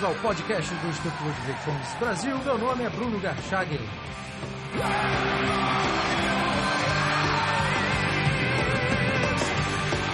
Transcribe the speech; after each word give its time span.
bem-vindos 0.00 0.02
ao 0.02 0.14
podcast 0.14 0.74
do 0.74 0.88
Instituto 0.88 1.24
Ludwig 1.24 1.58
Fomes 1.64 1.94
Brasil. 1.98 2.38
Meu 2.44 2.58
nome 2.58 2.84
é 2.84 2.90
Bruno 2.90 3.20
Garchag. 3.20 3.78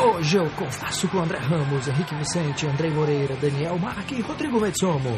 Hoje 0.04 0.36
eu 0.36 0.50
converso 0.50 1.08
com 1.08 1.18
André 1.18 1.38
Ramos, 1.38 1.88
Henrique 1.88 2.14
Vicente, 2.16 2.66
André 2.66 2.90
Moreira, 2.90 3.36
Daniel 3.36 3.78
Marque 3.78 4.16
e 4.16 4.20
Rodrigo 4.20 4.60
Metsomo. 4.60 5.10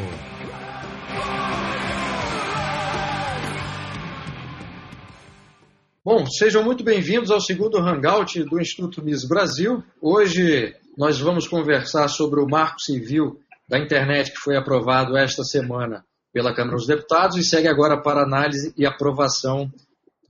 Bom, 6.03 6.25
sejam 6.27 6.63
muito 6.63 6.83
bem-vindos 6.83 7.31
ao 7.31 7.41
segundo 7.41 7.77
Hangout 7.77 8.43
do 8.43 8.59
Instituto 8.59 9.03
Miss 9.03 9.27
Brasil. 9.27 9.83
Hoje 10.01 10.75
nós 10.97 11.19
vamos 11.19 11.47
conversar 11.47 12.07
sobre 12.07 12.41
o 12.41 12.47
Marco 12.47 12.79
Civil 12.79 13.39
da 13.69 13.77
Internet 13.77 14.31
que 14.31 14.39
foi 14.39 14.57
aprovado 14.57 15.15
esta 15.15 15.43
semana 15.43 16.03
pela 16.33 16.53
Câmara 16.53 16.75
dos 16.75 16.87
Deputados 16.87 17.37
e 17.37 17.43
segue 17.43 17.67
agora 17.67 18.01
para 18.01 18.23
análise 18.23 18.73
e 18.75 18.85
aprovação 18.85 19.71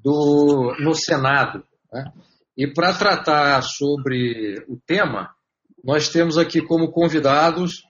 do, 0.04 0.76
no 0.80 0.94
Senado. 0.94 1.64
Né? 1.92 2.12
E 2.58 2.68
para 2.68 2.94
tratar 2.94 3.62
sobre 3.62 4.64
o 4.68 4.78
tema, 4.86 5.30
nós 5.84 6.10
temos 6.10 6.38
aqui 6.38 6.62
como 6.62 6.92
convidados 6.92 7.84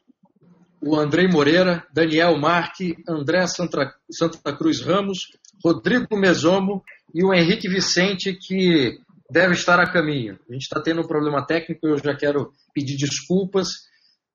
o 0.81 0.95
Andrei 0.95 1.28
Moreira, 1.28 1.86
Daniel 1.91 2.38
Marque, 2.38 2.95
André 3.08 3.45
Santa, 3.47 3.94
Santa 4.09 4.56
Cruz 4.56 4.81
Ramos, 4.81 5.19
Rodrigo 5.63 6.16
Mesomo 6.16 6.84
e 7.13 7.23
o 7.23 7.34
Henrique 7.34 7.67
Vicente, 7.67 8.34
que 8.34 8.97
deve 9.30 9.56
estar 9.56 9.80
a 9.80 9.91
caminho. 9.91 10.39
A 10.50 10.53
gente 10.53 10.63
está 10.63 10.80
tendo 10.81 11.02
um 11.02 11.08
problema 11.08 11.45
técnico, 11.45 11.86
eu 11.86 11.97
já 11.97 12.16
quero 12.16 12.53
pedir 12.73 12.95
desculpas 12.95 13.88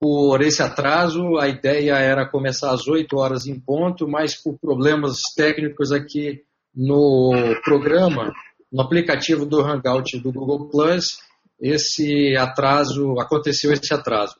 por 0.04 0.42
esse 0.42 0.62
atraso. 0.62 1.38
A 1.38 1.48
ideia 1.48 1.94
era 1.94 2.28
começar 2.28 2.74
às 2.74 2.86
8 2.86 3.16
horas 3.16 3.46
em 3.46 3.58
ponto, 3.58 4.06
mas 4.06 4.34
por 4.34 4.58
problemas 4.58 5.16
técnicos 5.34 5.92
aqui 5.92 6.44
no 6.74 7.32
programa, 7.64 8.30
no 8.70 8.82
aplicativo 8.82 9.46
do 9.46 9.62
Hangout 9.62 10.20
do 10.20 10.30
Google 10.30 10.68
Plus, 10.68 11.16
esse 11.58 12.36
atraso, 12.36 13.18
aconteceu 13.18 13.72
esse 13.72 13.94
atraso. 13.94 14.36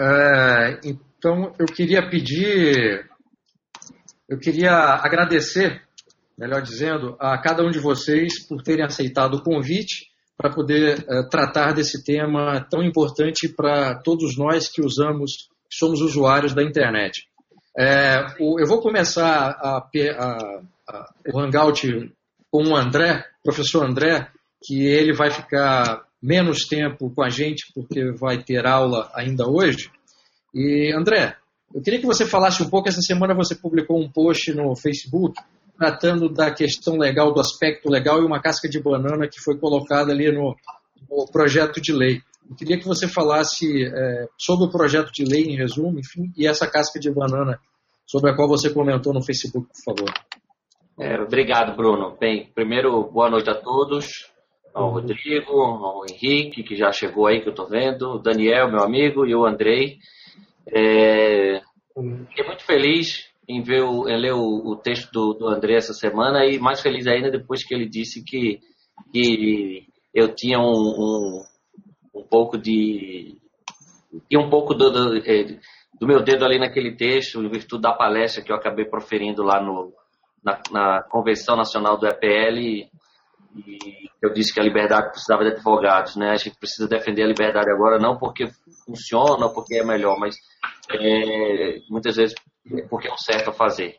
É, 0.00 0.80
então, 0.84 1.52
eu 1.58 1.66
queria 1.66 2.08
pedir 2.08 3.06
eu 4.26 4.38
queria 4.38 4.72
agradecer, 4.72 5.82
melhor 6.38 6.62
dizendo, 6.62 7.14
a 7.20 7.36
cada 7.36 7.62
um 7.62 7.70
de 7.70 7.78
vocês 7.78 8.46
por 8.46 8.62
terem 8.62 8.86
aceitado 8.86 9.34
o 9.34 9.42
convite 9.42 10.07
para 10.38 10.54
poder 10.54 11.00
uh, 11.00 11.28
tratar 11.28 11.72
desse 11.72 12.04
tema 12.04 12.64
tão 12.70 12.82
importante 12.82 13.48
para 13.48 13.96
todos 13.96 14.38
nós 14.38 14.68
que 14.68 14.80
usamos, 14.80 15.48
que 15.68 15.76
somos 15.76 16.00
usuários 16.00 16.54
da 16.54 16.62
internet. 16.62 17.26
É, 17.76 18.24
o, 18.38 18.60
eu 18.60 18.66
vou 18.66 18.80
começar 18.80 19.50
a, 19.50 19.78
a, 19.78 20.62
a, 20.88 21.10
o 21.34 21.40
Hangout 21.40 22.12
com 22.50 22.68
o 22.68 22.76
André, 22.76 23.24
professor 23.42 23.84
André, 23.84 24.28
que 24.64 24.86
ele 24.86 25.12
vai 25.12 25.30
ficar 25.30 26.06
menos 26.22 26.66
tempo 26.66 27.12
com 27.14 27.22
a 27.22 27.28
gente 27.28 27.72
porque 27.74 28.12
vai 28.12 28.42
ter 28.42 28.64
aula 28.64 29.10
ainda 29.14 29.48
hoje. 29.48 29.90
E 30.54 30.92
André, 30.96 31.36
eu 31.74 31.82
queria 31.82 32.00
que 32.00 32.06
você 32.06 32.24
falasse 32.24 32.62
um 32.62 32.70
pouco. 32.70 32.88
Essa 32.88 33.00
semana 33.00 33.34
você 33.34 33.54
publicou 33.54 34.00
um 34.00 34.10
post 34.10 34.52
no 34.54 34.74
Facebook 34.74 35.40
tratando 35.78 36.28
da 36.28 36.50
questão 36.50 36.96
legal, 36.96 37.32
do 37.32 37.40
aspecto 37.40 37.88
legal 37.88 38.20
e 38.20 38.26
uma 38.26 38.40
casca 38.40 38.68
de 38.68 38.82
banana 38.82 39.28
que 39.28 39.40
foi 39.40 39.56
colocada 39.56 40.10
ali 40.10 40.30
no, 40.32 40.56
no 41.08 41.26
projeto 41.30 41.80
de 41.80 41.92
lei. 41.92 42.20
Eu 42.50 42.56
queria 42.56 42.78
que 42.78 42.86
você 42.86 43.06
falasse 43.06 43.84
é, 43.84 44.26
sobre 44.36 44.66
o 44.66 44.70
projeto 44.70 45.12
de 45.12 45.24
lei, 45.24 45.44
em 45.44 45.56
resumo, 45.56 46.00
enfim, 46.00 46.32
e 46.36 46.48
essa 46.48 46.66
casca 46.66 46.98
de 46.98 47.10
banana 47.10 47.60
sobre 48.04 48.30
a 48.30 48.34
qual 48.34 48.48
você 48.48 48.70
comentou 48.70 49.14
no 49.14 49.22
Facebook, 49.22 49.68
por 49.68 49.94
favor. 49.94 50.12
É, 50.98 51.20
obrigado, 51.20 51.76
Bruno. 51.76 52.16
Bem, 52.18 52.50
primeiro, 52.52 53.04
boa 53.04 53.30
noite 53.30 53.48
a 53.48 53.54
todos. 53.54 54.28
Ao 54.74 54.90
Rodrigo, 54.90 55.60
ao 55.60 56.04
Henrique, 56.08 56.62
que 56.62 56.74
já 56.74 56.90
chegou 56.90 57.26
aí, 57.26 57.40
que 57.40 57.48
eu 57.48 57.52
estou 57.52 57.68
vendo, 57.68 58.14
o 58.14 58.18
Daniel, 58.18 58.70
meu 58.70 58.82
amigo, 58.82 59.26
e 59.26 59.34
o 59.34 59.46
Andrei. 59.46 59.98
É, 60.66 61.60
fiquei 62.28 62.44
muito 62.46 62.64
feliz 62.64 63.27
em 63.48 63.62
ver 63.62 63.82
o, 63.82 64.08
em 64.08 64.20
ler 64.20 64.34
o, 64.34 64.72
o 64.72 64.76
texto 64.76 65.10
do, 65.10 65.32
do, 65.32 65.48
André 65.48 65.76
essa 65.76 65.94
semana 65.94 66.44
e 66.44 66.58
mais 66.58 66.82
feliz 66.82 67.06
ainda 67.06 67.30
depois 67.30 67.64
que 67.64 67.74
ele 67.74 67.88
disse 67.88 68.22
que, 68.22 68.60
que 69.12 69.86
eu 70.14 70.34
tinha 70.34 70.58
um, 70.58 70.64
um, 70.64 71.42
um 72.14 72.22
pouco 72.24 72.58
de 72.58 73.38
e 74.30 74.36
um 74.36 74.50
pouco 74.50 74.74
do, 74.74 74.90
do, 74.90 75.16
é, 75.18 75.44
do, 75.98 76.06
meu 76.06 76.22
dedo 76.22 76.44
ali 76.44 76.58
naquele 76.58 76.96
texto, 76.96 77.42
em 77.42 77.48
virtude 77.48 77.82
da 77.82 77.92
palestra 77.92 78.42
que 78.42 78.52
eu 78.52 78.56
acabei 78.56 78.84
proferindo 78.84 79.42
lá 79.42 79.62
no, 79.62 79.92
na, 80.42 80.60
na 80.70 81.02
Convenção 81.02 81.56
Nacional 81.56 81.98
do 81.98 82.06
EPL, 82.06 82.88
e, 83.56 84.08
eu 84.20 84.32
disse 84.32 84.52
que 84.52 84.60
a 84.60 84.64
liberdade 84.64 85.10
precisava 85.10 85.44
de 85.44 85.52
advogados, 85.52 86.16
né? 86.16 86.30
A 86.30 86.36
gente 86.36 86.58
precisa 86.58 86.88
defender 86.88 87.22
a 87.22 87.28
liberdade 87.28 87.70
agora, 87.70 87.98
não 87.98 88.18
porque 88.18 88.48
funciona, 88.84 89.48
porque 89.48 89.76
é 89.76 89.84
melhor, 89.84 90.18
mas 90.18 90.36
é, 90.90 91.78
muitas 91.88 92.16
vezes 92.16 92.34
porque 92.90 93.08
é 93.08 93.12
o 93.12 93.18
certo 93.18 93.50
a 93.50 93.52
fazer. 93.52 93.96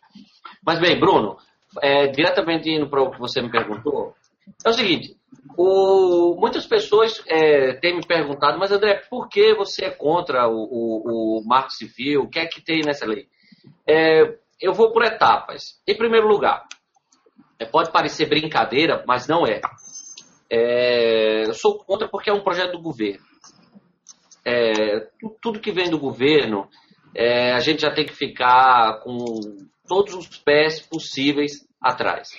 Mas 0.63 0.79
bem, 0.79 0.99
Bruno, 0.99 1.37
é, 1.81 2.07
diretamente 2.07 2.69
indo 2.69 2.89
para 2.89 3.01
o 3.01 3.11
que 3.11 3.19
você 3.19 3.41
me 3.41 3.49
perguntou, 3.49 4.13
é 4.65 4.69
o 4.69 4.73
seguinte, 4.73 5.15
o, 5.57 6.35
muitas 6.39 6.65
pessoas 6.65 7.23
é, 7.27 7.73
têm 7.73 7.95
me 7.95 8.05
perguntado, 8.05 8.57
mas 8.57 8.71
André, 8.71 9.01
por 9.09 9.29
que 9.29 9.53
você 9.53 9.85
é 9.85 9.89
contra 9.89 10.47
o, 10.47 10.55
o, 10.55 11.39
o 11.39 11.47
marco 11.47 11.71
civil? 11.71 12.23
O 12.23 12.29
que 12.29 12.39
é 12.39 12.45
que 12.45 12.61
tem 12.61 12.81
nessa 12.81 13.05
lei? 13.05 13.27
É, 13.87 14.35
eu 14.59 14.73
vou 14.73 14.91
por 14.91 15.03
etapas. 15.03 15.79
Em 15.87 15.95
primeiro 15.95 16.27
lugar, 16.27 16.65
é, 17.59 17.65
pode 17.65 17.91
parecer 17.91 18.27
brincadeira, 18.27 19.03
mas 19.05 19.27
não 19.27 19.45
é. 19.45 19.61
é. 20.49 21.43
Eu 21.47 21.53
sou 21.53 21.77
contra 21.77 22.07
porque 22.07 22.29
é 22.29 22.33
um 22.33 22.43
projeto 22.43 22.71
do 22.71 22.81
governo 22.81 23.29
é, 24.49 25.07
tudo 25.41 25.59
que 25.59 25.71
vem 25.71 25.89
do 25.89 25.99
governo, 25.99 26.67
é, 27.15 27.53
a 27.53 27.59
gente 27.59 27.81
já 27.81 27.91
tem 27.91 28.05
que 28.05 28.15
ficar 28.15 29.01
com 29.01 29.15
todos 29.87 30.13
os 30.13 30.27
pés 30.37 30.79
possíveis 30.81 31.67
atrás. 31.81 32.29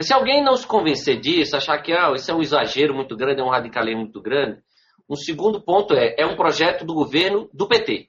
Se 0.00 0.12
alguém 0.14 0.42
não 0.42 0.56
se 0.56 0.66
convencer 0.66 1.20
disso, 1.20 1.56
achar 1.56 1.78
que 1.82 1.92
ah, 1.92 2.12
isso 2.14 2.30
é 2.30 2.34
um 2.34 2.40
exagero 2.40 2.94
muito 2.94 3.16
grande, 3.16 3.40
é 3.40 3.44
um 3.44 3.50
radicalismo 3.50 4.00
muito 4.00 4.20
grande, 4.20 4.60
um 5.08 5.16
segundo 5.16 5.60
ponto 5.60 5.94
é, 5.94 6.14
é 6.18 6.26
um 6.26 6.36
projeto 6.36 6.84
do 6.84 6.94
governo 6.94 7.48
do 7.52 7.68
PT. 7.68 8.08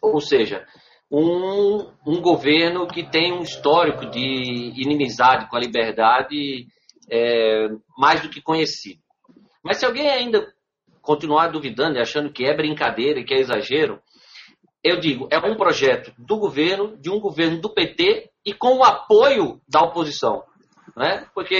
Ou 0.00 0.20
seja, 0.20 0.66
um, 1.12 1.90
um 2.06 2.22
governo 2.22 2.86
que 2.86 3.02
tem 3.02 3.34
um 3.34 3.42
histórico 3.42 4.06
de 4.06 4.72
inimizade 4.80 5.46
com 5.50 5.56
a 5.56 5.60
liberdade 5.60 6.66
é, 7.10 7.68
mais 7.98 8.22
do 8.22 8.30
que 8.30 8.40
conhecido. 8.40 8.98
Mas 9.62 9.76
se 9.76 9.84
alguém 9.84 10.08
ainda 10.08 10.50
continuar 11.02 11.48
duvidando 11.48 11.98
e 11.98 12.00
achando 12.00 12.32
que 12.32 12.46
é 12.46 12.56
brincadeira 12.56 13.20
e 13.20 13.24
que 13.24 13.34
é 13.34 13.40
exagero, 13.40 14.00
eu 14.82 14.98
digo, 14.98 15.28
é 15.30 15.38
um 15.38 15.54
projeto 15.54 16.12
do 16.16 16.38
governo, 16.38 16.96
de 16.96 17.10
um 17.10 17.20
governo 17.20 17.60
do 17.60 17.68
PT 17.68 18.30
e 18.44 18.54
com 18.54 18.78
o 18.78 18.84
apoio 18.84 19.60
da 19.68 19.82
oposição. 19.82 20.42
Né? 20.96 21.26
Porque 21.34 21.54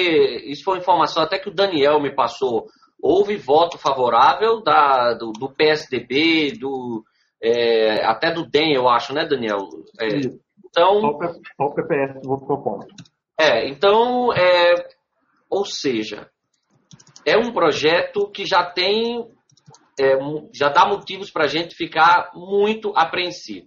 isso 0.46 0.64
foi 0.64 0.74
uma 0.74 0.80
informação 0.80 1.22
até 1.22 1.38
que 1.38 1.50
o 1.50 1.54
Daniel 1.54 2.00
me 2.00 2.14
passou. 2.14 2.68
Houve 3.00 3.36
voto 3.36 3.76
favorável 3.76 4.62
da, 4.62 5.12
do, 5.14 5.32
do 5.32 5.50
PSDB, 5.50 6.52
do, 6.58 7.04
é, 7.42 8.04
até 8.04 8.30
do 8.30 8.46
DEM, 8.46 8.72
eu 8.72 8.88
acho, 8.88 9.12
né, 9.12 9.26
Daniel? 9.26 9.68
É, 10.00 10.06
então, 10.64 11.18
só 11.56 11.64
o 11.64 11.74
PPS 11.74 12.20
votou 12.24 12.62
contra. 12.62 12.88
É, 13.38 13.68
então, 13.68 14.32
é, 14.32 14.88
ou 15.50 15.66
seja, 15.66 16.30
é 17.26 17.36
um 17.36 17.52
projeto 17.52 18.30
que 18.30 18.46
já 18.46 18.64
tem, 18.64 19.26
é, 19.98 20.16
já 20.54 20.68
dá 20.68 20.86
motivos 20.86 21.30
para 21.30 21.44
a 21.44 21.48
gente 21.48 21.74
ficar 21.74 22.30
muito 22.34 22.92
apreensivo. 22.94 23.66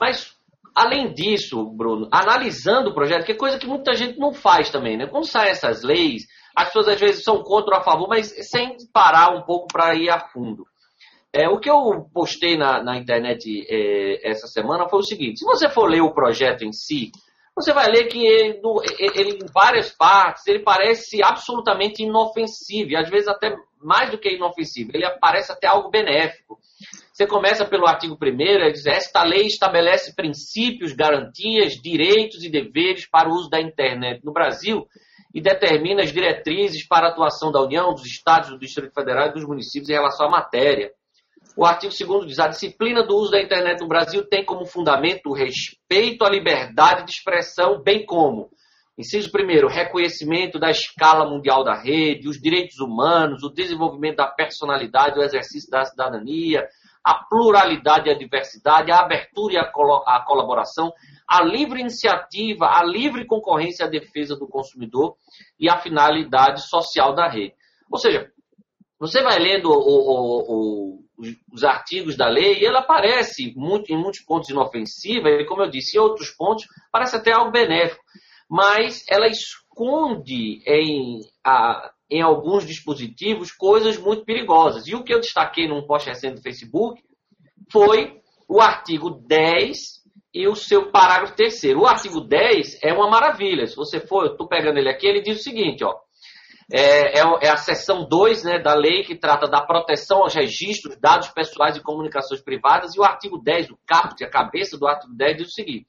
Mas, 0.00 0.34
além 0.74 1.12
disso, 1.12 1.64
Bruno, 1.64 2.08
analisando 2.10 2.90
o 2.90 2.94
projeto, 2.94 3.24
que 3.24 3.32
é 3.32 3.36
coisa 3.36 3.58
que 3.58 3.66
muita 3.66 3.94
gente 3.94 4.18
não 4.18 4.32
faz 4.32 4.70
também, 4.70 4.96
né? 4.96 5.06
Quando 5.06 5.26
saem 5.26 5.52
essas 5.52 5.84
leis, 5.84 6.26
as 6.56 6.66
pessoas 6.66 6.88
às 6.88 7.00
vezes 7.00 7.22
são 7.22 7.42
contra 7.42 7.76
ou 7.76 7.80
a 7.80 7.84
favor, 7.84 8.08
mas 8.08 8.34
sem 8.50 8.76
parar 8.92 9.30
um 9.36 9.42
pouco 9.42 9.68
para 9.72 9.94
ir 9.94 10.10
a 10.10 10.18
fundo. 10.28 10.66
É, 11.32 11.48
o 11.48 11.60
que 11.60 11.70
eu 11.70 12.08
postei 12.12 12.56
na, 12.56 12.82
na 12.82 12.96
internet 12.96 13.64
é, 13.68 14.28
essa 14.28 14.46
semana 14.46 14.88
foi 14.88 14.98
o 14.98 15.04
seguinte: 15.04 15.38
se 15.38 15.44
você 15.44 15.68
for 15.68 15.88
ler 15.88 16.00
o 16.00 16.12
projeto 16.12 16.64
em 16.64 16.72
si, 16.72 17.12
você 17.54 17.72
vai 17.72 17.88
ler 17.90 18.06
que 18.06 18.24
ele, 18.24 18.60
ele, 19.14 19.38
em 19.42 19.46
várias 19.52 19.90
partes, 19.90 20.46
ele 20.46 20.60
parece 20.60 21.22
absolutamente 21.22 22.02
inofensivo, 22.02 22.90
e 22.90 22.96
às 22.96 23.08
vezes 23.08 23.28
até 23.28 23.54
mais 23.82 24.10
do 24.10 24.18
que 24.18 24.30
inofensivo, 24.30 24.90
ele 24.94 25.08
parece 25.20 25.52
até 25.52 25.66
algo 25.66 25.90
benéfico. 25.90 26.58
Você 27.12 27.26
começa 27.26 27.66
pelo 27.66 27.86
artigo 27.86 28.16
1 28.20 28.40
ele 28.40 28.72
diz, 28.72 28.86
esta 28.86 29.22
lei 29.22 29.46
estabelece 29.46 30.14
princípios, 30.14 30.92
garantias, 30.92 31.74
direitos 31.74 32.42
e 32.42 32.50
deveres 32.50 33.06
para 33.06 33.28
o 33.28 33.32
uso 33.32 33.50
da 33.50 33.60
internet 33.60 34.24
no 34.24 34.32
Brasil 34.32 34.86
e 35.34 35.40
determina 35.40 36.02
as 36.02 36.12
diretrizes 36.12 36.86
para 36.86 37.08
a 37.08 37.10
atuação 37.10 37.52
da 37.52 37.60
União, 37.60 37.92
dos 37.92 38.06
Estados, 38.06 38.50
do 38.50 38.58
Distrito 38.58 38.94
Federal 38.94 39.28
e 39.28 39.32
dos 39.34 39.44
municípios 39.44 39.90
em 39.90 39.94
relação 39.94 40.26
à 40.26 40.30
matéria. 40.30 40.92
O 41.60 41.66
artigo 41.66 41.92
2 41.92 42.26
diz: 42.26 42.38
a 42.38 42.48
disciplina 42.48 43.02
do 43.02 43.14
uso 43.14 43.32
da 43.32 43.42
internet 43.42 43.82
no 43.82 43.86
Brasil 43.86 44.26
tem 44.26 44.42
como 44.42 44.64
fundamento 44.64 45.26
o 45.26 45.34
respeito 45.34 46.24
à 46.24 46.30
liberdade 46.30 47.04
de 47.04 47.10
expressão, 47.10 47.82
bem 47.82 48.06
como 48.06 48.48
Inciso 48.96 49.30
primeiro, 49.30 49.68
reconhecimento 49.68 50.58
da 50.58 50.70
escala 50.70 51.28
mundial 51.28 51.62
da 51.62 51.74
rede, 51.74 52.28
os 52.28 52.38
direitos 52.38 52.80
humanos, 52.80 53.42
o 53.42 53.48
desenvolvimento 53.48 54.16
da 54.16 54.26
personalidade, 54.26 55.18
o 55.18 55.22
exercício 55.22 55.70
da 55.70 55.84
cidadania, 55.84 56.66
a 57.04 57.14
pluralidade 57.14 58.08
e 58.08 58.12
a 58.12 58.18
diversidade, 58.18 58.90
a 58.90 59.00
abertura 59.00 59.54
e 59.54 59.58
a, 59.58 59.62
a 59.62 60.24
colaboração, 60.26 60.92
a 61.26 61.42
livre 61.42 61.80
iniciativa, 61.80 62.66
a 62.66 62.82
livre 62.84 63.26
concorrência 63.26 63.84
e 63.84 63.86
a 63.86 63.90
defesa 63.90 64.34
do 64.36 64.46
consumidor 64.46 65.14
e 65.58 65.68
a 65.70 65.78
finalidade 65.78 66.68
social 66.68 67.14
da 67.14 67.26
rede. 67.26 67.54
Ou 67.90 67.98
seja, 67.98 68.30
você 68.98 69.22
vai 69.22 69.38
lendo 69.38 69.70
o, 69.70 69.78
o, 69.78 70.98
o, 70.98 71.04
os 71.52 71.64
artigos 71.64 72.16
da 72.16 72.28
lei 72.28 72.60
e 72.60 72.66
ela 72.66 72.82
parece 72.82 73.52
muito, 73.56 73.92
em 73.92 73.96
muitos 73.96 74.20
pontos 74.20 74.48
inofensiva 74.48 75.28
e, 75.28 75.44
como 75.44 75.62
eu 75.62 75.70
disse, 75.70 75.96
em 75.96 76.00
outros 76.00 76.30
pontos 76.30 76.66
parece 76.90 77.16
até 77.16 77.32
algo 77.32 77.50
benéfico 77.50 78.02
mas 78.50 79.04
ela 79.08 79.28
esconde 79.28 80.60
em, 80.66 81.20
a, 81.44 81.92
em 82.10 82.20
alguns 82.20 82.66
dispositivos 82.66 83.52
coisas 83.52 83.96
muito 83.96 84.24
perigosas. 84.24 84.88
E 84.88 84.96
o 84.96 85.04
que 85.04 85.14
eu 85.14 85.20
destaquei 85.20 85.68
num 85.68 85.86
post 85.86 86.08
recente 86.08 86.34
do 86.34 86.42
Facebook 86.42 87.00
foi 87.70 88.20
o 88.48 88.60
artigo 88.60 89.08
10 89.08 90.00
e 90.34 90.48
o 90.48 90.56
seu 90.56 90.90
parágrafo 90.90 91.36
terceiro. 91.36 91.82
O 91.82 91.86
artigo 91.86 92.20
10 92.20 92.80
é 92.82 92.92
uma 92.92 93.08
maravilha. 93.08 93.68
Se 93.68 93.76
você 93.76 94.00
for, 94.00 94.24
eu 94.24 94.32
estou 94.32 94.48
pegando 94.48 94.78
ele 94.78 94.88
aqui, 94.88 95.06
ele 95.06 95.22
diz 95.22 95.38
o 95.38 95.44
seguinte, 95.44 95.84
ó. 95.84 95.94
É, 96.72 97.18
é, 97.18 97.22
é, 97.42 97.48
a 97.48 97.56
seção 97.56 98.06
2 98.08 98.44
né, 98.44 98.58
da 98.60 98.74
lei 98.74 99.02
que 99.02 99.16
trata 99.16 99.48
da 99.48 99.60
proteção 99.60 100.22
aos 100.22 100.34
registros, 100.34 100.96
dados 101.00 101.28
pessoais 101.28 101.76
e 101.76 101.82
comunicações 101.82 102.40
privadas, 102.40 102.94
e 102.94 103.00
o 103.00 103.02
artigo 103.02 103.38
10, 103.38 103.70
o 103.70 103.78
caput, 103.84 104.22
a 104.22 104.30
cabeça 104.30 104.78
do 104.78 104.86
artigo 104.86 105.12
10, 105.12 105.36
diz 105.36 105.48
o 105.48 105.52
seguinte: 105.52 105.86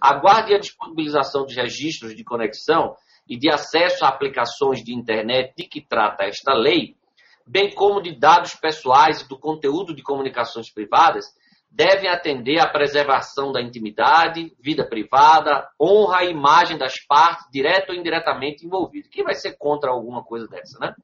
Aguarde 0.00 0.52
a 0.52 0.58
disponibilização 0.58 1.46
de 1.46 1.54
registros 1.54 2.16
de 2.16 2.24
conexão 2.24 2.96
e 3.28 3.38
de 3.38 3.48
acesso 3.48 4.04
a 4.04 4.08
aplicações 4.08 4.82
de 4.82 4.92
internet 4.92 5.54
de 5.56 5.68
que 5.68 5.80
trata 5.80 6.24
esta 6.24 6.52
lei, 6.52 6.96
bem 7.46 7.72
como 7.72 8.02
de 8.02 8.18
dados 8.18 8.54
pessoais 8.54 9.20
e 9.20 9.28
do 9.28 9.38
conteúdo 9.38 9.94
de 9.94 10.02
comunicações 10.02 10.68
privadas, 10.68 11.26
devem 11.74 12.08
atender 12.08 12.60
à 12.60 12.68
preservação 12.68 13.50
da 13.50 13.60
intimidade, 13.60 14.54
vida 14.60 14.88
privada, 14.88 15.68
honra 15.80 16.24
e 16.24 16.30
imagem 16.30 16.78
das 16.78 16.94
partes, 17.04 17.46
direto 17.50 17.90
ou 17.90 17.96
indiretamente 17.96 18.64
envolvidas. 18.64 19.10
Quem 19.10 19.24
vai 19.24 19.34
ser 19.34 19.56
contra 19.58 19.90
alguma 19.90 20.22
coisa 20.22 20.46
dessa, 20.46 20.78
né? 20.78 20.94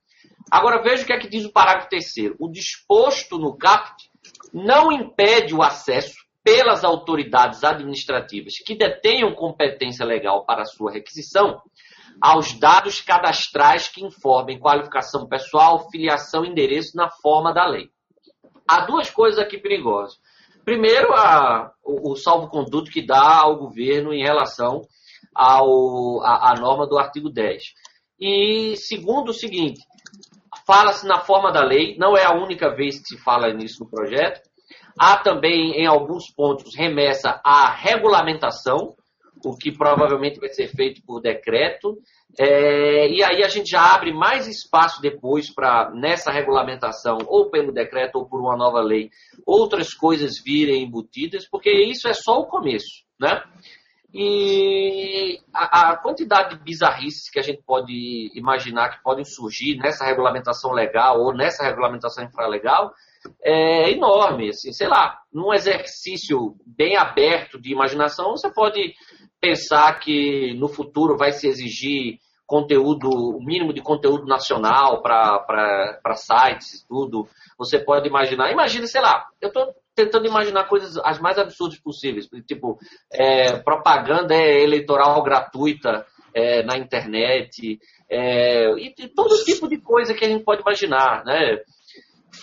Agora 0.49 0.81
veja 0.81 1.03
o 1.03 1.07
que 1.07 1.13
é 1.13 1.19
que 1.19 1.29
diz 1.29 1.45
o 1.45 1.53
parágrafo 1.53 1.89
terceiro. 1.89 2.37
O 2.39 2.49
disposto 2.49 3.37
no 3.37 3.57
CAPT 3.57 4.11
não 4.53 4.93
impede 4.93 5.55
o 5.55 5.63
acesso 5.63 6.15
pelas 6.43 6.85
autoridades 6.85 7.65
administrativas 7.65 8.55
que 8.65 8.77
detenham 8.77 9.35
competência 9.35 10.07
legal 10.07 10.45
para 10.47 10.65
sua 10.65 10.93
requisição 10.93 11.61
aos 12.21 12.53
dados 12.59 13.01
cadastrais 13.01 13.89
que 13.89 14.05
informem 14.05 14.59
qualificação 14.59 15.27
pessoal, 15.27 15.91
filiação 15.91 16.45
e 16.45 16.49
endereço 16.49 16.97
na 16.97 17.11
forma 17.11 17.53
da 17.53 17.67
lei. 17.67 17.91
Há 18.69 18.87
duas 18.87 19.11
coisas 19.11 19.39
aqui 19.39 19.59
perigosas. 19.59 20.19
Primeiro, 20.71 21.13
a, 21.15 21.73
o, 21.85 22.13
o 22.13 22.17
salvo-conduto 22.17 22.93
que 22.93 23.05
dá 23.05 23.41
ao 23.41 23.57
governo 23.57 24.15
em 24.15 24.23
relação 24.23 24.83
ao, 25.35 26.23
a, 26.23 26.53
a 26.53 26.55
norma 26.61 26.87
do 26.87 26.97
artigo 26.97 27.29
10. 27.29 27.61
E 28.21 28.77
segundo, 28.77 29.31
o 29.31 29.35
seguinte: 29.35 29.81
fala-se 30.65 31.05
na 31.09 31.19
forma 31.19 31.51
da 31.51 31.65
lei, 31.65 31.97
não 31.99 32.17
é 32.17 32.25
a 32.25 32.37
única 32.37 32.73
vez 32.73 33.01
que 33.01 33.17
se 33.17 33.19
fala 33.19 33.53
nisso 33.53 33.83
no 33.83 33.91
projeto, 33.91 34.43
Há 34.97 35.17
também, 35.17 35.73
em 35.73 35.87
alguns 35.87 36.31
pontos, 36.31 36.77
remessa 36.77 37.41
à 37.45 37.69
regulamentação, 37.71 38.95
o 39.45 39.57
que 39.57 39.73
provavelmente 39.73 40.39
vai 40.39 40.49
ser 40.51 40.69
feito 40.69 41.03
por 41.05 41.21
decreto. 41.21 41.99
É, 42.39 43.09
e 43.09 43.23
aí 43.23 43.43
a 43.43 43.49
gente 43.49 43.71
já 43.71 43.95
abre 43.95 44.13
mais 44.13 44.47
espaço 44.47 45.01
depois 45.03 45.53
para, 45.53 45.91
nessa 45.93 46.31
regulamentação, 46.31 47.19
ou 47.27 47.51
pelo 47.51 47.73
decreto 47.73 48.17
ou 48.17 48.27
por 48.27 48.41
uma 48.41 48.57
nova 48.57 48.81
lei, 48.81 49.11
outras 49.45 49.93
coisas 49.93 50.41
virem 50.45 50.85
embutidas, 50.85 51.49
porque 51.49 51.71
isso 51.71 52.07
é 52.07 52.15
só 52.15 52.39
o 52.39 52.47
começo, 52.47 53.05
né? 53.19 53.43
E 54.13 55.39
a, 55.55 55.91
a, 55.91 55.97
quantidade 55.97 56.57
de 56.57 56.65
bizarrices 56.65 57.31
que 57.31 57.39
a 57.39 57.43
gente 57.43 57.63
pode 57.63 58.31
imaginar 58.35 58.91
que 58.91 59.03
podem 59.03 59.25
surgir 59.25 59.77
nessa 59.77 60.05
regulamentação 60.05 60.73
legal 60.73 61.21
ou 61.21 61.33
nessa 61.33 61.63
regulamentação 61.63 62.25
infralegal 62.25 62.93
é 63.43 63.91
enorme. 63.91 64.49
Assim, 64.49 64.73
sei 64.73 64.89
lá, 64.89 65.21
num 65.33 65.55
exercício 65.55 66.57
bem 66.67 66.97
aberto 66.97 67.61
de 67.61 67.71
imaginação, 67.73 68.33
você 68.33 68.53
pode 68.53 68.95
pensar 69.41 69.99
que 70.01 70.55
no 70.55 70.69
futuro 70.69 71.17
vai 71.17 71.31
se 71.31 71.47
exigir 71.47 72.19
conteúdo, 72.47 73.09
o 73.09 73.41
mínimo 73.41 73.73
de 73.73 73.81
conteúdo 73.81 74.27
nacional 74.27 75.01
para 75.03 76.17
sites 76.17 76.81
e 76.81 76.89
tudo. 76.89 77.29
Você 77.57 77.79
pode 77.79 78.09
imaginar, 78.09 78.51
imagina, 78.51 78.89
sei 78.89 79.01
lá, 79.01 79.25
eu 79.41 79.49
estou 79.49 79.73
tentando 79.95 80.27
imaginar 80.27 80.69
coisas 80.69 80.97
as 80.99 81.21
mais 81.21 81.39
absurdas 81.39 81.79
possíveis, 81.79 82.29
tipo 82.47 82.79
é, 83.13 83.59
propaganda 83.59 84.35
eleitoral 84.35 85.23
gratuita 85.23 86.07
é, 86.35 86.63
na 86.63 86.77
internet, 86.77 87.79
é, 88.09 88.71
e, 88.73 88.95
e, 88.99 89.09
todo 89.09 89.45
tipo 89.45 89.69
de 89.69 89.79
coisa 89.79 90.15
que 90.15 90.25
a 90.25 90.29
gente 90.29 90.45
pode 90.45 90.63
imaginar, 90.63 91.25
né? 91.25 91.59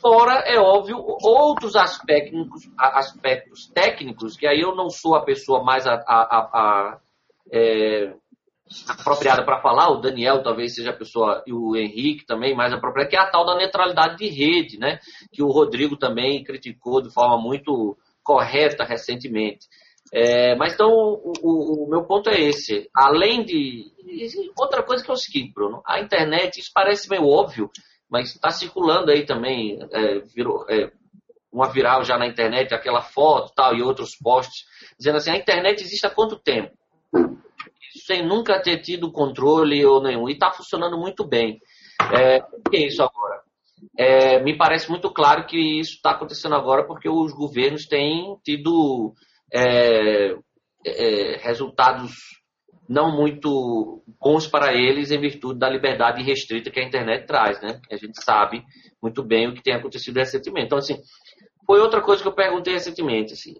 Fora, 0.01 0.43
é 0.45 0.59
óbvio, 0.59 0.97
outros 0.99 1.75
aspectos, 1.75 2.69
aspectos 2.77 3.67
técnicos, 3.73 4.35
que 4.35 4.45
aí 4.45 4.59
eu 4.59 4.75
não 4.75 4.89
sou 4.89 5.15
a 5.15 5.23
pessoa 5.23 5.63
mais 5.63 5.87
a, 5.87 5.93
a, 5.95 6.37
a, 6.53 6.99
é, 7.51 8.13
apropriada 8.87 9.43
para 9.43 9.61
falar, 9.61 9.89
o 9.89 10.01
Daniel 10.01 10.43
talvez 10.43 10.75
seja 10.75 10.91
a 10.91 10.97
pessoa, 10.97 11.43
e 11.45 11.53
o 11.53 11.75
Henrique 11.75 12.25
também 12.25 12.55
mais 12.55 12.73
apropriada, 12.73 13.09
que 13.09 13.15
é 13.15 13.19
a 13.19 13.29
tal 13.29 13.45
da 13.45 13.55
neutralidade 13.55 14.17
de 14.17 14.27
rede, 14.27 14.77
né? 14.77 14.99
que 15.31 15.43
o 15.43 15.51
Rodrigo 15.51 15.97
também 15.97 16.43
criticou 16.43 17.01
de 17.01 17.11
forma 17.13 17.37
muito 17.37 17.97
correta 18.23 18.83
recentemente. 18.83 19.67
É, 20.13 20.55
mas 20.55 20.73
então, 20.73 20.89
o, 20.89 21.33
o, 21.41 21.85
o, 21.85 21.89
meu 21.89 22.05
ponto 22.05 22.29
é 22.29 22.39
esse. 22.39 22.89
Além 22.95 23.43
de. 23.43 23.91
Outra 24.57 24.81
coisa 24.81 25.03
que 25.03 25.11
é 25.11 25.13
o 25.13 25.17
seguinte, 25.17 25.53
Bruno: 25.53 25.81
a 25.85 25.99
internet, 25.99 26.59
isso 26.59 26.71
parece 26.73 27.09
meio 27.09 27.27
óbvio, 27.27 27.69
mas 28.09 28.33
está 28.33 28.49
circulando 28.49 29.11
aí 29.11 29.25
também, 29.25 29.77
é, 29.91 30.19
virou, 30.33 30.65
é, 30.69 30.91
uma 31.51 31.69
viral 31.71 32.03
já 32.03 32.17
na 32.17 32.27
internet, 32.27 32.73
aquela 32.73 33.01
foto 33.01 33.51
tal, 33.53 33.75
e 33.75 33.81
outros 33.81 34.15
posts, 34.15 34.65
dizendo 34.97 35.17
assim, 35.17 35.31
a 35.31 35.37
internet 35.37 35.81
existe 35.81 36.05
há 36.05 36.09
quanto 36.09 36.39
tempo? 36.39 36.71
Sem 38.05 38.25
nunca 38.25 38.61
ter 38.61 38.79
tido 38.79 39.11
controle 39.11 39.85
ou 39.85 40.01
nenhum, 40.01 40.29
e 40.29 40.33
está 40.33 40.51
funcionando 40.51 40.97
muito 40.97 41.27
bem. 41.27 41.59
É, 42.13 42.39
por 42.41 42.71
que 42.71 42.87
isso 42.87 43.01
agora? 43.01 43.41
É, 43.97 44.41
me 44.41 44.57
parece 44.57 44.89
muito 44.89 45.11
claro 45.11 45.45
que 45.45 45.57
isso 45.79 45.93
está 45.93 46.11
acontecendo 46.11 46.55
agora 46.55 46.85
porque 46.85 47.09
os 47.09 47.33
governos 47.33 47.85
têm 47.85 48.35
tido 48.43 49.13
é, 49.53 50.35
é, 50.85 51.37
resultados 51.41 52.13
não 52.87 53.15
muito 53.15 54.01
bons 54.19 54.47
para 54.47 54.73
eles 54.73 55.11
em 55.11 55.19
virtude 55.19 55.59
da 55.59 55.69
liberdade 55.69 56.23
restrita 56.23 56.71
que 56.71 56.79
a 56.79 56.83
internet 56.83 57.25
traz, 57.27 57.61
né? 57.61 57.81
A 57.91 57.97
gente 57.97 58.23
sabe 58.23 58.63
muito 59.01 59.23
bem 59.23 59.47
o 59.47 59.53
que 59.53 59.61
tem 59.61 59.73
acontecido 59.73 60.17
recentemente. 60.17 60.67
Então, 60.67 60.77
assim, 60.77 60.97
foi 61.65 61.79
outra 61.79 62.01
coisa 62.01 62.21
que 62.21 62.27
eu 62.27 62.35
perguntei 62.35 62.73
recentemente, 62.73 63.33
assim, 63.33 63.55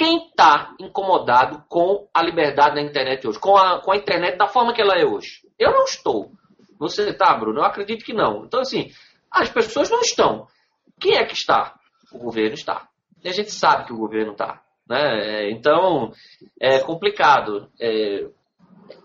quem 0.00 0.28
está 0.28 0.74
incomodado 0.80 1.62
com 1.68 2.08
a 2.14 2.22
liberdade 2.22 2.76
da 2.76 2.80
internet 2.80 3.28
hoje, 3.28 3.38
com 3.38 3.54
a, 3.54 3.82
com 3.82 3.92
a 3.92 3.96
internet 3.98 4.38
da 4.38 4.48
forma 4.48 4.72
que 4.72 4.80
ela 4.80 4.98
é 4.98 5.04
hoje? 5.04 5.46
Eu 5.58 5.72
não 5.72 5.84
estou. 5.84 6.32
Você 6.78 7.10
está, 7.10 7.36
Bruno? 7.36 7.60
Eu 7.60 7.64
acredito 7.64 8.02
que 8.02 8.14
não. 8.14 8.46
Então, 8.46 8.60
assim, 8.60 8.90
as 9.30 9.50
pessoas 9.50 9.90
não 9.90 10.00
estão. 10.00 10.46
Quem 10.98 11.18
é 11.18 11.24
que 11.26 11.34
está? 11.34 11.74
O 12.14 12.18
governo 12.18 12.54
está. 12.54 12.88
E 13.22 13.28
a 13.28 13.32
gente 13.32 13.50
sabe 13.50 13.84
que 13.84 13.92
o 13.92 13.98
governo 13.98 14.32
está. 14.32 14.62
Né? 14.88 15.42
É, 15.42 15.50
então, 15.50 16.12
é 16.58 16.78
complicado. 16.78 17.68
É, 17.78 18.26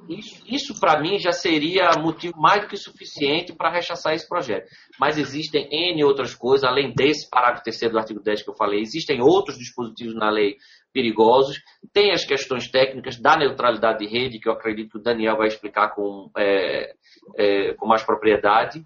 isso, 0.09 0.43
isso 0.47 0.79
para 0.79 0.99
mim 1.01 1.17
já 1.19 1.31
seria 1.31 1.89
motivo 1.99 2.37
mais 2.37 2.61
do 2.61 2.67
que 2.67 2.77
suficiente 2.77 3.53
para 3.53 3.71
rechaçar 3.71 4.13
esse 4.13 4.27
projeto. 4.27 4.67
Mas 4.99 5.17
existem 5.17 5.67
N 5.71 6.03
outras 6.03 6.33
coisas, 6.33 6.63
além 6.63 6.93
desse 6.93 7.29
parágrafo 7.29 7.63
terceiro 7.63 7.93
do 7.93 7.99
artigo 7.99 8.21
10 8.21 8.43
que 8.43 8.49
eu 8.49 8.55
falei, 8.55 8.81
existem 8.81 9.21
outros 9.21 9.57
dispositivos 9.57 10.15
na 10.15 10.29
lei 10.29 10.55
perigosos, 10.93 11.57
tem 11.91 12.11
as 12.11 12.23
questões 12.23 12.69
técnicas 12.69 13.19
da 13.19 13.37
neutralidade 13.37 13.99
de 13.99 14.07
rede, 14.07 14.39
que 14.39 14.47
eu 14.47 14.53
acredito 14.53 14.91
que 14.91 14.97
o 14.97 15.03
Daniel 15.03 15.35
vai 15.35 15.47
explicar 15.47 15.93
com, 15.93 16.29
é, 16.37 16.93
é, 17.37 17.73
com 17.73 17.85
mais 17.85 18.03
propriedade. 18.03 18.85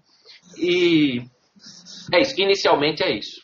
E 0.58 1.20
é 2.12 2.20
isso, 2.20 2.40
inicialmente 2.40 3.04
é 3.04 3.16
isso. 3.16 3.40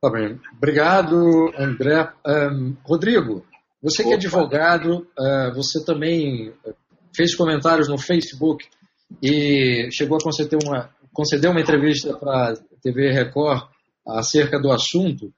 Tá 0.00 0.10
bem. 0.10 0.38
Obrigado, 0.56 1.50
André. 1.58 2.12
Um, 2.24 2.76
Rodrigo, 2.84 3.44
você 3.82 4.04
que 4.04 4.12
é 4.12 4.14
advogado, 4.14 5.06
você 5.54 5.84
também 5.84 6.54
fez 7.14 7.34
comentários 7.34 7.88
no 7.88 7.98
Facebook 7.98 8.64
e 9.22 9.88
chegou 9.92 10.16
a 10.16 10.22
conceder 10.22 10.58
uma, 10.62 10.90
conceder 11.12 11.50
uma 11.50 11.60
entrevista 11.60 12.16
para 12.16 12.52
a 12.52 12.56
TV 12.82 13.10
Record 13.12 13.68
acerca 14.06 14.58
do 14.60 14.70
assunto. 14.70 15.32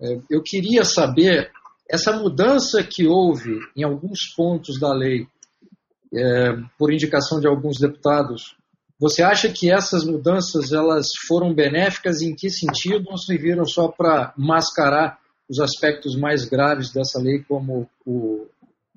É, 0.00 0.18
eu 0.30 0.42
queria 0.42 0.84
saber 0.84 1.50
essa 1.88 2.12
mudança 2.12 2.82
que 2.82 3.06
houve 3.06 3.58
em 3.76 3.82
alguns 3.82 4.34
pontos 4.36 4.78
da 4.78 4.92
lei, 4.92 5.26
é, 6.14 6.56
por 6.78 6.92
indicação 6.92 7.40
de 7.40 7.46
alguns 7.46 7.78
deputados, 7.78 8.56
você 9.00 9.22
acha 9.22 9.48
que 9.48 9.70
essas 9.70 10.04
mudanças 10.04 10.72
elas 10.72 11.08
foram 11.26 11.54
benéficas 11.54 12.20
em 12.20 12.34
que 12.34 12.50
sentido 12.50 13.06
ou 13.10 13.16
serviram 13.16 13.64
só 13.64 13.88
para 13.88 14.34
mascarar 14.36 15.18
os 15.48 15.60
aspectos 15.60 16.16
mais 16.16 16.44
graves 16.44 16.92
dessa 16.92 17.20
lei, 17.20 17.42
como 17.44 17.88
o, 18.04 18.46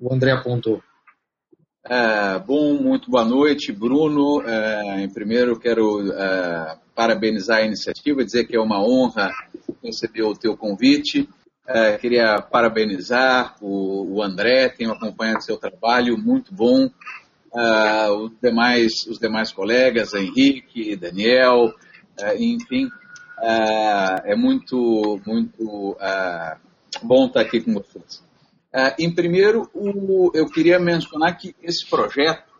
o 0.00 0.12
André 0.12 0.32
apontou? 0.32 0.82
É, 1.84 2.38
bom, 2.38 2.74
muito 2.74 3.10
boa 3.10 3.24
noite, 3.24 3.72
Bruno. 3.72 4.40
É, 4.46 5.00
em 5.02 5.08
primeiro, 5.12 5.58
quero 5.58 6.12
é, 6.12 6.76
parabenizar 6.94 7.58
a 7.58 7.62
iniciativa, 7.62 8.24
dizer 8.24 8.44
que 8.46 8.54
é 8.54 8.60
uma 8.60 8.80
honra 8.80 9.32
receber 9.82 10.22
o 10.22 10.34
teu 10.36 10.56
convite. 10.56 11.28
É, 11.66 11.98
queria 11.98 12.40
parabenizar 12.40 13.56
o, 13.60 14.14
o, 14.14 14.22
André, 14.22 14.68
tenho 14.68 14.92
acompanhado 14.92 15.42
seu 15.42 15.56
trabalho, 15.56 16.16
muito 16.16 16.54
bom. 16.54 16.88
É, 17.52 18.10
os, 18.10 18.30
demais, 18.40 19.04
os 19.08 19.18
demais 19.18 19.50
colegas, 19.50 20.14
Henrique, 20.14 20.94
Daniel, 20.94 21.74
é, 22.16 22.36
enfim, 22.40 22.88
é, 23.40 24.36
muito, 24.36 25.20
muito 25.26 25.96
bom 27.02 27.26
estar 27.26 27.40
aqui 27.40 27.60
com 27.60 27.74
vocês. 27.74 28.22
Em 28.98 29.14
primeiro, 29.14 29.70
eu 30.34 30.46
queria 30.46 30.78
mencionar 30.78 31.36
que 31.36 31.54
esse 31.62 31.88
projeto, 31.88 32.52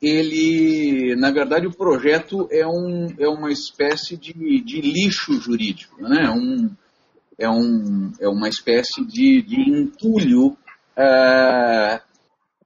ele, 0.00 1.14
na 1.16 1.30
verdade, 1.30 1.66
o 1.66 1.76
projeto 1.76 2.48
é, 2.50 2.66
um, 2.66 3.14
é 3.18 3.28
uma 3.28 3.52
espécie 3.52 4.16
de, 4.16 4.32
de 4.60 4.80
lixo 4.80 5.40
jurídico, 5.40 6.02
né? 6.02 6.30
Um, 6.30 6.70
é, 7.38 7.48
um, 7.48 8.12
é 8.20 8.28
uma 8.28 8.48
espécie 8.48 9.04
de, 9.06 9.42
de 9.42 9.70
entulho 9.70 10.56
é, 10.96 12.00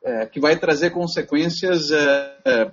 é, 0.02 0.26
que 0.26 0.40
vai 0.40 0.59
trazer 0.59 0.90
consequências 0.90 1.90
é, 1.90 2.38
é, 2.47 2.71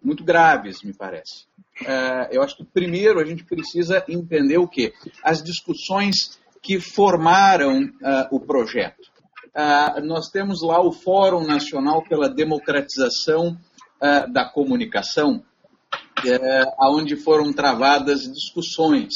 muito 0.00 0.22
graves, 0.22 0.82
me 0.84 0.94
parece. 0.94 1.46
É, 1.84 2.28
eu 2.30 2.42
acho 2.42 2.56
que 2.56 2.64
primeiro 2.64 3.18
a 3.18 3.24
gente 3.24 3.44
precisa 3.44 4.04
entender 4.08 4.58
o 4.58 4.68
que? 4.68 4.94
As 5.22 5.42
discussões 5.42 6.38
que 6.62 6.80
formaram 6.80 7.90
o 8.30 8.40
projeto. 8.40 9.12
Nós 10.02 10.28
temos 10.30 10.62
lá 10.62 10.80
o 10.80 10.90
Fórum 10.90 11.46
Nacional 11.46 12.02
pela 12.02 12.28
Democratização 12.28 13.56
da 14.32 14.44
Comunicação, 14.44 15.42
onde 16.80 17.16
foram 17.16 17.52
travadas 17.52 18.22
discussões 18.22 19.14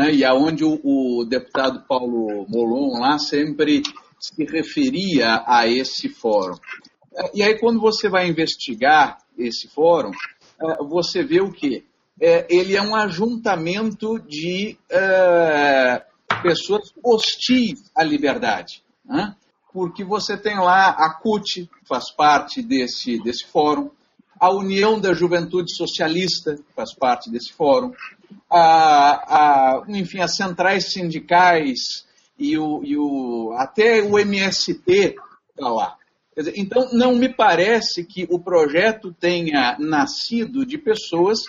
né, 0.00 0.14
e 0.14 0.24
aonde 0.24 0.64
o, 0.64 1.24
deputado 1.24 1.84
Paulo 1.86 2.46
Molon 2.48 2.98
lá 2.98 3.18
sempre 3.18 3.82
se 4.18 4.44
referia 4.44 5.42
a 5.46 5.66
esse 5.66 6.08
fórum. 6.08 6.56
É, 7.14 7.30
e 7.34 7.42
aí, 7.42 7.58
quando 7.58 7.80
você 7.80 8.08
vai 8.08 8.28
investigar 8.28 9.18
esse 9.36 9.68
fórum, 9.68 10.10
é, 10.62 10.84
você 10.84 11.22
vê 11.22 11.40
o 11.40 11.52
quê? 11.52 11.84
É, 12.20 12.46
ele 12.50 12.76
é 12.76 12.82
um 12.82 12.94
ajuntamento 12.94 14.18
de 14.18 14.76
pessoas 16.42 16.92
hostis 17.02 17.90
à 17.94 18.02
liberdade. 18.02 18.82
Né? 19.04 19.34
Porque 19.72 20.04
você 20.04 20.36
tem 20.36 20.58
lá 20.58 20.90
a 20.90 21.14
CUT, 21.14 21.70
faz 21.86 22.10
parte 22.10 22.62
desse, 22.62 23.22
desse 23.22 23.46
fórum, 23.46 23.90
a 24.38 24.50
União 24.50 24.98
da 24.98 25.12
Juventude 25.12 25.74
Socialista 25.76 26.58
faz 26.74 26.94
parte 26.94 27.30
desse 27.30 27.52
fórum, 27.52 27.92
a, 28.50 28.60
a, 29.78 29.84
enfim, 29.88 30.20
as 30.20 30.34
centrais 30.34 30.92
sindicais 30.92 32.06
e, 32.38 32.56
o, 32.56 32.82
e 32.82 32.96
o, 32.96 33.54
até 33.58 34.02
o 34.02 34.18
MST 34.18 34.80
está 34.88 35.68
lá. 35.68 35.96
Dizer, 36.34 36.54
então, 36.56 36.88
não 36.92 37.14
me 37.16 37.28
parece 37.28 38.04
que 38.04 38.26
o 38.30 38.38
projeto 38.38 39.12
tenha 39.12 39.76
nascido 39.78 40.64
de 40.64 40.78
pessoas 40.78 41.40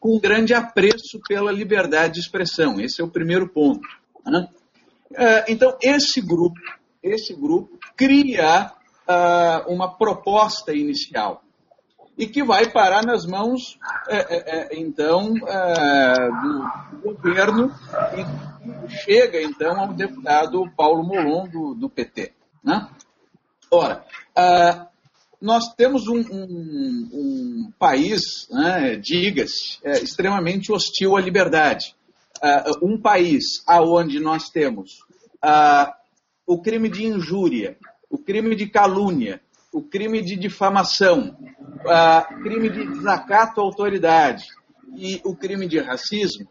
com 0.00 0.18
grande 0.18 0.54
apreço 0.54 1.20
pela 1.28 1.52
liberdade 1.52 2.14
de 2.14 2.20
expressão. 2.20 2.80
Esse 2.80 3.02
é 3.02 3.04
o 3.04 3.10
primeiro 3.10 3.48
ponto. 3.48 3.86
Né? 4.24 4.48
É, 5.14 5.52
então, 5.52 5.76
esse 5.82 6.20
grupo, 6.20 6.58
esse 7.02 7.34
grupo 7.34 7.78
cria 7.96 8.72
uh, 9.08 9.72
uma 9.72 9.96
proposta 9.96 10.72
inicial 10.72 11.42
e 12.18 12.26
que 12.26 12.42
vai 12.42 12.68
parar 12.68 13.06
nas 13.06 13.24
mãos, 13.24 13.78
é, 14.08 14.16
é, 14.16 14.68
então, 14.72 15.34
é, 15.46 16.14
do, 17.00 17.14
governo 17.14 17.72
e 18.16 18.90
chega, 18.90 19.40
então, 19.40 19.80
ao 19.80 19.92
deputado 19.92 20.68
Paulo 20.76 21.04
Molon, 21.04 21.46
do, 21.46 21.74
do 21.74 21.88
PT. 21.88 22.32
Né? 22.62 22.88
Ora, 23.70 24.04
uh, 24.36 24.88
nós 25.40 25.72
temos 25.74 26.08
um, 26.08 26.18
um, 26.18 27.08
um 27.12 27.72
país, 27.78 28.48
né, 28.50 28.96
diga-se, 28.96 29.78
é, 29.84 29.92
extremamente 29.92 30.72
hostil 30.72 31.16
à 31.16 31.20
liberdade. 31.20 31.94
Uh, 32.42 32.86
um 32.86 33.00
país 33.00 33.64
onde 33.68 34.18
nós 34.18 34.48
temos 34.48 35.00
uh, 35.44 35.92
o 36.48 36.58
crime 36.62 36.88
de 36.88 37.04
injúria, 37.04 37.76
o 38.08 38.16
crime 38.16 38.56
de 38.56 38.66
calúnia, 38.66 39.38
o 39.70 39.82
crime 39.82 40.22
de 40.22 40.34
difamação, 40.34 41.36
o 41.84 42.42
crime 42.42 42.70
de 42.70 42.86
desacato 42.86 43.60
à 43.60 43.64
autoridade 43.64 44.46
e 44.96 45.20
o 45.24 45.36
crime 45.36 45.68
de 45.68 45.78
racismo, 45.78 46.48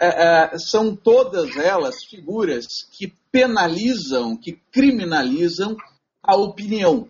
é, 0.00 0.06
é, 0.06 0.58
são 0.58 0.94
todas 0.94 1.56
elas 1.56 2.04
figuras 2.04 2.66
que 2.92 3.12
penalizam, 3.32 4.36
que 4.36 4.52
criminalizam 4.70 5.76
a 6.22 6.36
opinião. 6.36 7.08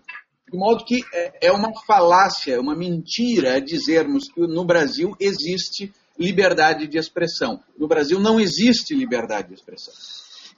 De 0.51 0.57
modo 0.59 0.87
que 0.87 1.03
é, 1.13 1.49
é 1.49 1.53
uma 1.53 1.71
falácia, 1.87 2.59
uma 2.59 2.75
mentira 2.75 3.61
dizermos 3.61 4.31
que 4.33 4.41
no 4.41 4.65
Brasil 4.65 5.15
existe 5.21 5.93
liberdade 6.19 6.87
de 6.87 6.97
expressão. 6.97 7.61
No 7.79 7.87
Brasil 7.87 8.19
não 8.19 8.41
existe 8.41 8.95
liberdade 8.95 9.49
de 9.49 9.55
expressão. 9.55 9.93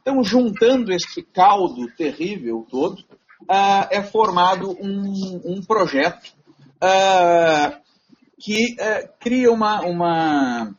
Então, 0.07 0.23
juntando 0.23 0.93
esse 0.93 1.23
caldo 1.23 1.91
terrível 1.97 2.67
todo, 2.71 2.99
uh, 3.45 3.89
é 3.91 4.03
formado 4.03 4.77
um, 4.79 5.41
um 5.43 5.63
projeto 5.63 6.35
uh, 6.77 7.75
que 8.39 8.75
uh, 8.75 9.09
cria 9.19 9.51
uma, 9.51 9.81
uma, 9.81 10.77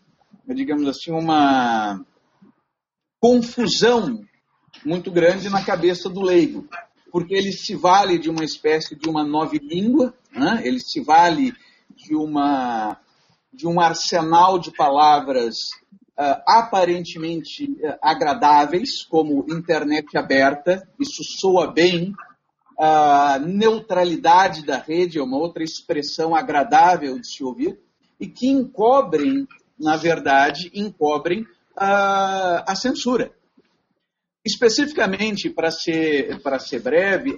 digamos 0.48 0.88
assim, 0.88 1.12
uma 1.12 2.06
confusão 3.20 4.24
muito 4.86 5.10
grande 5.10 5.50
na 5.50 5.66
cabeça 5.66 6.08
do 6.08 6.22
leigo, 6.22 6.70
porque 7.12 7.34
ele 7.34 7.52
se 7.52 7.74
vale 7.76 8.20
de 8.20 8.30
uma 8.30 8.44
espécie 8.44 8.96
de 8.96 9.10
uma 9.10 9.24
nova 9.24 9.58
língua, 9.60 10.14
né? 10.32 10.62
ele 10.64 10.80
se 10.80 11.02
vale 11.02 11.52
de 11.96 12.16
uma 12.16 13.00
de 13.52 13.66
um 13.66 13.80
arsenal 13.80 14.60
de 14.60 14.70
palavras 14.70 15.56
uh, 16.18 16.42
aparentemente 16.46 17.66
uh, 17.66 17.98
agradáveis, 18.02 19.04
como 19.04 19.46
internet 19.50 20.18
aberta, 20.18 20.88
isso 21.00 21.24
soa 21.24 21.72
bem, 21.72 22.14
a 22.78 23.40
neutralidade 23.40 24.66
da 24.66 24.78
rede 24.78 25.18
é 25.18 25.24
uma 25.24 25.38
outra 25.38 25.64
expressão 25.64 26.36
agradável 26.36 27.20
de 27.20 27.28
se 27.28 27.44
ouvir, 27.44 27.80
e 28.20 28.28
que 28.28 28.48
encobrem, 28.48 29.48
na 29.80 29.98
verdade, 29.98 30.72
encobrem 30.74 31.46
a, 31.76 32.72
a 32.72 32.76
censura. 32.76 33.32
Especificamente, 34.46 35.50
para 35.50 35.72
ser, 35.72 36.40
para 36.42 36.60
ser 36.60 36.80
breve, 36.80 37.36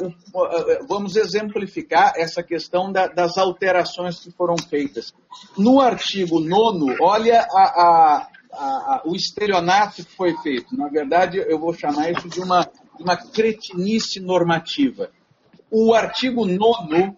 o, 0.00 0.86
vamos 0.88 1.16
exemplificar 1.16 2.14
essa 2.16 2.42
questão 2.42 2.90
da, 2.90 3.06
das 3.06 3.36
alterações 3.36 4.18
que 4.18 4.30
foram 4.30 4.56
feitas. 4.56 5.12
No 5.58 5.80
artigo 5.80 6.40
9, 6.40 6.96
olha 7.02 7.46
a, 7.52 8.28
a, 8.52 9.02
o 9.04 9.14
estelionato 9.14 10.04
que 10.04 10.16
foi 10.16 10.34
feito. 10.38 10.74
Na 10.74 10.88
verdade, 10.88 11.36
eu 11.36 11.58
vou 11.58 11.74
chamar 11.74 12.10
isso 12.10 12.28
de 12.28 12.40
uma 12.40 12.66
uma 12.98 13.16
cretinice 13.16 14.20
normativa. 14.20 15.10
O 15.70 15.94
artigo 15.94 16.44
9, 16.44 17.02
uh, 17.04 17.16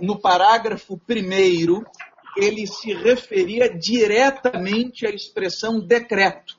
no 0.00 0.18
parágrafo 0.18 0.94
1, 1.08 1.84
ele 2.36 2.66
se 2.66 2.92
referia 2.94 3.68
diretamente 3.68 5.06
à 5.06 5.10
expressão 5.10 5.80
decreto. 5.80 6.55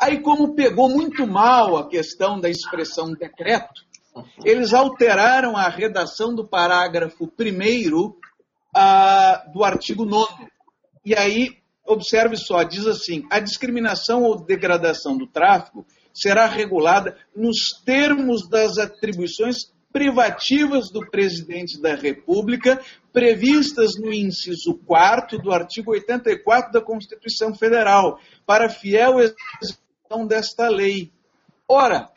Aí, 0.00 0.20
como 0.22 0.54
pegou 0.54 0.88
muito 0.88 1.26
mal 1.26 1.76
a 1.76 1.86
questão 1.86 2.40
da 2.40 2.48
expressão 2.48 3.12
decreto, 3.12 3.84
eles 4.44 4.72
alteraram 4.72 5.56
a 5.56 5.68
redação 5.68 6.34
do 6.34 6.48
parágrafo 6.48 7.24
1 7.24 8.06
uh, 8.06 9.52
do 9.52 9.62
artigo 9.62 10.06
9. 10.06 10.46
E 11.04 11.14
aí, 11.14 11.58
observe 11.84 12.36
só, 12.36 12.62
diz 12.62 12.86
assim: 12.86 13.26
a 13.30 13.40
discriminação 13.40 14.22
ou 14.22 14.42
degradação 14.42 15.18
do 15.18 15.26
tráfico 15.26 15.84
será 16.14 16.46
regulada 16.46 17.16
nos 17.36 17.80
termos 17.84 18.48
das 18.48 18.78
atribuições 18.78 19.70
privativas 19.92 20.90
do 20.90 21.00
presidente 21.10 21.80
da 21.80 21.94
República, 21.94 22.80
previstas 23.12 23.96
no 23.98 24.12
inciso 24.12 24.74
4 24.86 25.38
do 25.38 25.52
artigo 25.52 25.90
84 25.90 26.72
da 26.72 26.80
Constituição 26.80 27.54
Federal, 27.54 28.18
para 28.46 28.68
fiel 28.68 29.16
desta 30.18 30.68
lei. 30.68 31.12
Ora, 31.68 32.10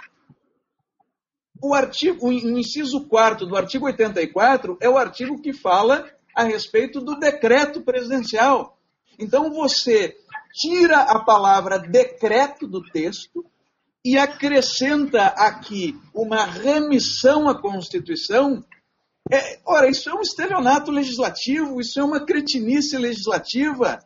o, 1.62 1.74
artigo, 1.74 2.28
o 2.28 2.32
inciso 2.32 3.08
4 3.08 3.46
do 3.46 3.56
artigo 3.56 3.86
84 3.86 4.78
é 4.82 4.90
o 4.90 4.98
artigo 4.98 5.40
que 5.40 5.54
fala 5.54 6.10
a 6.36 6.44
respeito 6.44 7.00
do 7.00 7.20
decreto 7.20 7.82
presidencial. 7.82 8.78
Então 9.20 9.52
você 9.52 10.18
tira 10.54 11.02
a 11.02 11.20
palavra 11.20 11.78
decreto 11.78 12.68
do 12.68 12.82
texto 12.82 13.46
e 14.04 14.18
acrescenta 14.18 15.28
aqui 15.28 15.96
uma 16.14 16.46
remissão 16.46 17.48
à 17.48 17.60
Constituição. 17.60 18.66
É, 19.32 19.60
ora, 19.66 19.90
isso 19.90 20.10
é 20.10 20.14
um 20.14 20.22
estelionato 20.22 20.92
legislativo, 20.92 21.80
isso 21.80 22.00
é 22.00 22.04
uma 22.04 22.26
cretinice 22.26 22.98
legislativa. 22.98 24.04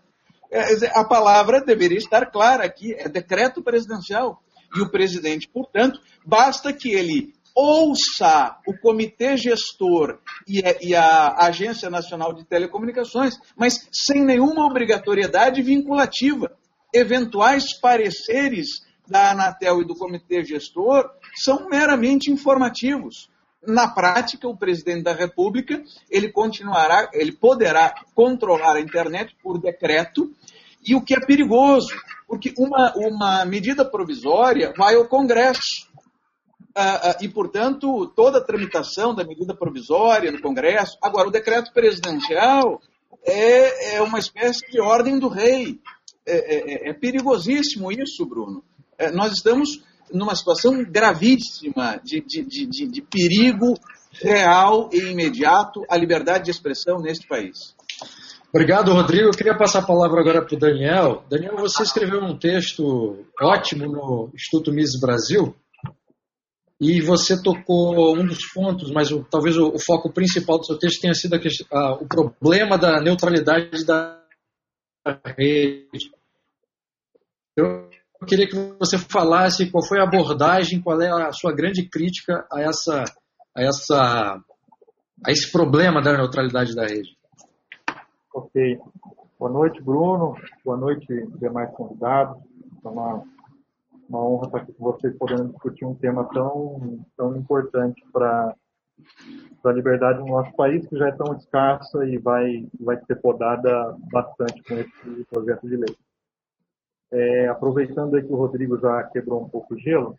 É, 0.52 1.00
a 1.00 1.04
palavra 1.04 1.62
deveria 1.62 1.98
estar 1.98 2.26
clara 2.32 2.64
aqui, 2.64 2.94
é 2.94 3.08
decreto 3.08 3.62
presidencial. 3.62 4.42
E 4.76 4.82
o 4.82 4.92
presidente, 4.92 5.48
portanto, 5.48 6.00
basta 6.26 6.74
que 6.74 6.94
ele 6.94 7.34
ouça 7.56 8.56
o 8.68 8.78
comitê 8.78 9.36
gestor 9.36 10.20
e 10.48 10.60
a, 10.64 10.76
e 10.80 10.96
a, 10.96 11.48
Agência 11.48 11.90
Nacional 11.90 12.32
de 12.32 12.46
Telecomunicações, 12.46 13.36
mas 13.56 13.88
sem 13.92 14.24
nenhuma 14.24 14.66
obrigatoriedade 14.66 15.62
vinculativa. 15.64 16.56
Eventuais 16.94 17.78
pareceres 17.80 18.68
da 19.08 19.32
Anatel 19.32 19.82
e 19.82 19.86
do 19.86 19.96
comitê 19.96 20.44
gestor 20.44 21.10
são 21.36 21.68
meramente 21.68 22.32
informativos. 22.32 23.30
Na 23.68 23.90
prática, 23.90 24.48
o 24.48 24.56
presidente 24.56 25.04
da 25.04 25.12
República 25.12 25.84
ele 26.10 26.32
continuará, 26.32 27.10
ele 27.12 27.34
poderá 27.34 27.94
controlar 28.16 28.78
a 28.78 28.80
internet 28.80 29.36
por 29.44 29.60
decreto, 29.60 30.34
e 30.88 30.96
o 30.96 31.02
que 31.02 31.14
é 31.14 31.20
perigoso, 31.20 31.94
porque 32.26 32.54
uma, 32.58 32.94
uma 32.96 33.44
medida 33.44 33.84
provisória 33.84 34.74
vai 34.78 34.96
ao 34.96 35.06
Congresso. 35.06 35.86
Ah, 36.74 37.10
ah, 37.10 37.18
e, 37.22 37.28
portanto, 37.28 38.08
toda 38.16 38.38
a 38.38 38.44
tramitação 38.44 39.14
da 39.14 39.26
medida 39.26 39.54
provisória 39.54 40.32
no 40.32 40.42
Congresso. 40.42 40.98
Agora, 41.02 41.28
o 41.28 41.32
decreto 41.32 41.74
presidencial 41.74 42.80
é, 43.26 43.96
é 43.96 44.02
uma 44.02 44.20
espécie 44.20 44.66
de 44.72 44.80
ordem 44.80 45.20
do 45.20 45.28
rei. 45.28 45.78
É, 46.26 46.88
é, 46.88 46.90
é 46.90 46.94
perigosíssimo 46.94 47.92
isso, 47.92 48.26
Bruno. 48.26 48.64
É, 48.98 49.12
nós 49.12 49.34
estamos 49.34 49.84
numa 50.14 50.36
situação 50.36 50.84
gravíssima 50.84 52.00
de, 52.04 52.22
de, 52.22 52.44
de, 52.44 52.88
de 52.88 53.02
perigo 53.02 53.74
real 54.22 54.90
e 54.92 55.12
imediato 55.12 55.84
à 55.90 55.98
liberdade 55.98 56.46
de 56.46 56.52
expressão 56.52 57.00
neste 57.00 57.28
país. 57.28 57.76
Obrigado, 58.50 58.94
Rodrigo. 58.94 59.26
Eu 59.26 59.32
queria 59.32 59.58
passar 59.58 59.80
a 59.80 59.86
palavra 59.86 60.22
agora 60.22 60.44
para 60.44 60.56
o 60.56 60.60
Daniel. 60.60 61.24
Daniel, 61.30 61.58
você 61.58 61.84
escreveu 61.84 62.22
um 62.22 62.38
texto 62.38 63.26
ótimo 63.42 63.86
no 63.86 64.32
Instituto 64.34 64.72
Mises 64.72 65.00
Brasil 65.00 65.56
e 66.80 67.02
você 67.02 67.42
tocou 67.42 68.16
um 68.16 68.26
dos 68.26 68.52
pontos, 68.54 68.92
mas 68.92 69.12
o, 69.12 69.24
talvez 69.24 69.58
o, 69.58 69.70
o, 69.70 69.80
foco 69.80 70.12
principal 70.12 70.60
do 70.60 70.66
seu 70.66 70.78
texto 70.78 71.02
tenha 71.02 71.14
sido 71.14 71.36
a, 71.36 71.40
a, 71.72 71.94
o 71.96 72.08
problema 72.08 72.78
da 72.78 73.02
neutralidade 73.02 73.84
da 73.84 74.22
rede. 75.38 76.12
Eu 77.56 77.90
queria 78.26 78.48
que 78.48 78.56
você 78.80 78.98
falasse 78.98 79.70
qual 79.70 79.86
foi 79.86 80.00
a 80.00 80.04
abordagem, 80.04 80.82
qual 80.82 81.02
é 81.02 81.10
a 81.10 81.32
sua 81.32 81.54
grande 81.54 81.88
crítica 81.88 82.48
a 82.52 82.62
essa 82.62 83.04
a 83.56 83.62
essa 83.62 84.42
a 85.26 85.32
esse 85.32 85.52
problema 85.52 86.02
da 86.02 86.16
neutralidade 86.16 86.76
da 86.76 86.86
rede. 86.86 87.18
Ok. 88.34 88.80
Boa 89.40 89.52
noite, 89.52 89.82
Bruno. 89.82 90.36
Boa 90.64 90.78
noite, 90.78 91.06
demais 91.40 91.72
convidados. 91.76 92.38
É 92.84 92.88
uma, 92.88 93.24
uma 94.10 94.24
honra 94.24 94.46
estar 94.46 94.58
aqui 94.60 94.74
com 94.74 94.84
vocês, 94.84 95.16
podendo 95.18 95.50
discutir 95.50 95.86
um 95.86 95.96
tema 95.96 96.28
tão, 96.34 97.00
tão 97.16 97.36
importante 97.36 98.04
para 98.12 98.56
a 99.64 99.72
liberdade 99.72 100.20
no 100.20 100.28
nosso 100.28 100.56
país, 100.56 100.88
que 100.88 100.98
já 100.98 101.10
é 101.10 101.12
tão 101.12 101.36
escassa 101.36 102.06
e 102.06 102.18
vai, 102.18 102.68
vai 102.80 103.00
ser 103.06 103.16
podada 103.18 103.96
bastante 104.12 104.64
com 104.64 104.76
esse 104.76 105.26
projeto 105.30 105.68
de 105.68 105.76
lei. 105.76 105.96
É, 107.12 107.48
aproveitando 107.48 108.16
aí 108.16 108.24
que 108.24 108.32
o 108.32 108.36
Rodrigo 108.36 108.78
já 108.80 109.04
quebrou 109.04 109.44
um 109.44 109.50
pouco 109.50 109.74
o 109.74 109.78
gelo, 109.78 110.18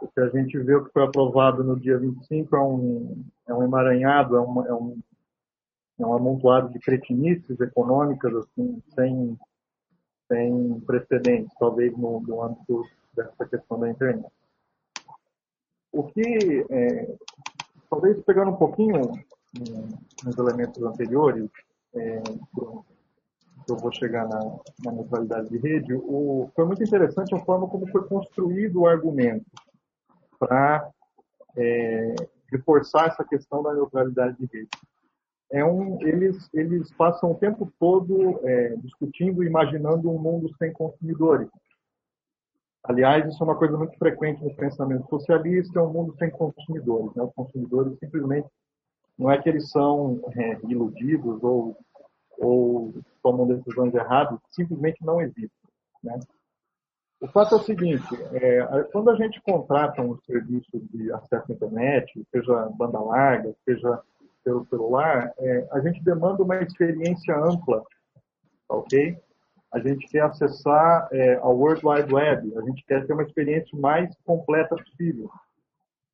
o 0.00 0.08
que 0.08 0.20
a 0.20 0.28
gente 0.28 0.58
vê 0.58 0.74
o 0.74 0.84
que 0.84 0.92
foi 0.92 1.04
aprovado 1.04 1.62
no 1.62 1.78
dia 1.78 1.98
25 1.98 2.56
é 2.56 2.60
um, 2.60 3.24
é 3.48 3.54
um 3.54 3.62
emaranhado, 3.62 4.36
é, 4.36 4.40
uma, 4.40 4.66
é, 4.66 4.74
um, 4.74 4.98
é 5.98 6.06
um 6.06 6.14
amontoado 6.14 6.70
de 6.70 6.78
cretinices 6.78 7.60
econômicas 7.60 8.34
assim, 8.34 8.82
sem, 8.94 9.38
sem 10.28 10.80
precedentes, 10.80 11.52
talvez 11.58 11.96
no, 11.96 12.20
no 12.20 12.42
âmbito 12.42 12.84
dessa 13.14 13.46
questão 13.46 13.78
da 13.78 13.90
internet. 13.90 14.26
O 15.92 16.04
que, 16.04 16.66
é, 16.70 17.14
talvez 17.90 18.22
pegando 18.24 18.52
um 18.52 18.56
pouquinho 18.56 19.00
nos 20.24 20.38
elementos 20.38 20.82
anteriores, 20.82 21.50
é, 21.94 22.22
eu 23.70 23.76
vou 23.76 23.92
chegar 23.92 24.28
na, 24.28 24.40
na 24.84 24.92
neutralidade 24.92 25.48
de 25.48 25.58
rede, 25.58 25.94
o, 25.94 26.50
foi 26.54 26.64
muito 26.64 26.82
interessante 26.82 27.34
a 27.34 27.44
forma 27.44 27.68
como 27.68 27.86
foi 27.88 28.06
construído 28.06 28.80
o 28.80 28.86
argumento 28.86 29.46
para 30.38 30.90
é, 31.56 32.14
reforçar 32.50 33.08
essa 33.08 33.24
questão 33.24 33.62
da 33.62 33.74
neutralidade 33.74 34.36
de 34.38 34.46
rede. 34.46 34.70
É 35.52 35.64
um, 35.64 36.00
eles, 36.02 36.48
eles 36.54 36.92
passam 36.94 37.32
o 37.32 37.34
tempo 37.34 37.70
todo 37.78 38.40
é, 38.46 38.76
discutindo 38.76 39.42
e 39.42 39.46
imaginando 39.46 40.10
um 40.10 40.18
mundo 40.18 40.48
sem 40.56 40.72
consumidores. 40.72 41.48
Aliás, 42.84 43.26
isso 43.26 43.42
é 43.42 43.46
uma 43.46 43.56
coisa 43.56 43.76
muito 43.76 43.96
frequente 43.98 44.42
no 44.42 44.54
pensamento 44.54 45.08
socialista, 45.08 45.78
é 45.78 45.82
um 45.82 45.92
mundo 45.92 46.14
sem 46.18 46.30
consumidores. 46.30 47.14
Né? 47.14 47.22
Os 47.22 47.34
consumidores 47.34 47.98
simplesmente 47.98 48.48
não 49.18 49.30
é 49.30 49.40
que 49.40 49.48
eles 49.48 49.70
são 49.70 50.20
é, 50.34 50.58
iludidos 50.66 51.42
ou 51.42 51.76
ou 52.40 52.94
tomam 53.22 53.46
decisões 53.46 53.94
erradas, 53.94 54.38
simplesmente 54.50 55.04
não 55.04 55.20
existem. 55.20 55.50
Né? 56.02 56.18
O 57.20 57.28
fato 57.28 57.54
é 57.54 57.58
o 57.58 57.62
seguinte, 57.62 58.08
é, 58.32 58.82
quando 58.92 59.10
a 59.10 59.16
gente 59.16 59.40
contrata 59.42 60.00
um 60.00 60.16
serviço 60.22 60.70
de 60.90 61.12
acesso 61.12 61.52
à 61.52 61.54
internet, 61.54 62.26
seja 62.30 62.70
banda 62.76 62.98
larga, 62.98 63.54
seja 63.64 64.00
pelo 64.42 64.64
celular, 64.66 65.30
é, 65.38 65.68
a 65.70 65.80
gente 65.80 66.02
demanda 66.02 66.42
uma 66.42 66.62
experiência 66.62 67.36
ampla, 67.36 67.84
ok? 68.66 69.18
A 69.70 69.78
gente 69.80 70.08
quer 70.08 70.22
acessar 70.22 71.08
é, 71.12 71.34
ao 71.36 71.56
World 71.56 71.82
Wide 71.84 72.12
Web, 72.12 72.56
a 72.56 72.62
gente 72.62 72.84
quer 72.86 73.06
ter 73.06 73.12
uma 73.12 73.22
experiência 73.22 73.78
mais 73.78 74.10
completa 74.24 74.74
possível. 74.74 75.30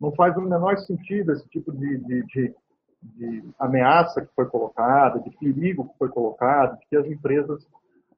Não 0.00 0.12
faz 0.12 0.36
o 0.36 0.42
menor 0.42 0.76
sentido 0.78 1.32
esse 1.32 1.48
tipo 1.48 1.72
de, 1.72 1.98
de, 1.98 2.26
de 2.26 2.54
de 3.02 3.44
ameaça 3.58 4.22
que 4.22 4.34
foi 4.34 4.46
colocada, 4.46 5.20
de 5.20 5.30
perigo 5.36 5.88
que 5.88 5.98
foi 5.98 6.08
colocado, 6.08 6.78
que 6.88 6.96
as 6.96 7.06
empresas 7.06 7.66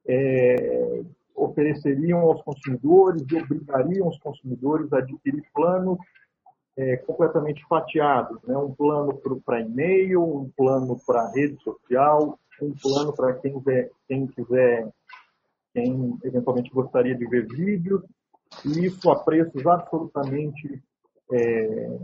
é, 0.07 1.01
ofereceriam 1.35 2.19
aos 2.19 2.41
consumidores 2.41 3.23
e 3.29 3.35
obrigariam 3.35 4.07
os 4.07 4.19
consumidores 4.19 4.91
a 4.91 4.97
adquirir 4.97 5.43
planos 5.53 5.97
é, 6.77 6.97
completamente 6.97 7.65
fatiados, 7.67 8.41
né? 8.43 8.57
um 8.57 8.73
plano 8.73 9.19
para 9.45 9.61
e-mail, 9.61 10.23
um 10.23 10.49
plano 10.55 10.97
para 11.05 11.29
rede 11.31 11.61
social, 11.61 12.39
um 12.61 12.73
plano 12.73 13.13
para 13.13 13.33
quem, 13.33 13.61
quem 14.07 14.27
quiser, 14.27 14.89
quem 15.73 16.17
eventualmente 16.23 16.69
gostaria 16.71 17.15
de 17.15 17.25
ver 17.27 17.47
vídeos, 17.47 18.01
e 18.65 18.85
isso 18.85 19.09
a 19.11 19.23
preços 19.23 19.65
absolutamente 19.65 20.81
é, 21.31 21.97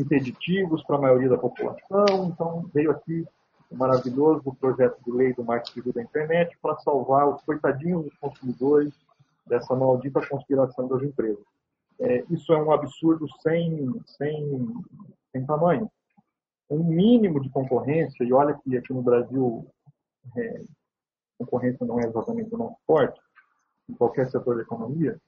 impeditivos 0.00 0.82
para 0.84 0.96
a 0.96 1.00
maioria 1.00 1.28
da 1.28 1.38
população. 1.38 2.26
Então, 2.26 2.70
veio 2.72 2.90
aqui 2.90 3.26
o 3.70 3.76
maravilhoso 3.76 4.42
projeto 4.58 4.98
de 5.04 5.10
lei 5.10 5.34
do 5.34 5.44
marketing 5.44 5.90
da 5.90 6.02
internet 6.02 6.56
para 6.62 6.78
salvar 6.78 7.28
os 7.28 7.42
coitadinhos 7.42 8.04
dos 8.04 8.16
consumidores 8.18 8.94
dessa 9.46 9.74
maldita 9.74 10.26
conspiração 10.26 10.88
das 10.88 11.02
empresas. 11.02 11.44
É, 12.00 12.24
isso 12.30 12.52
é 12.52 12.62
um 12.62 12.70
absurdo 12.72 13.26
sem, 13.42 13.92
sem, 14.04 14.74
sem 15.32 15.44
tamanho. 15.44 15.90
Um 16.70 16.84
mínimo 16.84 17.40
de 17.40 17.50
concorrência, 17.50 18.24
e 18.24 18.32
olha 18.32 18.54
que 18.54 18.76
aqui 18.76 18.92
no 18.92 19.02
Brasil 19.02 19.66
é, 20.36 20.62
concorrência 21.38 21.86
não 21.86 21.98
é 22.00 22.04
exatamente 22.04 22.54
o 22.54 22.58
nosso 22.58 22.76
forte, 22.86 23.18
em 23.88 23.94
qualquer 23.94 24.28
setor 24.30 24.56
da 24.56 24.62
economia, 24.62 25.18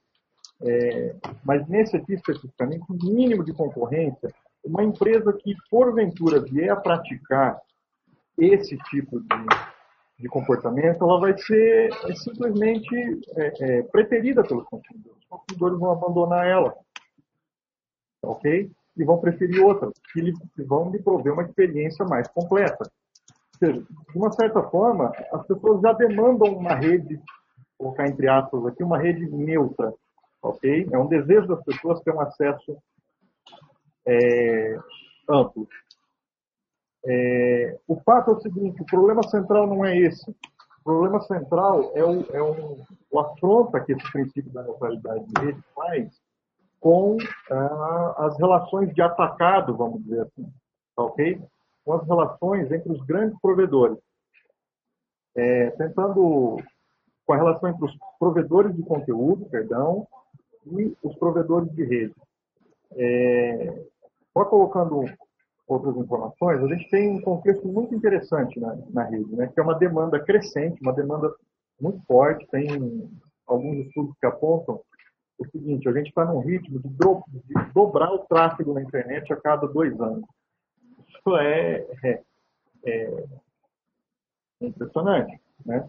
é, 0.63 1.15
mas 1.43 1.67
nesse 1.67 1.97
aqui 1.97 2.13
especificamente, 2.13 2.85
o 2.89 2.93
mínimo 2.93 3.43
de 3.43 3.53
concorrência, 3.53 4.33
uma 4.63 4.83
empresa 4.83 5.33
que 5.33 5.55
porventura 5.69 6.39
vier 6.39 6.71
a 6.71 6.75
praticar 6.75 7.59
esse 8.37 8.77
tipo 8.89 9.19
de, 9.19 9.45
de 10.19 10.27
comportamento, 10.27 11.03
ela 11.03 11.19
vai 11.19 11.37
ser 11.37 11.91
é, 12.05 12.15
simplesmente 12.15 12.95
é, 13.35 13.53
é, 13.59 13.83
preterida 13.83 14.43
pelos 14.43 14.65
consumidores. 14.65 15.17
Os 15.19 15.27
consumidores 15.27 15.79
vão 15.79 15.91
abandonar 15.91 16.47
ela. 16.47 16.75
Ok? 18.23 18.71
e 18.97 19.03
vão 19.03 19.19
preferir 19.19 19.61
lhe, 20.15 20.33
que 20.55 20.63
vão 20.63 20.91
lhe 20.91 21.01
prover 21.01 21.33
uma 21.33 21.43
experiência 21.43 22.05
mais 22.05 22.27
completa. 22.27 22.83
Ou 22.83 23.67
seja, 23.67 23.81
de 23.81 24.17
uma 24.17 24.31
certa 24.31 24.61
forma, 24.63 25.11
as 25.31 25.45
pessoas 25.45 25.81
já 25.81 25.93
demandam 25.93 26.53
uma 26.53 26.75
rede, 26.75 27.15
vou 27.79 27.93
colocar 27.93 28.07
entre 28.07 28.27
aspas 28.27 28.65
aqui, 28.65 28.83
uma 28.83 28.97
rede 28.97 29.29
neutra, 29.29 29.93
ok? 30.41 30.87
É 30.91 30.97
um 30.97 31.07
desejo 31.07 31.47
das 31.47 31.63
pessoas 31.63 32.01
ter 32.01 32.13
um 32.13 32.21
acesso 32.21 32.77
é, 34.07 34.79
amplo. 35.29 35.67
É, 37.05 37.79
o 37.87 37.99
fato 38.01 38.31
é 38.31 38.33
o 38.35 38.41
seguinte: 38.41 38.81
o 38.81 38.85
problema 38.85 39.23
central 39.27 39.67
não 39.67 39.85
é 39.85 39.97
esse. 39.97 40.29
O 40.29 40.83
problema 40.83 41.21
central 41.21 41.91
é 41.95 42.03
o, 42.03 42.25
é 42.35 42.41
um, 42.41 42.83
o 43.11 43.19
afronta 43.19 43.79
que 43.81 43.93
esse 43.93 44.11
princípio 44.11 44.51
da 44.51 44.63
neutralidade 44.63 45.25
de 45.25 45.45
rede 45.45 45.63
faz 45.75 46.11
com 46.79 47.17
ah, 47.51 48.15
as 48.17 48.37
relações 48.39 48.91
de 48.93 49.01
atacado, 49.01 49.77
vamos 49.77 50.03
dizer 50.03 50.21
assim, 50.21 50.51
tá 50.95 51.03
ok? 51.03 51.39
Com 51.85 51.93
as 51.93 52.07
relações 52.07 52.71
entre 52.71 52.91
os 52.91 53.05
grandes 53.05 53.39
provedores. 53.39 53.99
É, 55.35 55.69
tentando 55.71 56.57
com 57.25 57.33
a 57.33 57.37
relação 57.37 57.69
entre 57.69 57.85
os 57.85 57.95
provedores 58.19 58.75
de 58.75 58.83
conteúdo, 58.83 59.45
perdão, 59.45 60.07
e 60.65 60.95
os 61.03 61.15
provedores 61.17 61.71
de 61.73 61.83
rede. 61.83 62.15
É, 62.93 63.83
só 64.33 64.45
colocando 64.45 65.05
outras 65.67 65.95
informações, 65.97 66.63
a 66.63 66.67
gente 66.67 66.89
tem 66.89 67.09
um 67.09 67.21
contexto 67.21 67.67
muito 67.67 67.95
interessante 67.95 68.59
na, 68.59 68.77
na 68.89 69.03
rede, 69.03 69.33
né, 69.35 69.47
que 69.47 69.59
é 69.59 69.63
uma 69.63 69.77
demanda 69.77 70.19
crescente, 70.19 70.81
uma 70.81 70.93
demanda 70.93 71.33
muito 71.79 72.01
forte. 72.05 72.47
Tem 72.47 73.09
alguns 73.47 73.85
estudos 73.87 74.15
que 74.19 74.25
apontam 74.25 74.81
o 75.39 75.45
seguinte: 75.49 75.87
a 75.87 75.93
gente 75.93 76.09
está 76.09 76.25
num 76.25 76.39
ritmo 76.39 76.79
de, 76.79 76.89
do, 76.89 77.23
de, 77.27 77.73
dobrar 77.73 78.11
o 78.11 78.19
tráfego 78.19 78.73
na 78.73 78.81
internet 78.81 79.31
a 79.31 79.37
cada 79.37 79.67
dois 79.67 79.99
anos. 79.99 80.25
Isso 81.07 81.37
é, 81.37 81.85
é, 82.03 82.23
é 82.85 83.25
impressionante. 84.61 85.39
Né? 85.65 85.87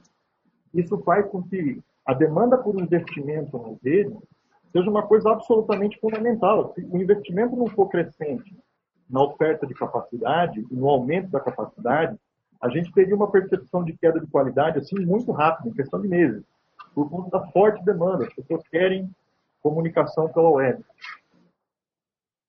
Isso 0.74 0.98
faz 1.02 1.28
com 1.30 1.42
que 1.42 1.80
a 2.04 2.14
demanda 2.14 2.58
por 2.58 2.80
investimento 2.80 3.58
nas 3.58 3.80
redes 3.82 4.16
seja 4.72 4.90
uma 4.90 5.06
coisa 5.06 5.30
absolutamente 5.30 6.00
fundamental. 6.00 6.72
Se 6.74 6.80
o 6.84 6.96
investimento 6.96 7.54
não 7.54 7.66
for 7.66 7.88
crescente 7.88 8.56
na 9.08 9.22
oferta 9.22 9.66
de 9.66 9.74
capacidade 9.74 10.64
no 10.70 10.88
aumento 10.88 11.30
da 11.30 11.40
capacidade, 11.40 12.18
a 12.60 12.68
gente 12.68 12.92
teria 12.92 13.14
uma 13.14 13.30
percepção 13.30 13.84
de 13.84 13.92
queda 13.96 14.18
de 14.18 14.26
qualidade 14.26 14.78
assim 14.78 14.98
muito 15.04 15.30
rápida, 15.32 15.68
em 15.68 15.74
questão 15.74 16.00
de 16.00 16.08
meses, 16.08 16.42
por 16.94 17.10
conta 17.10 17.38
da 17.38 17.46
forte 17.48 17.84
demanda. 17.84 18.24
As 18.24 18.34
pessoas 18.34 18.66
querem 18.68 19.10
comunicação 19.62 20.28
pela 20.28 20.50
web. 20.50 20.82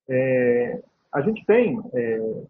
É, 0.08 0.82
a 1.12 1.20
gente 1.20 1.44
tem 1.46 1.80
é, 1.92 2.42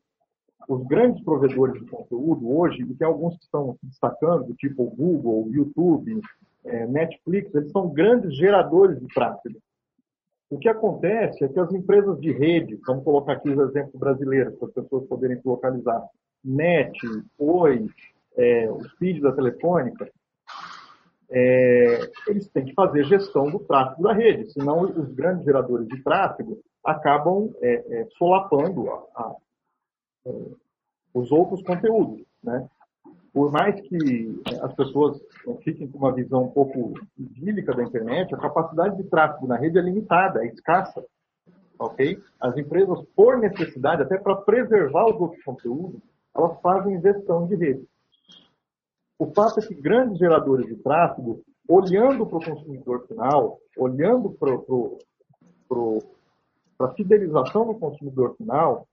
os 0.68 0.86
grandes 0.86 1.22
provedores 1.24 1.80
de 1.80 1.88
conteúdo 1.88 2.56
hoje, 2.56 2.82
e 2.82 2.94
tem 2.94 3.06
alguns 3.06 3.36
que 3.36 3.44
estão 3.44 3.76
destacando, 3.82 4.54
tipo 4.54 4.84
o 4.84 4.90
Google, 4.90 5.46
o 5.46 5.54
YouTube, 5.54 6.20
é, 6.64 6.86
Netflix, 6.86 7.54
eles 7.54 7.70
são 7.70 7.88
grandes 7.88 8.34
geradores 8.36 8.98
de 8.98 9.06
tráfego. 9.08 9.58
O 10.50 10.58
que 10.58 10.68
acontece 10.68 11.44
é 11.44 11.48
que 11.48 11.58
as 11.58 11.72
empresas 11.72 12.20
de 12.20 12.32
rede, 12.32 12.78
vamos 12.86 13.04
colocar 13.04 13.34
aqui 13.34 13.50
os 13.50 13.58
exemplos 13.70 13.98
brasileiros, 13.98 14.54
para 14.56 14.68
as 14.68 14.74
pessoas 14.74 15.06
poderem 15.06 15.40
se 15.40 15.48
localizar, 15.48 16.02
NET, 16.44 16.98
Oi, 17.38 17.86
é, 18.36 18.70
os 18.70 18.92
feeds 18.98 19.22
da 19.22 19.32
Telefônica, 19.32 20.10
é, 21.30 22.10
eles 22.28 22.48
têm 22.50 22.66
que 22.66 22.74
fazer 22.74 23.04
gestão 23.04 23.50
do 23.50 23.58
tráfego 23.60 24.02
da 24.02 24.12
rede, 24.12 24.52
senão 24.52 24.82
os 24.82 25.12
grandes 25.14 25.44
geradores 25.44 25.88
de 25.88 26.02
tráfego 26.02 26.60
acabam 26.84 27.50
é, 27.62 28.00
é 28.00 28.06
solapando 28.18 28.90
a, 28.90 29.04
a, 29.16 29.36
é, 30.26 30.30
os 31.14 31.32
outros 31.32 31.62
conteúdos. 31.62 32.24
Né? 32.42 32.68
Por 33.34 33.50
mais 33.50 33.78
que 33.80 34.40
as 34.62 34.72
pessoas 34.74 35.20
fiquem 35.64 35.88
com 35.88 35.98
uma 35.98 36.12
visão 36.12 36.44
um 36.44 36.50
pouco 36.50 36.94
idílica 37.18 37.74
da 37.74 37.82
internet, 37.82 38.32
a 38.32 38.38
capacidade 38.38 38.96
de 38.96 39.02
tráfego 39.10 39.48
na 39.48 39.56
rede 39.56 39.76
é 39.76 39.82
limitada, 39.82 40.44
é 40.44 40.46
escassa. 40.46 41.04
Ok? 41.76 42.22
As 42.38 42.56
empresas, 42.56 43.04
por 43.16 43.36
necessidade, 43.38 44.02
até 44.02 44.16
para 44.16 44.36
preservar 44.36 45.06
os 45.06 45.20
outros 45.20 45.42
conteúdos, 45.42 46.00
elas 46.32 46.60
fazem 46.60 47.00
gestão 47.00 47.48
de 47.48 47.56
rede. 47.56 47.84
O 49.18 49.26
fato 49.32 49.58
é 49.58 49.66
que 49.66 49.74
grandes 49.74 50.18
geradores 50.18 50.66
de 50.66 50.76
tráfego, 50.76 51.42
olhando 51.68 52.24
para 52.26 52.38
o 52.38 52.44
consumidor 52.44 53.04
final, 53.08 53.58
olhando 53.76 54.30
para 54.30 54.52
a 56.86 56.92
fidelização 56.92 57.66
do 57.66 57.74
consumidor 57.74 58.36
final, 58.36 58.86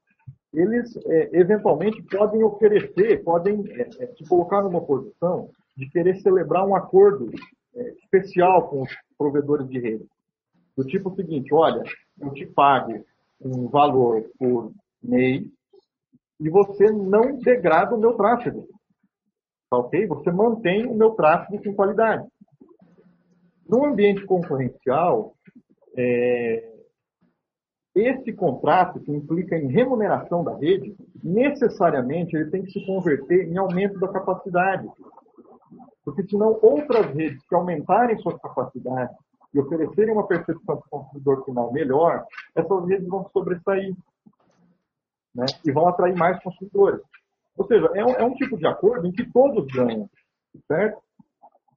eles 0.53 0.95
é, 1.05 1.29
eventualmente 1.33 2.01
podem 2.03 2.43
oferecer, 2.43 3.23
podem 3.23 3.63
é, 3.71 3.81
é, 3.81 4.07
se 4.07 4.27
colocar 4.27 4.61
numa 4.61 4.81
posição 4.81 5.49
de 5.77 5.89
querer 5.89 6.17
celebrar 6.17 6.67
um 6.67 6.75
acordo 6.75 7.31
é, 7.75 7.89
especial 8.03 8.67
com 8.67 8.81
os 8.81 8.89
provedores 9.17 9.67
de 9.69 9.79
rede. 9.79 10.05
Do 10.75 10.85
tipo 10.85 11.15
seguinte, 11.15 11.53
olha, 11.53 11.83
eu 12.19 12.31
te 12.33 12.45
pago 12.45 13.03
um 13.39 13.67
valor 13.67 14.23
por 14.37 14.71
mês 15.01 15.47
e 16.39 16.49
você 16.49 16.91
não 16.91 17.37
degrada 17.37 17.95
o 17.95 17.99
meu 17.99 18.13
tráfego. 18.13 18.67
Tá 19.69 19.77
ok? 19.77 20.05
Você 20.07 20.31
mantém 20.31 20.85
o 20.85 20.93
meu 20.93 21.11
tráfego 21.11 21.63
com 21.63 21.73
qualidade. 21.73 22.27
No 23.67 23.85
ambiente 23.85 24.25
concorrencial, 24.25 25.33
é, 25.95 26.70
esse 27.93 28.31
contrato, 28.31 28.99
que 29.01 29.11
implica 29.11 29.57
em 29.57 29.67
remuneração 29.67 30.43
da 30.43 30.55
rede, 30.55 30.95
necessariamente 31.23 32.35
ele 32.35 32.49
tem 32.49 32.63
que 32.63 32.71
se 32.71 32.85
converter 32.85 33.47
em 33.47 33.57
aumento 33.57 33.99
da 33.99 34.07
capacidade. 34.07 34.89
Porque 36.03 36.23
senão 36.23 36.57
outras 36.61 37.05
redes 37.07 37.43
que 37.47 37.55
aumentarem 37.55 38.17
suas 38.19 38.39
capacidades 38.41 39.15
e 39.53 39.59
oferecerem 39.59 40.13
uma 40.13 40.25
percepção 40.25 40.75
do 40.75 40.83
consumidor 40.89 41.43
final 41.43 41.73
melhor, 41.73 42.25
essas 42.55 42.87
redes 42.87 43.07
vão 43.07 43.29
sobressair 43.33 43.93
né? 45.35 45.45
e 45.65 45.71
vão 45.71 45.87
atrair 45.87 46.15
mais 46.15 46.41
consumidores. 46.41 47.01
Ou 47.57 47.67
seja, 47.67 47.91
é 47.93 48.05
um, 48.05 48.09
é 48.11 48.23
um 48.23 48.33
tipo 48.35 48.57
de 48.57 48.65
acordo 48.65 49.05
em 49.05 49.11
que 49.11 49.29
todos 49.31 49.67
ganham, 49.67 50.09
certo? 50.67 51.01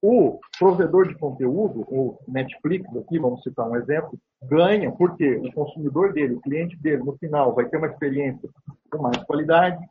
O 0.07 0.39
provedor 0.59 1.09
de 1.09 1.15
conteúdo, 1.15 1.81
o 1.89 2.19
Netflix, 2.29 2.95
aqui 2.95 3.19
vamos 3.19 3.43
citar 3.43 3.67
um 3.67 3.75
exemplo, 3.75 4.19
ganha 4.43 4.93
porque 4.93 5.37
o 5.37 5.51
consumidor 5.55 6.13
dele, 6.13 6.35
o 6.35 6.43
cliente 6.43 6.77
dele, 6.77 7.03
no 7.03 7.17
final, 7.17 7.55
vai 7.55 7.65
ter 7.65 7.79
uma 7.79 7.87
experiência 7.87 8.47
com 8.91 9.01
mais 9.01 9.17
qualidade. 9.25 9.83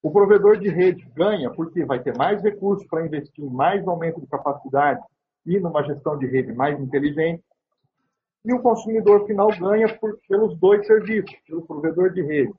O 0.00 0.12
provedor 0.12 0.56
de 0.56 0.68
rede 0.68 1.04
ganha 1.16 1.50
porque 1.50 1.84
vai 1.84 1.98
ter 1.98 2.16
mais 2.16 2.40
recursos 2.44 2.86
para 2.86 3.04
investir 3.04 3.44
em 3.44 3.50
mais 3.50 3.84
aumento 3.88 4.20
de 4.20 4.26
capacidade 4.28 5.00
e 5.44 5.58
numa 5.58 5.82
gestão 5.82 6.16
de 6.16 6.24
rede 6.24 6.52
mais 6.52 6.78
inteligente. 6.78 7.42
E 8.44 8.52
o 8.52 8.62
consumidor 8.62 9.26
final 9.26 9.48
ganha 9.58 9.92
por, 9.98 10.16
pelos 10.28 10.56
dois 10.60 10.86
serviços, 10.86 11.34
pelo 11.44 11.66
provedor 11.66 12.12
de 12.12 12.22
rede, 12.22 12.54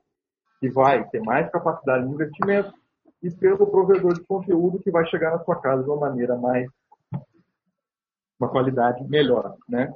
que 0.60 0.68
vai 0.68 1.08
ter 1.08 1.22
mais 1.22 1.50
capacidade 1.50 2.06
de 2.06 2.12
investimento 2.12 2.70
e 3.22 3.30
pelo 3.30 3.66
provedor 3.66 4.14
de 4.14 4.24
conteúdo 4.24 4.78
que 4.78 4.90
vai 4.90 5.06
chegar 5.08 5.32
na 5.32 5.44
sua 5.44 5.60
casa 5.60 5.82
de 5.82 5.88
uma 5.88 6.08
maneira 6.08 6.36
mais 6.36 6.66
uma 8.38 8.48
qualidade 8.48 9.06
melhor, 9.08 9.54
né? 9.68 9.92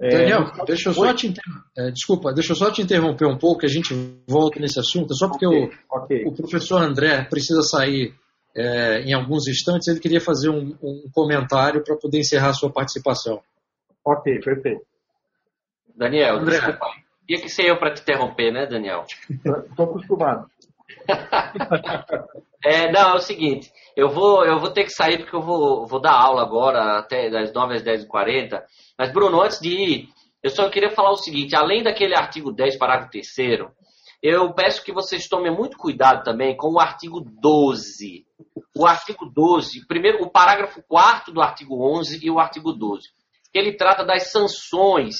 É, 0.00 0.08
Daniel, 0.08 0.50
deixa 0.66 0.88
eu 0.88 0.94
só 0.94 1.14
te 1.14 1.32
é, 1.76 1.90
desculpa, 1.90 2.32
deixa 2.32 2.52
eu 2.52 2.56
só 2.56 2.70
te 2.70 2.82
interromper 2.82 3.26
um 3.26 3.38
pouco, 3.38 3.64
a 3.64 3.68
gente 3.68 3.94
volta 4.26 4.58
nesse 4.58 4.80
assunto, 4.80 5.14
só 5.14 5.28
porque 5.28 5.46
okay, 5.46 5.70
o, 5.88 5.96
okay. 5.96 6.24
o 6.26 6.32
professor 6.32 6.82
André 6.82 7.24
precisa 7.28 7.62
sair 7.62 8.12
é, 8.56 9.02
em 9.02 9.12
alguns 9.12 9.46
instantes, 9.46 9.86
ele 9.86 10.00
queria 10.00 10.20
fazer 10.20 10.48
um, 10.48 10.76
um 10.82 11.04
comentário 11.12 11.84
para 11.84 11.96
poder 11.96 12.18
encerrar 12.18 12.48
a 12.48 12.54
sua 12.54 12.72
participação. 12.72 13.40
Ok, 14.04 14.40
perfeito. 14.40 14.84
Daniel, 15.94 16.38
André, 16.38 16.58
desculpa. 16.58 16.86
Tinha 17.26 17.40
que 17.40 17.48
ser 17.48 17.66
eu 17.66 17.78
para 17.78 17.94
te 17.94 18.02
interromper, 18.02 18.52
né, 18.52 18.66
Daniel? 18.66 19.04
Estou 19.30 19.86
acostumado. 19.86 20.50
é, 22.64 22.90
não, 22.90 23.10
é 23.10 23.14
o 23.14 23.20
seguinte, 23.20 23.70
eu 23.94 24.08
vou, 24.08 24.44
eu 24.44 24.58
vou 24.58 24.70
ter 24.70 24.84
que 24.84 24.90
sair 24.90 25.18
porque 25.18 25.36
eu 25.36 25.42
vou, 25.42 25.86
vou 25.86 26.00
dar 26.00 26.14
aula 26.14 26.42
agora, 26.42 26.98
até 26.98 27.28
das 27.28 27.52
9 27.52 27.74
às 27.74 27.82
10h40. 27.82 28.62
Mas, 28.98 29.12
Bruno, 29.12 29.42
antes 29.42 29.60
de 29.60 29.68
ir, 29.68 30.08
eu 30.42 30.50
só 30.50 30.68
queria 30.70 30.90
falar 30.90 31.10
o 31.10 31.16
seguinte: 31.16 31.54
além 31.54 31.82
daquele 31.82 32.14
artigo 32.14 32.50
10, 32.50 32.78
parágrafo 32.78 33.10
3, 33.10 33.26
eu 34.22 34.54
peço 34.54 34.82
que 34.82 34.92
vocês 34.92 35.28
tomem 35.28 35.54
muito 35.54 35.76
cuidado 35.76 36.24
também 36.24 36.56
com 36.56 36.72
o 36.72 36.80
artigo 36.80 37.20
12. 37.20 38.24
O 38.74 38.86
artigo 38.86 39.26
12, 39.26 39.86
primeiro, 39.86 40.22
o 40.22 40.30
parágrafo 40.30 40.82
4 40.88 41.32
do 41.32 41.42
artigo 41.42 41.76
11 41.98 42.24
e 42.24 42.30
o 42.30 42.38
artigo 42.38 42.72
12, 42.72 43.02
que 43.52 43.58
ele 43.58 43.76
trata 43.76 44.04
das 44.04 44.30
sanções 44.30 45.16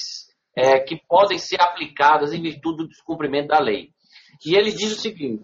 é, 0.57 0.79
que 0.79 0.99
podem 1.07 1.37
ser 1.37 1.61
aplicadas 1.61 2.33
em 2.33 2.41
virtude 2.41 2.77
do 2.77 2.87
descumprimento 2.87 3.49
da 3.49 3.59
lei. 3.59 3.89
E 4.43 4.55
ele 4.55 4.71
diz 4.71 4.91
o 4.91 4.99
seguinte: 4.99 5.43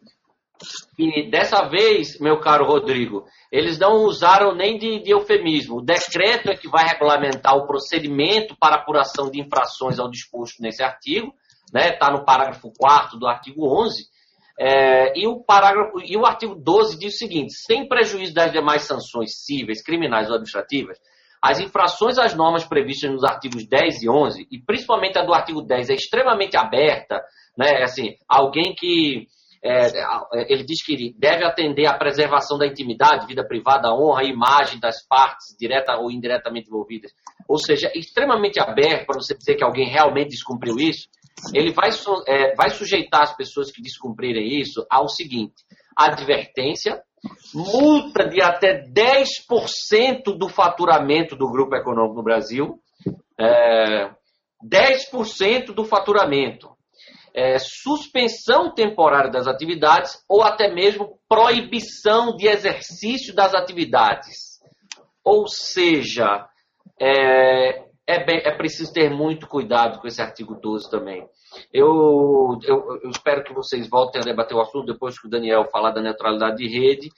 e 0.97 1.29
dessa 1.29 1.67
vez, 1.67 2.19
meu 2.19 2.39
caro 2.39 2.65
Rodrigo, 2.65 3.25
eles 3.51 3.79
não 3.79 4.03
usaram 4.05 4.53
nem 4.55 4.77
de, 4.77 4.99
de, 4.99 5.11
eufemismo. 5.11 5.77
O 5.77 5.81
decreto 5.81 6.49
é 6.49 6.55
que 6.55 6.69
vai 6.69 6.87
regulamentar 6.87 7.55
o 7.55 7.65
procedimento 7.65 8.55
para 8.59 8.75
apuração 8.75 9.29
de 9.29 9.41
infrações 9.41 9.99
ao 9.99 10.09
disposto 10.09 10.61
nesse 10.61 10.83
artigo, 10.83 11.33
né? 11.73 11.89
Está 11.89 12.11
no 12.11 12.23
parágrafo 12.23 12.71
4 12.77 13.17
do 13.17 13.27
artigo 13.27 13.67
11. 13.67 14.05
É, 14.59 15.19
e, 15.19 15.27
o 15.27 15.43
parágrafo, 15.43 15.99
e 16.05 16.15
o 16.15 16.25
artigo 16.25 16.53
12 16.55 16.99
diz 16.99 17.15
o 17.15 17.17
seguinte: 17.17 17.53
sem 17.53 17.87
prejuízo 17.87 18.33
das 18.33 18.51
demais 18.51 18.83
sanções 18.83 19.43
cíveis, 19.43 19.83
criminais 19.83 20.27
ou 20.27 20.35
administrativas, 20.35 20.99
as 21.41 21.59
infrações 21.59 22.19
às 22.19 22.35
normas 22.35 22.63
previstas 22.63 23.09
nos 23.09 23.23
artigos 23.23 23.65
10 23.65 24.03
e 24.03 24.09
11, 24.09 24.47
e 24.51 24.59
principalmente 24.59 25.17
a 25.17 25.25
do 25.25 25.33
artigo 25.33 25.61
10, 25.61 25.89
é 25.89 25.95
extremamente 25.95 26.55
aberta, 26.55 27.19
né? 27.57 27.81
Assim, 27.81 28.15
alguém 28.27 28.75
que 28.75 29.27
é, 29.63 29.87
é, 29.89 30.51
ele 30.51 30.63
diz 30.63 30.83
que 30.83 31.13
deve 31.17 31.45
atender 31.45 31.85
à 31.85 31.93
preservação 31.93 32.57
da 32.57 32.65
intimidade, 32.65 33.27
vida 33.27 33.47
privada, 33.47 33.93
honra 33.93 34.23
e 34.23 34.31
imagem 34.31 34.79
das 34.79 35.05
partes, 35.05 35.55
direta 35.59 35.97
ou 35.97 36.09
indiretamente 36.09 36.67
envolvidas. 36.67 37.11
Ou 37.47 37.59
seja, 37.59 37.91
extremamente 37.93 38.59
aberto 38.59 39.05
para 39.05 39.19
você 39.19 39.37
dizer 39.37 39.55
que 39.55 39.63
alguém 39.63 39.87
realmente 39.87 40.29
descumpriu 40.29 40.77
isso. 40.77 41.07
Ele 41.53 41.71
vai, 41.71 41.89
é, 42.27 42.55
vai 42.55 42.71
sujeitar 42.71 43.21
as 43.21 43.35
pessoas 43.35 43.71
que 43.71 43.81
descumprirem 43.81 44.59
isso 44.59 44.85
ao 44.89 45.07
seguinte: 45.07 45.63
advertência, 45.95 47.01
multa 47.53 48.27
de 48.27 48.41
até 48.41 48.83
10% 48.83 50.37
do 50.37 50.49
faturamento 50.49 51.35
do 51.35 51.49
grupo 51.49 51.75
econômico 51.75 52.15
no 52.15 52.23
Brasil, 52.23 52.79
é, 53.39 54.09
10% 54.63 55.73
do 55.73 55.85
faturamento 55.85 56.71
é, 57.33 57.57
suspensão 57.59 58.73
temporária 58.73 59.31
das 59.31 59.47
atividades 59.47 60.23
ou 60.27 60.43
até 60.43 60.73
mesmo 60.73 61.19
proibição 61.27 62.35
de 62.35 62.47
exercício 62.47 63.33
das 63.33 63.53
atividades. 63.53 64.59
Ou 65.23 65.47
seja, 65.47 66.47
é, 66.99 67.83
é, 68.07 68.23
bem, 68.25 68.41
é, 68.43 68.51
preciso 68.51 68.91
ter 68.91 69.09
muito 69.09 69.47
cuidado 69.47 69.99
com 69.99 70.07
esse 70.07 70.21
artigo 70.21 70.55
12 70.55 70.89
também. 70.89 71.25
Eu, 71.73 72.59
eu, 72.63 72.99
eu, 73.03 73.09
espero 73.09 73.43
que 73.43 73.53
vocês 73.53 73.89
voltem 73.89 74.21
a 74.21 74.25
debater 74.25 74.55
o 74.55 74.61
assunto 74.61 74.91
depois 74.91 75.19
que 75.19 75.27
o 75.27 75.29
Daniel 75.29 75.69
falar 75.71 75.91
da 75.91 76.01
neutralidade 76.01 76.57
de 76.57 76.67
rede. 76.67 77.09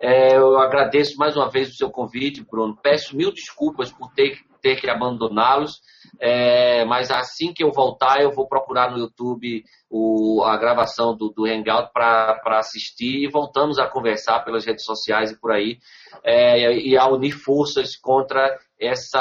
É, 0.00 0.36
eu 0.36 0.58
agradeço 0.58 1.18
mais 1.18 1.36
uma 1.36 1.50
vez 1.50 1.70
o 1.70 1.74
seu 1.74 1.90
convite, 1.90 2.44
Bruno. 2.48 2.78
Peço 2.80 3.16
mil 3.16 3.32
desculpas 3.32 3.90
por 3.90 4.12
ter, 4.14 4.38
ter 4.60 4.80
que 4.80 4.88
abandoná-los. 4.88 5.80
É, 6.20 6.84
mas 6.84 7.10
assim 7.10 7.52
que 7.52 7.62
eu 7.62 7.70
voltar, 7.70 8.20
eu 8.20 8.32
vou 8.32 8.48
procurar 8.48 8.90
no 8.90 8.98
YouTube 8.98 9.64
o, 9.90 10.42
a 10.44 10.56
gravação 10.56 11.16
do, 11.16 11.28
do 11.28 11.44
Hangout 11.44 11.92
para 11.92 12.58
assistir 12.58 13.24
e 13.24 13.30
voltamos 13.30 13.78
a 13.78 13.86
conversar 13.86 14.40
pelas 14.40 14.64
redes 14.64 14.84
sociais 14.84 15.30
e 15.30 15.40
por 15.40 15.52
aí, 15.52 15.78
é, 16.24 16.76
e 16.78 16.96
a 16.96 17.06
unir 17.08 17.32
forças 17.32 17.96
contra 17.96 18.58
essa 18.80 19.20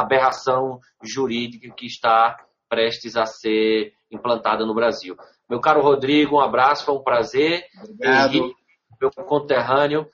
aberração 0.00 0.80
jurídica 1.02 1.72
que 1.74 1.86
está 1.86 2.36
prestes 2.68 3.16
a 3.16 3.26
ser 3.26 3.92
implantada 4.10 4.64
no 4.64 4.74
Brasil. 4.74 5.16
Meu 5.48 5.60
caro 5.60 5.80
Rodrigo, 5.80 6.36
um 6.36 6.40
abraço, 6.40 6.84
foi 6.84 6.94
um 6.94 7.02
prazer. 7.02 7.64
Obrigado. 7.82 8.34
Henrique, 8.34 8.54
meu 9.00 9.10
conterrâneo, 9.10 10.08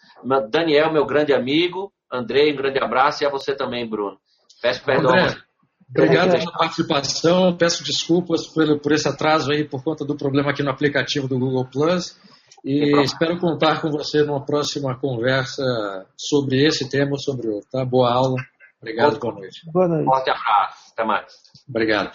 Daniel, 0.51 0.93
meu 0.93 1.07
grande 1.07 1.33
amigo, 1.33 1.93
Andrei, 2.13 2.53
um 2.53 2.57
grande 2.57 2.79
abraço 2.79 3.23
e 3.23 3.27
a 3.27 3.31
você 3.31 3.55
também, 3.55 3.89
Bruno. 3.89 4.19
Peço 4.63 4.85
perdão. 4.85 5.11
André. 5.11 5.37
Obrigado 5.91 6.31
pela 6.31 6.53
participação. 6.53 7.57
Peço 7.57 7.85
desculpas 7.85 8.47
por, 8.47 8.81
por 8.81 8.93
esse 8.93 9.09
atraso 9.09 9.53
aí 9.53 9.69
por 9.69 9.85
conta 9.85 10.05
do 10.05 10.17
problema 10.17 10.51
aqui 10.51 10.63
no 10.63 10.71
aplicativo 10.71 11.29
do 11.29 11.39
Google 11.39 11.67
Plus. 11.71 12.19
E 12.65 13.03
espero 13.03 13.39
contar 13.39 13.81
com 13.81 13.91
você 13.91 14.23
numa 14.23 14.45
próxima 14.45 14.97
conversa 14.97 15.63
sobre 16.17 16.65
esse 16.65 16.89
tema, 16.89 17.19
sobre 17.19 17.49
outro. 17.49 17.69
Tá? 17.71 17.85
Boa 17.85 18.13
aula. 18.13 18.37
Obrigado, 18.81 19.19
boa 19.19 19.35
noite. 19.35 19.61
Boa 19.71 19.89
noite. 19.89 20.05
Forte 20.05 20.31
abraço. 20.31 20.93
Até 20.93 21.05
mais. 21.05 21.33
Obrigado. 21.69 22.13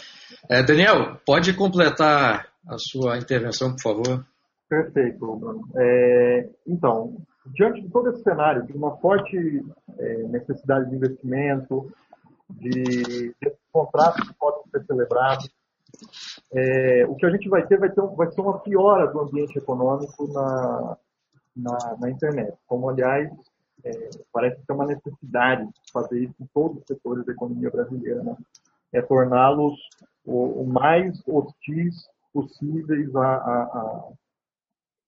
É, 0.50 0.64
Daniel, 0.64 1.18
pode 1.26 1.54
completar 1.54 2.48
a 2.68 2.78
sua 2.78 3.18
intervenção, 3.18 3.76
por 3.76 3.82
favor? 3.82 4.26
Perfeito, 4.70 5.18
Bruno. 5.18 5.62
É, 5.78 6.50
então, 6.68 7.16
diante 7.56 7.82
de 7.82 7.90
todo 7.90 8.10
esse 8.10 8.24
cenário, 8.24 8.66
de 8.66 8.74
uma 8.74 8.98
forte 8.98 9.38
é, 9.98 10.24
necessidade 10.24 10.90
de 10.90 10.96
investimento, 10.96 11.90
de, 12.50 13.36
contratos 13.72 14.28
que 14.28 14.34
podem 14.36 14.64
ser 14.72 14.86
celebrados. 14.86 15.50
É, 16.54 17.06
o 17.08 17.16
que 17.16 17.26
a 17.26 17.30
gente 17.30 17.50
vai 17.50 17.66
ter 17.66 17.80
vai, 17.80 17.90
ter 17.90 18.02
vai 18.02 18.32
ser 18.32 18.42
uma 18.42 18.60
piora 18.60 19.08
do 19.08 19.20
ambiente 19.20 19.58
econômico 19.58 20.28
na, 20.32 20.98
na, 21.56 21.98
na 22.00 22.10
internet. 22.10 22.58
Como, 22.68 22.90
aliás, 22.90 23.32
é, 23.84 24.10
parece 24.32 24.62
ter 24.66 24.74
uma 24.74 24.86
necessidade 24.86 25.66
de 25.66 25.92
fazer 25.92 26.20
isso 26.20 26.36
em 26.40 26.46
todos 26.54 26.78
os 26.78 26.86
setores 26.86 27.26
da 27.26 27.34
economia 27.34 27.70
brasileira. 27.70 28.24
Né? 28.24 28.36
É 28.94 29.02
torná-los 29.02 29.76
o, 30.26 30.62
o, 30.62 30.68
mais 30.68 31.22
hostis 31.28 32.08
possíveis 32.34 33.16
à, 33.16 33.36
à, 33.36 34.10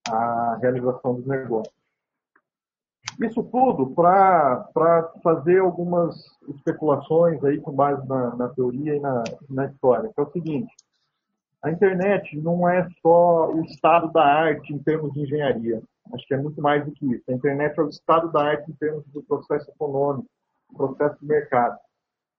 à 0.08 0.58
realização 0.60 1.14
dos 1.14 1.26
negócios. 1.26 1.79
Isso 3.18 3.42
tudo 3.42 3.90
para 3.90 5.12
fazer 5.22 5.58
algumas 5.58 6.16
especulações 6.48 7.42
aí 7.44 7.60
com 7.60 7.72
base 7.72 8.06
na, 8.08 8.36
na 8.36 8.48
teoria 8.50 8.96
e 8.96 9.00
na, 9.00 9.24
na 9.48 9.66
história, 9.66 10.10
que 10.14 10.20
é 10.20 10.22
o 10.22 10.32
seguinte, 10.32 10.74
a 11.62 11.70
internet 11.70 12.36
não 12.38 12.66
é 12.68 12.88
só 13.02 13.50
o 13.50 13.62
estado 13.64 14.10
da 14.12 14.24
arte 14.24 14.72
em 14.72 14.78
termos 14.78 15.12
de 15.12 15.20
engenharia. 15.20 15.82
Acho 16.12 16.26
que 16.26 16.34
é 16.34 16.38
muito 16.38 16.60
mais 16.62 16.84
do 16.84 16.92
que 16.92 17.06
isso. 17.14 17.24
A 17.28 17.34
internet 17.34 17.78
é 17.78 17.82
o 17.82 17.88
estado 17.88 18.32
da 18.32 18.42
arte 18.42 18.70
em 18.70 18.74
termos 18.74 19.04
do 19.08 19.22
processo 19.22 19.70
econômico, 19.70 20.28
processo 20.74 21.18
de 21.20 21.26
mercado. 21.26 21.78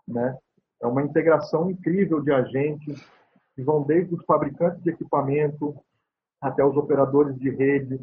Né? 0.07 0.35
É 0.81 0.87
uma 0.87 1.03
integração 1.03 1.69
incrível 1.69 2.21
de 2.21 2.31
agentes 2.31 3.05
que 3.55 3.61
vão 3.61 3.83
desde 3.83 4.15
os 4.15 4.25
fabricantes 4.25 4.81
de 4.81 4.89
equipamento 4.89 5.75
até 6.41 6.65
os 6.65 6.75
operadores 6.75 7.37
de 7.37 7.51
rede, 7.51 7.99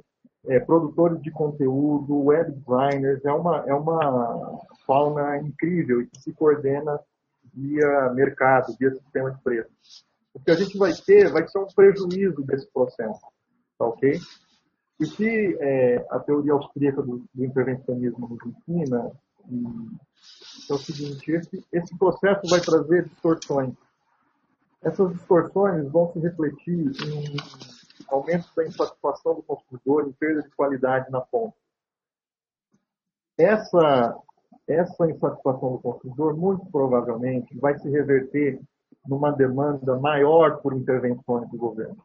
é, 0.49 0.59
produtores 0.59 1.21
de 1.21 1.31
conteúdo, 1.31 2.25
web 2.25 2.53
designers, 2.53 3.25
é 3.25 3.33
uma, 3.33 3.65
é 3.67 3.75
uma 3.75 4.59
fauna 4.87 5.39
incrível 5.39 6.01
e 6.01 6.07
que 6.07 6.21
se 6.21 6.33
coordena 6.33 6.99
via 7.55 8.11
mercado, 8.15 8.75
via 8.79 8.91
sistema 8.91 9.31
de 9.31 9.43
preços. 9.43 10.05
O 10.33 10.41
que 10.41 10.51
a 10.51 10.55
gente 10.55 10.77
vai 10.79 10.93
ter 10.93 11.31
vai 11.31 11.47
ser 11.47 11.59
um 11.59 11.67
prejuízo 11.67 12.43
desse 12.43 12.71
processo, 12.73 13.21
tá 13.79 13.87
ok? 13.87 14.19
E 15.01 15.07
se 15.07 15.57
é, 15.61 16.07
a 16.11 16.19
teoria 16.19 16.53
austríaca 16.53 17.03
do, 17.03 17.25
do 17.35 17.45
intervencionismo 17.45 18.29
nos 18.29 18.39
ensina, 18.47 19.13
é 20.71 20.73
o 20.73 20.79
seguinte, 20.79 21.31
esse, 21.31 21.65
esse 21.73 21.99
processo 21.99 22.49
vai 22.49 22.61
trazer 22.61 23.09
distorções. 23.09 23.75
Essas 24.83 25.13
distorções 25.13 25.91
vão 25.91 26.13
se 26.13 26.19
refletir 26.21 26.93
em 27.07 27.37
aumento 28.09 28.49
da 28.57 28.66
insatisfação 28.66 29.35
do 29.35 29.42
consumidor 29.42 30.09
e 30.09 30.12
perda 30.12 30.42
de 30.42 30.51
qualidade 30.51 31.11
na 31.11 31.21
ponta. 31.21 31.57
Essa, 33.37 34.16
essa 34.66 35.11
insatisfação 35.11 35.73
do 35.73 35.79
consumidor, 35.79 36.37
muito 36.37 36.66
provavelmente, 36.66 37.57
vai 37.59 37.79
se 37.79 37.88
reverter 37.88 38.61
numa 39.07 39.31
demanda 39.31 39.99
maior 39.99 40.61
por 40.61 40.75
intervenções 40.75 41.49
do 41.51 41.57
governo. 41.57 42.03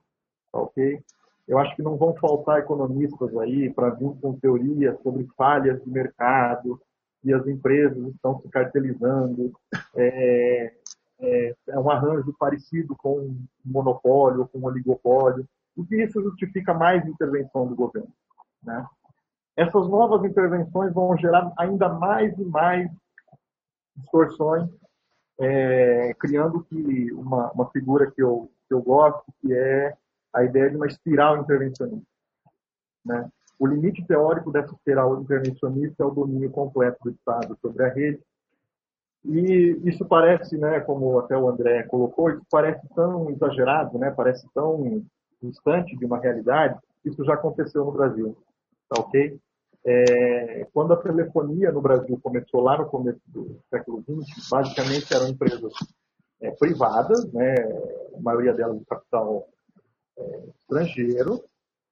Ok? 0.51 1.01
Eu 1.47 1.57
acho 1.57 1.75
que 1.75 1.81
não 1.81 1.97
vão 1.97 2.13
faltar 2.15 2.59
economistas 2.59 3.35
aí 3.37 3.73
para 3.73 3.89
vir 3.89 4.13
com 4.21 4.39
teorias 4.39 5.01
sobre 5.01 5.27
falhas 5.35 5.83
de 5.83 5.89
mercado 5.89 6.79
e 7.23 7.33
as 7.33 7.45
empresas 7.47 7.97
estão 8.13 8.39
se 8.39 8.47
cartelizando. 8.49 9.51
É, 9.95 10.73
é, 11.19 11.55
é 11.69 11.79
um 11.79 11.89
arranjo 11.89 12.33
parecido 12.37 12.95
com 12.95 13.19
um 13.19 13.45
monopólio, 13.65 14.47
com 14.47 14.59
um 14.59 14.65
oligopólio 14.65 15.47
o 15.75 15.85
que 15.85 16.03
isso 16.03 16.21
justifica 16.21 16.73
mais 16.73 17.05
intervenção 17.07 17.67
do 17.67 17.75
governo. 17.75 18.11
Né? 18.63 18.85
Essas 19.55 19.87
novas 19.87 20.23
intervenções 20.23 20.93
vão 20.93 21.17
gerar 21.17 21.51
ainda 21.57 21.89
mais 21.89 22.37
e 22.37 22.45
mais 22.45 22.89
distorções, 23.95 24.69
é, 25.39 26.13
criando 26.19 26.63
que 26.63 27.11
uma, 27.13 27.51
uma 27.51 27.69
figura 27.69 28.09
que 28.11 28.21
eu, 28.21 28.51
que 28.67 28.73
eu 28.73 28.81
gosto, 28.81 29.23
que 29.41 29.53
é 29.53 29.95
a 30.33 30.43
ideia 30.43 30.69
de 30.69 30.75
uma 30.75 30.87
espiral 30.87 31.37
intervencionista. 31.37 32.07
Né? 33.05 33.29
O 33.59 33.67
limite 33.67 34.05
teórico 34.05 34.51
dessa 34.51 34.73
espiral 34.73 35.21
intervencionista 35.21 36.03
é 36.03 36.05
o 36.05 36.11
domínio 36.11 36.49
completo 36.49 36.97
do 37.03 37.11
Estado 37.11 37.57
sobre 37.61 37.83
a 37.83 37.93
rede. 37.93 38.19
E 39.25 39.79
isso 39.85 40.03
parece, 40.05 40.57
né, 40.57 40.81
como 40.81 41.17
até 41.19 41.37
o 41.37 41.47
André 41.47 41.83
colocou, 41.83 42.29
isso 42.29 42.45
parece 42.51 42.85
tão 42.93 43.29
exagerado, 43.29 43.97
né, 43.97 44.11
parece 44.11 44.45
tão 44.53 45.01
distante 45.49 45.95
de 45.97 46.05
uma 46.05 46.19
realidade, 46.19 46.79
isso 47.03 47.23
já 47.23 47.33
aconteceu 47.33 47.83
no 47.85 47.91
Brasil, 47.91 48.37
tá 48.89 49.01
ok? 49.01 49.39
É, 49.85 50.65
quando 50.73 50.93
a 50.93 51.01
telefonia 51.01 51.71
no 51.71 51.81
Brasil 51.81 52.17
começou 52.21 52.61
lá 52.61 52.77
no 52.77 52.87
começo 52.87 53.19
do 53.27 53.59
século 53.69 54.01
XX, 54.01 54.49
basicamente 54.49 55.13
eram 55.13 55.27
empresas 55.27 55.73
é, 56.41 56.51
privadas, 56.51 57.31
né, 57.33 57.55
a 58.15 58.21
maioria 58.21 58.53
delas 58.53 58.79
de 58.79 58.85
capital 58.85 59.47
é, 60.17 60.43
estrangeiro, 60.61 61.43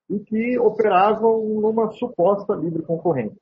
e 0.09 0.19
que 0.19 0.59
operavam 0.59 1.43
numa 1.45 1.91
suposta 1.93 2.53
livre 2.53 2.81
concorrência. 2.83 3.39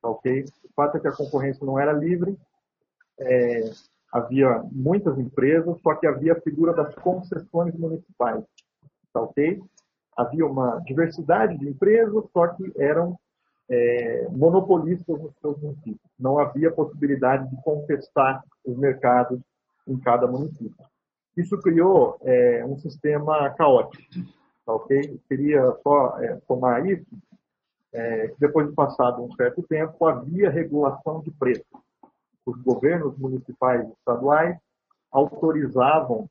Tá 0.00 0.08
ok? 0.08 0.44
O 0.64 0.72
fato 0.74 0.96
é 0.96 1.00
que 1.00 1.08
a 1.08 1.16
concorrência 1.16 1.64
não 1.64 1.78
era 1.78 1.92
livre, 1.92 2.36
é, 3.20 3.70
havia 4.12 4.62
muitas 4.72 5.16
empresas, 5.18 5.76
só 5.80 5.94
que 5.94 6.06
havia 6.06 6.32
a 6.32 6.40
figura 6.40 6.74
das 6.74 6.94
concessões 6.96 7.74
municipais 7.76 8.44
ok? 9.20 9.62
Havia 10.16 10.46
uma 10.46 10.78
diversidade 10.80 11.58
de 11.58 11.68
empresas, 11.68 12.24
só 12.32 12.48
que 12.48 12.72
eram 12.76 13.18
é, 13.68 14.28
monopolistas 14.30 15.20
nos 15.20 15.32
seus 15.40 15.58
municípios. 15.60 16.10
Não 16.18 16.38
havia 16.38 16.70
possibilidade 16.70 17.48
de 17.48 17.62
contestar 17.62 18.44
os 18.64 18.76
mercados 18.76 19.40
em 19.86 19.98
cada 19.98 20.26
município. 20.26 20.84
Isso 21.36 21.58
criou 21.60 22.18
é, 22.22 22.64
um 22.64 22.76
sistema 22.78 23.50
caótico, 23.50 24.02
ok? 24.66 25.18
queria 25.28 25.74
só 25.82 26.18
é, 26.20 26.36
tomar 26.46 26.86
isso, 26.86 27.06
é, 27.92 28.34
depois 28.38 28.68
de 28.68 28.74
passado 28.74 29.22
um 29.22 29.32
certo 29.34 29.62
tempo, 29.62 30.06
havia 30.06 30.50
regulação 30.50 31.20
de 31.20 31.30
preços. 31.30 31.66
Os 32.44 32.60
governos 32.62 33.16
municipais 33.18 33.86
e 33.86 33.92
estaduais 33.92 34.58
autorizavam 35.10 36.28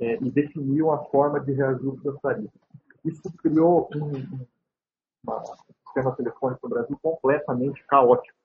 é, 0.00 0.14
e 0.14 0.30
definiam 0.30 0.92
a 0.92 1.04
forma 1.06 1.40
de 1.40 1.52
reajuste 1.52 2.04
das 2.04 2.20
tarifas. 2.20 2.60
Isso 3.04 3.32
criou 3.38 3.88
um, 3.94 4.12
um 4.16 5.44
sistema 5.86 6.14
telefônico 6.14 6.68
no 6.68 6.74
Brasil 6.74 6.98
completamente 7.02 7.84
caótico. 7.86 8.36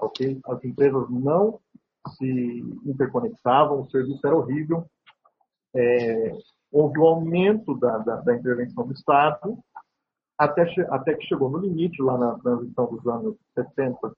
Okay? 0.00 0.40
As 0.46 0.64
empresas 0.64 1.08
não 1.10 1.60
se 2.16 2.60
interconectavam, 2.84 3.80
o 3.80 3.90
serviço 3.90 4.26
era 4.26 4.36
horrível. 4.36 4.86
É, 5.74 6.36
houve 6.72 6.98
um 6.98 7.06
aumento 7.06 7.74
da, 7.76 7.98
da, 7.98 8.16
da, 8.16 8.34
intervenção 8.34 8.86
do 8.86 8.94
Estado, 8.94 9.58
até, 10.36 10.64
até 10.90 11.14
que 11.14 11.26
chegou 11.26 11.50
no 11.50 11.58
limite, 11.58 12.00
lá 12.00 12.16
na 12.16 12.38
transição 12.38 12.86
dos 12.86 13.06
anos 13.06 13.36
70, 13.54 14.12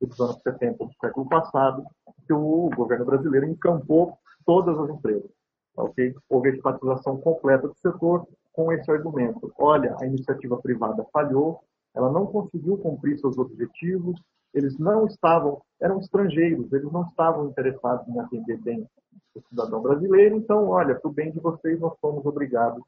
dos 0.00 0.20
anos 0.20 0.42
70 0.42 0.84
do 0.84 0.92
século 1.00 1.28
passado, 1.28 1.84
que 2.26 2.32
o 2.32 2.70
governo 2.74 3.04
brasileiro 3.04 3.46
encampou 3.46 4.18
todas 4.44 4.78
as 4.78 4.90
empresas. 4.90 5.30
Okay? 5.76 6.14
Houve 6.28 6.50
a 6.50 6.54
estatização 6.54 7.18
completa 7.18 7.68
do 7.68 7.74
setor 7.76 8.26
com 8.52 8.72
esse 8.72 8.90
argumento. 8.90 9.52
Olha, 9.58 9.94
a 10.00 10.06
iniciativa 10.06 10.56
privada 10.56 11.04
falhou, 11.12 11.60
ela 11.94 12.10
não 12.10 12.26
conseguiu 12.26 12.78
cumprir 12.78 13.18
seus 13.18 13.36
objetivos, 13.38 14.20
eles 14.54 14.78
não 14.78 15.06
estavam, 15.06 15.60
eram 15.80 15.98
estrangeiros, 15.98 16.72
eles 16.72 16.90
não 16.90 17.02
estavam 17.02 17.48
interessados 17.48 18.08
em 18.08 18.18
atender 18.18 18.58
bem 18.58 18.88
o 19.34 19.40
cidadão 19.48 19.82
brasileiro, 19.82 20.36
então, 20.36 20.68
olha, 20.68 20.94
para 20.94 21.10
o 21.10 21.12
bem 21.12 21.30
de 21.30 21.38
vocês, 21.38 21.78
nós 21.78 21.92
somos 22.00 22.24
obrigados 22.24 22.82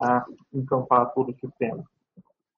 a 0.00 0.26
encampar 0.52 1.12
todo 1.14 1.30
o 1.30 1.38
sistema. 1.38 1.82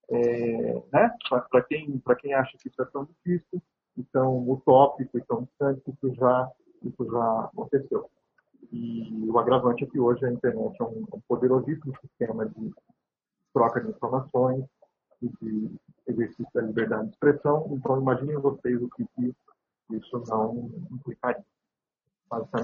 É, 0.09 0.81
né? 0.91 1.15
Para 1.29 1.61
quem, 1.63 2.01
quem 2.19 2.33
acha 2.33 2.57
que 2.57 2.67
isso 2.67 2.81
é 2.81 2.85
tão 2.85 3.05
difícil, 3.05 3.61
então 3.97 4.49
utópico 4.49 5.17
e 5.17 5.21
tão 5.21 5.43
distante, 5.43 5.81
isso 5.87 6.13
já, 6.15 6.51
isso 6.83 7.05
já 7.09 7.41
aconteceu. 7.41 8.09
E 8.71 9.27
o 9.27 9.37
agravante 9.39 9.83
é 9.83 9.87
que 9.87 9.99
hoje 9.99 10.25
a 10.25 10.31
internet 10.31 10.75
é 10.79 10.83
um, 10.83 11.05
poderosíssimo 11.27 11.93
sistema 12.01 12.45
de 12.45 12.71
troca 13.53 13.81
de 13.81 13.89
informações 13.89 14.63
e 15.21 15.29
de 15.41 15.71
exercício 16.07 16.47
da 16.53 16.61
liberdade 16.61 17.05
de 17.05 17.13
expressão. 17.13 17.67
Então, 17.71 17.99
imaginem 17.99 18.37
vocês 18.37 18.81
o 18.81 18.89
que, 18.89 19.03
que 19.15 19.33
isso 19.95 20.23
não 20.27 20.69
implicaria. 20.91 21.43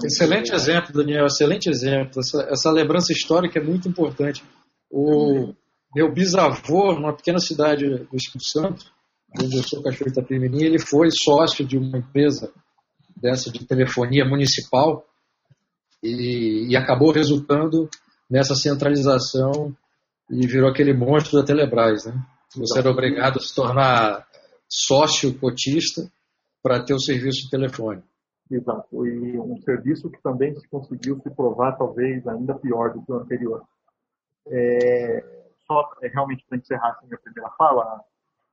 Excelente 0.04 0.52
é... 0.52 0.54
exemplo, 0.54 0.92
Daniel, 0.92 1.26
excelente 1.26 1.68
exemplo. 1.68 2.20
Essa, 2.20 2.42
essa, 2.50 2.70
lembrança 2.70 3.12
histórica 3.12 3.58
é 3.58 3.62
muito 3.62 3.88
importante. 3.88 4.44
O 4.88 5.52
meu 5.92 6.12
bisavô, 6.12 6.92
numa 6.92 7.12
pequena 7.12 7.40
cidade 7.40 7.84
do 7.84 8.16
Espírito 8.16 8.48
Santo, 8.48 8.84
onde 9.42 9.56
eu 9.56 9.64
sou 9.64 9.82
Cachoeira 9.82 10.12
Itapemirim, 10.12 10.62
ele 10.62 10.78
foi 10.78 11.08
sócio 11.10 11.66
de 11.66 11.76
uma 11.76 11.98
empresa 11.98 12.52
dessa 13.16 13.50
de 13.50 13.66
telefonia 13.66 14.24
municipal 14.24 15.04
e, 16.06 16.68
e 16.70 16.76
acabou 16.76 17.12
resultando 17.12 17.88
nessa 18.30 18.54
centralização 18.54 19.74
e 20.30 20.46
virou 20.46 20.68
aquele 20.68 20.92
monstro 20.92 21.38
da 21.38 21.46
Telebrás, 21.46 22.06
né? 22.06 22.14
Você 22.56 22.78
era 22.78 22.90
obrigado 22.90 23.38
a 23.38 23.40
se 23.40 23.54
tornar 23.54 24.26
sócio 24.68 25.38
cotista 25.38 26.10
para 26.62 26.82
ter 26.82 26.94
o 26.94 27.00
serviço 27.00 27.44
de 27.44 27.50
telefone. 27.50 28.02
Exato. 28.50 29.06
E 29.06 29.38
um 29.38 29.56
serviço 29.62 30.10
que 30.10 30.20
também 30.22 30.54
se 30.54 30.68
conseguiu 30.68 31.20
se 31.20 31.30
provar 31.30 31.76
talvez 31.76 32.26
ainda 32.26 32.54
pior 32.54 32.92
do 32.92 33.02
que 33.04 33.12
o 33.12 33.16
anterior. 33.16 33.62
É, 34.48 35.46
só 35.66 35.90
é, 36.02 36.08
realmente 36.08 36.44
para 36.48 36.58
encerrar 36.58 36.98
a 37.00 37.06
minha 37.06 37.18
primeira 37.18 37.50
fala, 37.58 38.00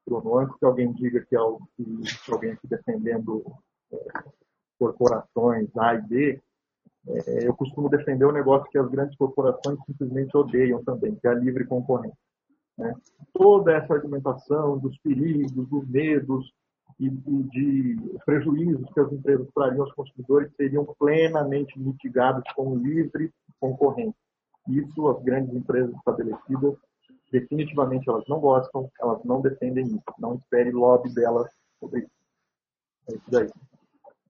Bruno, 0.06 0.39
antes 0.39 0.58
que 0.58 0.66
alguém 0.66 0.92
diga 0.94 1.24
que, 1.26 1.36
é 1.36 1.39
o, 1.39 1.60
que 1.78 2.32
alguém 2.32 2.52
aqui 2.52 2.68
defendendo 2.68 3.44
é, 3.92 3.98
corporações 4.80 5.70
A 5.78 5.96
e 5.96 6.02
B, 6.02 6.42
é, 7.08 7.48
eu 7.48 7.54
costumo 7.54 7.89
defender 7.89 8.26
o 8.26 8.30
um 8.30 8.34
negócio 8.34 8.70
que 8.72 8.78
as 8.78 8.89
grandes 8.89 9.16
corporações 9.18 9.78
simplesmente 9.86 10.36
odeiam 10.36 10.84
também, 10.84 11.16
que 11.16 11.28
é 11.28 11.32
a 11.32 11.36
livre 11.36 11.66
concorrência. 11.66 12.18
Né? 12.78 12.94
Toda 13.34 13.74
essa 13.74 13.94
argumentação 13.94 14.78
dos 14.78 14.98
perigos, 15.00 15.52
dos 15.52 15.88
medos 15.88 16.52
e, 17.00 17.08
e 17.08 17.44
de 17.44 17.98
prejuízos 18.26 18.89
que 18.94 19.00
as 19.00 19.12
empresas 19.12 19.48
trariam 19.54 19.84
aos 19.84 19.94
consumidores 19.94 20.52
seriam 20.56 20.86
plenamente 20.98 21.78
mitigados 21.80 22.44
com 22.56 22.78
livre 22.78 23.32
concorrência. 23.60 24.16
Isso 24.70 25.08
as 25.10 25.22
grandes 25.24 25.54
empresas 25.54 25.94
estabelecidas 25.96 26.76
definitivamente 27.32 28.08
elas 28.08 28.24
não 28.28 28.39
gostam, 28.39 28.89
elas 29.02 29.24
não 29.26 29.42
defendem 29.42 29.88
isso. 29.88 30.04
Não 30.20 30.36
espere 30.36 30.72
lobby 30.72 31.12
delas 31.13 31.50
sobre 31.80 32.02
isso. 32.02 32.12
É 33.10 33.16
isso 33.16 33.32
daí. 33.32 33.50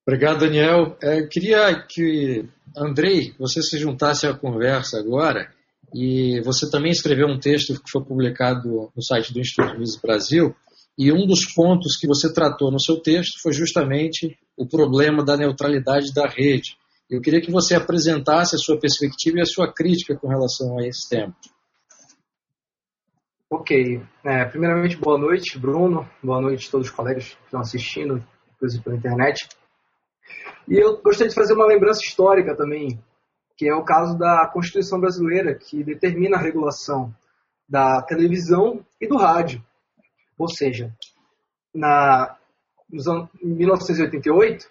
Obrigado, 0.06 0.42
Daniel. 0.42 0.98
É, 1.02 1.22
eu 1.22 1.30
queria 1.30 1.82
que, 1.88 2.46
Andrei, 2.76 3.34
você 3.39 3.62
se 3.62 3.78
juntasse 3.78 4.28
à 4.28 4.34
conversa 4.34 5.00
agora 5.00 5.50
e 5.94 6.42
você 6.42 6.70
também 6.70 6.92
escreveu 6.92 7.28
um 7.28 7.39
texto 7.39 7.74
que 7.76 7.89
foi 7.89 8.04
publicado 8.04 8.92
no 8.94 9.02
site 9.02 9.32
do 9.34 9.39
Instituto 9.39 9.80
Mises 9.80 10.00
Brasil 10.00 10.54
e 10.98 11.12
um 11.12 11.26
dos 11.26 11.46
pontos 11.54 11.96
que 11.98 12.06
você 12.06 12.32
tratou 12.34 12.70
no 12.70 12.82
seu 12.82 13.00
texto 13.00 13.42
foi 13.42 13.54
justamente 13.54 14.38
o 14.58 14.68
problema 14.68 15.24
da 15.24 15.38
neutralidade 15.38 16.13
da 16.13 16.28
rede. 16.28 16.78
Eu 17.10 17.22
queria 17.22 17.42
que 17.42 17.52
você 17.52 17.74
apresentasse 17.76 18.56
a 18.56 18.60
sua 18.60 18.80
perspectiva 18.80 19.38
e 19.38 19.42
a 19.42 19.46
sua 19.46 19.72
crítica 19.72 20.16
com 20.16 20.28
relação 20.28 20.80
a 20.80 20.86
esse 20.86 21.10
tema. 21.10 21.36
Ok. 23.50 24.02
É, 24.26 24.46
primeiramente, 24.46 24.98
boa 24.98 25.18
noite, 25.18 25.58
Bruno. 25.58 26.10
Boa 26.24 26.42
noite 26.42 26.68
a 26.68 26.72
todos 26.72 26.88
os 26.88 26.94
colegas 26.94 27.30
que 27.30 27.46
estão 27.46 27.60
assistindo, 27.60 28.26
inclusive 28.56 28.84
pela 28.84 28.96
internet. 28.96 29.48
E 30.67 30.78
eu 30.78 31.02
gostaria 31.02 31.30
de 31.30 31.36
fazer 31.36 31.54
uma 31.54 31.65
lembrança 31.65 32.00
histórica 32.04 32.56
também, 32.56 33.00
que 33.58 33.67
é 33.67 33.76
o 33.76 33.84
caso 33.84 34.17
da 34.17 34.48
Constituição 34.48 35.00
brasileira, 35.00 35.56
que 35.56 35.84
determina 35.84 36.38
a 36.38 36.41
regulação 36.41 37.13
da 37.67 38.02
televisão 38.02 38.86
e 39.00 39.08
do 39.08 39.17
rádio. 39.17 39.63
Ou 40.38 40.48
seja, 40.48 40.93
na, 41.74 42.38
em 43.41 43.48
1988, 43.56 44.67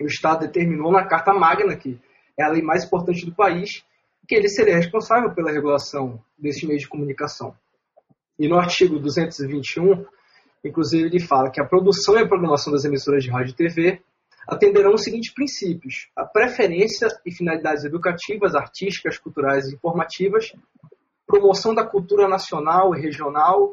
o 0.00 0.06
Estado 0.06 0.46
determinou 0.46 0.92
na 0.92 1.06
Carta 1.06 1.32
Magna, 1.32 1.76
que 1.76 2.00
é 2.38 2.44
a 2.44 2.48
lei 2.48 2.62
mais 2.62 2.84
importante 2.84 3.24
do 3.24 3.34
país, 3.34 3.84
que 4.26 4.34
ele 4.34 4.48
seria 4.48 4.76
responsável 4.76 5.34
pela 5.34 5.52
regulação 5.52 6.22
desses 6.38 6.62
meios 6.64 6.82
de 6.82 6.88
comunicação. 6.88 7.54
E 8.38 8.48
no 8.48 8.56
artigo 8.56 8.98
221, 8.98 10.04
inclusive, 10.64 11.06
ele 11.06 11.20
fala 11.20 11.50
que 11.50 11.60
a 11.60 11.66
produção 11.66 12.16
e 12.16 12.22
a 12.22 12.28
programação 12.28 12.72
das 12.72 12.84
emissoras 12.84 13.22
de 13.22 13.30
rádio 13.30 13.52
e 13.52 13.56
TV 13.56 14.02
atenderão 14.46 14.94
os 14.94 15.02
seguintes 15.02 15.32
princípios: 15.32 16.08
a 16.16 16.24
preferência 16.24 17.08
e 17.24 17.34
finalidades 17.34 17.84
educativas, 17.84 18.54
artísticas, 18.54 19.18
culturais 19.18 19.66
e 19.66 19.74
informativas, 19.74 20.52
promoção 21.26 21.74
da 21.74 21.84
cultura 21.84 22.28
nacional 22.28 22.94
e 22.94 23.00
regional, 23.00 23.72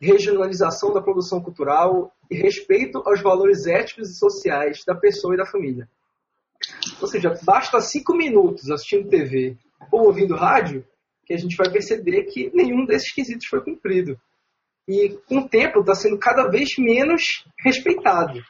regionalização 0.00 0.92
da 0.92 1.00
produção 1.00 1.40
cultural 1.40 2.12
e 2.30 2.36
respeito 2.36 3.02
aos 3.04 3.20
valores 3.20 3.66
éticos 3.66 4.10
e 4.10 4.18
sociais 4.18 4.82
da 4.86 4.94
pessoa 4.94 5.34
e 5.34 5.38
da 5.38 5.46
família. 5.46 5.88
Ou 7.00 7.08
seja, 7.08 7.34
basta 7.44 7.80
cinco 7.80 8.16
minutos 8.16 8.70
assistindo 8.70 9.08
TV 9.08 9.56
ou 9.90 10.06
ouvindo 10.06 10.34
rádio 10.34 10.84
que 11.24 11.34
a 11.34 11.36
gente 11.36 11.56
vai 11.56 11.70
perceber 11.70 12.24
que 12.24 12.50
nenhum 12.54 12.84
desses 12.84 13.12
quesitos 13.12 13.46
foi 13.46 13.60
cumprido. 13.60 14.18
E 14.88 15.10
com 15.28 15.38
o 15.38 15.48
tempo 15.48 15.80
está 15.80 15.94
sendo 15.94 16.18
cada 16.18 16.48
vez 16.48 16.70
menos 16.78 17.22
respeitado. 17.64 18.42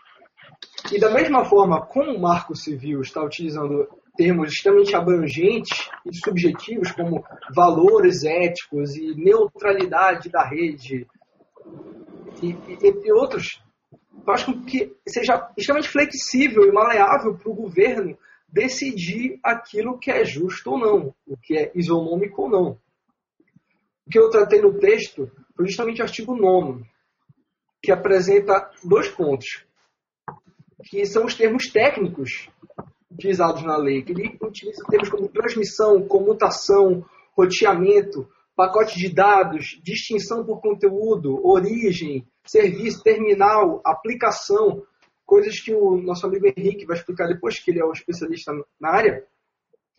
E 0.93 1.01
da 1.01 1.11
mesma 1.11 1.43
forma, 1.43 1.86
como 1.86 2.12
o 2.12 2.20
marco 2.20 2.55
civil 2.55 3.01
está 3.01 3.24
utilizando 3.24 3.88
termos 4.14 4.53
extremamente 4.53 4.95
abrangentes 4.95 5.88
e 6.05 6.14
subjetivos 6.14 6.93
como 6.93 7.24
valores 7.57 8.24
éticos 8.24 8.95
e 8.95 9.14
neutralidade 9.14 10.28
da 10.28 10.47
rede, 10.47 11.07
e, 12.43 12.49
e, 12.51 12.86
entre 12.86 13.11
outros, 13.11 13.64
faz 14.26 14.45
com 14.45 14.62
que 14.64 14.95
seja 15.09 15.51
extremamente 15.57 15.90
flexível 15.90 16.64
e 16.64 16.72
maleável 16.72 17.38
para 17.38 17.51
o 17.51 17.55
governo 17.55 18.18
decidir 18.47 19.40
aquilo 19.43 19.99
que 19.99 20.11
é 20.11 20.26
justo 20.26 20.72
ou 20.72 20.78
não, 20.78 21.14
o 21.26 21.38
que 21.38 21.57
é 21.57 21.72
isonômico 21.74 22.43
ou 22.43 22.51
não. 22.51 22.78
O 24.07 24.11
que 24.11 24.18
eu 24.18 24.28
tratei 24.28 24.61
no 24.61 24.78
texto 24.78 25.32
foi 25.57 25.66
justamente 25.68 26.03
o 26.03 26.05
artigo 26.05 26.36
9, 26.36 26.84
que 27.82 27.90
apresenta 27.90 28.70
dois 28.84 29.09
pontos 29.09 29.64
que 30.84 31.04
são 31.06 31.24
os 31.24 31.34
termos 31.34 31.68
técnicos 31.68 32.48
utilizados 33.10 33.62
na 33.62 33.76
lei, 33.76 34.02
que 34.02 34.12
ele 34.12 34.38
utiliza 34.40 34.84
termos 34.88 35.08
como 35.08 35.28
transmissão, 35.28 36.06
comutação, 36.06 37.04
roteamento, 37.36 38.28
pacote 38.56 38.98
de 38.98 39.12
dados, 39.12 39.80
distinção 39.82 40.44
por 40.44 40.60
conteúdo, 40.60 41.40
origem, 41.46 42.26
serviço, 42.44 43.02
terminal, 43.02 43.80
aplicação, 43.84 44.82
coisas 45.24 45.60
que 45.60 45.74
o 45.74 45.96
nosso 45.96 46.26
amigo 46.26 46.46
Henrique 46.46 46.86
vai 46.86 46.96
explicar 46.96 47.26
depois, 47.26 47.58
que 47.58 47.70
ele 47.70 47.80
é 47.80 47.84
o 47.84 47.92
especialista 47.92 48.52
na 48.80 48.90
área. 48.90 49.24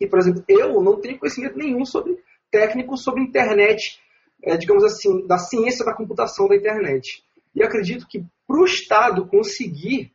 E, 0.00 0.06
por 0.06 0.18
exemplo, 0.18 0.44
eu 0.48 0.80
não 0.82 1.00
tenho 1.00 1.18
conhecimento 1.18 1.56
nenhum 1.56 1.84
sobre 1.84 2.18
técnico 2.50 2.96
sobre 2.96 3.22
internet, 3.22 3.98
é, 4.42 4.56
digamos 4.56 4.84
assim, 4.84 5.26
da 5.26 5.38
ciência 5.38 5.84
da 5.84 5.94
computação 5.94 6.46
da 6.46 6.56
internet. 6.56 7.24
E 7.54 7.62
acredito 7.64 8.06
que 8.06 8.24
para 8.46 8.60
o 8.60 8.64
Estado 8.64 9.26
conseguir 9.26 10.13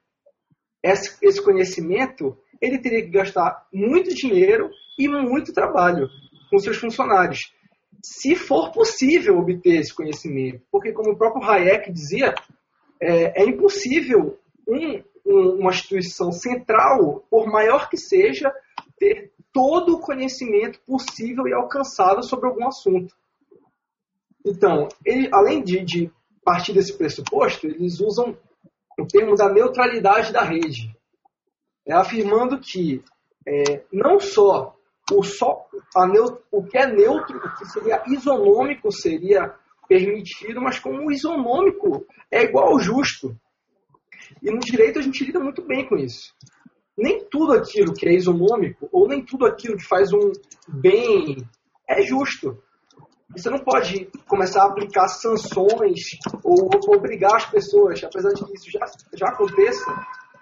esse, 0.84 1.42
conhecimento, 1.44 2.38
ele 2.62 2.80
teria 2.80 3.04
que 3.04 3.12
gastar 3.12 3.68
muito 3.74 4.14
dinheiro 4.14 4.70
e 4.98 5.08
muito 5.08 5.54
trabalho 5.54 6.08
com 6.50 6.58
seus 6.60 6.78
funcionários. 6.78 7.54
Se 8.04 8.36
for 8.36 8.72
possível 8.72 9.38
obter 9.38 9.80
esse 9.80 9.94
conhecimento, 9.94 10.62
porque 10.72 10.94
como 10.94 11.12
o 11.12 11.18
próprio 11.18 11.44
Hayek 11.44 11.92
dizia, 11.92 12.34
é, 13.02 13.44
é 13.44 13.46
impossível 13.46 14.40
um, 14.68 15.04
um, 15.26 15.60
uma 15.60 15.72
instituição 15.72 16.32
central, 16.32 17.26
por 17.30 17.48
maior 17.48 17.90
que 17.90 17.98
seja, 17.98 18.52
ter 18.98 19.32
todo 19.52 19.96
o 19.96 20.00
conhecimento 20.00 20.80
possível 20.86 21.48
e 21.48 21.54
alcançável 21.54 22.24
sobre 22.24 22.48
algum 22.48 22.68
assunto. 22.68 23.14
Então, 24.46 24.88
ele, 25.06 25.30
além 25.34 25.62
de, 25.62 25.84
de 25.84 26.12
partir 26.44 26.74
desse 26.74 26.98
pressuposto, 26.98 27.68
eles 27.68 28.00
usam 28.00 28.38
o 29.00 29.08
termo 29.08 29.36
da 29.36 29.52
neutralidade 29.52 30.32
da 30.32 30.44
rede, 30.44 30.96
é, 31.88 31.94
afirmando 31.94 32.60
que 32.60 33.04
é, 33.48 33.84
não 33.92 34.20
só 34.20 34.76
o, 35.12 35.24
só 35.24 35.66
neut, 36.08 36.40
o 36.52 36.64
que 36.64 36.78
é 36.78 36.86
neutro, 36.86 37.38
o 37.38 37.56
que 37.58 37.66
seria 37.66 38.04
isonômico, 38.08 38.92
seria 38.92 39.54
permitido, 39.88 40.62
mas 40.62 40.80
como 40.80 41.08
o 41.08 41.12
isonômico 41.12 42.06
é 42.32 42.44
igual 42.44 42.70
ao 42.70 42.80
justo. 42.80 43.36
E 44.42 44.52
no 44.52 44.60
direito 44.60 45.00
a 45.00 45.02
gente 45.02 45.26
lida 45.26 45.40
muito 45.40 45.66
bem 45.66 45.88
com 45.88 45.96
isso. 45.98 46.34
Nem 46.96 47.26
tudo 47.30 47.54
aquilo 47.54 47.94
que 47.94 48.08
é 48.08 48.14
isonômico, 48.14 48.88
ou 48.92 49.08
nem 49.08 49.26
tudo 49.26 49.46
aquilo 49.46 49.78
que 49.78 49.88
faz 49.88 50.14
um 50.14 50.32
bem, 50.68 51.38
é 51.88 52.02
justo. 52.04 52.62
Você 53.32 53.50
não 53.50 53.60
pode 53.60 54.10
começar 54.28 54.64
a 54.64 54.68
aplicar 54.68 55.08
sanções 55.08 56.18
ou 56.44 56.70
obrigar 56.88 57.36
as 57.36 57.46
pessoas, 57.46 58.04
apesar 58.04 58.30
de 58.34 58.44
que 58.44 58.54
isso 58.54 58.72
já, 58.72 58.86
já 59.14 59.28
aconteça, 59.28 59.86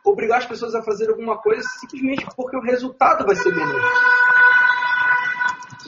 obrigar 0.03 0.39
as 0.39 0.45
pessoas 0.45 0.73
a 0.73 0.83
fazer 0.83 1.09
alguma 1.09 1.37
coisa 1.37 1.61
simplesmente 1.79 2.25
porque 2.35 2.55
o 2.55 2.61
resultado 2.61 3.25
vai 3.25 3.35
ser 3.35 3.53
benéfico. 3.53 3.87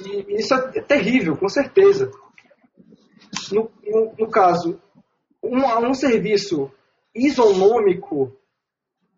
E 0.05 0.39
isso 0.39 0.53
é 0.53 0.81
terrível, 0.81 1.37
com 1.37 1.47
certeza. 1.47 2.11
No, 3.51 3.71
no, 3.85 4.13
no 4.17 4.29
caso, 4.29 4.81
um, 5.41 5.65
um 5.87 5.93
serviço 5.93 6.71
isonômico 7.15 8.35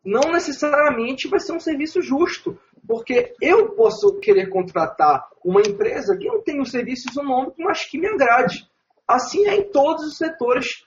não 0.04 0.32
necessariamente 0.32 1.28
vai 1.28 1.40
ser 1.40 1.54
um 1.54 1.60
serviço 1.60 2.02
justo, 2.02 2.58
porque 2.88 3.34
eu 3.42 3.70
posso 3.74 4.20
querer 4.20 4.50
contratar 4.50 5.28
uma 5.44 5.62
empresa 5.62 6.18
que 6.18 6.28
não 6.28 6.42
tem 6.42 6.60
um 6.60 6.66
serviço 6.66 7.10
isonômico, 7.10 7.56
mas 7.60 7.86
que 7.86 7.98
me 7.98 8.08
agrade. 8.08 8.68
Assim 9.08 9.48
é 9.48 9.56
em 9.56 9.72
todos 9.72 10.06
os 10.06 10.18
setores 10.18 10.84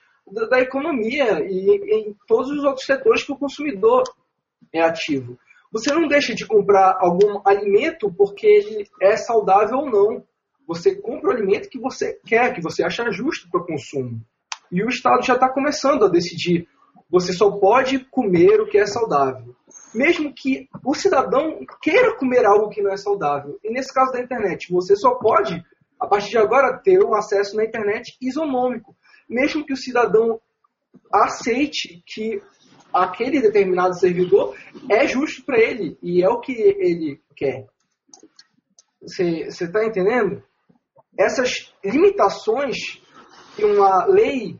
da 0.49 0.59
economia 0.59 1.39
e 1.45 2.07
em 2.07 2.15
todos 2.27 2.51
os 2.51 2.63
outros 2.63 2.85
setores 2.85 3.23
que 3.23 3.31
o 3.31 3.37
consumidor 3.37 4.03
é 4.73 4.81
ativo. 4.81 5.37
Você 5.71 5.93
não 5.93 6.07
deixa 6.07 6.33
de 6.33 6.45
comprar 6.45 6.97
algum 6.99 7.41
alimento 7.45 8.11
porque 8.13 8.47
ele 8.47 8.87
é 9.01 9.17
saudável 9.17 9.79
ou 9.79 9.89
não. 9.89 10.23
Você 10.67 10.95
compra 10.95 11.29
o 11.29 11.33
alimento 11.33 11.69
que 11.69 11.79
você 11.79 12.19
quer, 12.25 12.53
que 12.53 12.61
você 12.61 12.83
acha 12.83 13.11
justo 13.11 13.49
para 13.49 13.61
o 13.61 13.65
consumo. 13.65 14.19
E 14.71 14.83
o 14.83 14.89
Estado 14.89 15.23
já 15.23 15.35
está 15.35 15.49
começando 15.49 16.05
a 16.05 16.09
decidir 16.09 16.67
você 17.09 17.33
só 17.33 17.51
pode 17.51 17.99
comer 18.05 18.59
o 18.59 18.67
que 18.67 18.77
é 18.77 18.85
saudável. 18.85 19.55
Mesmo 19.95 20.33
que 20.33 20.67
o 20.83 20.93
cidadão 20.93 21.59
queira 21.81 22.17
comer 22.17 22.45
algo 22.45 22.69
que 22.69 22.81
não 22.81 22.91
é 22.91 22.97
saudável. 22.97 23.57
E 23.63 23.71
nesse 23.71 23.93
caso 23.93 24.11
da 24.11 24.21
internet, 24.21 24.71
você 24.71 24.95
só 24.95 25.15
pode, 25.15 25.63
a 25.99 26.05
partir 26.05 26.31
de 26.31 26.37
agora, 26.37 26.77
ter 26.83 27.01
um 27.01 27.15
acesso 27.15 27.55
na 27.55 27.63
internet 27.63 28.17
isonômico. 28.21 28.95
Mesmo 29.29 29.65
que 29.65 29.73
o 29.73 29.77
cidadão 29.77 30.39
aceite 31.11 32.03
que 32.05 32.41
aquele 32.93 33.41
determinado 33.41 33.97
servidor 33.97 34.55
é 34.89 35.07
justo 35.07 35.43
para 35.45 35.59
ele 35.59 35.97
e 36.01 36.21
é 36.21 36.29
o 36.29 36.39
que 36.39 36.53
ele 36.53 37.21
quer. 37.35 37.65
Você 39.01 39.47
está 39.47 39.85
entendendo? 39.85 40.43
Essas 41.17 41.73
limitações 41.83 42.77
que 43.55 43.63
uma 43.63 44.05
lei 44.05 44.59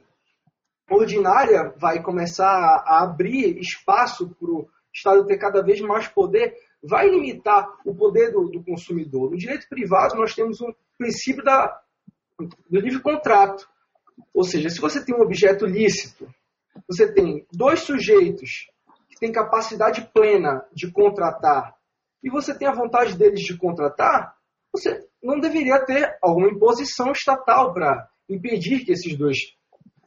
ordinária 0.90 1.74
vai 1.78 2.02
começar 2.02 2.84
a 2.86 3.04
abrir 3.04 3.58
espaço 3.60 4.30
para 4.40 4.52
o 4.52 4.70
Estado 4.96 5.26
ter 5.26 5.38
cada 5.38 5.62
vez 5.62 5.82
mais 5.82 6.08
poder, 6.08 6.56
vai 6.82 7.10
limitar 7.10 7.68
o 7.86 7.94
poder 7.94 8.32
do, 8.32 8.50
do 8.50 8.64
consumidor. 8.64 9.32
No 9.32 9.38
direito 9.38 9.68
privado, 9.68 10.16
nós 10.16 10.34
temos 10.34 10.62
um 10.62 10.74
princípio 10.98 11.44
da, 11.44 11.82
do 12.40 12.80
livre 12.80 13.02
contrato. 13.02 13.68
Ou 14.34 14.44
seja, 14.44 14.70
se 14.70 14.80
você 14.80 15.04
tem 15.04 15.14
um 15.14 15.22
objeto 15.22 15.66
lícito, 15.66 16.28
você 16.88 17.12
tem 17.12 17.46
dois 17.52 17.82
sujeitos 17.82 18.68
que 19.10 19.20
têm 19.20 19.32
capacidade 19.32 20.10
plena 20.14 20.66
de 20.74 20.90
contratar 20.92 21.76
e 22.24 22.30
você 22.30 22.58
tem 22.58 22.68
a 22.68 22.74
vontade 22.74 23.16
deles 23.16 23.42
de 23.42 23.56
contratar, 23.56 24.36
você 24.72 25.08
não 25.22 25.40
deveria 25.40 25.86
ter 25.86 26.18
alguma 26.22 26.50
imposição 26.50 27.12
estatal 27.12 27.72
para 27.74 28.10
impedir 28.28 28.84
que 28.84 28.94
esses 28.94 29.16
dois 29.16 29.38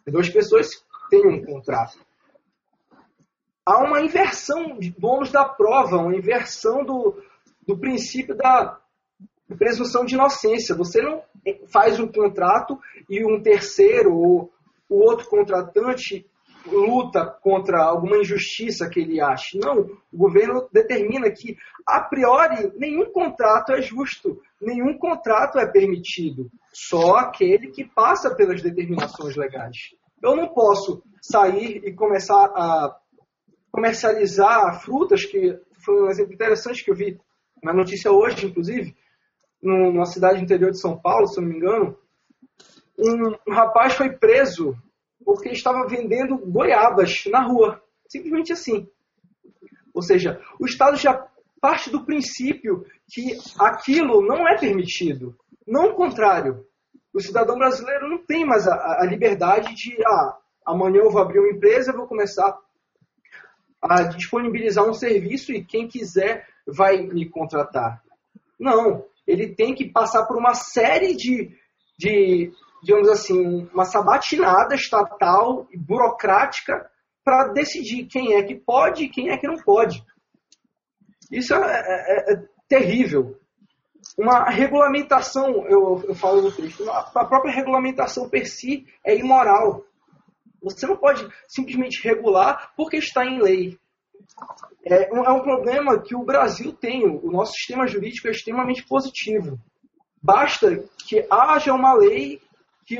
duas 0.07 0.29
pessoas 0.29 0.71
têm 1.11 1.27
um 1.27 1.45
contrato. 1.45 1.99
Há 3.69 3.85
uma 3.85 4.01
inversão 4.01 4.79
de 4.79 4.91
bônus 4.99 5.31
da 5.31 5.45
prova, 5.45 5.99
uma 5.99 6.17
inversão 6.17 6.83
do, 6.83 7.23
do 7.67 7.77
princípio 7.77 8.35
da 8.35 8.81
presunção 9.59 10.07
de 10.07 10.15
inocência. 10.15 10.75
Você 10.75 11.03
não 11.03 11.23
faz 11.71 12.01
um 12.01 12.09
contrato 12.09 12.79
e 13.11 13.23
um 13.23 13.43
terceiro 13.43 14.17
ou 14.17 14.51
o 14.89 15.05
outro 15.05 15.29
contratante 15.29 16.27
luta 16.65 17.27
contra 17.43 17.85
alguma 17.85 18.17
injustiça 18.17 18.89
que 18.89 19.01
ele 19.01 19.21
ache. 19.21 19.59
Não, 19.59 19.81
o 20.11 20.17
governo 20.17 20.67
determina 20.73 21.31
que, 21.31 21.55
a 21.87 22.01
priori, 22.01 22.73
nenhum 22.75 23.13
contrato 23.13 23.73
é 23.73 23.83
justo, 23.83 24.41
nenhum 24.59 24.97
contrato 24.97 25.59
é 25.59 25.67
permitido, 25.67 26.51
só 26.73 27.17
aquele 27.17 27.71
que 27.71 27.85
passa 27.85 28.35
pelas 28.35 28.63
determinações 28.63 29.37
legais. 29.37 29.95
Eu 30.23 30.35
não 30.35 30.49
posso 30.49 31.03
sair 31.21 31.83
e 31.85 31.93
começar 31.93 32.51
a 32.57 32.97
comercializar 33.71 34.83
frutas, 34.83 35.25
que 35.25 35.59
foi 35.85 36.03
um 36.03 36.09
exemplo 36.09 36.35
interessante 36.35 36.85
que 36.85 36.91
eu 36.91 36.95
vi 36.95 37.21
na 37.63 37.73
notícia 37.73 38.11
hoje, 38.11 38.47
inclusive, 38.47 38.97
numa 39.63 40.07
cidade 40.07 40.43
interior 40.43 40.71
de 40.71 40.81
São 40.81 40.99
Paulo, 40.99 41.27
se 41.27 41.41
não 41.41 41.49
me 41.49 41.57
engano. 41.57 41.97
Um, 42.99 43.35
um 43.49 43.55
rapaz 43.55 43.95
foi 43.95 44.11
preso 44.11 44.77
porque 45.25 45.51
estava 45.51 45.87
vendendo 45.87 46.39
goiabas 46.39 47.25
na 47.27 47.47
rua. 47.47 47.83
Simplesmente 48.09 48.53
assim. 48.53 48.89
Ou 49.93 50.03
seja, 50.03 50.41
o 50.59 50.67
Estado 50.67 50.97
já 50.97 51.27
parte 51.61 51.91
do 51.91 52.05
princípio 52.05 52.85
que 53.09 53.37
aquilo 53.59 54.23
não 54.25 54.49
é 54.49 54.57
permitido. 54.57 55.37
Não 55.67 55.91
o 55.91 55.95
contrário 55.95 56.65
o 57.19 57.21
cidadão 57.21 57.59
brasileiro 57.59 58.09
não 58.09 58.19
tem 58.19 58.45
mais 58.45 58.67
a, 58.67 59.01
a 59.01 59.05
liberdade 59.05 59.75
de, 59.75 59.97
ah, 60.07 60.39
amanhã 60.65 61.01
eu 61.03 61.11
vou 61.11 61.21
abrir 61.21 61.41
uma 61.41 61.51
empresa, 61.51 61.93
vou 61.93 62.07
começar 62.07 62.57
a 63.81 64.03
disponibilizar 64.05 64.89
um 64.89 64.95
serviço 64.95 65.53
e 65.53 65.65
quem 65.65 65.87
quiser 65.87 66.47
vai 66.67 66.99
me 67.03 67.29
contratar. 67.29 68.03
Não, 68.59 69.05
ele 69.27 69.55
tem 69.55 69.75
que 69.75 69.91
passar 69.91 70.27
por 70.27 70.37
uma 70.37 70.55
série 70.55 71.15
de, 71.15 71.51
de 71.99 72.53
digamos 72.83 73.09
assim, 73.09 73.69
uma 73.73 73.85
sabatinada 73.85 74.75
estatal 74.75 75.67
e 75.73 75.79
burocrática 75.79 76.91
para 77.25 77.53
decidir 77.53 78.07
quem 78.07 78.35
é 78.35 78.43
que 78.43 78.55
pode 78.55 79.05
e 79.05 79.09
quem 79.09 79.31
é 79.31 79.37
que 79.37 79.47
não 79.47 79.57
pode. 79.57 80.03
Isso 81.31 81.55
é, 81.55 81.59
é, 81.61 82.33
é 82.33 82.43
terrível 82.69 83.39
uma 84.17 84.49
regulamentação, 84.51 85.67
eu, 85.69 86.03
eu 86.07 86.15
falo 86.15 86.43
no 86.43 86.53
texto, 86.53 86.89
a 86.91 87.25
própria 87.25 87.53
regulamentação 87.53 88.29
per 88.29 88.47
si 88.47 88.87
é 89.05 89.17
imoral. 89.17 89.85
Você 90.63 90.87
não 90.87 90.97
pode 90.97 91.27
simplesmente 91.47 92.03
regular 92.03 92.73
porque 92.77 92.97
está 92.97 93.25
em 93.25 93.41
lei. 93.41 93.79
É 94.85 95.13
um, 95.13 95.25
é 95.25 95.31
um 95.31 95.43
problema 95.43 96.01
que 96.03 96.15
o 96.15 96.25
Brasil 96.25 96.73
tem. 96.73 97.05
O 97.05 97.31
nosso 97.31 97.53
sistema 97.53 97.87
jurídico 97.87 98.29
é 98.29 98.31
extremamente 98.31 98.85
positivo. 98.87 99.59
Basta 100.23 100.85
que 101.07 101.27
haja 101.31 101.73
uma 101.73 101.95
lei 101.95 102.41
que 102.87 102.99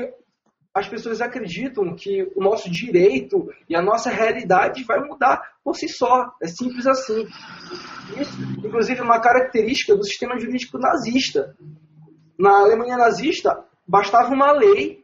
as 0.73 0.87
pessoas 0.87 1.19
acreditam 1.19 1.95
que 1.95 2.31
o 2.35 2.41
nosso 2.41 2.69
direito 2.69 3.51
e 3.67 3.75
a 3.75 3.81
nossa 3.81 4.09
realidade 4.09 4.83
vai 4.83 4.99
mudar 4.99 5.41
por 5.63 5.75
si 5.75 5.89
só. 5.89 6.31
É 6.41 6.47
simples 6.47 6.85
assim. 6.85 7.27
Isso, 8.19 8.41
inclusive, 8.65 8.99
é 8.99 9.03
uma 9.03 9.19
característica 9.19 9.95
do 9.95 10.03
sistema 10.03 10.39
jurídico 10.39 10.77
nazista. 10.77 11.55
Na 12.37 12.59
Alemanha 12.59 12.97
nazista, 12.97 13.65
bastava 13.85 14.33
uma 14.33 14.51
lei 14.51 14.98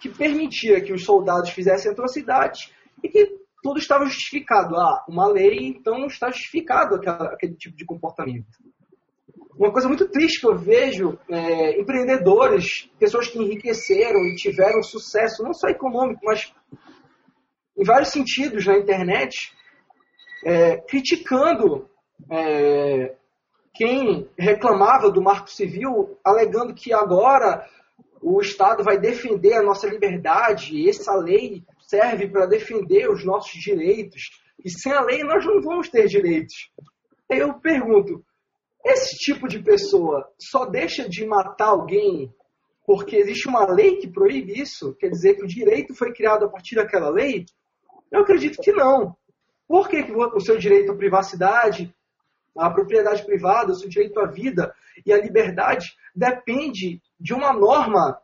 que 0.00 0.08
permitia 0.08 0.80
que 0.80 0.92
os 0.92 1.04
soldados 1.04 1.50
fizessem 1.50 1.92
atrocidades 1.92 2.72
e 3.02 3.08
que 3.08 3.38
tudo 3.62 3.78
estava 3.78 4.06
justificado. 4.06 4.76
Ah, 4.76 5.04
uma 5.08 5.28
lei, 5.28 5.58
então 5.66 6.06
está 6.06 6.30
justificado 6.30 6.96
aquela, 6.96 7.26
aquele 7.26 7.54
tipo 7.54 7.76
de 7.76 7.84
comportamento. 7.84 8.48
Uma 9.56 9.70
coisa 9.70 9.88
muito 9.88 10.08
triste 10.08 10.40
que 10.40 10.46
eu 10.46 10.56
vejo 10.56 11.18
é, 11.28 11.78
empreendedores, 11.78 12.90
pessoas 12.98 13.28
que 13.28 13.38
enriqueceram 13.38 14.20
e 14.24 14.34
tiveram 14.34 14.82
sucesso, 14.82 15.42
não 15.42 15.52
só 15.52 15.68
econômico, 15.68 16.20
mas 16.24 16.50
em 17.76 17.84
vários 17.84 18.08
sentidos 18.08 18.64
na 18.64 18.78
internet, 18.78 19.52
é, 20.46 20.78
criticando 20.78 21.90
é, 22.30 23.14
quem 23.74 24.28
reclamava 24.38 25.10
do 25.10 25.22
Marco 25.22 25.50
Civil, 25.50 26.18
alegando 26.24 26.74
que 26.74 26.92
agora 26.92 27.66
o 28.20 28.40
Estado 28.40 28.84
vai 28.84 28.98
defender 28.98 29.54
a 29.54 29.62
nossa 29.62 29.86
liberdade, 29.86 30.76
e 30.76 30.88
essa 30.88 31.14
lei 31.14 31.64
serve 31.80 32.28
para 32.28 32.46
defender 32.46 33.10
os 33.10 33.24
nossos 33.24 33.52
direitos, 33.52 34.30
e 34.64 34.70
sem 34.70 34.92
a 34.92 35.00
lei 35.00 35.24
nós 35.24 35.44
não 35.44 35.60
vamos 35.60 35.88
ter 35.88 36.06
direitos. 36.06 36.70
Eu 37.28 37.54
pergunto, 37.54 38.24
esse 38.84 39.16
tipo 39.16 39.48
de 39.48 39.62
pessoa 39.62 40.28
só 40.38 40.66
deixa 40.66 41.08
de 41.08 41.24
matar 41.24 41.68
alguém 41.68 42.32
porque 42.86 43.16
existe 43.16 43.46
uma 43.46 43.72
lei 43.72 43.98
que 43.98 44.08
proíbe 44.08 44.60
isso? 44.60 44.96
Quer 44.96 45.10
dizer 45.10 45.36
que 45.36 45.44
o 45.44 45.46
direito 45.46 45.94
foi 45.94 46.12
criado 46.12 46.44
a 46.44 46.48
partir 46.48 46.74
daquela 46.74 47.08
lei? 47.08 47.46
Eu 48.10 48.22
acredito 48.22 48.60
que 48.60 48.72
não. 48.72 49.16
Por 49.68 49.88
que, 49.88 50.02
o 50.02 50.40
seu 50.40 50.58
direito 50.58 50.90
à 50.90 50.96
privacidade, 50.96 51.94
à 52.56 52.68
propriedade 52.68 53.24
privada, 53.24 53.70
o 53.70 53.76
seu 53.76 53.88
direito 53.88 54.18
à 54.18 54.26
vida 54.26 54.74
e 55.06 55.12
à 55.12 55.18
liberdade 55.18 55.94
depende 56.12 57.00
de 57.20 57.34
uma 57.34 57.52
norma 57.52 58.18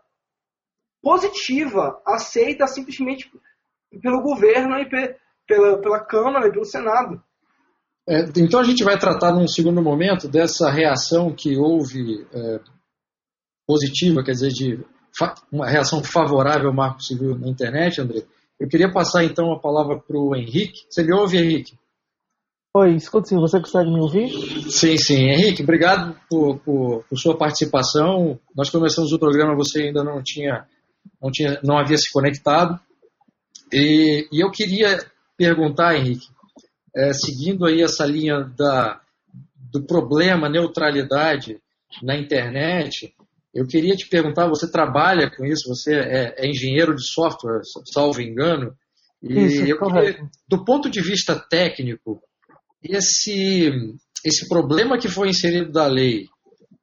positiva, 1.03 2.01
aceita 2.07 2.67
simplesmente 2.67 3.31
pelo 4.03 4.23
governo 4.23 4.79
e 4.79 4.89
pela, 5.47 5.79
pela 5.81 6.05
Câmara 6.05 6.49
e 6.49 6.53
pelo 6.53 6.65
Senado? 6.65 7.23
É, 8.09 8.25
então 8.37 8.61
a 8.61 8.65
gente 8.65 8.85
vai 8.85 8.99
tratar 8.99 9.33
num 9.33 9.49
segundo 9.49 9.83
momento 9.83 10.29
dessa 10.29 10.71
reação 10.71 11.35
que 11.35 11.57
houve 11.57 12.27
é, 12.33 12.61
positiva, 13.67 14.23
quer 14.25 14.33
dizer, 14.33 14.51
de 14.51 14.85
uma 15.51 15.69
reação 15.69 16.03
favorável 16.03 16.69
ao 16.69 16.75
marco 16.75 17.03
civil 17.03 17.37
na 17.39 17.49
internet, 17.49 18.01
André. 18.01 18.23
Eu 18.59 18.69
queria 18.69 18.93
passar 18.93 19.25
então 19.25 19.53
a 19.53 19.61
palavra 19.61 19.99
para 19.99 20.17
o 20.17 20.35
Henrique. 20.35 20.87
Você 20.89 21.03
me 21.03 21.13
ouve, 21.13 21.37
Henrique? 21.37 21.79
Oi, 22.79 22.95
escuta 22.95 23.29
sim, 23.29 23.37
você 23.37 23.59
consegue 23.59 23.91
me 23.91 23.99
ouvir? 23.99 24.29
Sim, 24.71 24.99
sim. 24.99 25.31
Henrique, 25.31 25.63
obrigado 25.63 26.15
por, 26.29 26.59
por, 26.59 27.05
por, 27.09 27.19
sua 27.19 27.35
participação. 27.35 28.39
Nós 28.55 28.69
começamos 28.69 29.11
o 29.13 29.19
programa, 29.19 29.57
você 29.57 29.85
ainda 29.85 30.05
não 30.05 30.23
tinha, 30.23 30.67
não, 31.23 31.31
tinha, 31.31 31.59
não 31.65 31.79
havia 31.79 31.97
se 31.97 32.13
conectado. 32.13 32.79
E, 33.73 34.29
e 34.31 34.45
eu 34.45 34.51
queria 34.51 34.99
perguntar, 35.39 35.97
Henrique, 35.97 36.27
é, 36.95 37.15
seguindo 37.15 37.65
aí 37.65 37.81
essa 37.81 38.05
linha 38.05 38.41
da, 38.41 39.01
do 39.73 39.83
problema 39.87 40.47
neutralidade 40.47 41.59
na 42.03 42.15
internet, 42.15 43.15
eu 43.55 43.67
queria 43.67 43.97
te 43.97 44.07
perguntar, 44.07 44.51
você 44.51 44.71
trabalha 44.71 45.31
com 45.35 45.47
isso, 45.47 45.67
você 45.67 45.95
é, 45.95 46.35
é 46.37 46.47
engenheiro 46.47 46.95
de 46.95 47.07
software, 47.07 47.63
salvo 47.91 48.21
engano, 48.21 48.77
e 49.23 49.33
isso, 49.33 49.65
eu 49.65 49.79
queria, 49.79 50.29
do 50.47 50.63
ponto 50.63 50.91
de 50.91 51.01
vista 51.01 51.35
técnico, 51.35 52.21
esse, 52.83 53.71
esse 54.25 54.49
problema 54.49 54.99
que 54.99 55.09
foi 55.09 55.29
inserido 55.29 55.73
da 55.73 55.87
lei 55.87 56.27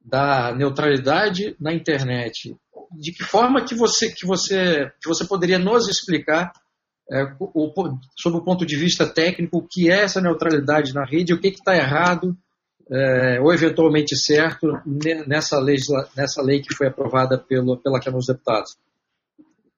da 0.04 0.54
neutralidade 0.54 1.56
na 1.58 1.72
internet, 1.72 2.54
de 2.92 3.12
que 3.12 3.24
forma 3.24 3.64
que 3.64 3.74
você, 3.74 4.12
que 4.12 4.26
você, 4.26 4.92
que 5.00 5.08
você 5.08 5.26
poderia 5.26 5.58
nos 5.58 5.88
explicar 5.88 6.52
é, 7.10 7.24
o, 7.40 7.72
sob 8.16 8.36
o 8.36 8.44
ponto 8.44 8.64
de 8.64 8.76
vista 8.76 9.06
técnico 9.06 9.58
o 9.58 9.66
que 9.66 9.90
é 9.90 10.02
essa 10.02 10.20
neutralidade 10.20 10.94
na 10.94 11.04
rede, 11.04 11.32
o 11.32 11.40
que 11.40 11.48
está 11.48 11.74
errado 11.74 12.36
é, 12.90 13.40
ou 13.40 13.52
eventualmente 13.52 14.16
certo 14.16 14.66
nessa 15.26 15.58
lei, 15.58 15.76
nessa 16.16 16.42
lei 16.42 16.60
que 16.60 16.74
foi 16.74 16.88
aprovada 16.88 17.38
pelo, 17.38 17.78
pela 17.78 17.98
Câmara 17.98 18.18
dos 18.18 18.26
Deputados? 18.26 18.76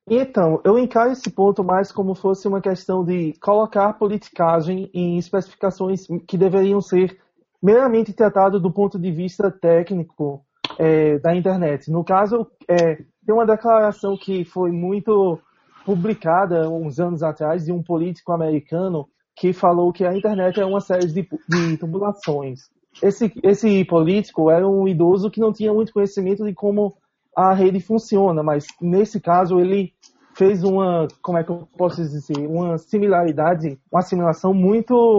Então, 0.08 0.60
eu 0.64 0.78
encaro 0.78 1.10
esse 1.10 1.28
ponto 1.30 1.64
mais 1.64 1.90
como 1.90 2.14
fosse 2.14 2.46
uma 2.46 2.60
questão 2.60 3.04
de 3.04 3.32
colocar 3.40 3.92
politicagem 3.94 4.88
em 4.94 5.18
especificações 5.18 6.06
que 6.28 6.38
deveriam 6.38 6.80
ser 6.80 7.18
meramente 7.60 8.12
tratadas 8.12 8.62
do 8.62 8.70
ponto 8.70 9.00
de 9.00 9.10
vista 9.10 9.50
técnico 9.50 10.44
é, 10.78 11.18
da 11.18 11.34
internet. 11.34 11.90
No 11.90 12.04
caso, 12.04 12.46
é, 12.68 12.96
tem 12.96 13.34
uma 13.34 13.44
declaração 13.44 14.16
que 14.16 14.44
foi 14.44 14.70
muito 14.70 15.40
publicada 15.84 16.70
uns 16.70 17.00
anos 17.00 17.24
atrás 17.24 17.64
de 17.64 17.72
um 17.72 17.82
político 17.82 18.32
americano 18.32 19.08
que 19.34 19.52
falou 19.52 19.92
que 19.92 20.04
a 20.04 20.16
internet 20.16 20.60
é 20.60 20.64
uma 20.64 20.80
série 20.80 21.08
de, 21.08 21.28
de 21.48 21.76
tubulações. 21.78 22.70
Esse, 23.02 23.32
esse 23.42 23.84
político 23.84 24.50
era 24.50 24.66
um 24.66 24.86
idoso 24.86 25.30
que 25.30 25.40
não 25.40 25.52
tinha 25.52 25.72
muito 25.74 25.92
conhecimento 25.92 26.44
de 26.44 26.54
como 26.54 26.96
a 27.36 27.52
rede 27.52 27.80
funciona, 27.80 28.42
mas 28.42 28.66
nesse 28.80 29.20
caso 29.20 29.60
ele 29.60 29.92
fez 30.36 30.62
uma, 30.62 31.08
como 31.22 31.38
é 31.38 31.44
que 31.44 31.50
eu 31.50 31.66
posso 31.78 32.02
dizer, 32.02 32.46
uma 32.46 32.76
similaridade, 32.76 33.78
uma 33.90 34.00
assimilação 34.00 34.52
muito, 34.52 35.18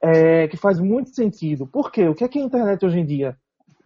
é, 0.00 0.48
que 0.48 0.56
faz 0.56 0.80
muito 0.80 1.14
sentido. 1.14 1.66
Por 1.66 1.92
quê? 1.92 2.08
O 2.08 2.14
que 2.14 2.24
é, 2.24 2.28
que 2.28 2.38
é 2.38 2.42
a 2.42 2.46
internet 2.46 2.84
hoje 2.84 2.98
em 2.98 3.04
dia? 3.04 3.36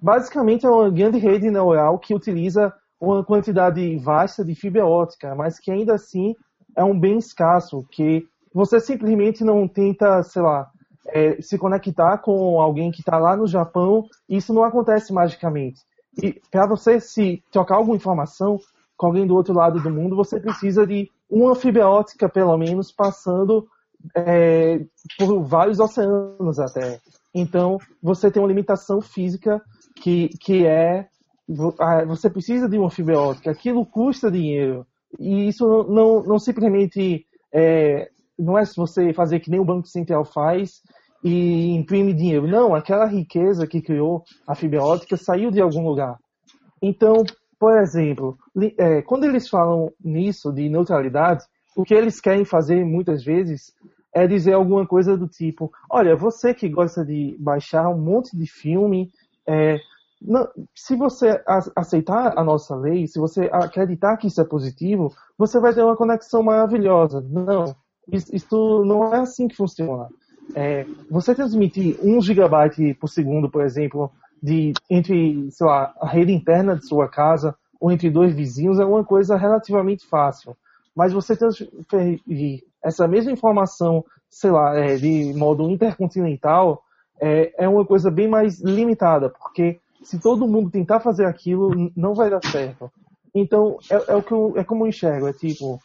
Basicamente 0.00 0.64
é 0.64 0.70
uma 0.70 0.88
grande 0.88 1.18
rede 1.18 1.50
neural 1.50 1.98
que 1.98 2.14
utiliza 2.14 2.72
uma 3.00 3.24
quantidade 3.24 3.96
vasta 3.98 4.44
de 4.44 4.54
fibra 4.54 4.86
óptica, 4.86 5.34
mas 5.34 5.58
que 5.58 5.70
ainda 5.70 5.94
assim 5.94 6.36
é 6.76 6.84
um 6.84 6.98
bem 6.98 7.18
escasso, 7.18 7.84
que 7.90 8.24
você 8.54 8.78
simplesmente 8.78 9.42
não 9.42 9.66
tenta, 9.66 10.22
sei 10.22 10.42
lá, 10.42 10.70
é, 11.08 11.42
se 11.42 11.58
conectar 11.58 12.18
com 12.18 12.60
alguém 12.60 12.92
que 12.92 13.00
está 13.00 13.18
lá 13.18 13.36
no 13.36 13.48
Japão, 13.48 14.04
isso 14.28 14.54
não 14.54 14.62
acontece 14.62 15.12
magicamente. 15.12 15.80
E 16.22 16.40
para 16.50 16.66
você 16.66 17.00
se 17.00 17.42
trocar 17.50 17.76
alguma 17.76 17.96
informação 17.96 18.58
com 18.98 19.06
alguém 19.06 19.26
do 19.26 19.36
outro 19.36 19.54
lado 19.54 19.80
do 19.80 19.90
mundo, 19.90 20.16
você 20.16 20.40
precisa 20.40 20.84
de 20.84 21.08
uma 21.30 21.54
fibra 21.54 21.88
óptica, 21.88 22.28
pelo 22.28 22.56
menos, 22.58 22.90
passando 22.90 23.66
é, 24.14 24.84
por 25.16 25.40
vários 25.44 25.78
oceanos 25.78 26.58
até. 26.58 26.98
Então, 27.32 27.78
você 28.02 28.30
tem 28.30 28.42
uma 28.42 28.48
limitação 28.48 29.00
física 29.00 29.62
que, 29.94 30.28
que 30.40 30.66
é 30.66 31.08
você 32.06 32.28
precisa 32.28 32.68
de 32.68 32.76
uma 32.76 32.90
fibra 32.90 33.18
óptica, 33.18 33.50
aquilo 33.50 33.86
custa 33.86 34.30
dinheiro. 34.30 34.86
E 35.18 35.48
isso 35.48 35.66
não, 35.66 35.84
não, 35.84 36.22
não 36.24 36.38
simplesmente 36.38 37.24
é, 37.50 38.10
não 38.38 38.58
é 38.58 38.64
se 38.66 38.76
você 38.76 39.14
fazer 39.14 39.40
que 39.40 39.50
nem 39.50 39.58
o 39.58 39.64
Banco 39.64 39.88
Central 39.88 40.26
faz 40.26 40.82
e 41.24 41.70
imprime 41.74 42.12
dinheiro. 42.12 42.46
Não, 42.46 42.74
aquela 42.74 43.06
riqueza 43.06 43.66
que 43.66 43.80
criou 43.80 44.24
a 44.46 44.54
fibra 44.54 44.82
óptica 44.82 45.16
saiu 45.16 45.50
de 45.50 45.60
algum 45.60 45.88
lugar. 45.88 46.18
Então, 46.82 47.24
por 47.58 47.76
exemplo, 47.78 48.38
é, 48.76 49.02
quando 49.02 49.24
eles 49.24 49.48
falam 49.48 49.92
nisso 50.02 50.52
de 50.52 50.68
neutralidade, 50.68 51.44
o 51.76 51.84
que 51.84 51.94
eles 51.94 52.20
querem 52.20 52.44
fazer 52.44 52.84
muitas 52.84 53.24
vezes 53.24 53.74
é 54.12 54.26
dizer 54.26 54.52
alguma 54.52 54.86
coisa 54.86 55.16
do 55.16 55.26
tipo: 55.26 55.72
olha, 55.90 56.16
você 56.16 56.54
que 56.54 56.68
gosta 56.68 57.04
de 57.04 57.36
baixar 57.38 57.88
um 57.88 57.98
monte 57.98 58.36
de 58.36 58.46
filme, 58.46 59.10
é, 59.46 59.78
não, 60.20 60.48
se 60.74 60.96
você 60.96 61.40
aceitar 61.76 62.36
a 62.36 62.44
nossa 62.44 62.74
lei, 62.74 63.06
se 63.06 63.18
você 63.18 63.48
acreditar 63.52 64.16
que 64.16 64.26
isso 64.26 64.40
é 64.40 64.44
positivo, 64.44 65.12
você 65.36 65.60
vai 65.60 65.72
ter 65.74 65.82
uma 65.82 65.96
conexão 65.96 66.42
maravilhosa. 66.42 67.20
Não, 67.20 67.74
isso, 68.12 68.34
isso 68.34 68.84
não 68.84 69.14
é 69.14 69.20
assim 69.20 69.48
que 69.48 69.56
funciona. 69.56 70.08
É, 70.54 70.86
você 71.10 71.34
transmitir 71.34 71.98
1 72.02 72.20
gigabyte 72.22 72.94
por 72.94 73.08
segundo, 73.08 73.50
por 73.50 73.62
exemplo, 73.62 74.10
de 74.42 74.72
entre, 74.88 75.50
sei 75.50 75.66
lá, 75.66 75.94
a 76.00 76.06
rede 76.06 76.32
interna 76.32 76.76
de 76.76 76.86
sua 76.86 77.08
casa 77.08 77.54
ou 77.80 77.90
entre 77.92 78.10
dois 78.10 78.34
vizinhos 78.34 78.78
é 78.78 78.84
uma 78.84 79.04
coisa 79.04 79.36
relativamente 79.36 80.06
fácil. 80.06 80.56
Mas 80.94 81.12
você 81.12 81.36
transferir 81.36 82.64
essa 82.82 83.06
mesma 83.06 83.32
informação, 83.32 84.04
sei 84.28 84.50
lá, 84.50 84.76
é, 84.76 84.96
de 84.96 85.32
modo 85.34 85.70
intercontinental, 85.70 86.82
é, 87.20 87.64
é 87.64 87.68
uma 87.68 87.84
coisa 87.84 88.10
bem 88.10 88.28
mais 88.28 88.60
limitada, 88.60 89.30
porque 89.30 89.80
se 90.02 90.18
todo 90.18 90.46
mundo 90.46 90.70
tentar 90.70 91.00
fazer 91.00 91.26
aquilo, 91.26 91.90
não 91.96 92.14
vai 92.14 92.30
dar 92.30 92.44
certo. 92.44 92.90
Então, 93.34 93.78
é, 93.90 94.12
é 94.12 94.16
o 94.16 94.22
que 94.22 94.32
eu, 94.32 94.54
é 94.56 94.64
como 94.64 94.84
eu 94.84 94.88
enxergo, 94.88 95.28
é 95.28 95.32
tipo, 95.32 95.80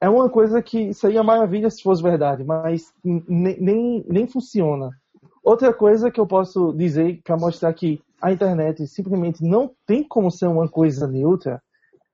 é 0.00 0.08
uma 0.08 0.28
coisa 0.28 0.62
que 0.62 0.92
seria 0.92 1.22
maravilha 1.22 1.70
se 1.70 1.82
fosse 1.82 2.02
verdade, 2.02 2.44
mas 2.44 2.92
nem, 3.02 4.04
nem 4.06 4.26
funciona. 4.26 4.90
Outra 5.44 5.74
coisa 5.74 6.10
que 6.10 6.18
eu 6.18 6.26
posso 6.26 6.72
dizer 6.72 7.20
para 7.22 7.36
mostrar 7.36 7.70
que 7.74 8.02
a 8.20 8.32
internet 8.32 8.86
simplesmente 8.86 9.44
não 9.44 9.70
tem 9.86 10.02
como 10.02 10.30
ser 10.30 10.46
uma 10.46 10.66
coisa 10.66 11.06
neutra 11.06 11.62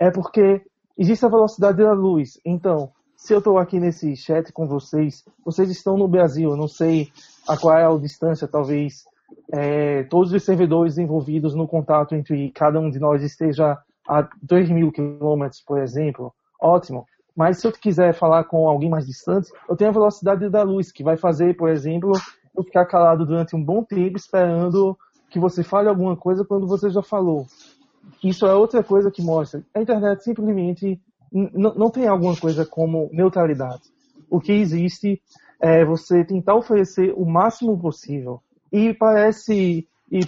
é 0.00 0.10
porque 0.10 0.60
existe 0.98 1.24
a 1.24 1.28
velocidade 1.28 1.78
da 1.78 1.92
luz. 1.92 2.40
Então, 2.44 2.90
se 3.16 3.32
eu 3.32 3.38
estou 3.38 3.56
aqui 3.56 3.78
nesse 3.78 4.16
chat 4.16 4.52
com 4.52 4.66
vocês, 4.66 5.24
vocês 5.44 5.70
estão 5.70 5.96
no 5.96 6.08
Brasil, 6.08 6.56
não 6.56 6.66
sei 6.66 7.12
a 7.48 7.56
qual 7.56 7.78
é 7.78 7.84
a 7.84 7.96
distância, 7.96 8.48
talvez 8.48 9.04
é, 9.52 10.02
todos 10.04 10.32
os 10.32 10.42
servidores 10.42 10.98
envolvidos 10.98 11.54
no 11.54 11.68
contato 11.68 12.16
entre 12.16 12.50
cada 12.50 12.80
um 12.80 12.90
de 12.90 12.98
nós 12.98 13.22
esteja 13.22 13.78
a 14.08 14.28
2 14.42 14.70
mil 14.70 14.90
quilômetros, 14.90 15.62
por 15.64 15.78
exemplo, 15.78 16.34
ótimo. 16.60 17.06
Mas 17.36 17.58
se 17.58 17.66
eu 17.68 17.72
quiser 17.72 18.12
falar 18.12 18.42
com 18.44 18.68
alguém 18.68 18.90
mais 18.90 19.06
distante, 19.06 19.52
eu 19.68 19.76
tenho 19.76 19.90
a 19.90 19.94
velocidade 19.94 20.48
da 20.48 20.64
luz, 20.64 20.90
que 20.90 21.04
vai 21.04 21.16
fazer, 21.16 21.56
por 21.56 21.68
exemplo, 21.68 22.12
eu 22.56 22.62
ficar 22.64 22.86
calado 22.86 23.26
durante 23.26 23.54
um 23.54 23.62
bom 23.62 23.82
tempo 23.82 24.16
esperando 24.16 24.96
que 25.30 25.38
você 25.38 25.62
fale 25.62 25.88
alguma 25.88 26.16
coisa 26.16 26.44
quando 26.44 26.66
você 26.66 26.90
já 26.90 27.02
falou. 27.02 27.46
Isso 28.22 28.46
é 28.46 28.54
outra 28.54 28.82
coisa 28.82 29.10
que 29.10 29.22
mostra. 29.22 29.62
A 29.74 29.80
internet 29.80 30.24
simplesmente 30.24 31.00
não 31.32 31.90
tem 31.90 32.08
alguma 32.08 32.36
coisa 32.36 32.66
como 32.66 33.08
neutralidade. 33.12 33.82
O 34.28 34.40
que 34.40 34.52
existe 34.52 35.20
é 35.60 35.84
você 35.84 36.24
tentar 36.24 36.54
oferecer 36.54 37.12
o 37.16 37.24
máximo 37.24 37.78
possível. 37.78 38.40
E 38.72 38.92
parece. 38.94 39.86
E, 40.10 40.20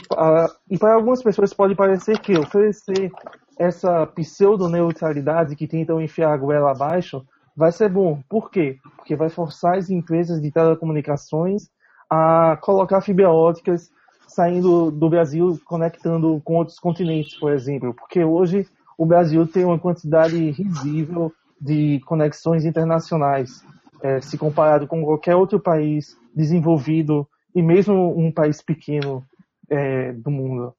e 0.71 0.79
para 0.79 0.95
algumas 0.95 1.23
pessoas 1.23 1.53
pode 1.53 1.75
parecer 1.75 2.21
que 2.21 2.39
oferecer 2.39 3.11
essa 3.59 4.07
pseudo-neutralidade 4.07 5.57
que 5.57 5.67
tentam 5.67 6.01
enfiar 6.01 6.33
a 6.33 6.37
goela 6.37 6.71
abaixo 6.71 7.25
vai 7.57 7.73
ser 7.73 7.89
bom. 7.89 8.21
Por 8.29 8.51
quê? 8.51 8.79
Porque 8.97 9.17
vai 9.17 9.29
forçar 9.29 9.77
as 9.77 9.91
empresas 9.91 10.41
de 10.41 10.51
telecomunicações 10.53 11.69
a 12.13 12.59
colocar 12.61 13.01
fibra 13.01 13.31
óticas 13.31 13.91
saindo 14.29 14.91
do 14.91 15.09
Brasil, 15.09 15.59
conectando 15.65 16.43
com 16.45 16.57
outros 16.57 16.79
continentes, 16.79 17.39
por 17.39 17.53
exemplo. 17.53 17.95
Porque 17.95 18.23
hoje 18.23 18.69
o 18.99 19.07
Brasil 19.07 19.47
tem 19.47 19.65
uma 19.65 19.79
quantidade 19.79 20.51
risível 20.51 21.33
de 21.59 22.01
conexões 22.01 22.67
internacionais, 22.67 23.65
é, 24.03 24.21
se 24.21 24.37
comparado 24.37 24.87
com 24.87 25.03
qualquer 25.03 25.37
outro 25.37 25.59
país 25.59 26.15
desenvolvido 26.35 27.27
e 27.55 27.63
mesmo 27.63 28.15
um 28.19 28.31
país 28.31 28.61
pequeno 28.61 29.25
é, 29.71 30.13
do 30.13 30.31
mundo. 30.31 30.75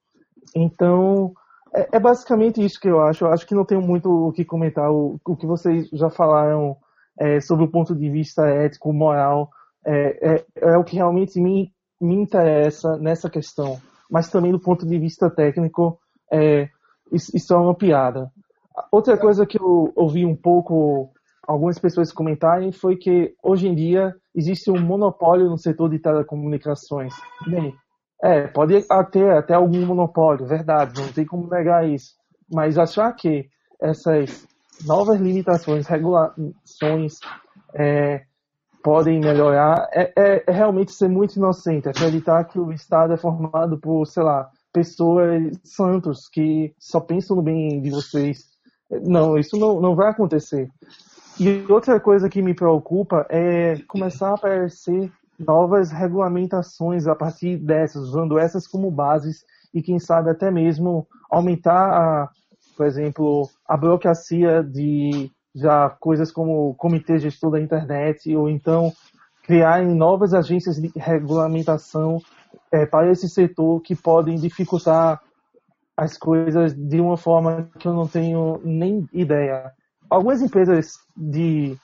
Então, 0.55 1.33
é, 1.73 1.89
é, 1.93 1.99
basicamente 1.99 2.63
isso 2.63 2.79
que 2.79 2.87
eu 2.87 3.01
acho. 3.01 3.25
Eu 3.25 3.33
acho 3.33 3.47
que 3.47 3.55
não 3.55 3.65
tenho 3.65 3.81
muito 3.81 4.27
o 4.27 4.31
que 4.31 4.45
comentar. 4.45 4.91
O, 4.91 5.19
o 5.25 5.35
que 5.35 5.47
vocês 5.47 5.89
já 5.93 6.11
falaram 6.11 6.77
é, 7.17 7.39
sobre 7.39 7.65
o 7.65 7.71
ponto 7.71 7.95
de 7.95 8.07
vista 8.07 8.47
ético, 8.47 8.93
moral, 8.93 9.49
é, 9.85 10.35
é, 10.35 10.45
é, 10.57 10.77
o 10.77 10.83
que 10.83 10.95
realmente 10.95 11.39
me, 11.39 11.71
me 11.99 12.15
interessa 12.15 12.97
nessa 12.97 13.29
questão. 13.29 13.79
Mas 14.09 14.29
também 14.29 14.51
do 14.51 14.59
ponto 14.59 14.85
de 14.85 14.97
vista 14.97 15.29
técnico, 15.29 15.99
é, 16.31 16.69
isso, 17.11 17.53
é 17.53 17.57
uma 17.57 17.75
piada. 17.75 18.31
Outra 18.91 19.17
coisa 19.17 19.45
que 19.45 19.59
eu 19.59 19.91
ouvi 19.95 20.25
um 20.25 20.35
pouco 20.35 21.11
algumas 21.47 21.77
pessoas 21.77 22.11
comentarem 22.11 22.71
foi 22.71 22.95
que 22.95 23.33
hoje 23.43 23.67
em 23.67 23.75
dia 23.75 24.15
existe 24.33 24.71
um 24.71 24.81
monopólio 24.81 25.49
no 25.49 25.57
setor 25.57 25.89
de 25.89 25.99
telecomunicações. 25.99 27.13
Bem, 27.45 27.75
é, 28.23 28.47
pode 28.47 28.85
ter 29.11 29.31
até 29.31 29.53
algum 29.53 29.85
monopólio, 29.85 30.47
verdade, 30.47 30.99
não 30.99 31.11
tem 31.11 31.25
como 31.25 31.49
negar 31.49 31.87
isso. 31.87 32.13
Mas 32.51 32.77
achar 32.77 33.11
que 33.13 33.47
essas 33.81 34.47
novas 34.85 35.19
limitações, 35.19 35.87
regulações 35.87 37.19
é, 37.75 38.23
podem 38.83 39.19
melhorar 39.19 39.87
é, 39.93 40.11
é, 40.15 40.43
é, 40.45 40.51
realmente 40.51 40.91
ser 40.91 41.07
muito 41.07 41.37
inocente. 41.37 41.87
Acreditar 41.87 42.43
que 42.43 42.59
o 42.59 42.71
Estado 42.71 43.13
é 43.13 43.17
formado 43.17 43.79
por, 43.79 44.05
sei 44.05 44.23
lá, 44.23 44.49
pessoas 44.73 45.57
santos 45.63 46.27
que 46.27 46.75
só 46.77 46.99
pensam 46.99 47.37
no 47.37 47.41
bem 47.41 47.81
de 47.81 47.89
vocês. 47.89 48.43
Não, 49.01 49.37
isso 49.37 49.57
não, 49.57 49.79
não 49.79 49.95
vai 49.95 50.09
acontecer. 50.09 50.69
E 51.39 51.65
outra 51.71 51.99
coisa 51.99 52.29
que 52.29 52.41
me 52.41 52.53
preocupa 52.53 53.25
é 53.29 53.77
começar 53.87 54.29
a 54.29 54.35
aparecer 54.35 55.11
novas 55.39 55.89
regulamentações 55.91 57.07
a 57.07 57.15
partir 57.15 57.57
dessas, 57.57 58.09
usando 58.09 58.37
essas 58.37 58.67
como 58.67 58.91
bases 58.91 59.43
e 59.73 59.81
quem 59.81 59.97
sabe 59.97 60.29
até 60.29 60.51
mesmo 60.51 61.07
aumentar, 61.31 61.89
a, 61.89 62.29
por 62.77 62.85
exemplo, 62.85 63.49
a 63.67 63.75
burocracia 63.75 64.61
de 64.61 65.31
já 65.55 65.89
coisas 65.89 66.31
como 66.31 66.73
comitê 66.75 67.17
gestor 67.17 67.51
da 67.51 67.61
internet 67.61 68.35
ou 68.35 68.49
então 68.49 68.91
criar 69.43 69.83
novas 69.83 70.33
agências 70.33 70.77
de 70.77 70.91
regulamentação 70.95 72.17
é, 72.71 72.85
para 72.85 73.11
esse 73.11 73.29
setor 73.29 73.81
que 73.81 73.95
podem 73.95 74.35
dificultar 74.35 75.21
as 75.95 76.17
coisas 76.17 76.73
de 76.73 76.99
uma 76.99 77.17
forma 77.17 77.69
que 77.77 77.87
eu 77.87 77.93
não 77.93 78.07
tenho 78.07 78.59
nem 78.63 79.07
ideia. 79.13 79.71
Algumas 80.09 80.41
empresas 80.41 80.93
de 81.15 81.77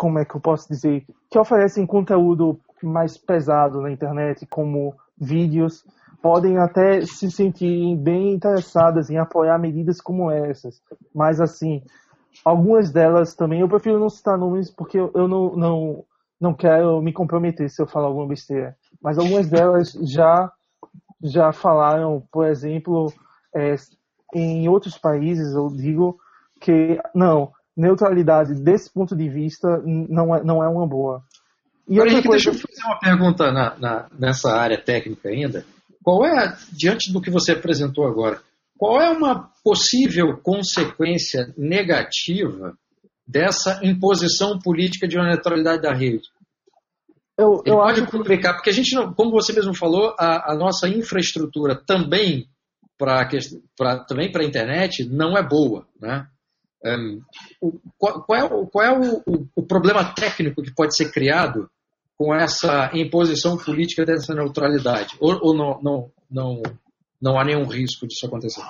como 0.00 0.18
é 0.18 0.24
que 0.24 0.34
eu 0.34 0.40
posso 0.40 0.66
dizer, 0.66 1.04
que 1.30 1.38
oferecem 1.38 1.86
conteúdo 1.86 2.58
mais 2.82 3.18
pesado 3.18 3.82
na 3.82 3.90
internet, 3.90 4.46
como 4.46 4.94
vídeos, 5.20 5.84
podem 6.22 6.56
até 6.56 7.02
se 7.02 7.30
sentir 7.30 7.96
bem 7.98 8.32
interessadas 8.32 9.10
em 9.10 9.18
apoiar 9.18 9.58
medidas 9.58 10.00
como 10.00 10.30
essas. 10.30 10.80
Mas, 11.14 11.38
assim, 11.38 11.82
algumas 12.44 12.90
delas 12.90 13.34
também, 13.34 13.60
eu 13.60 13.68
prefiro 13.68 13.98
não 13.98 14.08
citar 14.08 14.38
nomes 14.38 14.70
porque 14.70 14.98
eu 14.98 15.28
não, 15.28 15.56
não, 15.56 16.04
não 16.40 16.54
quero 16.54 17.00
me 17.02 17.12
comprometer 17.12 17.68
se 17.68 17.82
eu 17.82 17.86
falar 17.86 18.06
alguma 18.06 18.26
besteira. 18.26 18.76
Mas 19.02 19.18
algumas 19.18 19.48
delas 19.48 19.92
já, 20.02 20.50
já 21.22 21.52
falaram, 21.52 22.22
por 22.32 22.46
exemplo, 22.46 23.12
é, 23.54 23.74
em 24.34 24.68
outros 24.68 24.96
países, 24.96 25.54
eu 25.54 25.68
digo 25.68 26.18
que, 26.60 26.98
não, 27.14 27.52
neutralidade 27.76 28.54
desse 28.54 28.92
ponto 28.92 29.16
de 29.16 29.28
vista 29.28 29.82
não 29.84 30.34
é, 30.34 30.42
não 30.42 30.62
é 30.62 30.68
uma 30.68 30.86
boa. 30.86 31.22
E 31.88 31.94
Agora, 31.94 32.10
Henrique, 32.10 32.28
coisa... 32.28 32.50
deixa 32.50 32.64
eu 32.64 32.68
fazer 32.68 32.86
uma 32.86 32.98
pergunta 32.98 33.52
na, 33.52 33.76
na, 33.78 34.06
nessa 34.18 34.52
área 34.52 34.80
técnica 34.80 35.28
ainda. 35.28 35.64
Qual 36.02 36.24
é, 36.24 36.56
diante 36.72 37.12
do 37.12 37.20
que 37.20 37.30
você 37.30 37.52
apresentou 37.52 38.06
agora, 38.06 38.40
qual 38.80 38.98
é 38.98 39.10
uma 39.10 39.50
possível 39.62 40.38
consequência 40.38 41.52
negativa 41.54 42.74
dessa 43.28 43.78
imposição 43.84 44.58
política 44.58 45.06
de 45.06 45.18
uma 45.18 45.28
neutralidade 45.28 45.82
da 45.82 45.92
rede? 45.92 46.30
Eu, 47.36 47.62
eu 47.66 47.74
pode 47.76 48.00
acho 48.00 48.10
complicar, 48.10 48.54
porque 48.54 48.70
a 48.70 48.72
gente, 48.72 48.94
não, 48.94 49.12
como 49.12 49.32
você 49.32 49.52
mesmo 49.52 49.76
falou, 49.76 50.16
a, 50.18 50.52
a 50.52 50.56
nossa 50.56 50.88
infraestrutura 50.88 51.76
também 51.76 52.48
para 52.96 53.28
também 54.06 54.32
para 54.32 54.42
a 54.42 54.46
internet 54.46 55.04
não 55.04 55.36
é 55.36 55.46
boa, 55.46 55.86
né? 56.00 56.26
Um, 56.82 57.20
qual, 57.98 58.22
qual, 58.22 58.38
é, 58.38 58.66
qual 58.70 58.84
é 58.84 58.98
o, 58.98 59.22
o, 59.26 59.46
o, 59.56 59.62
problema 59.62 60.14
técnico 60.14 60.62
que 60.62 60.74
pode 60.74 60.96
ser 60.96 61.12
criado 61.12 61.70
com 62.16 62.34
essa 62.34 62.90
imposição 62.94 63.58
política 63.58 64.06
dessa 64.06 64.34
neutralidade? 64.34 65.16
Ou, 65.20 65.38
ou 65.42 65.54
não, 65.54 65.82
não, 65.82 66.10
não, 66.30 66.62
não 67.20 67.38
há 67.38 67.44
nenhum 67.44 67.64
risco 67.64 68.06
disso 68.06 68.26
acontecer? 68.26 68.62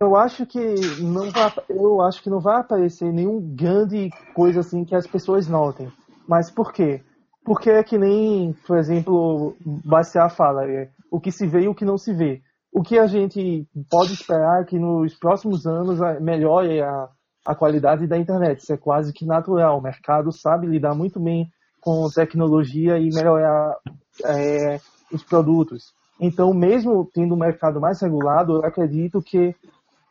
Eu 0.00 0.14
acho 0.14 0.44
que 0.44 0.58
não 1.00 1.30
vai, 1.30 1.52
eu 1.70 2.00
acho 2.02 2.22
que 2.22 2.28
não 2.28 2.40
vai 2.40 2.60
aparecer 2.60 3.12
nenhum 3.12 3.40
grande 3.40 4.10
coisa 4.34 4.60
assim 4.60 4.84
que 4.84 4.94
as 4.94 5.06
pessoas 5.06 5.48
notem. 5.48 5.90
Mas 6.28 6.50
por 6.50 6.72
quê? 6.72 7.02
Porque 7.44 7.70
é 7.70 7.82
que 7.82 7.96
nem, 7.96 8.52
por 8.66 8.76
exemplo, 8.76 9.56
Bastiat 9.64 10.34
fala, 10.34 10.68
é, 10.68 10.90
o 11.10 11.20
que 11.20 11.30
se 11.30 11.46
vê 11.46 11.62
e 11.62 11.68
o 11.68 11.74
que 11.74 11.84
não 11.84 11.96
se 11.96 12.12
vê 12.12 12.42
o 12.76 12.82
que 12.82 12.98
a 12.98 13.06
gente 13.06 13.66
pode 13.90 14.12
esperar 14.12 14.60
é 14.60 14.64
que 14.66 14.78
nos 14.78 15.14
próximos 15.14 15.64
anos 15.64 15.98
melhore 16.20 16.82
a, 16.82 17.08
a 17.46 17.54
qualidade 17.54 18.06
da 18.06 18.18
internet. 18.18 18.60
Isso 18.60 18.74
é 18.74 18.76
quase 18.76 19.14
que 19.14 19.24
natural. 19.24 19.78
O 19.78 19.82
mercado 19.82 20.30
sabe 20.30 20.66
lidar 20.66 20.94
muito 20.94 21.18
bem 21.18 21.48
com 21.80 22.06
tecnologia 22.14 22.98
e 22.98 23.08
melhorar 23.14 23.78
é, 24.26 24.78
os 25.10 25.24
produtos. 25.24 25.94
Então, 26.20 26.52
mesmo 26.54 27.08
tendo 27.12 27.34
um 27.34 27.38
mercado 27.38 27.80
mais 27.80 28.00
regulado, 28.00 28.54
eu 28.54 28.64
acredito 28.64 29.20
que 29.22 29.54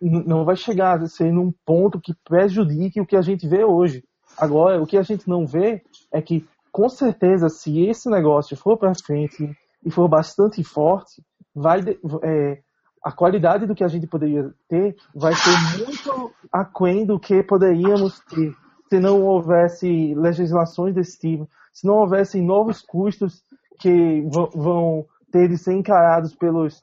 não 0.01 0.43
vai 0.45 0.55
chegar 0.55 1.01
a 1.01 1.07
ser 1.07 1.31
num 1.31 1.51
ponto 1.65 1.99
que 1.99 2.13
prejudique 2.23 3.01
o 3.01 3.05
que 3.05 3.15
a 3.15 3.21
gente 3.21 3.47
vê 3.47 3.63
hoje. 3.63 4.03
Agora, 4.37 4.81
o 4.81 4.85
que 4.85 4.97
a 4.97 5.03
gente 5.03 5.27
não 5.27 5.45
vê 5.45 5.81
é 6.11 6.21
que, 6.21 6.45
com 6.71 6.89
certeza, 6.89 7.49
se 7.49 7.85
esse 7.85 8.09
negócio 8.09 8.55
for 8.57 8.77
para 8.77 8.93
frente 8.93 9.49
e 9.83 9.89
for 9.89 10.07
bastante 10.07 10.63
forte, 10.63 11.23
vai 11.55 11.79
é, 12.23 12.59
a 13.03 13.11
qualidade 13.11 13.65
do 13.65 13.73
que 13.73 13.83
a 13.83 13.87
gente 13.87 14.07
poderia 14.07 14.51
ter 14.67 14.95
vai 15.13 15.33
ser 15.33 15.83
muito 15.85 16.31
aquém 16.51 17.05
do 17.05 17.19
que 17.19 17.41
poderíamos 17.43 18.19
ter 18.21 18.53
se 18.89 18.99
não 18.99 19.21
houvesse 19.23 20.13
legislações 20.15 20.93
desse 20.93 21.19
tipo, 21.19 21.49
se 21.73 21.85
não 21.85 21.95
houvesse 21.95 22.41
novos 22.41 22.81
custos 22.81 23.43
que 23.79 24.21
vão 24.53 25.05
ter 25.35 25.49
de 25.49 25.57
ser 25.57 25.73
encarados 25.73 26.33
pelos 26.33 26.81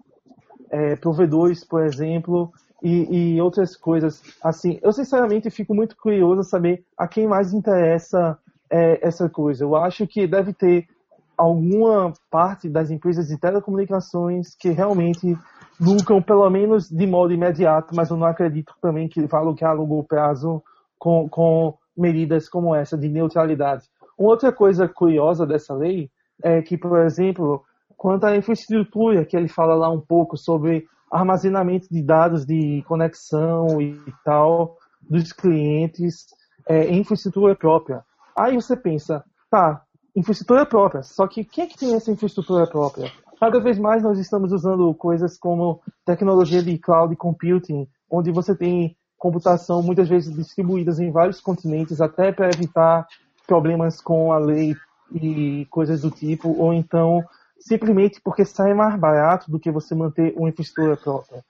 é, 0.70 0.94
provedores, 0.96 1.64
por 1.64 1.82
exemplo, 1.82 2.52
e, 2.82 3.36
e, 3.36 3.40
outras 3.40 3.74
coisas. 3.74 4.22
Assim, 4.44 4.78
eu 4.82 4.92
sinceramente 4.92 5.48
fico 5.48 5.74
muito 5.74 5.96
curioso 5.96 6.42
saber 6.42 6.84
a 6.98 7.08
quem 7.08 7.26
mais 7.26 7.54
interessa 7.54 8.38
é, 8.68 8.98
essa 9.00 9.26
coisa. 9.26 9.64
Eu 9.64 9.74
acho 9.74 10.06
que 10.06 10.26
deve 10.26 10.52
ter 10.52 10.86
alguma 11.34 12.12
parte 12.30 12.68
das 12.68 12.90
empresas 12.90 13.28
de 13.28 13.38
telecomunicações 13.38 14.54
que 14.54 14.68
realmente 14.68 15.34
lucram, 15.80 16.20
pelo 16.20 16.48
menos 16.50 16.90
de 16.90 17.06
modo 17.06 17.32
imediato, 17.32 17.94
mas 17.96 18.10
eu 18.10 18.18
não 18.18 18.26
acredito 18.26 18.74
também 18.82 19.08
que 19.08 19.24
vá 19.26 19.40
lucrar 19.40 19.70
a 19.70 19.74
longo 19.74 20.04
prazo 20.04 20.62
com, 20.98 21.26
com 21.26 21.74
medidas 21.96 22.50
como 22.50 22.74
essa 22.74 22.98
de 22.98 23.08
neutralidade. 23.08 23.88
Uma 24.18 24.28
outra 24.28 24.52
coisa 24.52 24.86
curiosa 24.86 25.46
dessa 25.46 25.72
lei 25.72 26.10
é 26.42 26.60
que, 26.60 26.76
por 26.76 26.98
exemplo, 26.98 27.64
quanto 28.02 28.24
à 28.24 28.36
infraestrutura, 28.36 29.24
que 29.24 29.36
ele 29.36 29.46
fala 29.46 29.76
lá 29.76 29.88
um 29.88 30.00
pouco 30.00 30.36
sobre 30.36 30.88
armazenamento 31.08 31.86
de 31.88 32.02
dados 32.02 32.44
de 32.44 32.82
conexão 32.88 33.80
e 33.80 33.96
tal 34.24 34.76
dos 35.00 35.32
clientes, 35.32 36.26
é, 36.68 36.92
infraestrutura 36.92 37.54
própria. 37.54 38.02
Aí 38.36 38.56
você 38.56 38.76
pensa, 38.76 39.24
tá, 39.48 39.84
infraestrutura 40.16 40.66
própria, 40.66 41.04
só 41.04 41.28
que 41.28 41.44
quem 41.44 41.62
é 41.62 41.66
que 41.68 41.78
tem 41.78 41.94
essa 41.94 42.10
infraestrutura 42.10 42.66
própria? 42.66 43.12
Cada 43.38 43.60
vez 43.60 43.78
mais 43.78 44.02
nós 44.02 44.18
estamos 44.18 44.52
usando 44.52 44.92
coisas 44.94 45.38
como 45.38 45.80
tecnologia 46.04 46.60
de 46.60 46.76
cloud 46.78 47.14
computing, 47.14 47.86
onde 48.10 48.32
você 48.32 48.52
tem 48.52 48.96
computação 49.16 49.80
muitas 49.80 50.08
vezes 50.08 50.34
distribuídas 50.34 50.98
em 50.98 51.12
vários 51.12 51.40
continentes, 51.40 52.00
até 52.00 52.32
para 52.32 52.48
evitar 52.48 53.06
problemas 53.46 54.00
com 54.00 54.32
a 54.32 54.38
lei 54.38 54.74
e 55.14 55.68
coisas 55.70 56.00
do 56.00 56.10
tipo, 56.10 56.48
ou 56.58 56.72
então 56.72 57.22
simplesmente 57.62 58.20
porque 58.20 58.44
sai 58.44 58.74
mais 58.74 58.98
barato 58.98 59.50
do 59.50 59.58
que 59.58 59.70
você 59.70 59.94
manter 59.94 60.34
uma 60.36 60.48
infraestrutura 60.48 60.96
própria. 60.96 61.44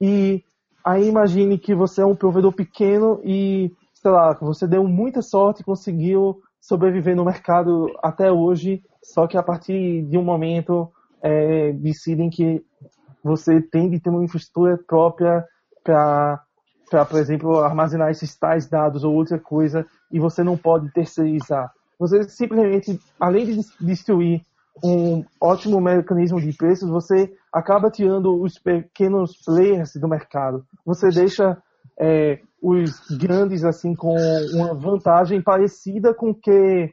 E 0.00 0.42
aí 0.84 1.08
imagine 1.08 1.58
que 1.58 1.74
você 1.74 2.02
é 2.02 2.06
um 2.06 2.14
provedor 2.14 2.52
pequeno 2.52 3.20
e, 3.24 3.72
sei 3.94 4.10
lá, 4.10 4.32
você 4.34 4.66
deu 4.66 4.84
muita 4.86 5.22
sorte 5.22 5.60
e 5.60 5.64
conseguiu 5.64 6.40
sobreviver 6.60 7.16
no 7.16 7.24
mercado 7.24 7.92
até 8.02 8.30
hoje, 8.30 8.82
só 9.02 9.26
que 9.26 9.36
a 9.36 9.42
partir 9.42 10.02
de 10.02 10.16
um 10.16 10.24
momento 10.24 10.90
é, 11.22 11.72
decidem 11.72 12.30
que 12.30 12.64
você 13.22 13.60
tem 13.60 13.90
de 13.90 14.00
ter 14.00 14.10
uma 14.10 14.24
infraestrutura 14.24 14.78
própria 14.78 15.44
para, 15.82 16.40
por 17.08 17.18
exemplo, 17.18 17.58
armazenar 17.58 18.10
esses 18.10 18.36
tais 18.36 18.68
dados 18.68 19.04
ou 19.04 19.14
outra 19.14 19.38
coisa 19.38 19.86
e 20.10 20.18
você 20.20 20.42
não 20.42 20.56
pode 20.56 20.92
terceirizar. 20.92 21.72
Você 21.98 22.28
simplesmente, 22.28 23.00
além 23.18 23.46
de 23.46 23.60
destruir 23.80 24.42
um 24.84 25.24
ótimo 25.40 25.80
mecanismo 25.80 26.40
de 26.40 26.52
preços, 26.56 26.88
você 26.88 27.32
acaba 27.52 27.90
tirando 27.90 28.40
os 28.42 28.58
pequenos 28.58 29.32
players 29.44 29.92
do 29.96 30.08
mercado. 30.08 30.64
Você 30.84 31.08
deixa 31.08 31.56
é, 31.98 32.40
os 32.62 33.00
grandes 33.18 33.64
assim 33.64 33.94
com 33.94 34.14
uma 34.52 34.74
vantagem 34.74 35.42
parecida 35.42 36.14
com 36.14 36.34
que 36.34 36.92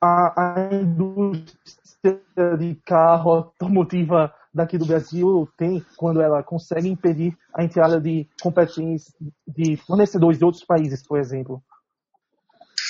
a, 0.00 0.32
a 0.36 0.74
indústria 0.74 2.56
de 2.58 2.74
carro 2.86 3.30
automotiva 3.30 4.32
daqui 4.52 4.78
do 4.78 4.86
Brasil 4.86 5.48
tem 5.56 5.84
quando 5.96 6.20
ela 6.20 6.42
consegue 6.42 6.88
impedir 6.88 7.36
a 7.54 7.62
entrada 7.62 8.00
de 8.00 8.26
competentes 8.42 9.14
de 9.46 9.76
fornecedores 9.76 10.38
de 10.38 10.44
outros 10.44 10.64
países, 10.64 11.06
por 11.06 11.18
exemplo. 11.18 11.62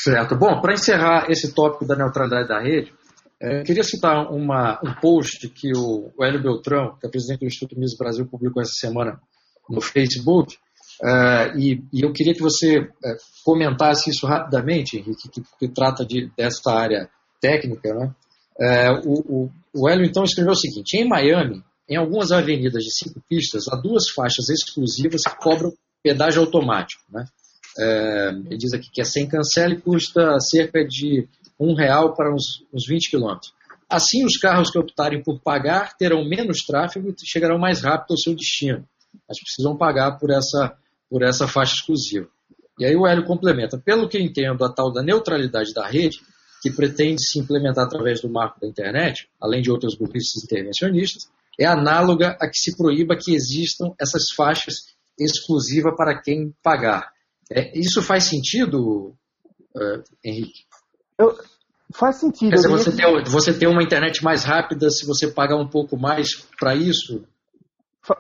Certo. 0.03 0.37
Bom, 0.37 0.61
para 0.61 0.73
encerrar 0.73 1.31
esse 1.31 1.55
tópico 1.55 1.87
da 1.87 1.97
neutralidade 1.97 2.49
da 2.49 2.61
rede, 2.61 2.95
é, 3.43 3.63
queria 3.63 3.83
citar 3.83 4.31
uma, 4.31 4.79
um 4.85 4.93
post 5.01 5.49
que 5.49 5.73
o, 5.75 6.13
Hélio 6.21 6.43
Beltrão, 6.43 6.95
que 7.01 7.07
é 7.07 7.11
presidente 7.11 7.41
do 7.41 7.47
Instituto 7.47 7.79
Mises 7.79 7.97
Brasil, 7.97 8.27
publicou 8.27 8.61
essa 8.61 8.75
semana 8.75 9.19
no 9.69 9.81
Facebook. 9.81 10.59
É, 11.03 11.57
e, 11.57 11.83
e, 11.91 12.03
eu 12.03 12.13
queria 12.13 12.35
que 12.35 12.43
você 12.43 12.81
é, 12.81 13.17
comentasse 13.43 14.11
isso 14.11 14.27
rapidamente, 14.27 14.99
Henrique, 14.99 15.31
que, 15.31 15.43
que 15.59 15.69
trata 15.69 16.05
de, 16.05 16.31
dessa 16.37 16.71
área 16.71 17.09
técnica. 17.41 17.95
Né? 17.95 18.15
O, 19.07 19.45
o, 19.45 19.51
o 19.75 19.89
Hélio 19.89 20.05
então 20.05 20.23
escreveu 20.23 20.53
o 20.53 20.57
seguinte: 20.57 20.99
em 20.99 21.09
Miami, 21.09 21.65
em 21.89 21.97
algumas 21.97 22.33
avenidas 22.33 22.83
de 22.83 22.93
cinco 22.93 23.23
pistas, 23.27 23.69
há 23.69 23.77
duas 23.77 24.11
faixas 24.11 24.51
exclusivas 24.51 25.23
que 25.23 25.37
cobram 25.37 25.73
pedágio 26.03 26.43
automático. 26.43 27.03
Né? 27.11 27.25
Ele 28.47 28.59
diz 28.59 28.75
aqui 28.75 28.91
que 28.93 29.01
é 29.01 29.05
sem 29.05 29.27
cancela 29.27 29.73
e 29.73 29.81
custa 29.81 30.39
cerca 30.41 30.85
de 30.85 31.27
um 31.61 31.75
real 31.75 32.15
para 32.15 32.33
uns, 32.33 32.65
uns 32.73 32.87
20 32.87 33.11
quilômetros. 33.11 33.53
Assim, 33.89 34.25
os 34.25 34.37
carros 34.39 34.71
que 34.71 34.79
optarem 34.79 35.23
por 35.23 35.41
pagar 35.41 35.97
terão 35.97 36.25
menos 36.25 36.59
tráfego 36.65 37.11
e 37.11 37.15
chegarão 37.27 37.59
mais 37.59 37.83
rápido 37.83 38.13
ao 38.13 38.19
seu 38.19 38.35
destino. 38.35 38.89
Mas 39.29 39.39
precisam 39.41 39.77
pagar 39.77 40.19
por 40.19 40.31
essa, 40.31 40.77
por 41.09 41.23
essa 41.23 41.47
faixa 41.47 41.75
exclusiva. 41.75 42.29
E 42.79 42.87
aí 42.87 42.97
o 42.97 43.07
Hélio 43.07 43.27
complementa. 43.27 43.77
Pelo 43.77 44.09
que 44.09 44.19
entendo, 44.19 44.65
a 44.65 44.73
tal 44.73 44.93
da 44.93 45.03
neutralidade 45.03 45.75
da 45.75 45.87
rede, 45.87 46.21
que 46.63 46.71
pretende 46.71 47.23
se 47.23 47.39
implementar 47.39 47.85
através 47.85 48.23
do 48.23 48.31
marco 48.31 48.61
da 48.61 48.67
internet, 48.67 49.29
além 49.41 49.61
de 49.61 49.71
outras 49.71 49.95
burrices 49.97 50.45
intervencionistas, 50.45 51.29
é 51.59 51.67
análoga 51.67 52.39
a 52.41 52.49
que 52.49 52.57
se 52.57 52.77
proíba 52.77 53.17
que 53.17 53.35
existam 53.35 53.93
essas 54.01 54.31
faixas 54.35 54.77
exclusivas 55.19 55.95
para 55.97 56.19
quem 56.23 56.55
pagar. 56.63 57.13
É, 57.53 57.77
isso 57.79 58.01
faz 58.01 58.25
sentido, 58.25 59.15
uh, 59.75 60.03
Henrique? 60.25 60.70
Eu, 61.21 61.37
faz 61.95 62.17
sentido. 62.17 62.51
Quer 62.51 62.57
dizer, 62.57 62.69
você, 62.69 62.97
ter, 62.97 63.31
você 63.31 63.59
ter 63.59 63.67
uma 63.67 63.83
internet 63.83 64.25
mais 64.25 64.45
rápida 64.45 64.89
se 64.91 65.07
você 65.07 65.29
pagar 65.29 65.57
um 65.57 65.69
pouco 65.69 65.99
mais 65.99 66.47
para 66.59 66.75
isso? 66.75 67.25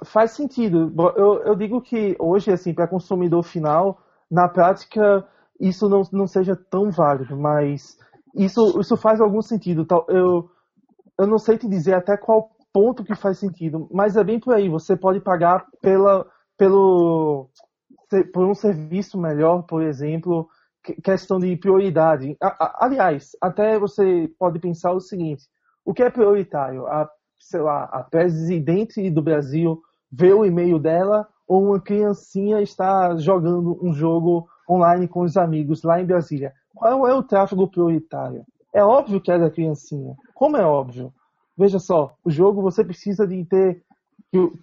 Faz 0.04 0.32
sentido. 0.32 0.92
Eu, 1.16 1.42
eu 1.44 1.56
digo 1.56 1.80
que 1.80 2.14
hoje, 2.18 2.52
assim, 2.52 2.74
para 2.74 2.86
consumidor 2.86 3.42
final, 3.42 3.98
na 4.30 4.48
prática, 4.48 5.26
isso 5.58 5.88
não, 5.88 6.02
não 6.12 6.26
seja 6.26 6.54
tão 6.54 6.90
válido, 6.90 7.36
mas 7.36 7.96
isso, 8.34 8.78
isso 8.78 8.96
faz 8.96 9.20
algum 9.20 9.40
sentido. 9.40 9.86
Eu, 10.08 10.50
eu 11.18 11.26
não 11.26 11.38
sei 11.38 11.56
te 11.56 11.66
dizer 11.66 11.94
até 11.94 12.16
qual 12.16 12.50
ponto 12.72 13.02
que 13.02 13.14
faz 13.14 13.38
sentido, 13.38 13.88
mas 13.90 14.16
é 14.16 14.22
bem 14.22 14.38
por 14.38 14.54
aí. 14.54 14.68
Você 14.68 14.96
pode 14.96 15.20
pagar 15.20 15.64
pela, 15.80 16.26
pelo, 16.58 17.48
por 18.32 18.46
um 18.46 18.54
serviço 18.54 19.18
melhor, 19.18 19.62
por 19.62 19.82
exemplo, 19.82 20.46
questão 21.02 21.38
de 21.38 21.56
prioridade. 21.56 22.36
Aliás, 22.78 23.32
até 23.40 23.78
você 23.78 24.30
pode 24.38 24.58
pensar 24.58 24.92
o 24.92 25.00
seguinte: 25.00 25.44
o 25.84 25.92
que 25.92 26.02
é 26.02 26.10
prioritário? 26.10 26.86
A, 26.86 27.08
sei 27.38 27.60
lá, 27.60 27.84
a 27.84 28.02
presidente 28.02 29.10
do 29.10 29.22
Brasil 29.22 29.80
vê 30.10 30.32
o 30.32 30.44
e-mail 30.44 30.78
dela 30.78 31.26
ou 31.46 31.64
uma 31.64 31.80
criancinha 31.80 32.60
está 32.60 33.16
jogando 33.16 33.78
um 33.82 33.92
jogo 33.92 34.48
online 34.68 35.08
com 35.08 35.20
os 35.20 35.36
amigos 35.36 35.82
lá 35.82 36.00
em 36.00 36.06
Brasília? 36.06 36.52
Qual 36.74 37.06
é 37.08 37.14
o 37.14 37.22
tráfego 37.22 37.68
prioritário? 37.68 38.44
É 38.72 38.84
óbvio 38.84 39.20
que 39.20 39.32
é 39.32 39.38
da 39.38 39.50
criancinha. 39.50 40.14
Como 40.34 40.56
é 40.56 40.64
óbvio? 40.64 41.12
Veja 41.58 41.78
só, 41.78 42.14
o 42.24 42.30
jogo 42.30 42.62
você 42.62 42.84
precisa 42.84 43.26
de 43.26 43.44
ter, 43.44 43.82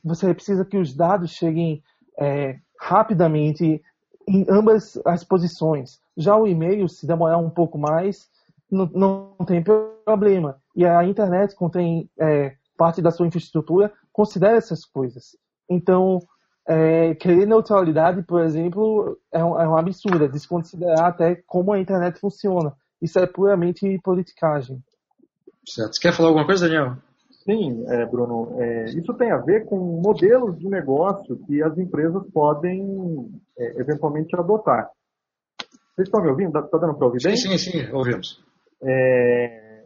você 0.03 0.33
precisa 0.33 0.65
que 0.65 0.77
os 0.77 0.95
dados 0.95 1.31
cheguem 1.31 1.83
é, 2.19 2.57
rapidamente 2.79 3.81
em 4.27 4.45
ambas 4.49 4.99
as 5.05 5.23
posições. 5.23 5.99
Já 6.15 6.35
o 6.35 6.47
e-mail, 6.47 6.87
se 6.89 7.07
demorar 7.07 7.37
um 7.37 7.49
pouco 7.49 7.77
mais, 7.77 8.27
não, 8.69 8.85
não 8.93 9.45
tem 9.45 9.63
problema. 9.63 10.57
E 10.75 10.85
a 10.85 11.03
internet 11.05 11.55
contém 11.55 12.09
é, 12.19 12.55
parte 12.77 13.01
da 13.01 13.11
sua 13.11 13.25
infraestrutura, 13.25 13.91
considera 14.11 14.57
essas 14.57 14.83
coisas. 14.83 15.37
Então, 15.69 16.19
é, 16.67 17.15
querer 17.15 17.47
neutralidade, 17.47 18.21
por 18.23 18.41
exemplo, 18.41 19.17
é 19.31 19.43
um, 19.43 19.59
é 19.59 19.67
um 19.67 19.77
absurdo, 19.77 20.25
é 20.25 20.27
desconsiderar 20.27 21.05
até 21.05 21.35
como 21.47 21.71
a 21.71 21.79
internet 21.79 22.19
funciona. 22.19 22.73
Isso 23.01 23.17
é 23.19 23.25
puramente 23.25 23.99
politicagem. 24.03 24.83
Certo. 25.65 25.95
Você 25.95 26.01
quer 26.01 26.13
falar 26.13 26.29
alguma 26.29 26.45
coisa, 26.45 26.67
Daniel? 26.67 26.97
Sim, 27.43 27.85
é, 27.87 28.05
Bruno. 28.05 28.55
É, 28.59 28.85
isso 28.85 29.13
tem 29.13 29.31
a 29.31 29.37
ver 29.37 29.65
com 29.65 29.77
modelos 29.77 30.57
de 30.57 30.67
negócio 30.67 31.37
que 31.45 31.63
as 31.63 31.77
empresas 31.77 32.23
podem 32.33 33.29
é, 33.57 33.81
eventualmente 33.81 34.35
adotar. 34.35 34.89
Vocês 35.95 36.07
estão 36.07 36.21
me 36.21 36.29
ouvindo? 36.29 36.57
Está 36.59 36.77
dando 36.77 36.95
para 36.95 37.07
ouvir 37.07 37.23
bem? 37.23 37.35
Sim, 37.35 37.57
sim, 37.57 37.71
sim, 37.71 37.91
ouvimos. 37.93 38.43
É, 38.83 39.83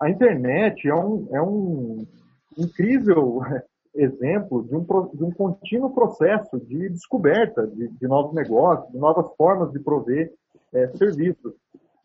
a 0.00 0.10
internet 0.10 0.86
é 0.86 0.94
um, 0.94 1.28
é 1.32 1.40
um 1.40 2.06
incrível 2.58 3.40
exemplo 3.96 4.62
de 4.64 4.76
um, 4.76 4.84
de 5.14 5.24
um 5.24 5.30
contínuo 5.30 5.94
processo 5.94 6.60
de 6.60 6.90
descoberta 6.90 7.66
de, 7.66 7.88
de 7.88 8.06
novos 8.06 8.34
negócios, 8.34 8.90
de 8.92 8.98
novas 8.98 9.34
formas 9.36 9.72
de 9.72 9.78
prover 9.80 10.32
é, 10.74 10.88
serviços. 10.96 11.54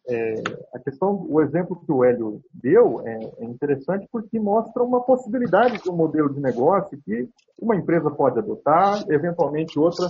É, 0.08 0.36
a 0.74 0.80
questão, 0.80 1.28
o 1.30 1.42
exemplo 1.42 1.80
que 1.86 1.92
o 1.92 2.04
Hélio 2.04 2.42
deu 2.54 3.02
é, 3.06 3.20
é, 3.40 3.46
interessante 3.46 4.08
porque 4.12 4.40
mostra 4.40 4.82
uma 4.82 5.02
possibilidade 5.02 5.84
de 5.84 5.90
um 5.90 5.96
modelo 5.96 6.34
de 6.34 6.40
negócio 6.40 7.00
que 7.06 7.30
uma 7.60 7.76
empresa 7.76 8.10
pode 8.10 8.40
adotar, 8.40 9.04
eventualmente 9.10 9.78
outra 9.78 10.08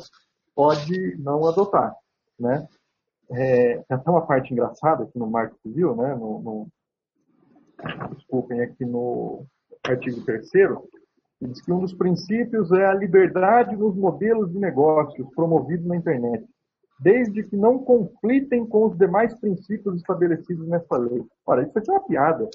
pode 0.56 1.18
não 1.18 1.48
adotar, 1.48 1.96
né? 2.40 2.68
É, 3.32 3.78
tem 3.78 3.98
até 3.98 4.10
uma 4.10 4.26
parte 4.26 4.52
engraçada 4.52 5.04
aqui 5.04 5.18
no 5.18 5.30
Marco 5.30 5.58
Civil, 5.62 5.96
né? 5.96 6.16
No, 6.16 6.42
no, 6.42 6.68
desculpem, 8.16 8.62
aqui 8.62 8.86
no 8.86 9.46
artigo 9.86 10.24
3 10.26 10.50
diz 11.42 11.62
que 11.62 11.72
um 11.72 11.80
dos 11.80 11.94
princípios 11.94 12.72
é 12.72 12.86
a 12.86 12.94
liberdade 12.94 13.76
nos 13.76 13.96
modelos 13.96 14.52
de 14.52 14.60
negócios 14.60 15.28
promovidos 15.34 15.86
na 15.86 15.96
internet 15.96 16.46
desde 17.00 17.44
que 17.44 17.56
não 17.56 17.80
conflitem 17.80 18.66
com 18.66 18.88
os 18.88 18.98
demais 18.98 19.34
princípios 19.40 19.96
estabelecidos 19.96 20.68
nessa 20.68 20.98
lei. 20.98 21.24
Ora, 21.46 21.64
isso 21.64 21.78
aqui 21.78 21.90
é 21.90 21.94
uma 21.94 22.06
piada, 22.06 22.50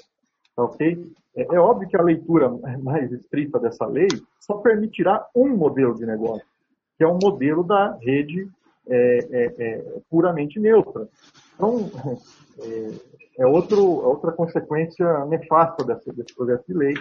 tá 0.55 0.63
ok? 0.63 1.11
É, 1.35 1.55
é 1.55 1.59
óbvio 1.59 1.89
que 1.89 1.97
a 1.97 2.03
leitura 2.03 2.49
mais 2.83 3.11
estrita 3.11 3.59
dessa 3.59 3.85
lei 3.87 4.07
só 4.39 4.57
permitirá 4.57 5.25
um 5.35 5.49
modelo 5.57 5.95
de 5.95 6.05
negócio, 6.05 6.45
que 6.97 7.03
é 7.03 7.07
um 7.07 7.19
modelo 7.21 7.63
da 7.63 7.97
rede 8.01 8.47
é, 8.87 9.17
é, 9.31 9.45
é 9.57 10.01
puramente 10.09 10.59
neutra. 10.59 11.07
Então, 11.55 11.91
é, 12.59 12.91
é, 13.39 13.45
outro, 13.45 13.77
é 13.77 14.07
outra 14.07 14.31
consequência 14.31 15.25
nefasta 15.25 15.83
desse, 15.83 16.11
desse 16.11 16.35
projeto 16.35 16.63
de 16.67 16.73
lei, 16.73 16.93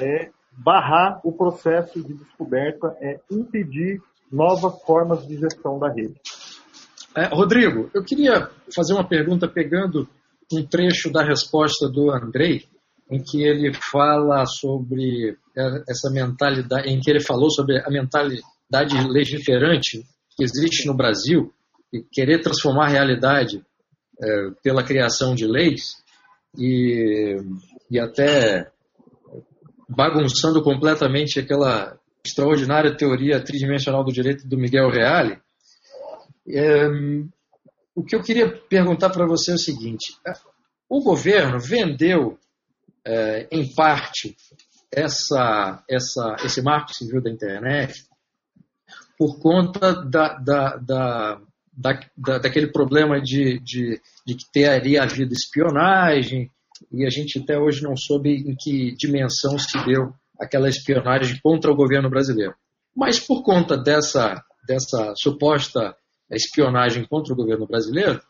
é 0.00 0.30
barrar 0.52 1.20
o 1.22 1.32
processo 1.32 2.02
de 2.02 2.14
descoberta, 2.14 2.96
é 3.00 3.20
impedir 3.30 4.00
novas 4.32 4.82
formas 4.82 5.26
de 5.26 5.36
gestão 5.36 5.78
da 5.78 5.88
rede. 5.92 6.20
É, 7.14 7.26
Rodrigo, 7.26 7.90
eu 7.94 8.02
queria 8.02 8.50
fazer 8.74 8.92
uma 8.92 9.06
pergunta 9.06 9.48
pegando 9.48 10.08
um 10.52 10.64
trecho 10.64 11.10
da 11.10 11.22
resposta 11.22 11.88
do 11.88 12.10
Andrei, 12.10 12.64
em 13.10 13.22
que 13.22 13.42
ele 13.42 13.72
fala 13.72 14.44
sobre 14.46 15.36
essa 15.88 16.10
mentalidade, 16.10 16.88
em 16.88 17.00
que 17.00 17.10
ele 17.10 17.20
falou 17.20 17.50
sobre 17.50 17.78
a 17.78 17.88
mentalidade 17.88 18.42
legiferante 19.08 20.04
que 20.36 20.44
existe 20.44 20.86
no 20.86 20.94
Brasil 20.94 21.52
e 21.92 22.02
querer 22.12 22.40
transformar 22.40 22.86
a 22.86 22.90
realidade 22.90 23.64
é, 24.20 24.50
pela 24.62 24.82
criação 24.82 25.34
de 25.34 25.46
leis 25.46 25.96
e, 26.58 27.36
e 27.90 27.98
até 27.98 28.70
bagunçando 29.88 30.62
completamente 30.62 31.38
aquela 31.38 31.98
extraordinária 32.24 32.96
teoria 32.96 33.42
tridimensional 33.42 34.04
do 34.04 34.12
direito 34.12 34.46
do 34.46 34.58
Miguel 34.58 34.90
Reale. 34.90 35.38
É, 36.48 36.86
o 37.94 38.04
que 38.04 38.16
eu 38.16 38.22
queria 38.22 38.50
perguntar 38.50 39.10
para 39.10 39.26
você 39.26 39.52
é 39.52 39.54
o 39.54 39.58
seguinte: 39.58 40.16
o 40.88 41.02
governo 41.02 41.58
vendeu, 41.60 42.38
é, 43.04 43.48
em 43.50 43.72
parte, 43.74 44.36
essa, 44.92 45.82
essa, 45.88 46.36
esse 46.44 46.62
marco 46.62 46.92
civil 46.92 47.22
da 47.22 47.30
internet 47.30 48.04
por 49.18 49.38
conta 49.38 49.94
da, 50.04 50.34
da, 50.34 50.76
da, 50.76 51.40
da, 51.72 52.38
daquele 52.38 52.68
problema 52.68 53.20
de, 53.20 53.58
de, 53.60 54.00
de 54.26 54.34
que 54.34 54.44
teria 54.52 55.02
havido 55.02 55.32
espionagem, 55.32 56.50
e 56.92 57.06
a 57.06 57.10
gente 57.10 57.38
até 57.38 57.58
hoje 57.58 57.82
não 57.82 57.96
soube 57.96 58.30
em 58.30 58.54
que 58.54 58.94
dimensão 58.96 59.58
se 59.58 59.82
deu 59.84 60.12
aquela 60.38 60.68
espionagem 60.68 61.38
contra 61.42 61.70
o 61.70 61.76
governo 61.76 62.10
brasileiro. 62.10 62.54
Mas 62.94 63.18
por 63.18 63.42
conta 63.42 63.76
dessa, 63.76 64.42
dessa 64.66 65.14
suposta 65.16 65.96
espionagem 66.30 67.04
contra 67.06 67.32
o 67.32 67.36
governo 67.36 67.66
brasileiro, 67.66 68.20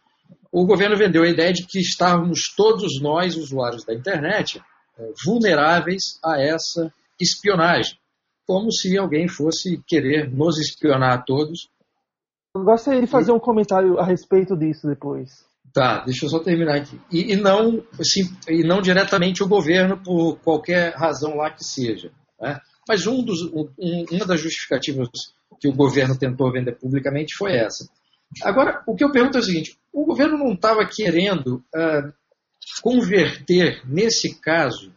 o 0.52 0.64
governo 0.64 0.96
vendeu 0.96 1.22
a 1.22 1.28
ideia 1.28 1.52
de 1.52 1.66
que 1.66 1.80
estávamos 1.80 2.54
todos 2.56 3.00
nós, 3.00 3.36
usuários 3.36 3.84
da 3.84 3.94
internet, 3.94 4.60
eh, 4.98 5.12
vulneráveis 5.24 6.18
a 6.24 6.40
essa 6.40 6.92
espionagem, 7.20 7.98
como 8.46 8.70
se 8.72 8.96
alguém 8.96 9.28
fosse 9.28 9.82
querer 9.86 10.30
nos 10.30 10.58
espionar 10.58 11.14
a 11.14 11.22
todos. 11.22 11.68
Eu 12.54 12.62
gostaria 12.62 13.00
de 13.00 13.06
fazer 13.06 13.32
um 13.32 13.38
comentário 13.38 13.98
a 13.98 14.04
respeito 14.04 14.56
disso 14.56 14.86
depois. 14.86 15.44
Tá, 15.72 16.04
deixa 16.04 16.24
eu 16.24 16.30
só 16.30 16.38
terminar 16.38 16.76
aqui. 16.76 16.98
E, 17.12 17.32
e 17.32 17.36
não, 17.36 17.84
assim, 18.00 18.22
e 18.48 18.62
não 18.62 18.80
diretamente 18.80 19.42
o 19.42 19.48
governo 19.48 20.02
por 20.02 20.38
qualquer 20.38 20.94
razão 20.94 21.36
lá 21.36 21.50
que 21.50 21.64
seja. 21.64 22.10
Né? 22.40 22.58
Mas 22.88 23.06
um 23.06 23.22
dos, 23.22 23.42
um, 23.52 23.68
uma 24.10 24.24
das 24.24 24.40
justificativas 24.40 25.08
que 25.60 25.68
o 25.68 25.74
governo 25.74 26.16
tentou 26.16 26.52
vender 26.52 26.72
publicamente 26.72 27.34
foi 27.34 27.56
essa. 27.56 27.86
Agora, 28.42 28.82
o 28.86 28.94
que 28.94 29.04
eu 29.04 29.12
pergunto 29.12 29.38
é 29.38 29.40
o 29.40 29.44
seguinte: 29.44 29.78
o 29.92 30.04
governo 30.04 30.38
não 30.38 30.52
estava 30.52 30.86
querendo 30.86 31.56
uh, 31.74 32.12
converter, 32.82 33.82
nesse 33.86 34.34
caso, 34.40 34.92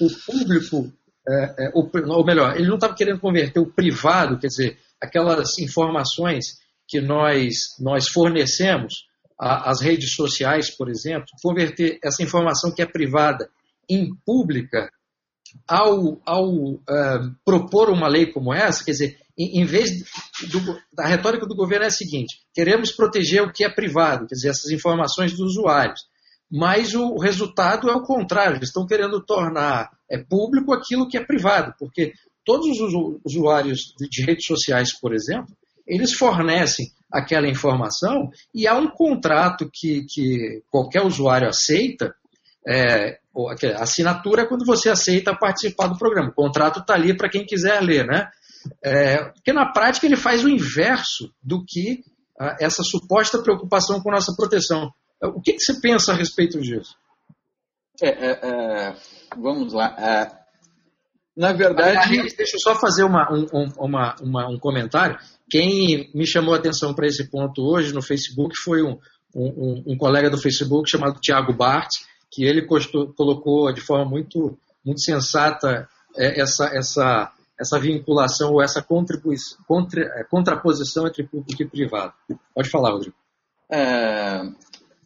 o 0.00 0.08
público, 0.26 0.92
uh, 1.28 1.78
uh, 1.78 2.12
ou 2.12 2.24
melhor, 2.24 2.56
ele 2.56 2.68
não 2.68 2.76
estava 2.76 2.94
querendo 2.94 3.20
converter 3.20 3.60
o 3.60 3.72
privado, 3.72 4.38
quer 4.38 4.48
dizer, 4.48 4.78
aquelas 5.00 5.58
informações 5.58 6.58
que 6.88 7.00
nós, 7.00 7.76
nós 7.80 8.08
fornecemos 8.08 9.06
as 9.38 9.82
redes 9.82 10.14
sociais, 10.14 10.70
por 10.70 10.88
exemplo, 10.88 11.26
converter 11.42 11.98
essa 12.02 12.22
informação 12.22 12.72
que 12.72 12.80
é 12.80 12.86
privada 12.86 13.50
em 13.88 14.08
pública, 14.24 14.90
ao, 15.68 16.20
ao 16.24 16.48
uh, 16.50 17.34
propor 17.44 17.90
uma 17.90 18.08
lei 18.08 18.32
como 18.32 18.52
essa, 18.52 18.84
quer 18.84 18.92
dizer, 18.92 19.18
em, 19.38 19.60
em 19.60 19.64
vez 19.64 19.90
do, 20.50 20.78
da 20.92 21.06
retórica 21.06 21.46
do 21.46 21.54
governo 21.54 21.84
é 21.84 21.88
a 21.88 21.90
seguinte: 21.90 22.40
queremos 22.54 22.90
proteger 22.90 23.42
o 23.42 23.52
que 23.52 23.64
é 23.64 23.68
privado, 23.68 24.26
quer 24.26 24.34
dizer, 24.34 24.48
essas 24.50 24.70
informações 24.70 25.32
dos 25.32 25.56
usuários. 25.56 26.00
Mas 26.50 26.94
o 26.94 27.18
resultado 27.18 27.90
é 27.90 27.94
o 27.94 28.02
contrário, 28.02 28.56
eles 28.56 28.68
estão 28.68 28.86
querendo 28.86 29.20
tornar 29.20 29.90
é, 30.08 30.18
público 30.18 30.72
aquilo 30.72 31.08
que 31.08 31.18
é 31.18 31.24
privado, 31.24 31.74
porque 31.78 32.12
todos 32.44 32.80
os 32.80 33.18
usuários 33.24 33.94
de 33.98 34.24
redes 34.24 34.46
sociais, 34.46 34.96
por 34.98 35.12
exemplo, 35.12 35.52
eles 35.86 36.12
fornecem 36.12 36.86
aquela 37.12 37.48
informação 37.48 38.30
e 38.54 38.66
há 38.66 38.76
um 38.76 38.88
contrato 38.88 39.68
que, 39.72 40.04
que 40.08 40.62
qualquer 40.70 41.02
usuário 41.02 41.48
aceita. 41.48 42.14
É, 42.68 43.18
a 43.76 43.82
assinatura 43.82 44.42
é 44.42 44.46
quando 44.46 44.64
você 44.64 44.88
aceita 44.88 45.36
participar 45.36 45.88
do 45.88 45.98
programa. 45.98 46.30
O 46.30 46.34
contrato 46.34 46.80
está 46.80 46.94
ali 46.94 47.16
para 47.16 47.28
quem 47.28 47.44
quiser 47.44 47.80
ler, 47.80 48.06
né? 48.06 48.28
É, 48.82 49.24
porque 49.24 49.52
na 49.52 49.70
prática 49.72 50.06
ele 50.06 50.16
faz 50.16 50.44
o 50.44 50.48
inverso 50.48 51.32
do 51.40 51.64
que 51.64 52.02
ah, 52.38 52.56
essa 52.60 52.82
suposta 52.82 53.42
preocupação 53.42 54.00
com 54.00 54.10
nossa 54.10 54.34
proteção. 54.36 54.92
O 55.22 55.40
que, 55.40 55.54
que 55.54 55.60
você 55.60 55.80
pensa 55.80 56.12
a 56.12 56.16
respeito 56.16 56.60
disso? 56.60 56.94
É, 58.02 58.08
é, 58.08 58.30
é 58.42 58.96
vamos 59.36 59.72
lá. 59.72 59.94
É, 59.98 60.46
na 61.36 61.52
verdade. 61.52 61.98
Aliás, 61.98 62.34
deixa 62.34 62.56
eu 62.56 62.60
só 62.60 62.74
fazer 62.74 63.04
uma, 63.04 63.28
um, 63.30 63.68
uma, 63.78 64.16
uma, 64.22 64.48
um 64.48 64.58
comentário. 64.58 65.18
Quem 65.50 66.10
me 66.14 66.26
chamou 66.26 66.54
a 66.54 66.56
atenção 66.56 66.94
para 66.94 67.06
esse 67.06 67.30
ponto 67.30 67.62
hoje 67.62 67.92
no 67.92 68.02
Facebook 68.02 68.54
foi 68.64 68.82
um, 68.82 68.98
um, 69.34 69.84
um 69.86 69.96
colega 69.98 70.30
do 70.30 70.38
Facebook 70.38 70.88
chamado 70.88 71.20
Tiago 71.20 71.52
Bart, 71.52 71.90
que 72.30 72.44
ele 72.44 72.66
costou, 72.66 73.12
colocou 73.12 73.70
de 73.72 73.82
forma 73.82 74.06
muito, 74.06 74.58
muito 74.84 75.00
sensata 75.00 75.86
é, 76.16 76.40
essa, 76.40 76.70
essa, 76.74 77.32
essa 77.60 77.78
vinculação 77.78 78.52
ou 78.52 78.62
essa 78.62 78.82
contra, 78.82 79.20
é, 80.18 80.24
contraposição 80.24 81.06
entre 81.06 81.22
público 81.22 81.62
e 81.62 81.68
privado. 81.68 82.14
Pode 82.54 82.70
falar, 82.70 82.92
Rodrigo. 82.92 83.16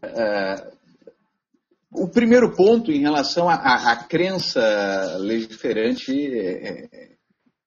É, 0.03 0.07
é, 0.07 0.71
o 1.93 2.09
primeiro 2.09 2.55
ponto 2.55 2.93
em 2.93 3.01
relação 3.01 3.49
à 3.49 3.97
crença 3.97 5.17
legiferante 5.19 6.13
é, 6.13 7.11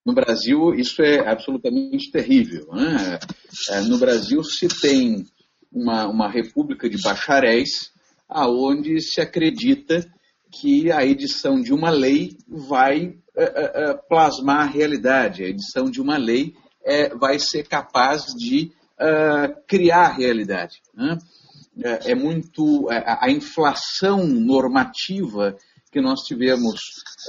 no 0.05 0.13
Brasil, 0.13 0.73
isso 0.73 1.01
é 1.01 1.27
absolutamente 1.27 2.11
terrível. 2.11 2.67
Né? 2.71 3.19
É, 3.69 3.81
no 3.81 3.97
Brasil 3.97 4.43
se 4.43 4.67
tem 4.67 5.25
uma, 5.71 6.07
uma 6.07 6.29
república 6.29 6.89
de 6.89 7.01
bacharéis, 7.01 7.91
aonde 8.29 9.01
se 9.01 9.21
acredita 9.21 10.05
que 10.51 10.91
a 10.91 11.03
edição 11.05 11.59
de 11.59 11.73
uma 11.73 11.89
lei 11.89 12.38
vai 12.47 13.15
é, 13.36 13.43
é, 13.43 13.89
é 13.89 13.93
plasmar 14.07 14.61
a 14.61 14.71
realidade, 14.71 15.43
a 15.43 15.47
edição 15.47 15.89
de 15.89 15.99
uma 15.99 16.17
lei 16.17 16.53
é, 16.86 17.09
vai 17.15 17.39
ser 17.39 17.67
capaz 17.67 18.25
de 18.38 18.71
é, 18.99 19.47
criar 19.67 20.05
a 20.05 20.13
realidade. 20.13 20.81
Né? 20.93 21.17
É, 21.82 22.13
muito 22.13 22.88
a 22.89 23.32
inflação 23.32 24.28
normativa 24.28 25.57
que 25.91 26.01
nós 26.01 26.21
tivemos 26.21 26.80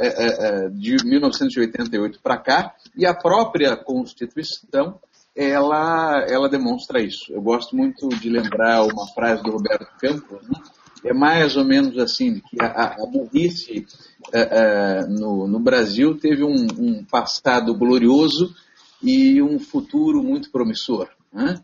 é, 0.01 0.07
é, 0.07 0.67
é 0.67 0.69
de 0.71 0.97
1988 1.05 2.21
para 2.23 2.39
cá, 2.39 2.75
e 2.97 3.07
a 3.07 3.15
própria 3.15 3.77
Constituição 3.77 4.99
ela, 5.37 6.25
ela 6.29 6.49
demonstra 6.49 7.01
isso. 7.01 7.33
Eu 7.33 7.43
gosto 7.43 7.77
muito 7.77 8.09
de 8.09 8.31
lembrar 8.31 8.85
uma 8.85 9.07
frase 9.09 9.43
do 9.43 9.51
Roberto 9.51 9.89
Campos, 9.99 10.49
né? 10.49 10.61
é 11.05 11.13
mais 11.13 11.57
ou 11.57 11.65
menos 11.65 11.99
assim, 11.99 12.41
que 12.41 12.57
a, 12.61 12.95
a 12.95 13.07
burrice 13.07 13.87
é, 14.33 14.41
é, 14.41 15.07
no, 15.07 15.47
no, 15.47 15.59
Brasil 15.59 16.17
teve 16.19 16.43
um, 16.43 16.67
um, 16.79 17.05
passado 17.05 17.77
glorioso 17.77 18.55
e 19.03 19.43
um 19.43 19.59
futuro 19.59 20.23
muito 20.23 20.51
promissor. 20.51 21.09
Né? 21.33 21.57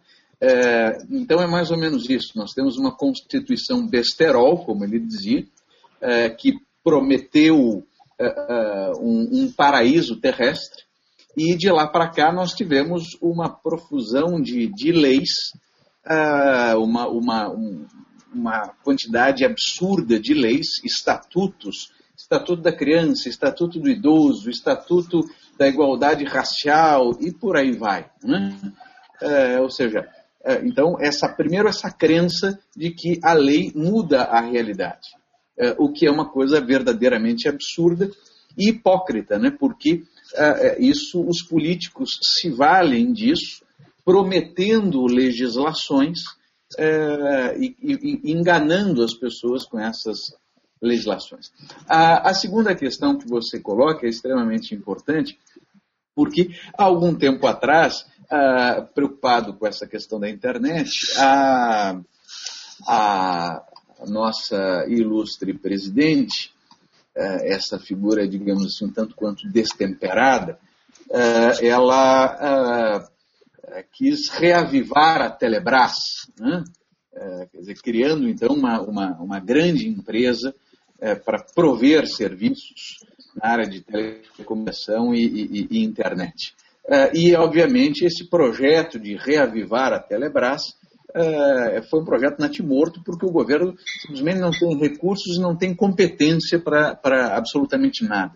É, 0.42 0.98
então 1.10 1.40
é 1.40 1.46
mais 1.46 1.70
ou 1.70 1.76
menos 1.76 2.08
isso. 2.08 2.32
Nós 2.36 2.52
temos 2.52 2.78
uma 2.78 2.96
constituição 2.96 3.86
besterol, 3.86 4.64
como 4.64 4.84
ele 4.84 4.98
dizia, 4.98 5.44
é, 6.00 6.30
que 6.30 6.54
prometeu 6.82 7.56
uh, 7.58 7.82
uh, 8.20 9.00
um, 9.00 9.28
um, 9.32 9.52
paraíso 9.52 10.16
terrestre, 10.16 10.82
e 11.36 11.54
de 11.56 11.70
lá 11.70 11.86
para 11.86 12.08
cá 12.08 12.32
nós 12.32 12.52
tivemos 12.52 13.04
uma 13.20 13.48
profusão 13.48 14.40
de, 14.40 14.66
de 14.68 14.92
leis, 14.92 15.52
uh, 16.06 16.78
uma, 16.78 17.06
uma, 17.06 17.50
um, 17.50 17.86
uma 18.32 18.68
quantidade 18.82 19.44
absurda 19.44 20.18
de 20.18 20.34
leis, 20.34 20.82
estatutos, 20.84 21.92
Estatuto 22.16 22.60
da 22.60 22.70
Criança, 22.70 23.30
Estatuto 23.30 23.80
do 23.80 23.88
Idoso, 23.88 24.50
Estatuto 24.50 25.24
da 25.58 25.66
Igualdade 25.66 26.22
Racial 26.24 27.12
e 27.18 27.32
por 27.32 27.56
aí 27.56 27.72
vai. 27.72 28.10
Né? 28.22 28.54
ou 29.60 29.70
seja, 29.70 30.06
então, 30.62 30.96
essa, 31.00 31.28
primeiro 31.28 31.68
essa 31.68 31.90
crença 31.90 32.58
de 32.76 32.90
que 32.90 33.20
a 33.22 33.32
lei 33.34 33.72
muda 33.74 34.22
a 34.22 34.40
realidade. 34.40 35.08
É, 35.58 35.74
o 35.78 35.92
que 35.92 36.06
é 36.06 36.10
uma 36.10 36.30
coisa 36.30 36.60
verdadeiramente 36.60 37.46
absurda 37.46 38.10
e 38.56 38.70
hipócrita, 38.70 39.38
né? 39.38 39.50
porque 39.50 40.02
é, 40.34 40.68
é, 40.68 40.80
isso 40.80 41.22
os 41.22 41.42
políticos 41.42 42.18
se 42.22 42.50
valem 42.50 43.12
disso 43.12 43.62
prometendo 44.04 45.04
legislações 45.04 46.20
é, 46.78 47.58
e, 47.58 47.76
e, 47.82 48.32
enganando 48.32 49.04
as 49.04 49.12
pessoas 49.12 49.66
com 49.66 49.78
essas 49.78 50.34
legislações. 50.80 51.52
A, 51.86 52.30
a, 52.30 52.34
segunda 52.34 52.74
questão 52.74 53.18
que 53.18 53.28
você 53.28 53.60
coloca 53.60 54.06
é 54.06 54.08
extremamente 54.08 54.74
importante, 54.74 55.38
porque 56.14 56.50
há 56.76 56.84
algum 56.84 57.14
tempo 57.14 57.46
atrás, 57.46 58.06
ah, 58.30 58.86
preocupado 58.94 59.54
com 59.54 59.66
essa 59.66 59.86
questão 59.86 60.20
da 60.20 60.28
internet, 60.28 60.90
a, 61.18 62.00
a 62.86 63.62
nossa 64.06 64.86
ilustre 64.88 65.52
presidente, 65.52 66.52
eh, 67.14 67.54
essa 67.54 67.78
figura, 67.78 68.26
digamos 68.26 68.64
assim, 68.66 68.86
um 68.86 68.92
tanto 68.92 69.14
quanto 69.14 69.48
destemperada, 69.48 70.58
eh, 71.10 71.66
ela 71.66 73.04
eh, 73.66 73.84
quis 73.92 74.28
reavivar 74.28 75.20
a 75.20 75.30
Telebrás, 75.30 76.30
né? 76.38 76.64
quer 77.52 77.58
dizer, 77.58 77.74
criando 77.82 78.28
então 78.28 78.54
uma, 78.54 78.80
uma, 78.80 79.20
uma 79.20 79.40
grande 79.40 79.86
empresa 79.86 80.54
para 81.24 81.44
prover 81.54 82.06
serviços 82.06 82.98
na 83.36 83.50
área 83.50 83.66
de 83.66 83.82
telecomunicação 83.82 85.14
e, 85.14 85.26
e, 85.26 85.68
e 85.70 85.84
internet. 85.84 86.54
E, 87.14 87.34
obviamente, 87.36 88.04
esse 88.04 88.28
projeto 88.28 88.98
de 88.98 89.16
reavivar 89.16 89.92
a 89.92 90.00
Telebrás 90.00 90.74
é, 91.14 91.82
foi 91.82 92.00
um 92.00 92.04
projeto 92.04 92.38
natimorto 92.38 93.02
porque 93.04 93.26
o 93.26 93.32
governo 93.32 93.74
simplesmente 94.00 94.38
não 94.38 94.50
tem 94.50 94.76
recursos 94.78 95.36
e 95.36 95.40
não 95.40 95.56
tem 95.56 95.74
competência 95.74 96.58
para 96.58 97.36
absolutamente 97.36 98.04
nada. 98.04 98.34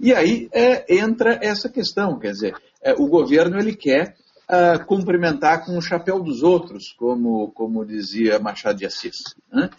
E 0.00 0.12
aí 0.12 0.48
é, 0.52 0.96
entra 0.96 1.38
essa 1.42 1.68
questão, 1.68 2.18
quer 2.18 2.32
dizer, 2.32 2.54
é, 2.82 2.92
o 2.94 3.08
governo 3.08 3.58
ele 3.58 3.74
quer 3.74 4.16
uh, 4.48 4.84
cumprimentar 4.86 5.64
com 5.64 5.76
o 5.76 5.82
chapéu 5.82 6.20
dos 6.20 6.42
outros, 6.42 6.92
como, 6.92 7.50
como 7.52 7.84
dizia 7.84 8.38
Machado 8.38 8.78
de 8.78 8.86
Assis. 8.86 9.16
Né? 9.52 9.70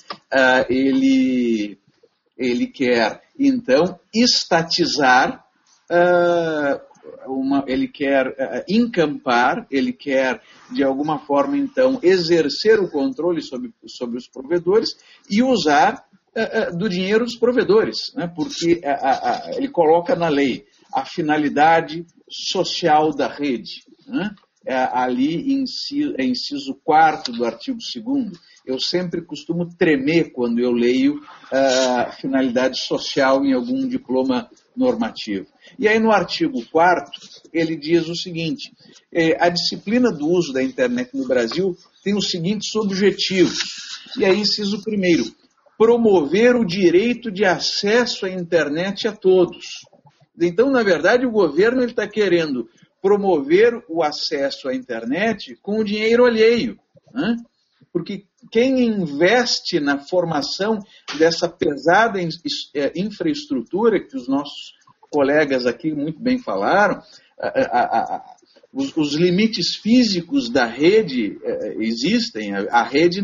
Ele, 0.69 1.77
ele 2.37 2.67
quer, 2.67 3.21
então, 3.37 3.99
estatizar 4.13 5.43
uma, 7.27 7.63
ele 7.67 7.87
quer 7.87 8.27
uh, 8.27 8.63
encampar, 8.67 9.65
ele 9.69 9.93
quer, 9.93 10.41
de 10.71 10.83
alguma 10.83 11.19
forma, 11.19 11.57
então, 11.57 11.99
exercer 12.01 12.79
o 12.79 12.89
controle 12.89 13.41
sobre, 13.41 13.73
sobre 13.87 14.17
os 14.17 14.27
provedores 14.27 14.89
e 15.29 15.41
usar 15.41 16.05
uh, 16.35 16.73
uh, 16.73 16.77
do 16.77 16.89
dinheiro 16.89 17.25
dos 17.25 17.37
provedores, 17.37 18.13
né? 18.15 18.27
porque 18.27 18.81
ele 19.55 19.69
coloca 19.69 20.15
na 20.15 20.29
lei 20.29 20.65
a 20.93 21.05
finalidade 21.05 22.05
social 22.29 23.13
da 23.13 23.27
rede. 23.27 23.83
Né? 24.07 24.33
É, 24.65 24.75
ali, 24.91 25.53
inciso, 25.53 26.15
é 26.17 26.25
inciso 26.25 26.79
4 26.83 27.33
do 27.33 27.45
artigo 27.45 27.77
2 27.77 28.31
eu 28.65 28.79
sempre 28.79 29.21
costumo 29.21 29.69
tremer 29.77 30.31
quando 30.31 30.59
eu 30.59 30.71
leio 30.71 31.21
a 31.51 32.11
finalidade 32.11 32.79
social 32.79 33.45
em 33.45 33.53
algum 33.53 33.87
diploma 33.87 34.49
normativo. 34.75 35.47
E 35.77 35.87
aí 35.87 35.99
no 35.99 36.11
artigo 36.11 36.63
4 36.71 37.11
ele 37.53 37.75
diz 37.75 38.07
o 38.07 38.15
seguinte, 38.15 38.71
é, 39.11 39.37
a 39.43 39.49
disciplina 39.49 40.11
do 40.11 40.27
uso 40.27 40.53
da 40.53 40.63
internet 40.63 41.11
no 41.13 41.27
Brasil 41.27 41.75
tem 42.03 42.15
os 42.15 42.29
seguintes 42.29 42.75
objetivos. 42.75 43.57
E 44.17 44.25
aí 44.25 44.39
inciso 44.39 44.81
primeiro, 44.83 45.25
promover 45.77 46.55
o 46.55 46.65
direito 46.65 47.31
de 47.31 47.45
acesso 47.45 48.25
à 48.25 48.29
internet 48.29 49.07
a 49.07 49.11
todos. 49.11 49.65
Então, 50.39 50.69
na 50.69 50.83
verdade, 50.83 51.25
o 51.25 51.31
governo 51.31 51.83
está 51.83 52.07
querendo 52.07 52.69
promover 53.01 53.83
o 53.87 54.03
acesso 54.03 54.67
à 54.67 54.75
internet 54.75 55.55
com 55.61 55.79
o 55.79 55.83
dinheiro 55.83 56.25
alheio. 56.25 56.77
Né? 57.13 57.35
Porque 57.93 58.25
quem 58.51 58.85
investe 58.85 59.79
na 59.79 59.99
formação 59.99 60.79
dessa 61.17 61.47
pesada 61.47 62.19
é, 62.21 62.93
infraestrutura 62.95 63.99
que 63.99 64.15
os 64.15 64.27
nossos 64.27 64.73
colegas 65.09 65.65
aqui 65.65 65.93
muito 65.93 66.19
bem 66.19 66.37
falaram, 66.37 67.01
a, 67.39 67.47
a, 67.47 68.15
a, 68.15 68.35
os, 68.73 68.95
os, 68.95 69.13
limites 69.13 69.75
físicos 69.75 70.49
da 70.49 70.65
rede 70.65 71.37
é, 71.43 71.75
existem. 71.79 72.53
A, 72.53 72.83
rede 72.83 73.21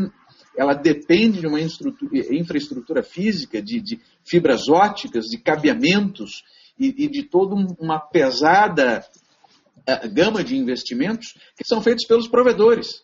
ela 0.57 0.73
depende 0.73 1.39
de 1.39 1.47
uma 1.47 1.59
infraestrutura 1.59 3.03
física, 3.03 3.61
de, 3.61 3.81
de 3.81 3.99
fibras 4.25 4.67
óticas, 4.69 5.25
de 5.25 5.37
cabeamentos 5.37 6.43
e, 6.77 7.05
e 7.05 7.09
de 7.09 7.23
toda 7.23 7.55
uma 7.79 7.99
pesada 7.99 9.03
é, 9.85 10.07
gama 10.07 10.43
de 10.43 10.55
investimentos 10.57 11.35
que 11.55 11.65
são 11.65 11.81
feitos 11.81 12.05
pelos 12.05 12.27
provedores. 12.27 13.03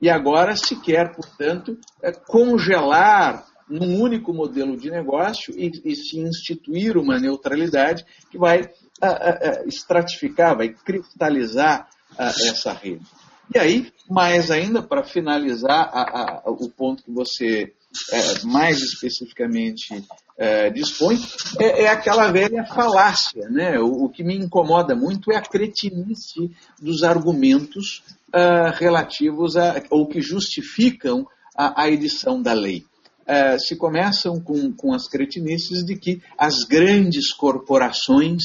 E 0.00 0.08
agora 0.08 0.56
se 0.56 0.76
quer, 0.80 1.14
portanto, 1.14 1.78
é, 2.02 2.12
congelar 2.12 3.46
num 3.68 4.00
único 4.00 4.32
modelo 4.32 4.76
de 4.76 4.90
negócio 4.90 5.54
e, 5.56 5.70
e 5.84 5.94
se 5.94 6.18
instituir 6.18 6.96
uma 6.96 7.18
neutralidade 7.18 8.04
que 8.30 8.36
vai 8.36 8.68
a, 9.00 9.08
a, 9.08 9.60
a 9.60 9.64
estratificar, 9.66 10.56
vai 10.56 10.70
cristalizar 10.70 11.88
essa 12.18 12.72
rede. 12.72 13.06
E 13.54 13.58
aí, 13.58 13.92
mais 14.08 14.50
ainda, 14.50 14.82
para 14.82 15.02
finalizar 15.02 15.90
o 16.46 16.68
ponto 16.68 17.02
que 17.02 17.10
você 17.10 17.72
é, 18.12 18.46
mais 18.46 18.80
especificamente 18.80 20.04
é, 20.40 20.70
dispõe, 20.70 21.18
é, 21.58 21.82
é, 21.82 21.88
aquela 21.88 22.32
velha 22.32 22.64
falácia. 22.64 23.46
Né? 23.50 23.78
O, 23.78 24.04
o, 24.04 24.08
que 24.08 24.24
me 24.24 24.34
incomoda 24.34 24.96
muito 24.96 25.30
é 25.30 25.36
a 25.36 25.42
cretinice 25.42 26.50
dos 26.80 27.02
argumentos 27.02 28.02
uh, 28.34 28.72
relativos 28.74 29.54
a, 29.58 29.82
ou 29.90 30.08
que 30.08 30.22
justificam 30.22 31.26
a, 31.54 31.82
a 31.82 31.90
edição 31.90 32.40
da 32.40 32.54
lei. 32.54 32.86
Uh, 33.28 33.60
se 33.60 33.76
começam 33.76 34.40
com, 34.40 34.72
com 34.72 34.94
as 34.94 35.06
cretinices 35.06 35.84
de 35.84 35.94
que 35.94 36.22
as 36.38 36.64
grandes 36.64 37.34
corporações 37.34 38.42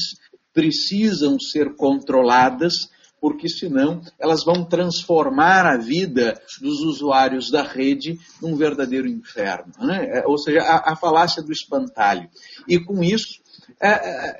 precisam 0.52 1.40
ser 1.40 1.76
controladas 1.76 2.90
porque 3.26 3.48
senão 3.48 4.00
elas 4.20 4.44
vão 4.44 4.64
transformar 4.64 5.66
a 5.66 5.76
vida 5.76 6.40
dos 6.60 6.78
usuários 6.82 7.50
da 7.50 7.64
rede 7.64 8.16
num 8.40 8.54
verdadeiro 8.54 9.08
inferno. 9.08 9.72
Né? 9.80 10.18
É, 10.18 10.26
ou 10.28 10.38
seja, 10.38 10.60
a, 10.60 10.92
a, 10.92 10.96
falácia 10.96 11.42
do 11.42 11.50
espantalho. 11.50 12.30
E 12.68 12.78
com 12.78 13.02
isso 13.02 13.40
é, 13.82 13.88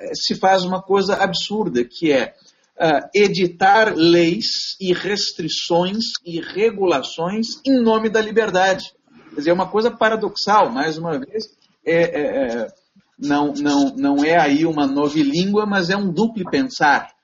é 0.09 0.15
se 0.15 0.35
faz 0.35 0.63
uma 0.63 0.81
coisa 0.81 1.15
absurda, 1.15 1.83
que 1.83 2.13
é 2.13 2.33
uh, 2.79 3.09
editar 3.13 3.93
leis 3.93 4.77
e 4.79 4.93
restrições 4.93 6.05
e 6.25 6.39
regulações 6.39 7.59
em 7.65 7.83
nome 7.83 8.07
da 8.09 8.21
liberdade. 8.21 8.85
Quer 9.31 9.35
dizer, 9.35 9.49
é 9.49 9.53
uma 9.53 9.67
coisa 9.67 9.91
paradoxal, 9.91 10.71
mais 10.71 10.97
uma 10.97 11.19
vez, 11.19 11.49
é, 11.85 12.03
é, 12.03 12.21
é 12.21 12.67
não, 13.19 13.51
não, 13.51 13.95
não 13.97 14.23
é 14.23 14.39
aí 14.39 14.65
uma 14.65 14.87
novilíngua, 14.87 15.65
mas 15.65 15.89
é 15.89 15.97
um 15.97 16.09
duplo 16.09 16.49
pensar, 16.49 17.16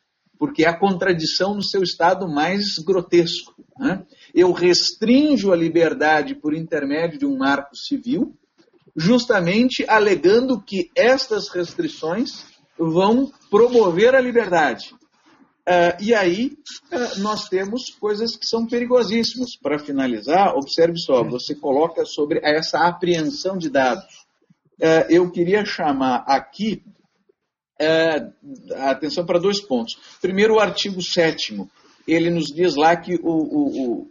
porque 0.43 0.65
é 0.65 0.67
a 0.67 0.77
contradição 0.77 1.55
no 1.55 1.63
seu 1.63 1.81
estado 1.81 2.27
mais 2.27 2.77
grotesco. 2.85 3.55
Né? 3.79 4.05
Eu 4.35 4.51
restringo 4.51 5.53
a 5.53 5.55
liberdade 5.55 6.35
por 6.35 6.53
intermédio 6.53 7.17
de 7.17 7.25
um 7.25 7.37
marco 7.37 7.73
civil, 7.77 8.35
justamente 8.93 9.85
alegando 9.87 10.61
que 10.61 10.91
estas 10.97 11.47
restrições 11.47 12.43
vão 12.77 13.31
promover 13.49 14.15
a 14.15 14.19
liberdade. 14.19 14.93
Uh, 15.65 15.95
e 16.01 16.13
aí 16.13 16.57
uh, 16.91 17.19
nós 17.21 17.47
temos 17.47 17.91
coisas 17.91 18.35
que 18.35 18.45
são 18.45 18.67
perigosíssimas. 18.67 19.55
Para 19.55 19.79
finalizar, 19.79 20.57
observe 20.57 20.99
só, 20.99 21.23
você 21.23 21.55
coloca 21.55 22.03
sobre 22.03 22.41
essa 22.43 22.85
apreensão 22.85 23.57
de 23.57 23.69
dados. 23.69 24.25
Uh, 24.77 25.07
eu 25.09 25.31
queria 25.31 25.63
chamar 25.63 26.25
aqui 26.27 26.83
a 28.75 28.91
atenção 28.91 29.25
para 29.25 29.39
dois 29.39 29.61
pontos. 29.61 29.97
Primeiro, 30.21 30.55
o 30.55 30.59
artigo 30.59 31.01
7 31.01 31.65
ele 32.07 32.29
nos 32.29 32.47
diz 32.47 32.75
lá 32.75 32.95
que 32.95 33.15
o, 33.15 33.29
o, 33.29 34.01
o 34.01 34.07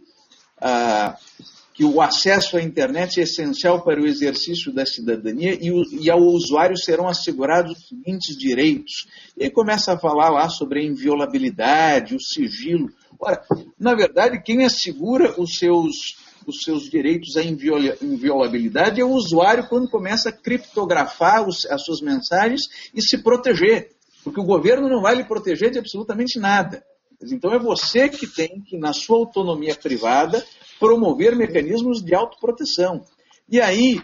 que 1.73 1.83
o 1.83 1.99
acesso 2.01 2.55
à 2.55 2.61
internet 2.61 3.19
é 3.19 3.23
essencial 3.23 3.83
para 3.83 3.99
o 3.99 4.05
exercício 4.05 4.71
da 4.71 4.85
cidadania 4.85 5.57
e, 5.59 5.71
o, 5.71 5.81
e 5.99 6.09
ao 6.09 6.19
usuário 6.19 6.77
serão 6.77 7.07
assegurados 7.07 7.75
os 7.75 7.87
seguintes 7.87 8.37
direitos. 8.37 9.07
E 9.35 9.49
começa 9.49 9.93
a 9.93 9.97
falar 9.97 10.29
lá 10.29 10.47
sobre 10.49 10.79
a 10.79 10.83
inviolabilidade, 10.83 12.15
o 12.15 12.19
sigilo. 12.19 12.91
Ora, 13.19 13.43
na 13.79 13.95
verdade, 13.95 14.41
quem 14.43 14.63
assegura 14.63 15.33
os 15.41 15.57
seus, 15.57 16.17
os 16.45 16.61
seus 16.63 16.89
direitos 16.89 17.35
à 17.37 17.43
inviolabilidade 17.43 19.01
é 19.01 19.05
o 19.05 19.11
usuário 19.11 19.67
quando 19.67 19.89
começa 19.89 20.29
a 20.29 20.33
criptografar 20.33 21.47
os, 21.47 21.65
as 21.65 21.83
suas 21.83 22.01
mensagens 22.01 22.61
e 22.93 23.01
se 23.01 23.17
proteger. 23.17 23.91
Porque 24.23 24.39
o 24.39 24.45
governo 24.45 24.87
não 24.87 25.01
vai 25.01 25.15
lhe 25.15 25.23
proteger 25.23 25.71
de 25.71 25.79
absolutamente 25.79 26.39
nada. 26.39 26.83
Então 27.31 27.53
é 27.53 27.59
você 27.59 28.09
que 28.09 28.27
tem 28.27 28.61
que, 28.61 28.77
na 28.77 28.93
sua 28.93 29.17
autonomia 29.17 29.75
privada, 29.75 30.45
promover 30.79 31.35
mecanismos 31.35 32.01
de 32.03 32.13
autoproteção. 32.15 33.01
E 33.49 33.61
aí 33.61 34.01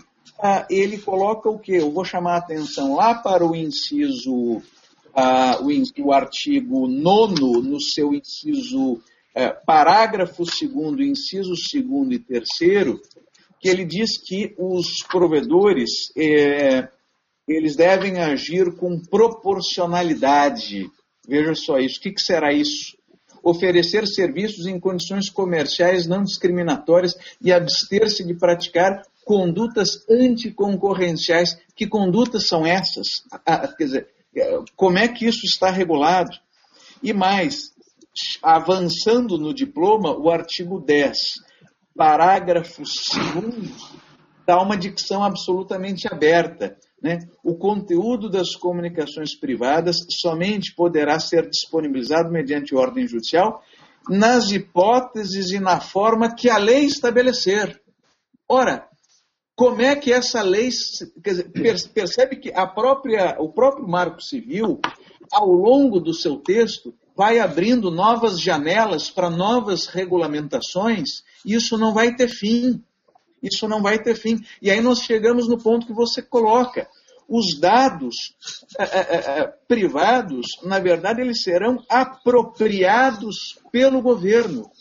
ele 0.69 0.97
coloca 0.97 1.49
o 1.49 1.59
que? 1.59 1.73
Eu 1.75 1.91
vou 1.91 2.05
chamar 2.05 2.35
a 2.35 2.37
atenção 2.37 2.95
lá 2.95 3.15
para 3.15 3.45
o 3.45 3.55
inciso, 3.55 4.61
o, 6.01 6.11
artigo 6.13 6.87
9, 6.87 7.33
no 7.61 7.81
seu 7.81 8.13
inciso 8.13 9.01
parágrafo 9.65 10.43
2, 10.43 10.99
inciso 11.07 11.53
2 11.73 12.11
e 12.11 12.19
3, 12.19 12.47
que 13.59 13.67
ele 13.69 13.85
diz 13.85 14.17
que 14.17 14.55
os 14.57 15.03
provedores 15.07 16.11
é, 16.17 16.87
eles 17.47 17.75
devem 17.75 18.19
agir 18.19 18.75
com 18.75 18.99
proporcionalidade. 18.99 20.89
Veja 21.27 21.55
só 21.55 21.79
isso. 21.79 21.99
O 21.99 22.01
que, 22.01 22.11
que 22.11 22.21
será 22.21 22.53
isso? 22.53 22.97
Oferecer 23.43 24.05
serviços 24.07 24.65
em 24.65 24.79
condições 24.79 25.29
comerciais 25.29 26.07
não 26.07 26.23
discriminatórias 26.23 27.15
e 27.41 27.51
abster-se 27.51 28.23
de 28.23 28.33
praticar 28.33 29.01
condutas 29.25 30.05
anticoncorrenciais. 30.09 31.57
Que 31.75 31.87
condutas 31.87 32.47
são 32.47 32.65
essas? 32.65 33.23
Ah, 33.45 33.67
quer 33.67 33.83
dizer, 33.83 34.07
como 34.75 34.97
é 34.97 35.07
que 35.07 35.25
isso 35.25 35.45
está 35.45 35.71
regulado? 35.71 36.31
E 37.01 37.13
mais, 37.13 37.71
avançando 38.41 39.37
no 39.37 39.53
diploma, 39.53 40.17
o 40.17 40.29
artigo 40.29 40.79
10, 40.79 41.17
parágrafo 41.95 42.83
2, 42.83 44.09
dá 44.45 44.61
uma 44.61 44.77
dicção 44.77 45.23
absolutamente 45.23 46.07
aberta. 46.07 46.77
Né? 47.01 47.19
O 47.43 47.55
conteúdo 47.55 48.29
das 48.29 48.55
comunicações 48.55 49.37
privadas 49.39 49.97
somente 50.21 50.73
poderá 50.75 51.19
ser 51.19 51.49
disponibilizado 51.49 52.31
mediante 52.31 52.75
ordem 52.75 53.07
judicial 53.07 53.61
nas 54.09 54.49
hipóteses 54.51 55.51
e 55.51 55.59
na 55.59 55.79
forma 55.79 56.33
que 56.33 56.49
a 56.49 56.57
lei 56.57 56.85
estabelecer. 56.85 57.79
Ora, 58.47 58.87
como 59.55 59.81
é 59.81 59.95
que 59.95 60.11
essa 60.11 60.41
lei 60.41 60.69
dizer, 61.17 61.51
percebe 61.93 62.37
que 62.37 62.51
a 62.53 62.65
própria, 62.65 63.35
o 63.39 63.51
próprio 63.51 63.87
Marco 63.87 64.21
Civil, 64.21 64.79
ao 65.31 65.47
longo 65.47 65.99
do 65.99 66.13
seu 66.13 66.37
texto, 66.37 66.93
vai 67.19 67.37
abrindo 67.37 67.91
novas 67.91 68.39
janelas 68.39 69.09
para 69.09 69.29
novas 69.29 69.87
regulamentações, 69.87 71.21
e 71.45 71.53
isso 71.53 71.77
não 71.77 71.93
vai 71.93 72.15
ter 72.15 72.29
fim. 72.29 72.81
Isso 73.43 73.67
não 73.67 73.81
vai 73.81 74.01
ter 74.01 74.15
fim. 74.15 74.39
E 74.61 74.71
aí 74.71 74.79
nós 74.79 75.01
chegamos 75.01 75.45
no 75.45 75.61
ponto 75.61 75.85
que 75.85 75.91
você 75.91 76.21
coloca. 76.21 76.87
Os 77.27 77.59
dados 77.59 78.37
é, 78.79 78.83
é, 78.83 79.39
é, 79.41 79.53
privados, 79.67 80.47
na 80.63 80.79
verdade, 80.79 81.19
eles 81.19 81.43
serão 81.43 81.83
apropriados 81.89 83.59
pelo 83.69 84.01
governo, 84.01 84.71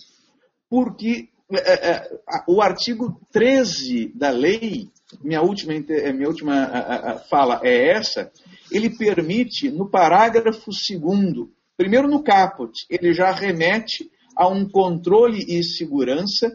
porque 0.70 1.30
é, 1.52 1.90
é, 1.90 2.20
o 2.46 2.62
artigo 2.62 3.20
13 3.32 4.12
da 4.14 4.30
lei, 4.30 4.88
minha 5.24 5.42
última, 5.42 5.72
minha 6.14 6.28
última 6.28 7.20
fala 7.28 7.60
é 7.64 7.90
essa, 7.90 8.30
ele 8.70 8.96
permite, 8.96 9.72
no 9.72 9.90
parágrafo 9.90 10.70
2, 10.70 11.57
primeiro 11.78 12.08
no 12.08 12.24
caput, 12.24 12.72
ele 12.90 13.14
já 13.14 13.30
remete 13.30 14.10
a 14.36 14.48
um 14.48 14.68
controle 14.68 15.44
e 15.48 15.62
segurança 15.62 16.52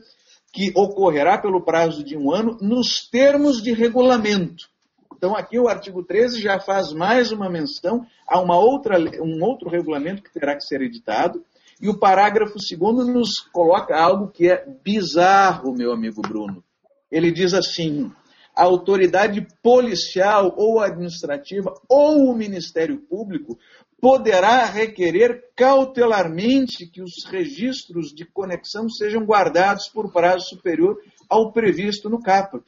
que 0.51 0.71
ocorrerá 0.76 1.38
pelo 1.38 1.63
prazo 1.63 2.03
de 2.03 2.17
um 2.17 2.32
ano 2.32 2.57
nos 2.61 3.07
termos 3.09 3.63
de 3.63 3.71
regulamento. 3.71 4.69
Então, 5.15 5.34
aqui 5.34 5.57
o 5.57 5.69
artigo 5.69 6.03
13 6.03 6.41
já 6.41 6.59
faz 6.59 6.91
mais 6.91 7.32
uma 7.32 7.49
menção 7.49 8.05
a 8.28 8.41
uma 8.41 8.59
outra, 8.59 8.99
um 9.21 9.41
outro 9.41 9.69
regulamento 9.69 10.21
que 10.21 10.34
terá 10.34 10.55
que 10.55 10.65
ser 10.65 10.82
editado, 10.82 11.41
e 11.82 11.88
o 11.88 11.97
parágrafo 11.97 12.59
segundo 12.59 13.05
nos 13.05 13.39
coloca 13.39 13.97
algo 13.97 14.28
que 14.28 14.51
é 14.51 14.65
bizarro, 14.84 15.74
meu 15.74 15.93
amigo 15.93 16.21
Bruno. 16.21 16.61
Ele 17.09 17.32
diz 17.32 17.53
assim: 17.53 18.11
a 18.55 18.63
autoridade 18.63 19.47
policial 19.61 20.53
ou 20.57 20.80
administrativa 20.80 21.74
ou 21.89 22.30
o 22.30 22.36
Ministério 22.36 22.99
Público 22.99 23.57
poderá 24.04 24.66
requerer 24.66 25.49
cautelarmente 25.56 26.86
que 26.91 27.01
os 27.01 27.24
registros 27.24 28.14
de 28.14 28.26
conexão 28.26 28.89
sejam 28.89 29.24
guardados 29.24 29.88
por 29.88 30.12
prazo 30.12 30.49
superior 30.49 30.97
ao 31.30 31.54
previsto 31.54 32.10
no 32.10 32.22
caput. 32.22 32.66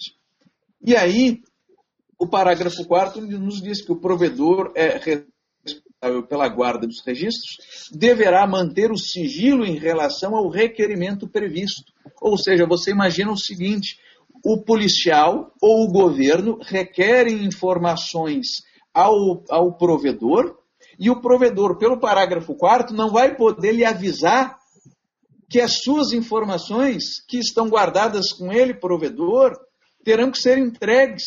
E 0.82 0.96
aí, 0.96 1.42
o 2.18 2.26
parágrafo 2.26 2.86
4 2.86 3.20
nos 3.20 3.62
diz 3.62 3.84
que 3.84 3.92
o 3.92 4.00
provedor 4.00 4.72
é 4.78 4.98
pela 6.30 6.48
guarda 6.48 6.88
dos 6.88 7.04
registros, 7.06 7.58
deverá 7.92 8.48
manter 8.48 8.90
o 8.90 8.98
sigilo 8.98 9.66
em 9.66 9.78
relação 9.78 10.38
ao 10.38 10.48
requerimento 10.48 11.28
previsto. 11.28 11.92
Ou 12.22 12.38
seja, 12.38 12.66
você 12.66 12.92
imagina 12.92 13.30
o 13.34 13.38
seguinte: 13.38 14.00
o 14.42 14.64
policial 14.64 15.52
ou 15.62 15.84
o 15.84 15.92
governo 15.92 16.58
requerem 16.62 17.44
informações 17.44 18.64
ao, 18.94 19.44
ao 19.50 19.74
provedor, 19.74 20.64
e 21.00 21.10
o 21.10 21.22
provedor, 21.22 21.78
pelo 21.78 22.00
parágrafo 22.00 22.56
4, 22.56 22.96
não 22.96 23.12
vai 23.12 23.36
poder 23.36 23.74
lhe 23.74 23.86
avisar 23.86 24.58
que 25.50 25.62
as 25.62 25.80
suas 25.84 26.12
informações 26.12 27.24
que 27.28 27.38
estão 27.38 27.70
guardadas 27.70 28.32
com 28.34 28.52
ele, 28.52 28.74
provedor, 28.74 29.54
terão 30.04 30.32
que 30.32 30.40
ser 30.40 30.58
entregues 30.58 31.24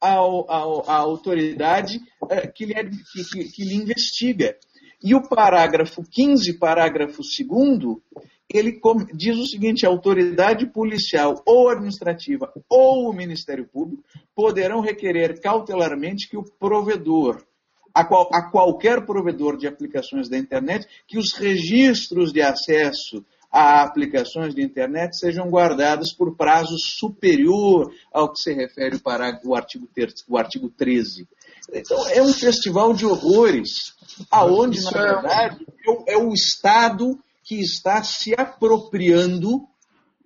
ao, 0.00 0.50
ao, 0.50 0.90
à 0.90 0.96
autoridade 0.96 2.00
é, 2.28 2.46
que, 2.46 2.64
lhe, 2.64 2.74
que, 2.74 3.44
que, 3.44 3.64
lhe 3.64 3.74
investiga. 3.74 4.56
E 5.02 5.14
o 5.14 5.22
parágrafo 5.28 6.02
15, 6.02 6.58
parágrafo 6.58 7.22
2, 7.22 7.96
ele 8.52 8.80
diz 9.14 9.36
o 9.36 9.46
seguinte: 9.46 9.86
a 9.86 9.88
autoridade 9.88 10.66
policial 10.66 11.42
ou 11.46 11.68
administrativa 11.68 12.52
ou 12.68 13.08
o 13.08 13.12
Ministério 13.12 13.66
Público 13.66 14.02
poderão 14.34 14.80
requerer 14.80 15.40
cautelarmente 15.40 16.28
que 16.28 16.36
o 16.36 16.44
provedor, 16.58 17.42
a, 17.94 18.04
qual, 18.04 18.28
a 18.32 18.50
qualquer 18.50 19.04
provedor 19.04 19.56
de 19.56 19.66
aplicações 19.66 20.28
da 20.28 20.36
internet, 20.38 20.86
que 21.06 21.18
os 21.18 21.32
registros 21.32 22.32
de 22.32 22.40
acesso 22.40 23.24
a 23.50 23.82
aplicações 23.82 24.54
de 24.54 24.62
internet 24.62 25.18
sejam 25.18 25.50
guardadas 25.50 26.12
por 26.14 26.36
prazo 26.36 26.76
superior 26.78 27.92
ao 28.12 28.32
que 28.32 28.38
se 28.38 28.54
refere 28.54 28.96
o, 28.96 29.48
o, 29.48 29.54
artigo, 29.56 29.88
ter, 29.92 30.12
o 30.28 30.38
artigo 30.38 30.70
13. 30.70 31.26
Então, 31.72 32.08
é 32.08 32.22
um 32.22 32.32
festival 32.32 32.94
de 32.94 33.04
horrores, 33.04 33.94
aonde, 34.30 34.80
na 34.82 34.90
é 34.90 34.92
verdade, 34.92 35.66
é 36.06 36.16
o 36.16 36.32
Estado 36.32 37.18
que 37.42 37.60
está 37.60 38.02
se 38.04 38.34
apropriando 38.34 39.66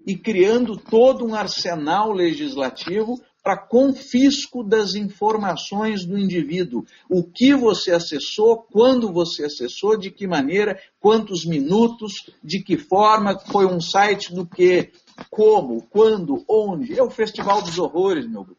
e 0.06 0.16
criando 0.16 0.76
todo 0.76 1.24
um 1.24 1.34
arsenal 1.34 2.12
legislativo 2.12 3.18
para 3.44 3.58
confisco 3.58 4.64
das 4.64 4.94
informações 4.94 6.06
do 6.06 6.18
indivíduo. 6.18 6.86
O 7.10 7.22
que 7.22 7.54
você 7.54 7.92
acessou, 7.92 8.66
quando 8.72 9.12
você 9.12 9.44
acessou, 9.44 9.98
de 9.98 10.10
que 10.10 10.26
maneira, 10.26 10.80
quantos 10.98 11.44
minutos, 11.44 12.30
de 12.42 12.62
que 12.62 12.78
forma, 12.78 13.38
foi 13.38 13.66
um 13.66 13.82
site 13.82 14.34
do 14.34 14.46
que, 14.46 14.90
como, 15.30 15.82
quando, 15.90 16.42
onde. 16.48 16.98
É 16.98 17.02
o 17.02 17.10
Festival 17.10 17.60
dos 17.60 17.78
Horrores, 17.78 18.26
meu 18.26 18.44
Bruno. 18.44 18.56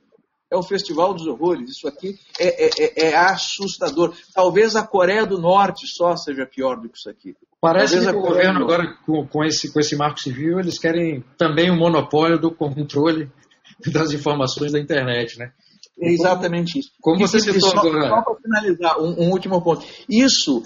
É 0.52 0.56
o 0.56 0.62
Festival 0.62 1.16
dos 1.16 1.26
Horrores. 1.26 1.72
Isso 1.72 1.88
aqui 1.88 2.16
é, 2.40 2.68
é, 2.68 2.70
é, 2.80 3.10
é 3.10 3.18
assustador. 3.18 4.14
Talvez 4.36 4.76
a 4.76 4.86
Coreia 4.86 5.26
do 5.26 5.41
Norte 5.41 5.88
só 5.88 6.16
seja 6.16 6.45
pior 6.45 6.80
do 6.80 6.88
que 6.88 6.99
isso 6.99 7.10
aqui. 7.10 7.36
Parece 7.60 7.99
que 7.99 8.07
o 8.07 8.22
governo 8.22 8.62
agora, 8.62 8.95
com, 9.03 9.26
com, 9.26 9.44
esse, 9.44 9.74
com 9.74 9.80
esse 9.80 9.95
marco 9.95 10.20
civil, 10.20 10.60
eles 10.60 10.78
querem 10.78 11.26
também 11.36 11.72
o 11.72 11.74
um 11.74 11.80
monopólio 11.80 12.38
do 12.38 12.52
controle 12.52 13.32
das 13.92 14.12
informações 14.12 14.72
da 14.72 14.80
internet, 14.80 15.38
né? 15.38 15.52
É 16.00 16.12
exatamente 16.12 16.80
isso. 16.80 16.92
Como 17.02 17.20
você 17.20 17.40
citou 17.40 17.70
só, 17.70 17.80
agora. 17.80 18.10
Só 18.10 18.22
para 18.22 18.36
finalizar, 18.36 19.00
um, 19.00 19.24
um, 19.24 19.32
último 19.32 19.62
ponto. 19.62 19.86
Isso 20.10 20.64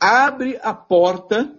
abre 0.00 0.58
a 0.62 0.72
porta 0.72 1.52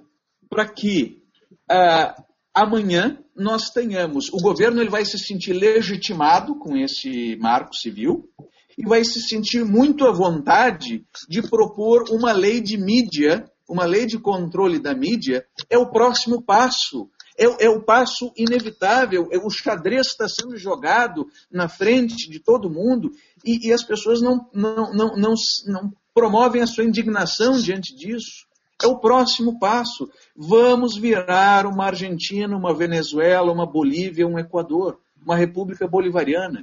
para 0.50 0.66
que 0.66 1.22
uh, 1.70 2.24
amanhã 2.54 3.18
nós 3.36 3.70
tenhamos. 3.70 4.30
O 4.32 4.38
governo 4.38 4.82
ele 4.82 4.90
vai 4.90 5.04
se 5.04 5.18
sentir 5.18 5.54
legitimado 5.54 6.56
com 6.56 6.78
esse 6.78 7.36
marco 7.38 7.76
civil 7.76 8.30
e 8.78 8.88
vai 8.88 9.04
se 9.04 9.22
sentir 9.22 9.66
muito 9.66 10.06
à 10.06 10.12
vontade 10.12 11.04
de 11.28 11.42
propor 11.42 12.06
uma 12.10 12.32
lei 12.32 12.62
de 12.62 12.78
mídia, 12.78 13.46
uma 13.68 13.84
lei 13.84 14.06
de 14.06 14.18
controle 14.18 14.80
da 14.80 14.96
mídia. 14.96 15.46
É 15.70 15.78
o 15.78 15.92
próximo 15.92 16.42
passo 16.42 17.10
é, 17.40 17.66
é 17.66 17.70
o 17.70 17.82
passo 17.82 18.32
inevitável, 18.36 19.30
é, 19.32 19.38
o 19.38 19.50
xadrez 19.50 20.08
está 20.08 20.28
sendo 20.28 20.58
jogado 20.58 21.28
na 21.50 21.70
frente 21.70 22.30
de 22.30 22.40
todo 22.40 22.70
mundo 22.70 23.12
e, 23.46 23.70
e 23.70 23.72
as 23.72 23.84
pessoas 23.84 24.22
não, 24.22 24.46
não, 24.54 24.94
não, 24.94 25.16
não, 25.16 25.34
não 25.68 25.94
promovem 26.14 26.62
a 26.62 26.68
sua 26.68 26.84
indignação 26.84 27.54
diante 27.60 27.96
disso. 27.96 28.48
É 28.82 28.88
o 28.88 29.00
próximo 29.00 29.60
passo. 29.60 30.10
Vamos 30.36 30.98
virar 30.98 31.66
uma 31.66 31.86
Argentina, 31.86 32.56
uma 32.56 32.74
Venezuela, 32.74 33.52
uma 33.52 33.66
Bolívia, 33.66 34.28
um 34.28 34.40
Equador, 34.40 35.00
uma 35.22 35.36
república 35.36 35.88
bolivariana. 35.88 36.62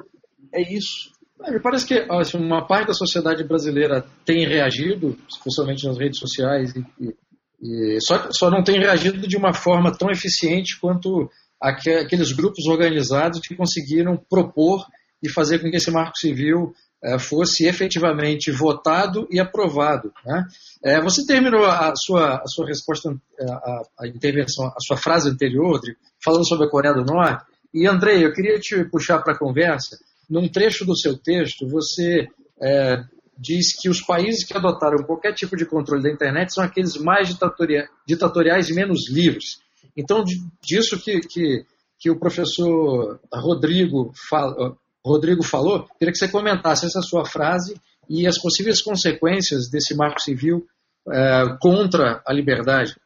É 0.52 0.62
isso. 0.62 1.12
Me 1.38 1.60
parece 1.60 1.86
que 1.86 2.06
assim, 2.10 2.38
uma 2.38 2.66
parte 2.66 2.88
da 2.88 2.94
sociedade 2.94 3.44
brasileira 3.44 4.06
tem 4.24 4.46
reagido, 4.46 5.16
especialmente 5.28 5.86
nas 5.86 5.98
redes 5.98 6.18
sociais 6.18 6.74
e, 6.74 6.80
e 6.98 7.14
e 7.60 7.98
só, 8.00 8.30
só 8.30 8.50
não 8.50 8.62
tem 8.62 8.78
reagido 8.78 9.26
de 9.26 9.36
uma 9.36 9.54
forma 9.54 9.96
tão 9.96 10.10
eficiente 10.10 10.78
quanto 10.78 11.30
aqueles 11.60 12.32
grupos 12.32 12.66
organizados 12.66 13.40
que 13.40 13.56
conseguiram 13.56 14.16
propor 14.16 14.84
e 15.22 15.30
fazer 15.30 15.58
com 15.58 15.70
que 15.70 15.76
esse 15.76 15.90
marco 15.90 16.18
civil 16.18 16.74
é, 17.02 17.18
fosse 17.18 17.66
efetivamente 17.66 18.50
votado 18.50 19.26
e 19.30 19.40
aprovado. 19.40 20.12
Né? 20.24 20.44
É, 20.84 21.00
você 21.00 21.24
terminou 21.26 21.64
a 21.64 21.94
sua, 21.96 22.36
a 22.36 22.46
sua 22.46 22.66
resposta, 22.66 23.14
a, 23.40 23.82
a, 24.00 24.08
intervenção, 24.08 24.66
a 24.66 24.80
sua 24.80 24.96
frase 24.96 25.30
anterior, 25.30 25.80
falando 26.22 26.46
sobre 26.46 26.66
a 26.66 26.70
Coreia 26.70 26.94
do 26.94 27.04
Norte. 27.04 27.44
E, 27.72 27.86
Andrei, 27.86 28.24
eu 28.24 28.32
queria 28.32 28.58
te 28.58 28.84
puxar 28.84 29.20
para 29.20 29.34
a 29.34 29.38
conversa. 29.38 29.98
Num 30.28 30.48
trecho 30.48 30.84
do 30.84 30.96
seu 30.96 31.16
texto, 31.16 31.68
você 31.68 32.28
é, 32.60 33.02
diz 33.38 33.78
que 33.78 33.88
os 33.88 34.00
países 34.00 34.44
que 34.44 34.56
adotaram 34.56 35.04
qualquer 35.04 35.34
tipo 35.34 35.56
de 35.56 35.66
controle 35.66 36.02
da 36.02 36.10
internet 36.10 36.52
são 36.52 36.64
aqueles 36.64 36.96
mais 36.96 37.28
ditatoriais, 37.28 37.88
ditatoriais 38.06 38.68
e 38.70 38.74
menos 38.74 39.10
livres. 39.10 39.60
Então, 39.96 40.24
disso 40.62 40.98
que, 40.98 41.20
que, 41.20 41.64
que 41.98 42.10
o 42.10 42.18
professor 42.18 43.20
Rodrigo, 43.32 44.12
fala, 44.28 44.76
Rodrigo 45.04 45.42
falou, 45.42 45.86
queria 45.98 46.12
que 46.12 46.18
você 46.18 46.28
comentasse 46.28 46.86
essa 46.86 47.00
sua 47.00 47.24
frase 47.24 47.80
e 48.08 48.26
as 48.26 48.40
possíveis 48.40 48.82
consequências 48.82 49.68
desse 49.70 49.94
marco 49.94 50.20
civil 50.20 50.66
é, 51.08 51.56
contra 51.60 52.22
a 52.26 52.32
liberdade. 52.32 52.96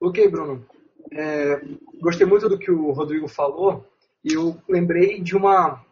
Ok, 0.00 0.28
Bruno. 0.28 0.66
É, 1.12 1.60
gostei 2.00 2.26
muito 2.26 2.48
do 2.48 2.58
que 2.58 2.70
o 2.70 2.92
Rodrigo 2.92 3.28
falou 3.28 3.86
e 4.24 4.34
eu 4.34 4.56
lembrei 4.68 5.20
de 5.20 5.36
uma 5.36 5.84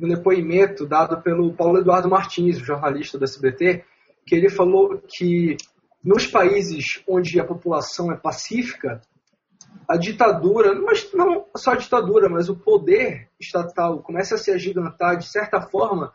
um 0.00 0.08
depoimento 0.08 0.86
dado 0.86 1.20
pelo 1.22 1.52
Paulo 1.54 1.78
Eduardo 1.78 2.08
Martins, 2.08 2.58
jornalista 2.58 3.18
do 3.18 3.24
SBT, 3.24 3.84
que 4.26 4.34
ele 4.34 4.50
falou 4.50 5.00
que 5.06 5.56
nos 6.04 6.26
países 6.26 7.02
onde 7.08 7.40
a 7.40 7.44
população 7.44 8.12
é 8.12 8.16
pacífica, 8.16 9.00
a 9.88 9.96
ditadura, 9.96 10.74
mas 10.74 11.12
não 11.12 11.46
só 11.56 11.72
a 11.72 11.76
ditadura, 11.76 12.28
mas 12.28 12.48
o 12.48 12.56
poder 12.56 13.28
estatal 13.40 14.02
começa 14.02 14.34
a 14.34 14.38
se 14.38 14.50
agigantar 14.50 15.16
de 15.16 15.26
certa 15.26 15.60
forma 15.60 16.12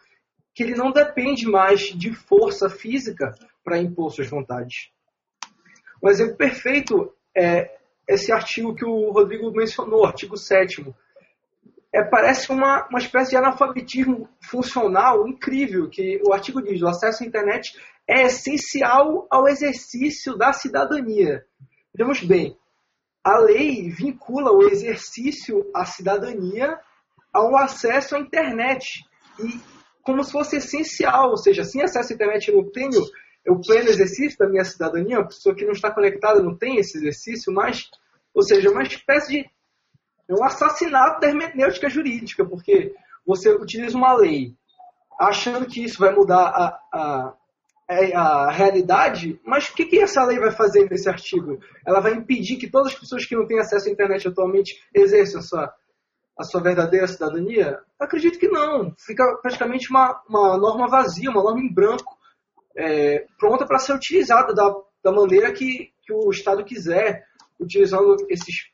que 0.53 0.64
ele 0.64 0.76
não 0.76 0.91
depende 0.91 1.48
mais 1.48 1.82
de 1.82 2.14
força 2.14 2.70
física 2.70 3.34
para 3.64 3.78
impor 3.78 4.12
suas 4.12 4.30
vontades. 4.30 4.91
Um 6.03 6.10
exemplo 6.10 6.36
perfeito 6.36 7.14
é 7.36 7.78
esse 8.08 8.32
artigo 8.32 8.76
que 8.76 8.84
o 8.84 9.12
Rodrigo 9.12 9.52
mencionou, 9.52 10.06
artigo 10.06 10.36
7 10.36 10.94
é, 11.93 12.03
parece 12.03 12.51
uma, 12.51 12.88
uma 12.88 12.99
espécie 12.99 13.31
de 13.31 13.38
analfabetismo 13.38 14.30
funcional 14.41 15.27
incrível, 15.27 15.89
que 15.89 16.22
o 16.26 16.34
artigo 16.34 16.61
diz, 16.61 16.81
o 16.81 16.88
acesso 16.88 17.23
à 17.23 17.27
internet 17.27 17.77
é 18.07 18.23
essencial 18.23 19.27
ao 19.30 19.47
exercício 19.47 20.38
da 20.38 20.53
cidadania. 20.53 21.45
Vejamos 21.93 22.23
bem, 22.23 22.57
a 23.23 23.38
lei 23.38 23.89
vincula 23.89 24.51
o 24.51 24.63
exercício 24.63 25.69
à 25.76 25.85
cidadania 25.85 26.80
ao 27.34 27.55
acesso 27.57 28.15
à 28.15 28.19
internet. 28.19 29.05
E 29.39 29.59
como 30.01 30.23
se 30.23 30.31
fosse 30.31 30.57
essencial, 30.57 31.30
ou 31.30 31.38
seja, 31.38 31.63
sem 31.63 31.84
acesso 31.84 32.11
à 32.11 32.15
internet 32.15 32.49
eu 32.49 32.57
não 32.57 32.72
tenho 32.72 33.01
o 33.47 33.59
pleno 33.59 33.89
exercício 33.89 34.38
da 34.38 34.47
minha 34.47 34.63
cidadania, 34.63 35.19
a 35.19 35.26
pessoa 35.26 35.55
que 35.55 35.65
não 35.65 35.72
está 35.72 35.91
conectada 35.91 36.41
não 36.41 36.55
tem 36.55 36.77
esse 36.77 36.97
exercício, 36.97 37.51
mas, 37.51 37.89
ou 38.34 38.43
seja, 38.43 38.69
uma 38.69 38.84
espécie 38.84 39.43
de 39.43 39.49
é 40.32 40.41
um 40.41 40.44
assassinato 40.44 41.20
da 41.20 41.28
hermenêutica 41.28 41.90
jurídica, 41.90 42.45
porque 42.45 42.94
você 43.26 43.49
utiliza 43.49 43.98
uma 43.98 44.14
lei 44.14 44.56
achando 45.20 45.66
que 45.66 45.84
isso 45.84 45.99
vai 45.99 46.14
mudar 46.14 46.48
a, 46.48 46.80
a, 46.91 47.34
a 48.16 48.52
realidade, 48.52 49.40
mas 49.45 49.70
o 49.70 49.76
que, 49.76 49.86
que 49.86 49.99
essa 49.99 50.24
lei 50.24 50.40
vai 50.40 50.52
fazer 50.52 50.90
nesse 50.90 51.10
artigo? 51.10 51.60
Ela 51.86 51.99
vai 51.99 52.14
impedir 52.14 52.58
que 52.58 52.70
todas 52.70 52.94
as 52.94 52.99
pessoas 52.99 53.26
que 53.26 53.36
não 53.36 53.45
têm 53.45 53.60
acesso 53.60 53.90
à 53.90 53.91
internet 53.91 54.28
atualmente 54.28 54.82
exerçam 54.95 55.40
a 55.40 55.44
sua, 55.44 55.74
a 56.40 56.44
sua 56.44 56.62
verdadeira 56.62 57.08
cidadania? 57.08 57.80
Acredito 57.99 58.40
que 58.40 58.48
não. 58.48 58.95
Fica 58.98 59.24
praticamente 59.41 59.90
uma, 59.91 60.22
uma 60.28 60.58
norma 60.58 60.88
vazia, 60.88 61.30
uma 61.30 61.44
norma 61.44 61.60
em 61.60 61.72
branco, 61.72 62.18
é, 62.76 63.26
pronta 63.38 63.66
para 63.66 63.80
ser 63.80 63.94
utilizada 63.94 64.53
da, 64.56 64.74
da 65.03 65.12
maneira 65.12 65.52
que, 65.52 65.91
que 66.02 66.14
o 66.14 66.32
Estado 66.32 66.64
quiser, 66.64 67.26
utilizando 67.60 68.16
esses 68.30 68.72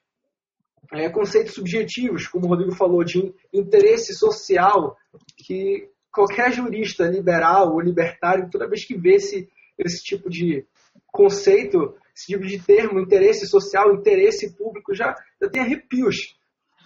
é, 0.93 1.09
conceitos 1.09 1.53
subjetivos, 1.53 2.27
como 2.27 2.45
o 2.45 2.49
Rodrigo 2.49 2.75
falou, 2.75 3.03
de 3.03 3.33
interesse 3.53 4.13
social, 4.13 4.95
que 5.37 5.89
qualquer 6.11 6.51
jurista 6.51 7.05
liberal 7.05 7.73
ou 7.73 7.79
libertário, 7.79 8.49
toda 8.49 8.67
vez 8.67 8.85
que 8.85 8.97
vê 8.97 9.15
esse, 9.15 9.49
esse 9.77 10.03
tipo 10.03 10.29
de 10.29 10.65
conceito, 11.07 11.95
esse 12.15 12.27
tipo 12.27 12.45
de 12.45 12.59
termo, 12.59 12.99
interesse 12.99 13.45
social, 13.47 13.93
interesse 13.93 14.55
público, 14.55 14.95
já, 14.95 15.15
já 15.41 15.49
tem 15.49 15.61
arrepios. 15.61 16.35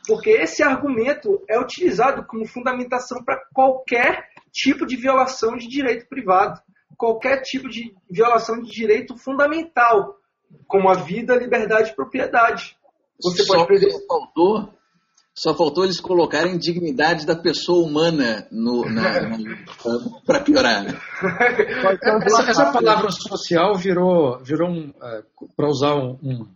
Porque 0.08 0.32
esse 0.32 0.64
argumento 0.64 1.44
é 1.48 1.60
utilizado 1.60 2.26
como 2.26 2.46
fundamentação 2.46 3.24
para 3.24 3.40
qualquer 3.54 4.30
tipo 4.52 4.86
de 4.86 4.98
violação 4.98 5.56
de 5.56 5.68
direito 5.68 6.08
privado, 6.08 6.60
qualquer 6.98 7.42
tipo 7.42 7.70
de 7.70 7.96
violação 8.10 8.60
de 8.62 8.70
direito 8.72 9.18
fundamental, 9.18 10.18
como 10.68 10.90
a 10.90 10.96
vida, 10.96 11.36
liberdade 11.36 11.92
e 11.92 11.96
propriedade. 11.96 12.76
Você 13.24 13.44
só, 13.44 13.66
pode 13.66 13.92
Só 13.92 14.00
faltou, 14.08 14.70
só 15.34 15.54
faltou 15.56 15.84
eles 15.84 16.00
colocarem 16.00 16.58
dignidade 16.58 17.26
da 17.26 17.36
pessoa 17.36 17.86
humana 17.86 18.48
no, 18.52 18.84
para 20.26 20.42
piorar. 20.42 20.86
essa, 22.24 22.50
essa, 22.50 22.72
palavra 22.72 23.10
social 23.12 23.76
virou, 23.76 24.40
virou 24.40 24.70
um, 24.70 24.94
é, 25.02 25.24
para 25.56 25.70
usar 25.70 25.96
um, 25.96 26.18
um, 26.24 26.48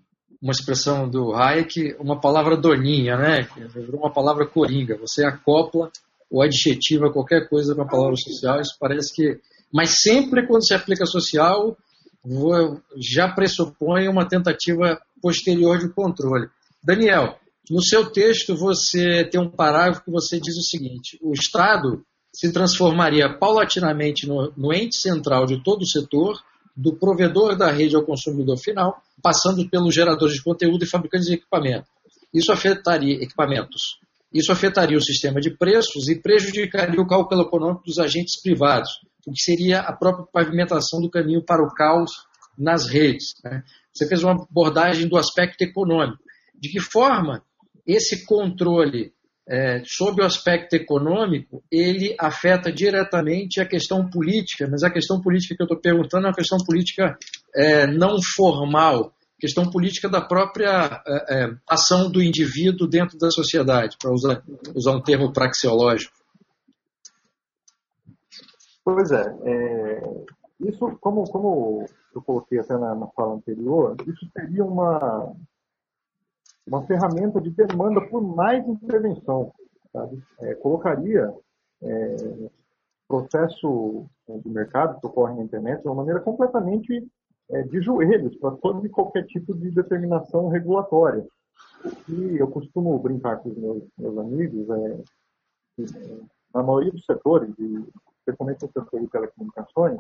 uma 0.42 0.52
expressão 0.52 1.10
do 1.10 1.34
Hayek, 1.34 1.96
uma 2.00 2.20
palavra 2.20 2.58
doninha, 2.58 3.18
né? 3.18 3.48
Virou 3.74 4.02
uma 4.02 4.12
palavra 4.12 4.46
coringa. 4.46 4.98
Você 4.98 5.24
acopla 5.26 5.90
ou 6.30 6.42
adjetiva 6.42 7.12
qualquer 7.12 7.48
coisa 7.48 7.74
com 7.76 7.84
a 7.84 7.88
palavra 7.88 8.16
social, 8.18 8.60
isso 8.60 8.76
parece 8.80 9.14
que. 9.14 9.40
Mas 9.72 10.02
sempre 10.02 10.46
quando 10.46 10.66
se 10.66 10.74
aplica 10.74 11.06
social, 11.06 11.78
já 12.98 13.28
pressupõe 13.28 14.08
uma 14.08 14.28
tentativa 14.28 15.00
posterior 15.26 15.80
de 15.80 15.90
controle. 15.90 16.50
Daniel, 16.84 17.40
no 17.72 17.82
seu 17.82 18.12
texto 18.12 18.56
você 18.56 19.28
tem 19.28 19.42
um 19.42 19.50
parágrafo 19.50 20.04
que 20.04 20.12
você 20.12 20.40
diz 20.40 20.56
o 20.56 20.62
seguinte: 20.62 21.18
o 21.20 21.34
Estado 21.34 22.06
se 22.32 22.54
transformaria 22.54 23.28
paulatinamente 23.40 24.28
no, 24.28 24.54
no 24.56 24.72
ente 24.72 25.02
central 25.02 25.48
de 25.48 25.64
todo 25.64 25.82
o 25.82 25.88
setor, 25.88 26.40
do 26.78 26.96
provedor 26.96 27.58
da 27.58 27.72
rede 27.72 27.96
ao 27.96 28.06
consumidor 28.06 28.60
final, 28.60 29.02
passando 29.20 29.68
pelos 29.68 29.96
geradores 29.96 30.36
de 30.36 30.44
conteúdo 30.44 30.84
e 30.84 30.88
fabricantes 30.88 31.28
de 31.28 31.34
equipamento. 31.34 31.88
Isso 32.32 32.52
afetaria 32.52 33.16
equipamentos. 33.16 33.98
Isso 34.32 34.52
afetaria 34.52 34.98
o 34.98 35.02
sistema 35.02 35.42
de 35.42 35.50
preços 35.50 36.08
e 36.08 36.22
prejudicaria 36.22 37.02
o 37.02 37.08
cálculo 37.08 37.42
econômico 37.42 37.84
dos 37.84 37.98
agentes 37.98 38.40
privados, 38.44 38.92
o 39.26 39.32
que 39.32 39.42
seria 39.42 39.80
a 39.80 39.94
própria 39.94 40.28
pavimentação 40.32 41.02
do 41.02 41.10
caminho 41.10 41.44
para 41.44 41.64
o 41.64 41.74
caos 41.74 42.12
nas 42.58 42.88
redes. 42.88 43.36
Né? 43.44 43.64
Você 43.94 44.08
fez 44.08 44.24
uma 44.24 44.34
abordagem 44.34 45.08
do 45.08 45.18
aspecto 45.18 45.62
econômico. 45.62 46.24
De 46.54 46.70
que 46.70 46.80
forma 46.80 47.44
esse 47.86 48.26
controle 48.26 49.14
é, 49.48 49.84
sob 49.86 50.22
o 50.22 50.26
aspecto 50.26 50.74
econômico, 50.74 51.64
ele 51.72 52.16
afeta 52.20 52.72
diretamente 52.72 53.62
a 53.62 53.68
questão 53.68 54.10
política, 54.10 54.68
mas 54.70 54.84
a 54.84 54.90
questão 54.90 55.22
política 55.22 55.56
que 55.56 55.62
eu 55.62 55.66
estou 55.66 55.80
perguntando 55.80 56.26
é 56.26 56.30
uma 56.30 56.36
questão 56.36 56.58
política 56.66 57.18
é, 57.56 57.86
não 57.86 58.18
formal, 58.36 59.14
questão 59.40 59.70
política 59.70 60.10
da 60.10 60.22
própria 60.22 61.02
é, 61.06 61.44
é 61.44 61.56
ação 61.70 62.10
do 62.10 62.24
indivíduo 62.24 62.88
dentro 62.88 63.18
da 63.20 63.30
sociedade, 63.30 63.98
para 64.02 64.12
usar, 64.12 64.44
usar 64.74 64.94
um 64.94 65.02
termo 65.02 65.32
praxeológico. 65.32 66.16
Pois 68.84 69.12
é, 69.12 69.26
é, 69.46 70.02
isso, 70.68 70.98
como, 71.00 71.24
como 71.26 71.86
eu 72.18 72.22
coloquei 72.22 72.60
até 72.60 72.78
na, 72.78 72.96
na 72.96 73.08
fala 73.08 73.36
anterior, 73.36 73.96
isso 74.08 74.28
seria 74.32 74.64
uma, 74.64 75.34
uma 76.68 76.86
ferramenta 76.86 77.42
de 77.42 77.50
demanda 77.50 78.02
por 78.08 78.22
mais 78.22 78.68
intervenção. 78.68 79.52
Sabe? 79.92 80.22
É, 80.40 80.56
colocaria 80.56 81.34
é, 81.82 82.50
processo 83.08 84.06
é, 84.28 84.38
de 84.38 84.50
mercado 84.50 85.00
que 85.00 85.08
ocorre 85.08 85.36
na 85.36 85.44
internet 85.44 85.82
de 85.82 85.88
uma 85.88 85.96
maneira 85.96 86.20
completamente 86.20 87.08
é, 87.50 87.62
de 87.64 87.82
joelhos 87.82 88.36
para 88.38 88.56
todo 88.58 88.86
e 88.86 88.90
qualquer 88.90 89.26
tipo 89.28 89.56
de 89.56 89.72
determinação 89.72 90.50
regulatória. 90.50 91.26
E 92.10 92.38
eu 92.38 92.48
costumo 92.48 92.98
brincar 93.00 93.38
com 93.38 93.50
os 93.50 93.58
meus, 93.58 93.84
meus 93.98 94.18
amigos, 94.18 94.70
é, 94.70 95.04
que, 95.76 95.84
é, 95.84 96.20
na 96.54 96.64
maioria 96.64 96.92
dos 96.92 97.06
setores, 97.06 97.54
especialmente 98.20 98.64
no 98.64 98.72
setor 98.72 99.00
de 99.02 99.08
telecomunicações, 99.08 100.00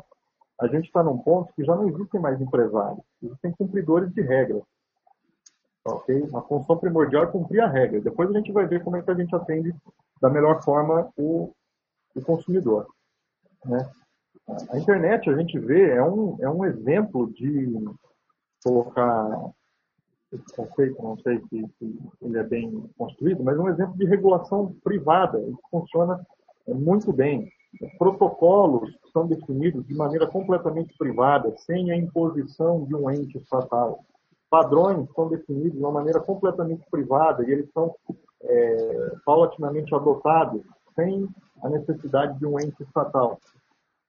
a 0.59 0.67
gente 0.67 0.85
está 0.85 1.03
num 1.03 1.17
ponto 1.17 1.53
que 1.53 1.63
já 1.63 1.75
não 1.75 1.87
existem 1.87 2.19
mais 2.19 2.39
empresários, 2.39 3.03
existem 3.21 3.51
cumpridores 3.51 4.11
de 4.13 4.21
regras. 4.21 4.63
Ok? 5.83 6.29
A 6.33 6.41
função 6.41 6.77
primordial 6.77 7.23
é 7.23 7.27
cumprir 7.27 7.61
a 7.61 7.67
regra. 7.67 8.01
Depois 8.01 8.29
a 8.29 8.33
gente 8.33 8.51
vai 8.51 8.65
ver 8.65 8.83
como 8.83 8.95
é 8.95 9.01
que 9.01 9.11
a 9.11 9.15
gente 9.15 9.35
atende 9.35 9.75
da 10.19 10.29
melhor 10.29 10.63
forma 10.63 11.11
o, 11.15 11.53
o 12.15 12.21
consumidor. 12.21 12.87
Né? 13.63 13.87
A 14.71 14.77
internet, 14.77 15.29
a 15.29 15.37
gente 15.37 15.59
vê, 15.59 15.91
é 15.91 16.03
um, 16.03 16.37
é 16.39 16.49
um 16.49 16.65
exemplo 16.65 17.31
de 17.33 17.83
colocar 18.63 19.51
esse 20.31 20.55
conceito, 20.55 21.01
não 21.01 21.17
sei 21.19 21.39
se, 21.49 21.67
se 21.77 21.99
ele 22.21 22.37
é 22.37 22.43
bem 22.43 22.89
construído, 22.97 23.43
mas 23.43 23.57
é 23.57 23.61
um 23.61 23.69
exemplo 23.69 23.97
de 23.97 24.05
regulação 24.05 24.75
privada, 24.83 25.39
que 25.39 25.69
funciona 25.69 26.19
muito 26.67 27.13
bem. 27.13 27.51
Protocolos 27.97 28.95
são 29.11 29.27
definidos 29.27 29.85
de 29.85 29.93
maneira 29.93 30.27
completamente 30.27 30.95
privada, 30.97 31.53
sem 31.57 31.91
a 31.91 31.97
imposição 31.97 32.85
de 32.85 32.95
um 32.95 33.09
ente 33.09 33.37
estatal. 33.37 34.03
Padrões 34.49 35.09
são 35.13 35.27
definidos 35.27 35.73
de 35.73 35.79
uma 35.79 35.91
maneira 35.91 36.19
completamente 36.19 36.85
privada 36.89 37.43
e 37.43 37.51
eles 37.51 37.69
são 37.73 37.95
é, 38.43 39.11
paulatinamente 39.25 39.93
adotados, 39.93 40.61
sem 40.95 41.27
a 41.63 41.69
necessidade 41.69 42.37
de 42.39 42.45
um 42.45 42.59
ente 42.59 42.81
estatal. 42.83 43.39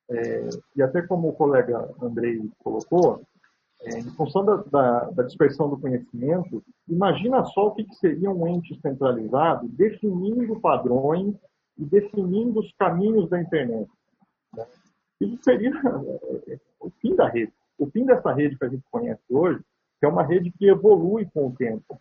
É, 0.09 0.49
e 0.77 0.83
até 0.83 1.03
como 1.03 1.29
o 1.29 1.33
colega 1.33 1.91
Andrei 2.01 2.41
colocou, 2.63 3.23
é, 3.83 3.99
em 3.99 4.11
função 4.11 4.45
da, 4.45 4.57
da, 4.71 5.11
da, 5.11 5.23
dispersão 5.25 5.69
do 5.69 5.79
conhecimento, 5.79 6.63
imagina 6.89 7.45
só 7.47 7.69
o 7.69 7.75
que, 7.75 7.85
que 7.85 7.95
seria 7.97 8.31
um 8.31 8.47
ente 8.47 8.79
centralizado 8.81 9.69
definindo 9.69 10.61
padrões 10.61 11.35
e 11.79 11.85
definindo 11.85 12.61
os 12.61 12.73
caminhos 12.73 13.29
da 13.29 13.41
internet. 13.41 13.91
Né? 14.55 14.67
Isso 15.21 15.39
seria 15.43 15.71
é, 16.49 16.61
o 16.81 16.91
fim 16.91 17.15
da 17.15 17.29
rede. 17.29 17.53
O 17.79 17.87
fim 17.91 18.05
dessa 18.05 18.33
rede 18.33 18.57
que 18.57 18.65
a 18.65 18.69
gente 18.69 18.85
conhece 18.91 19.23
hoje, 19.31 19.61
que 19.99 20.07
é 20.07 20.09
uma 20.09 20.23
rede 20.23 20.51
que 20.53 20.67
evolui 20.69 21.27
com 21.33 21.49
o 21.49 21.55
tempo. 21.55 22.01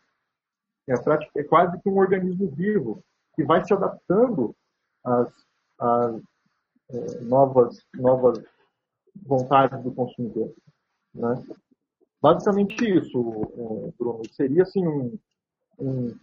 É, 0.87 0.93
é 1.39 1.43
quase 1.43 1.81
que 1.81 1.89
um 1.89 1.97
organismo 1.97 2.49
vivo, 2.51 3.03
que 3.35 3.43
vai 3.43 3.65
se 3.65 3.73
adaptando 3.73 4.55
às, 5.03 5.33
às 5.79 6.21
é, 6.89 7.19
novas, 7.21 7.85
novas 7.95 8.43
vontades 9.15 9.81
do 9.83 9.93
consumidor. 9.93 10.53
Né? 11.13 11.43
Basicamente 12.21 12.75
isso, 12.85 13.19
é, 13.53 13.91
Bruno. 13.97 14.21
Seria 14.31 14.63
assim 14.63 14.85
um, 14.87 15.17
um, 15.79 16.15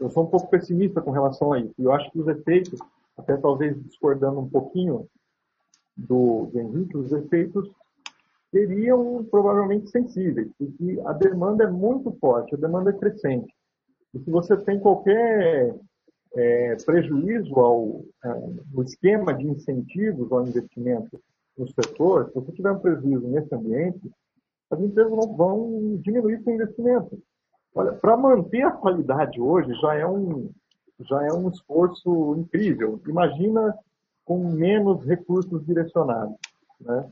eu 0.00 0.10
sou 0.10 0.24
um 0.24 0.26
pouco 0.26 0.48
pessimista 0.48 1.00
com 1.00 1.10
relação 1.10 1.52
a 1.52 1.60
isso. 1.60 1.74
Eu 1.78 1.92
acho 1.92 2.10
que 2.10 2.18
os 2.18 2.28
efeitos, 2.28 2.78
até 3.16 3.36
talvez 3.36 3.80
discordando 3.84 4.40
um 4.40 4.48
pouquinho 4.48 5.08
do, 5.96 6.46
do 6.46 6.60
Henrique, 6.60 6.96
os 6.96 7.12
efeitos 7.12 7.70
seriam 8.50 9.24
provavelmente 9.30 9.90
sensíveis, 9.90 10.48
porque 10.58 11.00
a 11.04 11.12
demanda 11.12 11.64
é 11.64 11.70
muito 11.70 12.12
forte, 12.20 12.54
a 12.54 12.58
demanda 12.58 12.90
é 12.90 12.92
crescente. 12.92 13.52
E 14.14 14.18
se 14.20 14.30
você 14.30 14.56
tem 14.56 14.78
qualquer 14.78 15.74
é, 16.36 16.76
prejuízo 16.84 17.54
ao, 17.58 18.04
é, 18.24 18.28
no 18.72 18.82
esquema 18.82 19.34
de 19.34 19.46
incentivos 19.48 20.30
ao 20.30 20.46
investimento 20.46 21.20
no 21.58 21.66
setor, 21.68 22.28
se 22.28 22.34
você 22.34 22.52
tiver 22.52 22.70
um 22.70 22.78
prejuízo 22.78 23.26
nesse 23.26 23.52
ambiente, 23.54 24.10
as 24.70 24.80
empresas 24.80 25.12
vão 25.36 25.98
diminuir 26.02 26.42
seu 26.42 26.54
investimento. 26.54 27.22
Olha, 27.74 27.92
para 27.92 28.16
manter 28.16 28.62
a 28.62 28.70
qualidade 28.70 29.40
hoje 29.40 29.72
já 29.80 29.94
é 29.94 30.06
um 30.06 30.50
já 31.00 31.24
é 31.24 31.32
um 31.32 31.48
esforço 31.48 32.36
incrível. 32.38 33.00
Imagina 33.06 33.74
com 34.24 34.52
menos 34.52 35.04
recursos 35.04 35.64
direcionados, 35.66 36.36
né? 36.80 37.10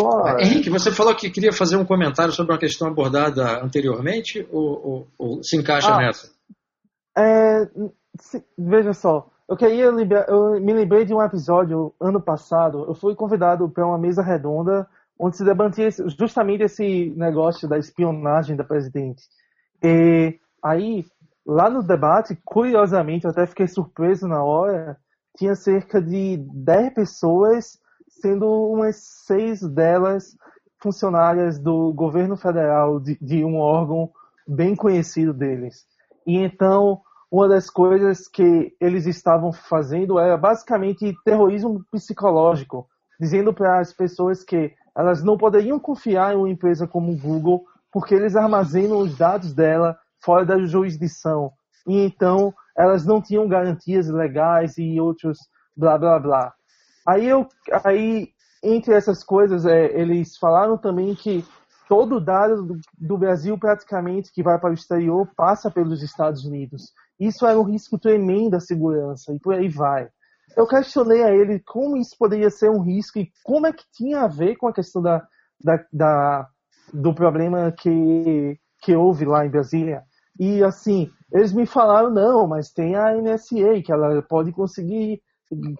Só... 0.00 0.38
Henrique, 0.38 0.70
você 0.70 0.90
falou 0.90 1.14
que 1.14 1.30
queria 1.30 1.52
fazer 1.52 1.76
um 1.76 1.84
comentário 1.84 2.32
sobre 2.32 2.52
uma 2.52 2.58
questão 2.58 2.88
abordada 2.88 3.62
anteriormente 3.62 4.46
ou, 4.50 4.86
ou, 4.86 5.08
ou 5.18 5.42
se 5.42 5.56
encaixa 5.56 5.88
ah, 5.88 5.98
nessa? 5.98 6.32
É, 7.16 7.66
se, 8.18 8.44
veja 8.56 8.92
só, 8.92 9.30
eu 9.48 9.56
queria 9.56 9.84
eu 9.84 10.60
me 10.60 10.72
lembrei 10.72 11.04
de 11.04 11.12
um 11.12 11.22
episódio 11.22 11.92
ano 12.00 12.20
passado. 12.20 12.84
Eu 12.86 12.94
fui 12.94 13.14
convidado 13.14 13.68
para 13.68 13.86
uma 13.86 13.98
mesa 13.98 14.22
redonda 14.22 14.86
onde 15.20 15.36
se 15.36 15.44
debatia 15.44 15.90
justamente 16.18 16.62
esse 16.62 17.12
negócio 17.14 17.68
da 17.68 17.78
espionagem 17.78 18.56
da 18.56 18.64
presidente. 18.64 19.22
E 19.82 20.40
aí, 20.64 21.04
lá 21.44 21.68
no 21.68 21.82
debate, 21.82 22.38
curiosamente, 22.42 23.26
eu 23.26 23.30
até 23.30 23.46
fiquei 23.46 23.66
surpreso 23.66 24.26
na 24.26 24.42
hora, 24.42 24.96
tinha 25.36 25.54
cerca 25.54 26.00
de 26.00 26.38
10 26.38 26.94
pessoas, 26.94 27.78
sendo 28.08 28.46
umas 28.48 28.96
seis 28.96 29.60
delas 29.60 30.34
funcionárias 30.82 31.58
do 31.58 31.92
governo 31.92 32.34
federal, 32.34 32.98
de, 32.98 33.18
de 33.20 33.44
um 33.44 33.58
órgão 33.58 34.10
bem 34.48 34.74
conhecido 34.74 35.34
deles. 35.34 35.84
E 36.26 36.38
então, 36.38 37.02
uma 37.30 37.46
das 37.46 37.68
coisas 37.68 38.26
que 38.26 38.74
eles 38.80 39.06
estavam 39.06 39.52
fazendo 39.52 40.18
era 40.18 40.38
basicamente 40.38 41.14
terrorismo 41.26 41.84
psicológico, 41.90 42.88
dizendo 43.20 43.52
para 43.52 43.80
as 43.80 43.92
pessoas 43.92 44.42
que 44.42 44.72
elas 44.96 45.22
não 45.22 45.36
poderiam 45.36 45.78
confiar 45.78 46.32
em 46.32 46.36
uma 46.36 46.50
empresa 46.50 46.86
como 46.86 47.12
o 47.12 47.16
Google 47.16 47.64
porque 47.92 48.14
eles 48.14 48.36
armazenam 48.36 48.98
os 48.98 49.16
dados 49.16 49.52
dela 49.52 49.98
fora 50.22 50.44
da 50.44 50.58
jurisdição. 50.58 51.52
E 51.86 52.04
então 52.04 52.54
elas 52.76 53.04
não 53.04 53.20
tinham 53.20 53.48
garantias 53.48 54.08
legais 54.08 54.78
e 54.78 55.00
outros 55.00 55.38
blá 55.76 55.98
blá 55.98 56.18
blá. 56.18 56.54
Aí, 57.06 57.26
eu, 57.26 57.48
aí 57.84 58.28
entre 58.62 58.94
essas 58.94 59.24
coisas, 59.24 59.64
é, 59.64 59.86
eles 59.98 60.36
falaram 60.36 60.76
também 60.76 61.14
que 61.14 61.44
todo 61.88 62.20
dado 62.20 62.78
do, 62.96 63.18
Brasil 63.18 63.58
praticamente 63.58 64.32
que 64.32 64.42
vai 64.42 64.58
para 64.58 64.70
o 64.70 64.74
exterior 64.74 65.28
passa 65.34 65.70
pelos 65.70 66.02
Estados 66.02 66.44
Unidos. 66.44 66.92
Isso 67.18 67.46
era 67.46 67.58
um 67.58 67.64
risco 67.64 67.98
tremendo 67.98 68.54
à 68.54 68.60
segurança 68.60 69.32
e 69.32 69.40
por 69.40 69.54
aí 69.54 69.68
vai 69.68 70.08
eu 70.56 70.66
questionei 70.66 71.22
a 71.22 71.30
ele 71.30 71.60
como 71.60 71.96
isso 71.96 72.16
poderia 72.18 72.50
ser 72.50 72.70
um 72.70 72.82
risco 72.82 73.18
e 73.18 73.30
como 73.44 73.66
é 73.66 73.72
que 73.72 73.84
tinha 73.92 74.20
a 74.20 74.28
ver 74.28 74.56
com 74.56 74.68
a 74.68 74.72
questão 74.72 75.02
da, 75.02 75.22
da, 75.62 75.84
da 75.92 76.48
do 76.92 77.14
problema 77.14 77.72
que, 77.72 78.58
que 78.82 78.94
houve 78.94 79.24
lá 79.24 79.46
em 79.46 79.50
Brasília. 79.50 80.02
E 80.38 80.62
assim, 80.62 81.10
eles 81.32 81.52
me 81.52 81.66
falaram, 81.66 82.10
não, 82.10 82.46
mas 82.46 82.72
tem 82.72 82.96
a 82.96 83.14
NSA, 83.14 83.82
que 83.84 83.92
ela 83.92 84.22
pode 84.22 84.52
conseguir 84.52 85.20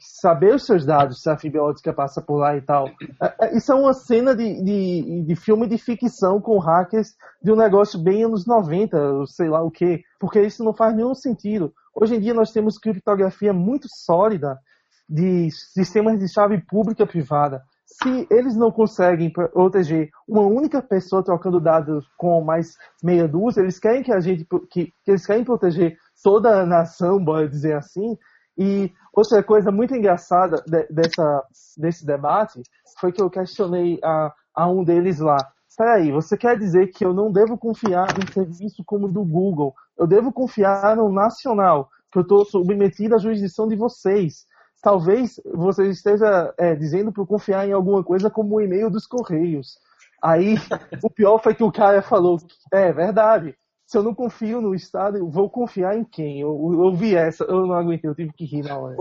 saber 0.01 0.55
os 0.55 0.67
seus 0.67 0.85
dados, 0.85 1.23
se 1.23 1.31
a 1.31 1.39
fibra 1.39 1.63
ótica 1.63 1.93
passa 1.93 2.21
por 2.21 2.39
lá 2.39 2.57
e 2.57 2.61
tal. 2.61 2.89
É, 3.23 3.47
é, 3.47 3.57
isso 3.57 3.73
é 3.73 3.75
uma 3.75 3.95
cena 3.95 4.35
de, 4.35 4.63
de, 4.63 5.23
de 5.23 5.37
filme 5.37 5.67
de 5.67 5.79
ficção 5.79 6.41
com 6.41 6.59
hackers 6.59 7.15
de 7.43 7.53
um 7.53 7.57
negócio 7.57 7.99
bem 8.03 8.25
anos 8.25 8.47
90, 8.47 9.27
sei 9.27 9.49
lá 9.49 9.63
o 9.63 9.71
que, 9.71 10.03
porque 10.19 10.41
isso 10.43 10.65
não 10.65 10.75
faz 10.75 10.95
nenhum 10.95 11.15
sentido. 11.15 11.73
Hoje 12.01 12.17
em 12.17 12.21
dia 12.21 12.33
nós 12.33 12.51
temos 12.51 12.79
criptografia 12.79 13.53
muito 13.53 13.87
sólida 13.91 14.59
de 15.07 15.51
sistemas 15.51 16.19
de 16.19 16.33
chave 16.33 16.59
pública 16.63 17.07
privada. 17.07 17.63
Se 17.85 18.27
eles 18.31 18.57
não 18.57 18.71
conseguem 18.73 19.31
proteger 19.31 20.09
uma 20.27 20.43
única 20.43 20.81
pessoa 20.81 21.23
trocando 21.23 21.61
dados 21.61 22.07
com 22.17 22.43
mais 22.43 22.75
meia 23.03 23.29
dúzia, 23.29 23.61
eles 23.61 23.79
querem 23.79 24.03
que 24.03 24.13
a 24.13 24.21
gente 24.21 24.47
que, 24.71 24.87
que 25.05 25.11
eles 25.11 25.27
querem 25.27 25.45
proteger 25.45 25.99
toda 26.23 26.63
a 26.63 26.67
nação, 26.67 27.23
bora 27.23 27.47
dizer 27.47 27.77
assim. 27.77 28.17
E 28.57 28.91
outra 29.13 29.43
coisa 29.43 29.71
muito 29.71 29.95
engraçada 29.95 30.63
de, 30.67 30.87
dessa, 30.91 31.43
desse 31.77 32.07
debate 32.07 32.63
foi 32.99 33.13
que 33.13 33.21
eu 33.21 33.29
questionei 33.29 33.99
a, 34.03 34.33
a 34.55 34.71
um 34.71 34.83
deles 34.83 35.19
lá. 35.19 35.37
Peraí, 35.77 36.11
você 36.11 36.37
quer 36.37 36.59
dizer 36.59 36.89
que 36.89 37.05
eu 37.05 37.15
não 37.15 37.31
devo 37.31 37.57
confiar 37.57 38.09
em 38.19 38.33
serviço 38.33 38.83
como 38.85 39.07
o 39.07 39.13
do 39.13 39.25
Google? 39.25 39.75
Eu 39.97 40.07
devo 40.07 40.33
confiar 40.33 40.97
no 40.97 41.11
nacional, 41.11 41.89
que 42.11 42.19
eu 42.19 42.23
estou 42.23 42.45
submetido 42.45 43.15
à 43.15 43.19
jurisdição 43.19 43.69
de 43.69 43.77
vocês. 43.77 44.47
Talvez 44.83 45.41
você 45.55 45.89
esteja 45.89 46.53
é, 46.59 46.75
dizendo 46.75 47.13
para 47.13 47.25
confiar 47.27 47.69
em 47.69 47.73
alguma 47.73 48.03
coisa 48.03 48.31
como 48.31 48.57
o 48.57 48.61
e-mail 48.61 48.91
dos 48.91 49.07
Correios. 49.07 49.79
Aí, 50.23 50.57
o 51.03 51.11
pior 51.11 51.39
foi 51.39 51.55
que 51.55 51.65
o 51.65 51.73
cara 51.73 52.03
falou: 52.03 52.39
é 52.73 52.93
verdade, 52.93 53.55
se 53.87 53.97
eu 53.97 54.03
não 54.03 54.15
confio 54.15 54.61
no 54.61 54.75
Estado, 54.75 55.19
eu 55.19 55.29
vou 55.29 55.51
confiar 55.51 55.97
em 55.97 56.05
quem? 56.05 56.41
Eu, 56.41 56.51
eu 56.73 56.95
vi 56.95 57.15
essa, 57.15 57.45
eu 57.45 57.67
não 57.67 57.75
aguentei, 57.75 58.09
eu 58.09 58.15
tive 58.15 58.33
que 58.33 58.45
rir 58.45 58.63
na 58.63 58.79
hora. 58.79 58.97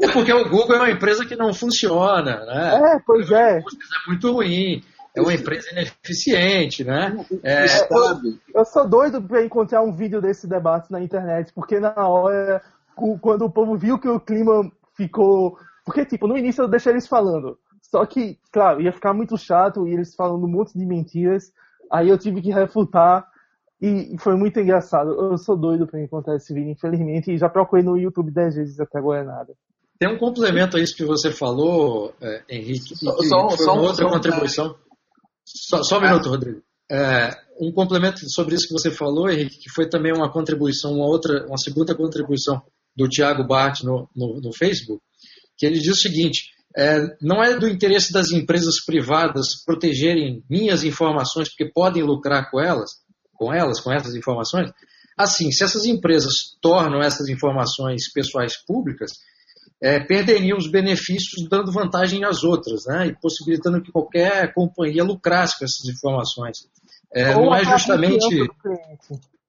É 0.00 0.12
porque 0.12 0.32
o 0.32 0.48
Google 0.48 0.76
é 0.76 0.78
uma 0.78 0.90
empresa 0.90 1.24
que 1.24 1.36
não 1.36 1.52
funciona, 1.52 2.44
né? 2.44 2.94
É, 2.94 3.00
pois 3.06 3.30
é. 3.30 3.58
É 3.58 3.62
muito 4.08 4.32
ruim 4.32 4.82
é 5.16 5.20
uma 5.20 5.32
empresa 5.32 5.70
ineficiente, 5.72 6.84
né? 6.84 7.16
É... 7.42 7.64
Eu, 8.54 8.64
sou 8.66 8.86
doido 8.86 9.22
para 9.22 9.42
encontrar 9.42 9.82
um 9.82 9.90
vídeo 9.90 10.20
desse 10.20 10.46
debate 10.46 10.92
na 10.92 11.00
internet, 11.00 11.50
porque 11.54 11.80
na 11.80 12.06
hora, 12.06 12.62
quando 13.22 13.46
o 13.46 13.50
povo 13.50 13.78
viu 13.78 13.98
que 13.98 14.08
o 14.08 14.20
clima 14.20 14.70
ficou. 14.94 15.58
Porque, 15.86 16.04
tipo, 16.04 16.26
no 16.26 16.36
início 16.36 16.62
eu 16.62 16.68
deixei 16.68 16.92
eles 16.92 17.08
falando. 17.08 17.58
Só 17.80 18.04
que, 18.04 18.38
claro, 18.52 18.82
ia 18.82 18.92
ficar 18.92 19.14
muito 19.14 19.38
chato 19.38 19.88
e 19.88 19.94
eles 19.94 20.14
falando 20.14 20.44
um 20.44 20.50
monte 20.50 20.76
de 20.76 20.84
mentiras. 20.84 21.50
Aí 21.90 22.10
eu 22.10 22.18
tive 22.18 22.42
que 22.42 22.50
refutar 22.50 23.26
e 23.80 24.16
foi 24.18 24.36
muito 24.36 24.60
engraçado. 24.60 25.12
Eu 25.12 25.38
sou 25.38 25.56
doido 25.56 25.86
para 25.86 26.02
encontrar 26.02 26.36
esse 26.36 26.52
vídeo, 26.52 26.72
infelizmente, 26.72 27.32
e 27.32 27.38
já 27.38 27.48
procurei 27.48 27.84
no 27.84 27.96
YouTube 27.96 28.30
dez 28.30 28.56
vezes 28.56 28.78
até 28.78 28.98
agora 28.98 29.24
nada. 29.24 29.54
Tem 29.98 30.12
um 30.12 30.18
complemento 30.18 30.76
a 30.76 30.80
isso 30.80 30.94
que 30.94 31.04
você 31.04 31.30
falou, 31.30 32.12
é, 32.20 32.42
Henrique, 32.50 32.94
só, 32.96 33.16
só, 33.22 33.50
foi 33.50 33.66
uma 33.66 33.82
outra 33.82 34.06
contribuição. 34.10 34.76
Só, 35.56 35.82
só 35.82 35.98
um 35.98 36.04
é. 36.04 36.08
minuto, 36.08 36.28
Rodrigo. 36.28 36.62
É, 36.90 37.30
um 37.60 37.72
complemento 37.72 38.20
sobre 38.30 38.54
isso 38.54 38.68
que 38.68 38.72
você 38.72 38.90
falou, 38.90 39.28
Henrique, 39.28 39.58
que 39.58 39.70
foi 39.70 39.88
também 39.88 40.12
uma 40.12 40.30
contribuição, 40.30 40.94
uma 40.94 41.06
outra, 41.06 41.46
uma 41.46 41.58
segunda 41.58 41.94
contribuição 41.94 42.62
do 42.96 43.08
Tiago 43.08 43.46
Bart 43.46 43.82
no, 43.82 44.08
no, 44.14 44.40
no, 44.40 44.52
Facebook, 44.52 45.02
que 45.56 45.66
ele 45.66 45.78
diz 45.78 45.92
o 45.92 46.00
seguinte: 46.00 46.50
é, 46.76 47.00
não 47.20 47.42
é 47.42 47.58
do 47.58 47.68
interesse 47.68 48.12
das 48.12 48.30
empresas 48.30 48.84
privadas 48.84 49.64
protegerem 49.64 50.44
minhas 50.48 50.84
informações, 50.84 51.48
porque 51.48 51.72
podem 51.72 52.02
lucrar 52.02 52.50
com 52.50 52.60
elas, 52.60 52.90
com 53.34 53.52
elas, 53.52 53.80
com 53.80 53.92
essas 53.92 54.14
informações, 54.14 54.70
Assim, 55.16 55.50
se 55.50 55.64
essas 55.64 55.86
empresas 55.86 56.56
tornam 56.60 57.00
essas 57.00 57.28
informações 57.28 58.12
pessoais 58.12 58.54
públicas, 58.66 59.12
é, 59.82 60.00
perderiam 60.00 60.56
os 60.56 60.70
benefícios 60.70 61.48
dando 61.48 61.72
vantagem 61.72 62.24
às 62.24 62.42
outras, 62.42 62.84
né? 62.86 63.08
E 63.08 63.20
possibilitando 63.20 63.82
que 63.82 63.92
qualquer 63.92 64.52
companhia 64.54 65.04
lucrasse 65.04 65.58
com 65.58 65.64
essas 65.64 65.86
informações. 65.88 66.56
É, 67.12 67.34
não 67.34 67.54
é 67.54 67.64
justamente. 67.64 68.48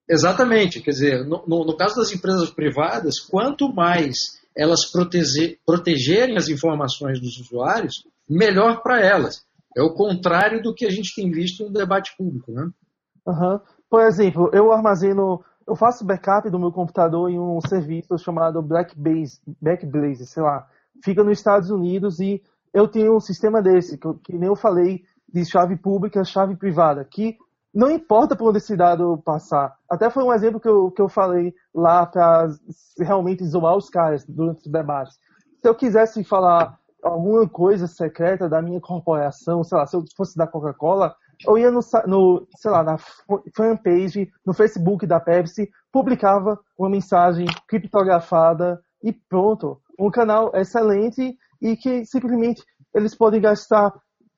Exatamente, 0.09 0.81
quer 0.81 0.91
dizer, 0.91 1.25
no, 1.25 1.43
no, 1.45 1.65
no, 1.65 1.75
caso 1.75 1.97
das 1.97 2.13
empresas 2.13 2.49
privadas, 2.49 3.19
quanto 3.19 3.73
mais 3.73 4.15
elas 4.55 4.89
proteger, 4.89 5.59
protegerem 5.65 6.37
as 6.37 6.47
informações 6.47 7.19
dos 7.19 7.37
usuários, 7.37 8.05
melhor 8.29 8.81
para 8.81 9.01
elas. 9.01 9.45
É 9.75 9.81
o 9.81 9.93
contrário 9.93 10.61
do 10.61 10.73
que 10.73 10.85
a 10.85 10.89
gente 10.89 11.13
tem 11.13 11.29
visto 11.29 11.65
no 11.65 11.73
debate 11.73 12.15
público, 12.17 12.51
né? 12.51 12.69
Uhum. 13.25 13.59
Por 13.89 14.01
exemplo, 14.01 14.49
eu 14.53 14.71
armazeno, 14.71 15.43
eu 15.67 15.75
faço 15.75 16.05
backup 16.05 16.49
do 16.49 16.57
meu 16.57 16.71
computador 16.71 17.29
em 17.29 17.37
um 17.37 17.59
serviço 17.59 18.17
chamado 18.17 18.61
Blackbase, 18.61 19.41
Backblaze, 19.61 20.25
sei 20.25 20.41
lá. 20.41 20.65
Fica 21.03 21.23
nos 21.23 21.37
Estados 21.37 21.69
Unidos 21.69 22.19
e 22.19 22.41
eu 22.73 22.87
tenho 22.87 23.15
um 23.15 23.19
sistema 23.19 23.61
desse, 23.61 23.97
que, 23.97 24.13
que 24.23 24.37
nem 24.37 24.47
eu 24.47 24.55
falei, 24.55 25.03
de 25.31 25.43
chave 25.43 25.75
pública, 25.75 26.23
chave 26.23 26.55
privada, 26.55 27.03
que 27.03 27.37
não 27.73 27.91
importa 27.91 28.35
por 28.35 28.49
onde 28.49 28.59
esse 28.59 28.77
dado 28.77 29.17
passar. 29.25 29.75
Até 29.89 30.09
foi 30.09 30.23
um 30.23 30.33
exemplo 30.33 30.59
que 30.59 30.69
eu, 30.69 30.89
que 30.89 31.01
eu 31.01 31.09
falei 31.09 31.53
lá 31.75 32.05
para 32.05 32.47
realmente 32.97 33.45
zoar 33.45 33.75
os 33.75 33.89
caras 33.89 34.25
durante 34.25 34.61
os 34.61 34.71
debates. 34.71 35.19
Se 35.61 35.67
eu 35.67 35.75
quisesse 35.75 36.23
falar 36.23 36.79
alguma 37.03 37.47
coisa 37.47 37.87
secreta 37.87 38.47
da 38.47 38.61
minha 38.61 38.79
corporação, 38.79 39.63
sei 39.63 39.77
lá, 39.77 39.85
se 39.85 39.95
eu 39.95 40.03
fosse 40.15 40.37
da 40.37 40.47
Coca-Cola, 40.47 41.13
eu 41.45 41.57
ia 41.57 41.71
no, 41.71 41.79
no, 42.07 42.47
sei 42.55 42.71
lá, 42.71 42.83
na 42.83 42.97
fanpage, 43.55 44.31
no 44.45 44.53
Facebook 44.53 45.05
da 45.05 45.19
Pepsi, 45.19 45.69
publicava 45.91 46.59
uma 46.77 46.89
mensagem 46.89 47.45
criptografada 47.67 48.81
e 49.03 49.11
pronto. 49.11 49.79
Um 49.99 50.09
canal 50.09 50.51
excelente 50.55 51.37
e 51.61 51.75
que 51.75 52.05
simplesmente 52.05 52.63
eles 52.93 53.15
podem 53.15 53.41
gastar 53.41 53.93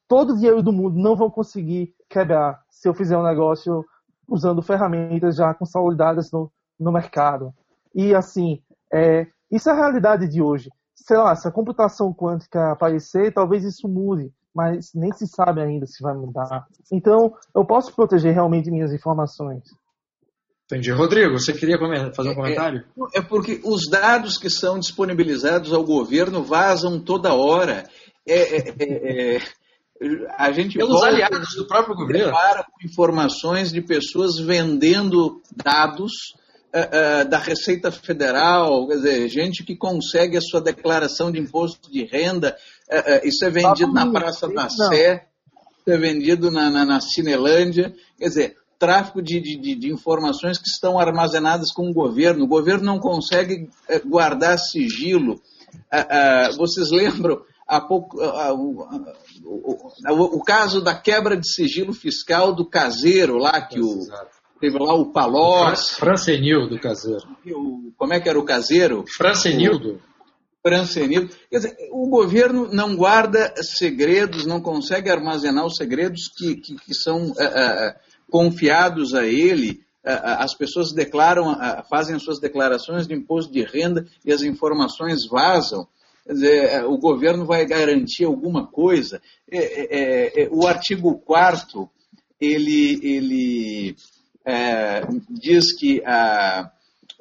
todo 0.08 0.34
o 0.34 0.36
dinheiro 0.36 0.64
do 0.64 0.74
mundo, 0.74 0.98
não 0.98 1.16
vão 1.16 1.30
conseguir 1.30 1.94
quebrar 2.10 2.60
se 2.70 2.88
eu 2.88 2.94
fizer 2.94 3.18
um 3.18 3.24
negócio 3.24 3.86
usando 4.28 4.62
ferramentas 4.62 5.36
já 5.36 5.54
consolidadas 5.54 6.32
no, 6.32 6.52
no 6.80 6.92
mercado. 6.92 7.54
E 7.94 8.14
assim, 8.16 8.62
é, 8.92 9.28
isso 9.52 9.70
é 9.70 9.74
a 9.74 9.76
realidade 9.76 10.28
de 10.28 10.42
hoje. 10.42 10.70
Sei 10.96 11.18
lá, 11.18 11.36
se 11.36 11.48
a 11.48 11.52
computação 11.52 12.14
quântica 12.14 12.72
aparecer, 12.72 13.34
talvez 13.34 13.64
isso 13.64 13.88
mude, 13.88 14.32
mas 14.60 14.92
nem 14.94 15.10
se 15.14 15.26
sabe 15.26 15.62
ainda 15.62 15.86
se 15.86 16.04
vai 16.04 16.14
mudar. 16.14 16.68
Então, 16.92 17.34
eu 17.56 17.64
posso 17.64 17.96
proteger 17.96 18.34
realmente 18.34 18.70
minhas 18.70 18.92
informações. 18.92 19.64
Entendi. 20.66 20.92
Rodrigo, 20.92 21.40
você 21.40 21.54
queria 21.54 21.78
fazer 22.14 22.32
um 22.32 22.36
comentário? 22.36 22.84
É, 23.16 23.20
é, 23.20 23.22
porque 23.22 23.62
os 23.64 23.90
dados 23.90 24.38
que 24.38 24.50
são 24.50 24.78
disponibilizados 24.78 25.72
ao 25.72 25.86
governo 25.86 26.44
vazam 26.44 27.00
toda 27.00 27.34
hora. 27.34 27.88
É, 28.28 28.58
é, 28.58 28.76
é, 28.80 29.36
é 29.38 29.42
a 30.38 30.52
gente 30.52 30.78
pelos 30.78 31.02
aliados 31.02 31.56
do 31.56 31.66
próprio 31.66 31.96
governo 31.96 32.32
para 32.32 32.66
informações 32.84 33.72
de 33.72 33.82
pessoas 33.82 34.38
vendendo 34.38 35.42
dados 35.56 36.34
uh, 36.74 37.26
uh, 37.26 37.30
da 37.30 37.38
Receita 37.38 37.92
Federal, 37.92 38.88
quer 38.88 38.96
dizer, 38.96 39.28
gente 39.30 39.64
que 39.64 39.76
consegue 39.76 40.38
a 40.38 40.42
sua 40.42 40.62
declaração 40.62 41.32
de 41.32 41.40
imposto 41.40 41.92
de 41.92 42.06
renda, 42.06 42.56
uh, 42.90 43.28
isso 43.28 43.46
é 43.46 43.50
vendido 43.50 43.92
na 43.92 44.10
Praça 44.12 44.48
da 44.48 44.70
Sé, 44.70 45.26
isso 45.80 45.90
é 45.90 45.98
vendido 45.98 46.52
na, 46.52 46.70
na, 46.70 46.86
na 46.86 47.02
Cinelândia, 47.02 47.94
quer 48.18 48.28
dizer, 48.28 48.56
tráfico 48.78 49.22
de, 49.22 49.42
de, 49.42 49.76
de, 49.76 49.92
informações 49.92 50.58
que 50.58 50.70
estão 50.70 50.98
armazenadas 50.98 51.70
com 51.74 51.90
o 51.90 51.94
governo. 51.94 52.46
O 52.46 52.48
governo 52.48 52.86
não 52.86 52.98
consegue 52.98 53.70
guardar 54.06 54.58
sigilo. 54.58 55.42
vocês 56.56 56.90
lembram 56.90 57.42
há 57.68 57.82
pouco, 57.82 58.18
o, 59.44 60.38
o, 60.38 60.42
caso 60.42 60.82
da 60.82 60.96
quebra 60.96 61.36
de 61.36 61.46
sigilo 61.46 61.92
fiscal 61.92 62.56
do 62.56 62.66
caseiro 62.66 63.38
lá, 63.38 63.60
que 63.62 63.82
o, 63.82 64.00
teve 64.60 64.78
lá 64.78 64.94
o 64.94 65.12
Palós. 65.12 65.92
Francenildo 65.92 66.80
caseiro. 66.80 67.28
O, 67.48 67.92
como 67.98 68.14
é 68.14 68.20
que 68.20 68.30
era 68.30 68.40
o 68.40 68.46
caseiro? 68.46 69.06
Francenildo. 69.08 70.02
Francenildo. 70.62 71.34
Quer 71.50 71.58
dizer, 71.58 71.78
o 71.92 72.08
governo 72.10 72.70
não 72.72 72.96
guarda 72.96 73.54
segredos, 73.62 74.46
não 74.46 74.62
consegue 74.62 75.10
armazenar 75.10 75.66
os 75.66 75.76
segredos 75.76 76.28
que, 76.28 76.56
que, 76.56 76.76
que 76.76 76.94
são 76.94 77.28
uh, 77.28 77.32
uh, 77.32 77.94
confiados 78.30 79.14
a 79.14 79.26
ele. 79.26 79.82
As 80.02 80.56
pessoas 80.56 80.94
declaram, 80.94 81.56
fazem 81.90 82.16
as 82.16 82.24
suas 82.24 82.40
declarações 82.40 83.06
de 83.06 83.14
imposto 83.14 83.52
de 83.52 83.64
renda 83.64 84.08
e 84.26 84.32
as 84.32 84.42
informações 84.42 85.28
vazam. 85.30 85.86
Quer 86.30 86.34
dizer, 86.34 86.64
é, 86.66 86.86
o 86.86 86.98
governo 86.98 87.44
vai 87.44 87.66
garantir 87.66 88.24
alguma 88.24 88.68
coisa. 88.68 89.20
É, 89.50 89.58
é, 89.58 90.44
é, 90.44 90.50
o 90.52 90.68
artigo 90.68 91.18
4 91.20 91.90
ele, 92.40 93.00
ele 93.02 93.96
é, 94.50 95.04
diz 95.30 95.76
que 95.78 96.04
a, 96.04 96.72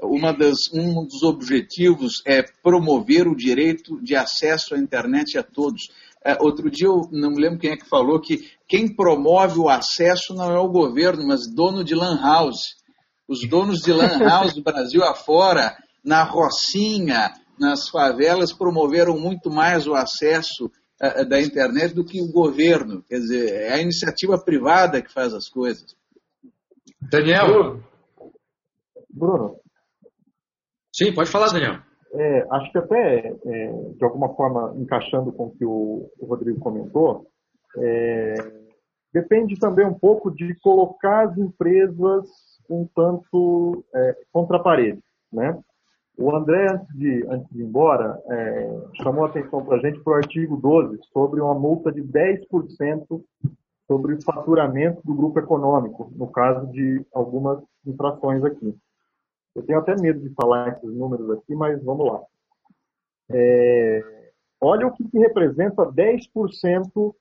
uma 0.02 0.32
das, 0.32 0.72
um 0.72 1.04
dos 1.04 1.22
objetivos 1.22 2.22
é 2.24 2.42
promover 2.62 3.28
o 3.28 3.36
direito 3.36 4.00
de 4.02 4.16
acesso 4.16 4.74
à 4.74 4.78
internet 4.78 5.36
a 5.36 5.42
todos. 5.42 5.90
É, 6.24 6.38
outro 6.40 6.70
dia, 6.70 6.86
eu 6.86 7.06
não 7.12 7.32
me 7.32 7.40
lembro 7.40 7.58
quem 7.58 7.72
é 7.72 7.76
que 7.76 7.86
falou 7.86 8.18
que 8.18 8.50
quem 8.66 8.88
promove 8.88 9.58
o 9.58 9.68
acesso 9.68 10.32
não 10.32 10.50
é 10.50 10.58
o 10.58 10.70
governo, 10.70 11.26
mas 11.26 11.46
dono 11.46 11.84
de 11.84 11.94
lan 11.94 12.18
house. 12.18 12.78
Os 13.28 13.46
donos 13.46 13.80
de 13.80 13.92
lan 13.92 14.18
house 14.24 14.54
do 14.54 14.62
Brasil 14.62 15.04
afora, 15.04 15.76
na 16.02 16.22
Rocinha, 16.22 17.30
nas 17.60 17.90
favelas 17.90 18.54
promoveram 18.54 19.18
muito 19.18 19.50
mais 19.50 19.86
o 19.86 19.94
acesso 19.94 20.70
uh, 21.02 21.28
da 21.28 21.42
internet 21.42 21.94
do 21.94 22.04
que 22.04 22.22
o 22.22 22.32
governo. 22.32 23.04
Quer 23.06 23.18
dizer, 23.18 23.52
é 23.52 23.74
a 23.74 23.82
iniciativa 23.82 24.42
privada 24.42 25.02
que 25.02 25.12
faz 25.12 25.34
as 25.34 25.46
coisas. 25.46 25.94
Daniel? 27.10 27.80
Bruno? 29.10 29.56
Sim, 30.92 31.14
pode 31.14 31.30
falar, 31.30 31.48
Daniel. 31.48 31.78
É, 32.12 32.46
acho 32.50 32.72
que 32.72 32.78
até, 32.78 33.28
é, 33.28 33.72
de 33.96 34.04
alguma 34.04 34.34
forma, 34.34 34.74
encaixando 34.76 35.32
com 35.32 35.46
o 35.46 35.50
que 35.50 35.64
o, 35.64 36.10
o 36.18 36.26
Rodrigo 36.26 36.58
comentou, 36.58 37.26
é, 37.76 38.34
depende 39.12 39.58
também 39.58 39.86
um 39.86 39.94
pouco 39.94 40.30
de 40.30 40.54
colocar 40.60 41.28
as 41.28 41.38
empresas 41.38 42.26
um 42.68 42.86
tanto 42.94 43.84
é, 43.94 44.16
contra 44.32 44.56
a 44.56 44.62
parede. 44.62 45.02
Né? 45.32 45.58
O 46.18 46.34
André, 46.34 46.66
antes 46.72 46.98
de, 46.98 47.26
antes 47.28 47.48
de 47.50 47.62
ir 47.62 47.64
embora, 47.64 48.20
é, 48.28 48.80
chamou 49.02 49.24
a 49.24 49.28
atenção 49.28 49.64
para 49.64 49.76
a 49.76 49.80
gente 49.80 50.00
para 50.00 50.12
o 50.14 50.16
artigo 50.16 50.56
12 50.56 50.98
sobre 51.12 51.40
uma 51.40 51.54
multa 51.54 51.92
de 51.92 52.02
10% 52.02 53.22
sobre 53.88 54.14
o 54.14 54.22
faturamento 54.22 55.00
do 55.02 55.14
grupo 55.14 55.38
econômico, 55.38 56.12
no 56.14 56.28
caso 56.28 56.66
de 56.70 57.04
algumas 57.12 57.58
infrações 57.86 58.44
aqui. 58.44 58.76
Eu 59.56 59.62
tenho 59.62 59.78
até 59.78 59.96
medo 59.96 60.20
de 60.20 60.32
falar 60.34 60.68
esses 60.68 60.94
números 60.94 61.30
aqui, 61.30 61.54
mas 61.54 61.82
vamos 61.82 62.06
lá. 62.06 62.22
É, 63.30 64.30
olha 64.60 64.86
o 64.86 64.92
que, 64.92 65.08
que 65.08 65.18
representa 65.18 65.90
10% 65.90 67.14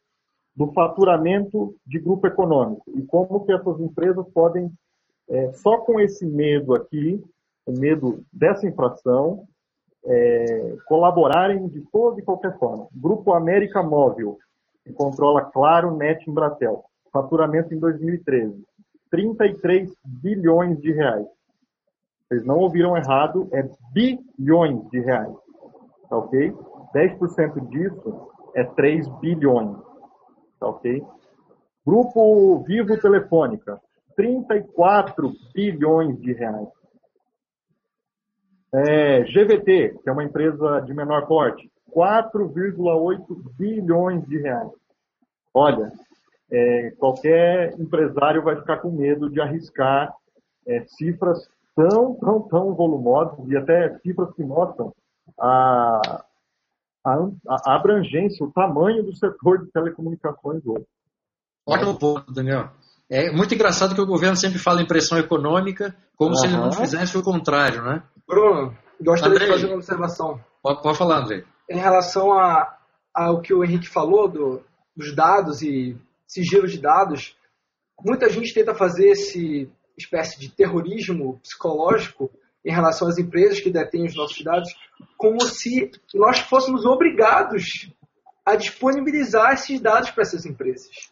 do 0.56 0.72
faturamento 0.74 1.76
de 1.86 2.00
grupo 2.00 2.28
econômico 2.28 2.84
e 2.96 3.02
como 3.04 3.46
que 3.46 3.54
essas 3.54 3.80
empresas 3.80 4.28
podem, 4.34 4.70
é, 5.30 5.54
só 5.54 5.78
com 5.78 6.00
esse 6.00 6.26
medo 6.26 6.76
aqui, 6.76 7.24
o 7.66 7.72
medo 7.72 8.26
dessa 8.32 8.68
infração, 8.68 9.48
é, 10.06 10.76
colaborarem 10.86 11.68
de 11.68 11.82
toda 11.92 12.20
e 12.20 12.24
qualquer 12.24 12.58
forma. 12.58 12.88
Grupo 12.94 13.34
América 13.34 13.82
Móvel, 13.82 14.38
que 14.88 14.94
controla 14.94 15.44
Claro, 15.52 15.96
Net 15.96 16.26
e 16.26 16.32
Embratel. 16.32 16.84
Faturamento 17.12 17.74
em 17.74 17.80
2013, 17.80 18.64
33 19.12 19.92
bilhões 20.06 20.80
de 20.80 20.92
reais. 20.92 21.28
Vocês 22.28 22.46
não 22.46 22.58
ouviram 22.58 22.96
errado, 22.96 23.50
é 23.52 23.70
bilhões 23.94 24.88
de 24.90 25.00
reais. 25.00 25.34
Tá 26.10 26.18
ok? 26.18 26.54
10% 26.94 27.68
disso 27.70 28.32
é 28.56 28.64
3 28.64 29.08
bilhões. 29.20 29.78
Tá 30.60 30.68
ok? 30.68 31.04
Grupo 31.86 32.64
Vivo 32.64 33.00
Telefônica, 33.00 33.80
34 34.16 35.32
bilhões 35.54 36.20
de 36.20 36.34
reais. 36.34 36.68
É, 38.74 39.24
GVT, 39.24 40.00
que 40.04 40.10
é 40.10 40.12
uma 40.12 40.24
empresa 40.24 40.82
de 40.82 40.94
menor 40.94 41.26
porte, 41.28 41.70
4,8 41.98 43.26
bilhões 43.58 44.24
de 44.28 44.38
reais. 44.38 44.70
Olha, 45.52 45.92
é, 46.52 46.92
qualquer 46.92 47.74
empresário 47.80 48.44
vai 48.44 48.56
ficar 48.56 48.78
com 48.78 48.92
medo 48.92 49.28
de 49.32 49.42
arriscar 49.42 50.14
é, 50.68 50.86
cifras 50.86 51.40
tão, 51.76 52.14
tão, 52.16 52.42
tão 52.44 52.76
volumosas 52.76 53.40
e 53.50 53.58
até 53.58 53.98
cifras 54.00 54.32
que 54.36 54.44
mostram 54.44 54.94
a, 55.40 56.22
a, 57.04 57.14
a 57.66 57.76
abrangência, 57.76 58.46
o 58.46 58.52
tamanho 58.52 59.04
do 59.04 59.16
setor 59.16 59.66
de 59.66 59.72
telecomunicações 59.72 60.64
hoje. 60.68 60.86
Ótimo 61.68 61.98
ponto, 61.98 62.32
Daniel. 62.32 62.70
É 63.10 63.32
muito 63.32 63.56
engraçado 63.56 63.96
que 63.96 64.02
o 64.02 64.06
governo 64.06 64.36
sempre 64.36 64.60
fala 64.60 64.82
em 64.82 64.88
pressão 64.88 65.18
econômica, 65.18 65.96
como 66.16 66.32
uhum. 66.32 66.36
se 66.36 66.46
ele 66.46 66.58
não 66.58 66.72
fizesse 66.72 67.18
o 67.18 67.24
contrário, 67.24 67.82
né? 67.82 68.04
Bruno, 68.28 68.76
gostaria 69.02 69.36
Andrei, 69.36 69.48
de 69.48 69.54
fazer 69.54 69.66
uma 69.68 69.76
observação. 69.76 70.40
Pode, 70.62 70.82
pode 70.84 70.98
falar, 70.98 71.24
André. 71.24 71.44
Em 71.70 71.80
relação 71.80 72.34
a, 72.34 72.78
ao 73.14 73.42
que 73.42 73.54
o 73.54 73.64
Henrique 73.64 73.88
falou 73.88 74.28
do, 74.28 74.64
dos 74.96 75.16
dados 75.16 75.62
e 75.62 75.98
sigilo 76.26 76.68
de 76.68 76.80
dados, 76.80 77.36
muita 78.04 78.30
gente 78.30 78.54
tenta 78.54 78.74
fazer 78.74 79.10
esse 79.10 79.70
espécie 79.98 80.40
de 80.40 80.50
terrorismo 80.50 81.40
psicológico 81.40 82.30
em 82.64 82.72
relação 82.72 83.08
às 83.08 83.18
empresas 83.18 83.60
que 83.60 83.70
detêm 83.70 84.06
os 84.06 84.16
nossos 84.16 84.44
dados, 84.44 84.70
como 85.18 85.42
se 85.42 85.92
nós 86.14 86.40
fôssemos 86.40 86.86
obrigados 86.86 87.90
a 88.46 88.56
disponibilizar 88.56 89.54
esses 89.54 89.80
dados 89.80 90.12
para 90.12 90.24
essas 90.24 90.46
empresas. 90.46 91.12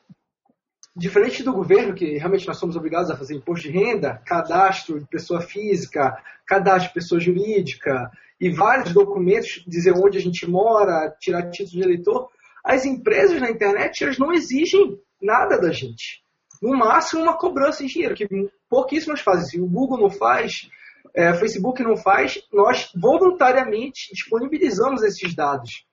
Diferente 0.96 1.44
do 1.44 1.52
governo, 1.52 1.94
que 1.94 2.18
realmente 2.18 2.48
nós 2.48 2.58
somos 2.58 2.78
obrigados 2.78 3.12
a 3.12 3.18
fazer 3.18 3.36
imposto 3.36 3.68
de 3.68 3.74
renda, 3.74 4.22
cadastro 4.26 5.00
de 5.00 5.06
pessoa 5.08 5.42
física, 5.42 6.18
cadastro 6.46 6.88
de 6.88 6.94
pessoa 6.94 7.20
jurídica 7.20 8.10
e 8.40 8.50
vários 8.50 8.94
documentos, 8.94 9.64
dizer 9.68 9.94
onde 9.94 10.18
a 10.18 10.22
gente 10.22 10.50
mora, 10.50 11.14
tirar 11.20 11.50
título 11.50 11.82
de 11.82 11.84
eleitor, 11.84 12.30
as 12.64 12.86
empresas 12.86 13.42
na 13.42 13.52
internet 13.52 14.04
elas 14.04 14.18
não 14.18 14.32
exigem 14.32 14.98
nada 15.22 15.60
da 15.60 15.72
gente. 15.72 16.24
No 16.62 16.78
máximo, 16.78 17.24
uma 17.24 17.38
cobrança 17.38 17.86
de 17.86 17.92
dinheiro, 17.92 18.16
que 18.16 18.28
pouquíssimas 18.70 19.20
fazem. 19.20 19.46
Se 19.46 19.62
o 19.62 19.68
Google 19.68 20.00
não 20.00 20.10
faz, 20.10 20.70
é, 21.14 21.32
o 21.32 21.36
Facebook 21.36 21.84
não 21.84 21.98
faz, 21.98 22.42
nós 22.52 22.90
voluntariamente 22.96 24.14
disponibilizamos 24.14 25.04
esses 25.04 25.36
dados. 25.36 25.86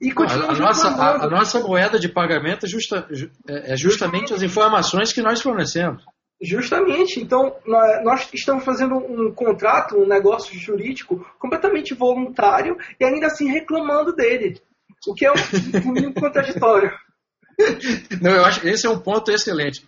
E 0.00 0.12
a, 0.12 0.22
a, 0.22 0.54
nossa, 0.54 0.88
a, 0.88 1.24
a, 1.24 1.30
nossa 1.30 1.60
moeda 1.60 1.98
de 1.98 2.08
pagamento 2.08 2.66
é, 2.66 2.68
justa, 2.68 3.08
é, 3.48 3.72
é 3.72 3.76
justamente 3.76 4.32
as 4.32 4.42
informações 4.42 5.12
que 5.12 5.20
nós 5.20 5.40
fornecemos. 5.40 6.04
Justamente. 6.40 7.20
Então, 7.20 7.56
nós 7.66 8.28
estamos 8.32 8.64
fazendo 8.64 8.94
um 8.94 9.32
contrato, 9.34 9.96
um 9.96 10.06
negócio 10.06 10.56
jurídico 10.56 11.26
completamente 11.38 11.94
voluntário 11.94 12.76
e 13.00 13.04
ainda 13.04 13.26
assim 13.26 13.50
reclamando 13.50 14.14
dele. 14.14 14.60
O 15.06 15.14
que 15.14 15.26
é 15.26 15.32
um 15.32 15.92
mínimo 15.92 16.14
contraditório. 16.14 16.92
Não, 18.22 18.30
eu 18.30 18.44
acho 18.44 18.66
esse 18.68 18.86
é 18.86 18.90
um 18.90 19.00
ponto 19.00 19.32
excelente. 19.32 19.82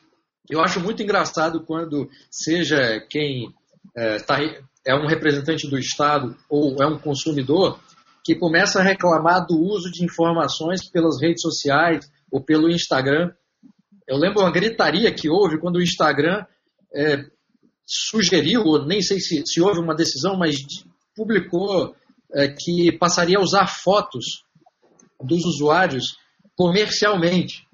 Eu 0.49 0.61
acho 0.61 0.81
muito 0.81 1.03
engraçado 1.03 1.65
quando 1.65 2.11
seja 2.29 3.01
quem 3.09 3.55
é, 3.97 4.19
tá, 4.19 4.39
é 4.85 4.95
um 4.95 5.07
representante 5.07 5.69
do 5.69 5.79
Estado 5.79 6.37
ou 6.49 6.83
é 6.83 6.87
um 6.87 6.99
consumidor 6.99 7.79
que 8.25 8.35
começa 8.35 8.81
a 8.81 8.83
reclamar 8.83 9.47
do 9.47 9.59
uso 9.59 9.91
de 9.91 10.05
informações 10.05 10.89
pelas 10.91 11.21
redes 11.21 11.43
sociais 11.43 12.11
ou 12.31 12.43
pelo 12.43 12.71
Instagram. 12.71 13.33
Eu 14.07 14.17
lembro 14.17 14.41
uma 14.41 14.53
gritaria 14.53 15.13
que 15.13 15.29
houve 15.29 15.59
quando 15.59 15.77
o 15.77 15.83
Instagram 15.83 16.45
é, 16.95 17.25
sugeriu, 17.87 18.63
ou 18.63 18.87
nem 18.87 19.01
sei 19.01 19.19
se, 19.21 19.43
se 19.47 19.61
houve 19.61 19.81
uma 19.81 19.95
decisão, 19.95 20.37
mas 20.37 20.57
publicou 21.15 21.95
é, 22.33 22.49
que 22.49 22.93
passaria 22.93 23.39
a 23.39 23.43
usar 23.43 23.67
fotos 23.67 24.45
dos 25.23 25.45
usuários 25.45 26.17
comercialmente. 26.57 27.67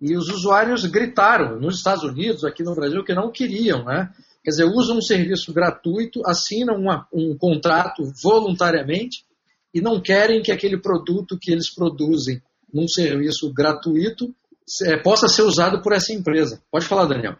E 0.00 0.16
os 0.16 0.28
usuários 0.28 0.84
gritaram 0.84 1.60
nos 1.60 1.76
Estados 1.76 2.02
Unidos, 2.02 2.44
aqui 2.44 2.62
no 2.62 2.74
Brasil, 2.74 3.04
que 3.04 3.14
não 3.14 3.30
queriam, 3.30 3.84
né? 3.84 4.12
Quer 4.42 4.50
dizer, 4.50 4.64
usam 4.64 4.98
um 4.98 5.02
serviço 5.02 5.52
gratuito, 5.52 6.20
assinam 6.26 6.74
uma, 6.74 7.06
um 7.12 7.36
contrato 7.38 8.02
voluntariamente 8.20 9.24
e 9.74 9.80
não 9.80 10.00
querem 10.00 10.42
que 10.42 10.52
aquele 10.52 10.80
produto 10.80 11.38
que 11.40 11.50
eles 11.50 11.74
produzem 11.74 12.40
num 12.72 12.88
serviço 12.88 13.52
gratuito 13.52 14.34
é, 14.84 14.96
possa 14.96 15.28
ser 15.28 15.42
usado 15.42 15.82
por 15.82 15.92
essa 15.92 16.12
empresa. 16.12 16.60
Pode 16.70 16.86
falar, 16.86 17.06
Daniel. 17.06 17.34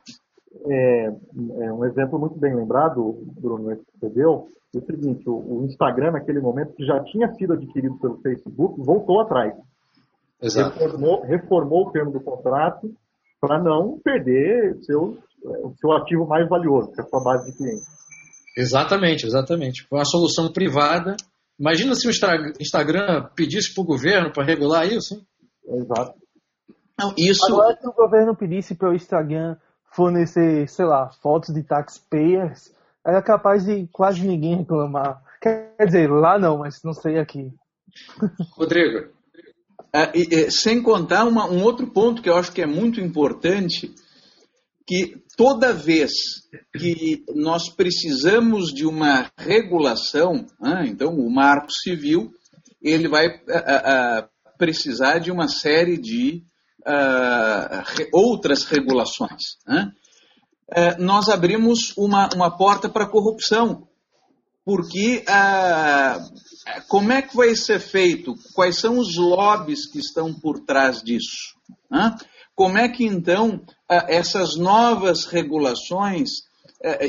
É, 0.67 1.07
é 1.07 1.73
um 1.73 1.85
exemplo 1.85 2.19
muito 2.19 2.39
bem 2.39 2.55
lembrado, 2.55 3.19
Bruno, 3.41 3.75
que 3.77 3.83
você 3.99 4.09
deu, 4.11 4.49
é 4.75 4.79
o 4.79 4.87
seguinte, 4.87 5.29
o, 5.29 5.33
o 5.33 5.65
Instagram, 5.67 6.13
naquele 6.13 6.41
momento, 6.41 6.75
que 6.75 6.85
já 6.85 7.03
tinha 7.05 7.29
sido 7.35 7.55
adquirido 7.55 7.99
pelo 7.99 8.21
Facebook, 8.21 8.81
voltou 8.81 9.21
atrás. 9.21 9.55
Exato. 10.41 10.79
Reformou, 10.79 11.23
reformou 11.23 11.87
o 11.87 11.93
termo 11.93 12.11
do 12.11 12.21
contrato 12.21 12.91
para 13.41 13.63
não 13.63 13.99
perder 14.03 14.77
seu, 14.83 15.19
o 15.45 15.75
seu 15.79 15.93
ativo 15.93 16.27
mais 16.27 16.49
valioso, 16.49 16.93
que 16.93 17.01
é 17.01 17.05
a 17.05 17.07
sua 17.07 17.23
base 17.23 17.51
de 17.51 17.57
clientes. 17.57 17.87
Exatamente, 18.57 19.27
exatamente. 19.27 19.87
Foi 19.89 19.99
uma 19.99 20.05
solução 20.05 20.53
privada. 20.53 21.17
Imagina 21.62 21.94
se 21.94 22.09
o 22.09 22.10
Instagram 22.60 23.28
pedisse 23.36 23.72
para 23.72 23.82
o 23.82 23.86
governo 23.86 24.32
para 24.32 24.44
regular 24.44 24.84
isso. 24.84 25.14
Hein? 25.14 25.78
Exato. 25.78 26.14
Não, 26.98 27.14
isso... 27.16 27.47
Agora, 27.47 27.78
se 27.80 27.86
o 27.86 27.93
governo 27.93 28.34
pedisse 28.34 28.74
para 28.74 28.90
o 28.90 28.94
Instagram 28.94 29.55
fornecer, 29.94 30.68
sei 30.68 30.84
lá, 30.84 31.09
fotos 31.22 31.55
de 31.55 31.62
taxpayers, 31.62 32.74
era 33.06 33.22
capaz 33.22 33.64
de 33.64 33.86
quase 33.93 34.26
ninguém 34.26 34.56
reclamar. 34.56 35.22
Quer 35.40 35.86
dizer, 35.86 36.10
lá 36.10 36.36
não, 36.36 36.59
mas 36.59 36.82
não 36.82 36.93
sei 36.93 37.20
aqui. 37.20 37.52
Rodrigo, 38.59 39.12
é, 39.93 40.51
sem 40.51 40.82
contar 40.82 41.22
uma, 41.22 41.48
um 41.48 41.62
outro 41.62 41.86
ponto 41.86 42.22
que 42.22 42.28
eu 42.28 42.36
acho 42.36 42.51
que 42.51 42.62
é 42.62 42.66
muito 42.66 43.01
importante, 43.01 43.94
que 44.87 45.23
toda 45.37 45.73
vez 45.73 46.13
que 46.77 47.25
nós 47.35 47.69
precisamos 47.69 48.73
de 48.73 48.87
uma 48.87 49.31
regulação, 49.37 50.47
né, 50.61 50.85
então 50.87 51.15
o 51.15 51.33
Marco 51.33 51.73
Civil, 51.73 52.31
ele 52.81 53.09
vai 53.09 53.29
precisar 54.59 55.19
de 55.19 55.31
uma 55.31 55.49
série 55.49 55.97
de 55.97 56.43
a, 56.85 57.85
outras 58.13 58.65
regulações. 58.65 59.57
Né? 59.67 59.93
É, 60.71 60.97
nós 60.99 61.29
abrimos 61.29 61.97
uma, 61.97 62.29
uma 62.35 62.57
porta 62.57 62.89
para 62.89 63.05
a 63.05 63.11
corrupção, 63.11 63.87
porque 64.65 65.25
como 66.89 67.13
é 67.13 67.23
que 67.23 67.37
vai 67.37 67.55
ser 67.57 67.81
feito? 67.81 68.35
Quais 68.55 68.79
são 68.79 68.99
os 68.99 69.17
lobbies 69.17 69.87
que 69.91 69.99
estão 69.99 70.33
por 70.33 70.61
trás 70.61 71.03
disso? 71.03 71.55
Né? 71.91 72.15
Como 72.55 72.79
é 72.79 72.89
que 72.89 73.05
então 73.05 73.61
essas 74.09 74.56
novas 74.56 75.24
regulações 75.24 76.31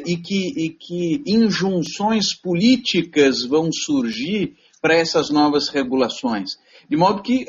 e 0.06 0.18
que, 0.18 0.66
e 0.66 0.70
que 0.70 1.24
injunções 1.26 2.36
políticas 2.40 3.44
vão 3.44 3.70
surgir 3.72 4.56
para 4.82 4.96
essas 4.96 5.30
novas 5.30 5.70
regulações? 5.70 6.52
De 6.90 6.96
modo 6.96 7.22
que 7.22 7.46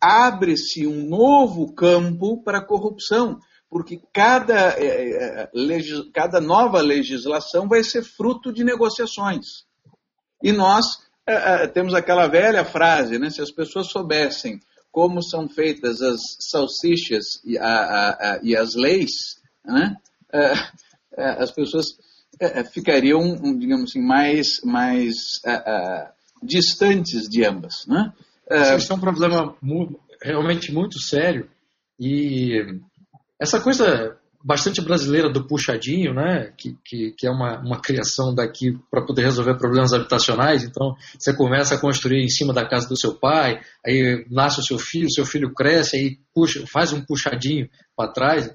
abre-se 0.00 0.86
um 0.86 1.06
novo 1.08 1.72
campo 1.72 2.42
para 2.42 2.58
a 2.58 2.64
corrupção, 2.64 3.38
porque 3.70 4.00
cada, 4.12 4.76
cada 6.12 6.40
nova 6.40 6.80
legislação 6.80 7.68
vai 7.68 7.82
ser 7.82 8.02
fruto 8.02 8.52
de 8.52 8.64
negociações. 8.64 9.64
E 10.42 10.52
nós 10.52 10.86
é, 11.26 11.66
temos 11.66 11.94
aquela 11.94 12.28
velha 12.28 12.64
frase, 12.64 13.18
né? 13.18 13.30
Se 13.30 13.42
as 13.42 13.50
pessoas 13.50 13.88
soubessem 13.88 14.60
como 14.96 15.22
são 15.22 15.46
feitas 15.46 16.00
as 16.00 16.18
salsichas 16.40 17.44
e, 17.44 17.58
a, 17.58 17.66
a, 17.66 18.10
a, 18.12 18.40
e 18.42 18.56
as 18.56 18.74
leis, 18.74 19.36
né? 19.62 19.94
É, 20.32 20.52
é 21.18 21.42
as 21.42 21.50
pessoas 21.50 21.84
é, 22.40 22.64
ficariam, 22.64 23.36
digamos 23.58 23.90
assim, 23.90 24.00
mais, 24.00 24.58
mais 24.64 25.14
distantes 26.42 27.28
de 27.28 27.44
ambas, 27.44 27.84
né? 27.86 28.10
Isso 28.78 28.90
é 28.90 28.96
um 28.96 29.00
problema 29.00 29.54
realmente 30.22 30.72
muito 30.72 30.98
sério 30.98 31.50
e 32.00 32.80
essa 33.38 33.60
coisa 33.60 34.18
bastante 34.46 34.80
brasileira 34.80 35.28
do 35.28 35.44
puxadinho, 35.44 36.14
né? 36.14 36.52
Que, 36.56 36.78
que, 36.84 37.10
que 37.18 37.26
é 37.26 37.30
uma, 37.30 37.58
uma 37.58 37.80
criação 37.80 38.32
daqui 38.32 38.78
para 38.88 39.04
poder 39.04 39.22
resolver 39.22 39.58
problemas 39.58 39.92
habitacionais. 39.92 40.62
Então, 40.62 40.94
você 41.18 41.34
começa 41.34 41.74
a 41.74 41.80
construir 41.80 42.22
em 42.22 42.28
cima 42.28 42.54
da 42.54 42.64
casa 42.64 42.88
do 42.88 42.96
seu 42.96 43.12
pai, 43.12 43.60
aí 43.84 44.24
nasce 44.30 44.60
o 44.60 44.62
seu 44.62 44.78
filho, 44.78 45.10
seu 45.10 45.26
filho 45.26 45.52
cresce, 45.52 45.96
aí 45.96 46.18
puxa, 46.32 46.64
faz 46.72 46.92
um 46.92 47.04
puxadinho 47.04 47.68
para 47.96 48.12
trás. 48.12 48.48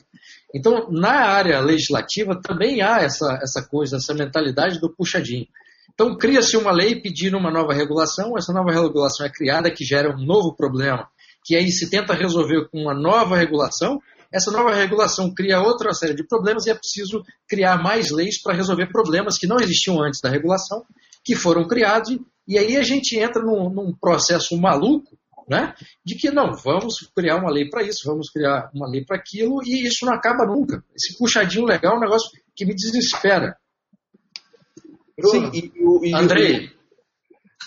Então, 0.56 0.90
na 0.90 1.28
área 1.28 1.60
legislativa 1.60 2.40
também 2.42 2.82
há 2.82 3.02
essa, 3.02 3.38
essa 3.44 3.62
coisa, 3.62 3.98
essa 3.98 4.14
mentalidade 4.14 4.80
do 4.80 4.96
puxadinho. 4.96 5.46
Então, 5.94 6.18
cria-se 6.18 6.56
uma 6.56 6.72
lei 6.72 7.02
pedindo 7.02 7.38
uma 7.38 7.52
nova 7.52 7.74
regulação, 7.74 8.38
essa 8.38 8.54
nova 8.54 8.72
regulação 8.72 9.26
é 9.26 9.30
criada 9.30 9.70
que 9.70 9.84
gera 9.84 10.16
um 10.16 10.26
novo 10.26 10.56
problema, 10.56 11.10
que 11.44 11.54
aí 11.54 11.70
se 11.70 11.90
tenta 11.90 12.14
resolver 12.14 12.70
com 12.70 12.82
uma 12.84 12.94
nova 12.94 13.36
regulação, 13.36 14.00
essa 14.32 14.52
nova 14.52 14.74
regulação 14.74 15.34
cria 15.34 15.62
outra 15.62 15.94
série 15.94 16.14
de 16.14 16.26
problemas 16.26 16.66
e 16.66 16.72
é 16.72 16.76
preciso 16.76 17.24
criar 17.48 17.82
mais 17.82 18.12
leis 18.12 18.42
para 18.42 18.56
resolver 18.56 18.92
problemas 18.92 19.38
que 19.38 19.48
não 19.48 19.58
existiam 19.60 20.02
antes 20.02 20.22
da 20.22 20.30
regulação, 20.30 20.86
que 21.24 21.36
foram 21.36 21.68
criados, 21.68 22.18
e 22.48 22.58
aí 22.58 22.78
a 22.78 22.84
gente 22.84 23.18
entra 23.18 23.44
num, 23.44 23.70
num 23.70 23.94
processo 23.94 24.58
maluco 24.58 25.18
né? 25.52 25.74
De 26.06 26.16
que 26.16 26.32
não, 26.32 26.54
vamos 26.54 27.12
criar 27.14 27.36
uma 27.36 27.52
lei 27.52 27.70
para 27.70 27.84
isso, 27.84 28.04
vamos 28.06 28.30
criar 28.30 28.70
uma 28.74 28.90
lei 28.90 29.04
para 29.04 29.18
aquilo, 29.18 29.62
e 29.66 29.86
isso 29.86 30.06
não 30.06 30.14
acaba 30.14 30.46
nunca. 30.46 30.82
Esse 30.96 31.18
puxadinho 31.18 31.66
legal 31.66 31.96
é 31.96 31.98
um 31.98 32.02
negócio 32.02 32.30
que 32.56 32.66
me 32.66 32.74
desespera. 32.74 33.58
Sim, 35.20 35.52
e, 35.54 36.10
e, 36.10 36.16
Andrei. 36.16 36.72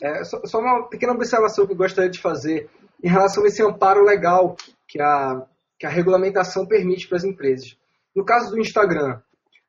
É, 0.02 0.24
só, 0.24 0.40
só, 0.46 0.60
uma 0.60 0.88
pequena 0.88 1.12
observação 1.12 1.66
que 1.66 1.72
eu 1.72 1.76
gostaria 1.76 2.10
de 2.10 2.18
fazer 2.18 2.70
em 3.02 3.08
relação 3.08 3.44
a 3.44 3.46
esse 3.46 3.62
amparo 3.62 4.02
legal 4.02 4.56
que 4.88 5.00
a 5.00 5.46
que 5.84 5.86
a 5.86 5.90
regulamentação 5.90 6.66
permite 6.66 7.06
para 7.06 7.18
as 7.18 7.24
empresas. 7.24 7.76
No 8.16 8.24
caso 8.24 8.50
do 8.50 8.58
Instagram, 8.58 9.20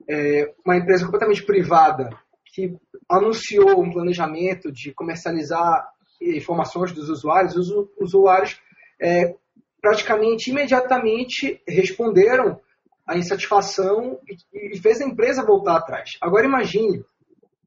é 0.09 0.53
uma 0.65 0.77
empresa 0.77 1.03
completamente 1.03 1.43
privada 1.43 2.09
que 2.45 2.73
anunciou 3.09 3.83
um 3.83 3.91
planejamento 3.91 4.71
de 4.71 4.93
comercializar 4.93 5.85
informações 6.21 6.93
dos 6.93 7.09
usuários, 7.09 7.57
os 7.57 7.85
usuários 7.99 8.57
é, 8.97 9.35
praticamente 9.81 10.51
imediatamente 10.51 11.61
responderam 11.67 12.61
a 13.05 13.17
insatisfação 13.17 14.17
e, 14.25 14.73
e, 14.73 14.79
fez 14.79 15.01
a 15.01 15.05
empresa 15.05 15.45
voltar 15.45 15.75
atrás. 15.75 16.11
Agora 16.21 16.45
imagine 16.45 17.03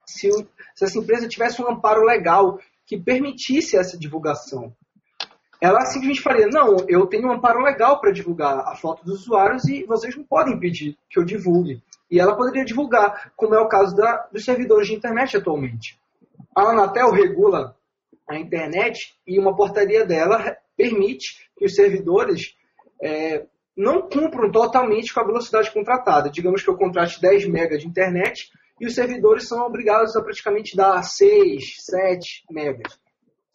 se, 0.06 0.30
se 0.74 0.84
essa 0.84 0.98
empresa 0.98 1.28
tivesse 1.28 1.60
um 1.60 1.70
amparo 1.70 2.02
legal 2.02 2.58
que 2.86 2.98
permitisse 2.98 3.76
essa 3.76 3.98
divulgação. 3.98 4.74
Ela 5.60 5.84
simplesmente 5.86 6.22
faria, 6.22 6.46
não, 6.46 6.76
eu 6.88 7.06
tenho 7.06 7.28
um 7.28 7.32
amparo 7.32 7.60
legal 7.60 8.00
para 8.00 8.12
divulgar 8.12 8.60
a 8.60 8.76
foto 8.76 9.04
dos 9.04 9.22
usuários 9.22 9.64
e 9.64 9.84
vocês 9.84 10.16
não 10.16 10.22
podem 10.22 10.54
impedir 10.54 10.96
que 11.10 11.18
eu 11.18 11.24
divulgue. 11.24 11.82
E 12.10 12.20
ela 12.20 12.36
poderia 12.36 12.64
divulgar, 12.64 13.32
como 13.36 13.54
é 13.54 13.60
o 13.60 13.68
caso 13.68 13.94
da, 13.96 14.28
dos 14.32 14.44
servidores 14.44 14.86
de 14.86 14.94
internet 14.94 15.36
atualmente. 15.36 15.98
A 16.54 16.70
Anatel 16.70 17.10
regula 17.10 17.76
a 18.28 18.38
internet 18.38 19.16
e 19.26 19.38
uma 19.38 19.56
portaria 19.56 20.06
dela 20.06 20.56
permite 20.76 21.50
que 21.56 21.66
os 21.66 21.74
servidores 21.74 22.54
é, 23.02 23.44
não 23.76 24.02
cumpram 24.02 24.50
totalmente 24.50 25.12
com 25.12 25.20
a 25.20 25.26
velocidade 25.26 25.72
contratada. 25.72 26.30
Digamos 26.30 26.62
que 26.62 26.70
eu 26.70 26.76
contrate 26.76 27.20
10 27.20 27.46
MB 27.46 27.78
de 27.78 27.86
internet 27.86 28.50
e 28.80 28.86
os 28.86 28.94
servidores 28.94 29.48
são 29.48 29.66
obrigados 29.66 30.14
a 30.14 30.22
praticamente 30.22 30.76
dar 30.76 31.02
6, 31.02 31.76
7 31.80 32.44
megas. 32.50 32.98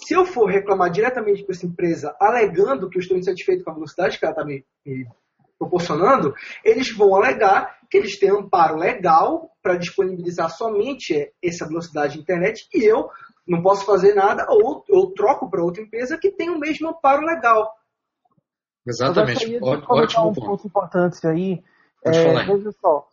Se 0.06 0.14
eu 0.14 0.26
for 0.26 0.50
reclamar 0.50 0.90
diretamente 0.90 1.44
para 1.44 1.56
essa 1.56 1.66
empresa, 1.66 2.16
alegando 2.20 2.90
que 2.90 2.98
eu 2.98 3.02
estou 3.02 3.18
insatisfeito 3.18 3.64
com 3.64 3.72
a 3.72 3.76
velocidade 3.76 4.20
que 4.20 4.26
ela 4.26 4.34
está 4.34 4.46
me, 4.46 4.66
me 4.86 5.08
proporcionando, 5.58 6.34
eles 6.64 6.96
vão 6.96 7.16
alegar 7.16 7.80
que 7.90 7.98
eles 7.98 8.20
têm 8.20 8.30
amparo 8.30 8.76
legal 8.76 9.52
para 9.62 9.78
disponibilizar 9.78 10.50
somente 10.50 11.32
essa 11.42 11.68
velocidade 11.68 12.14
de 12.14 12.20
internet 12.20 12.68
e 12.74 12.84
eu 12.84 13.10
não 13.48 13.62
posso 13.62 13.86
fazer 13.86 14.14
nada 14.14 14.46
ou 14.50 14.84
eu 14.90 15.12
troco 15.16 15.50
para 15.50 15.64
outra 15.64 15.82
empresa 15.82 16.18
que 16.18 16.32
tem 16.32 16.50
o 16.50 16.60
mesmo 16.60 16.90
amparo 16.90 17.26
legal. 17.26 17.72
Exatamente. 18.86 19.58
Ótimo 19.62 20.30
um 20.30 20.34
ponto 20.34 20.68
importante 20.68 21.26
aí. 21.26 21.64
É, 22.06 22.46
veja 22.46 22.72
só, 22.82 23.08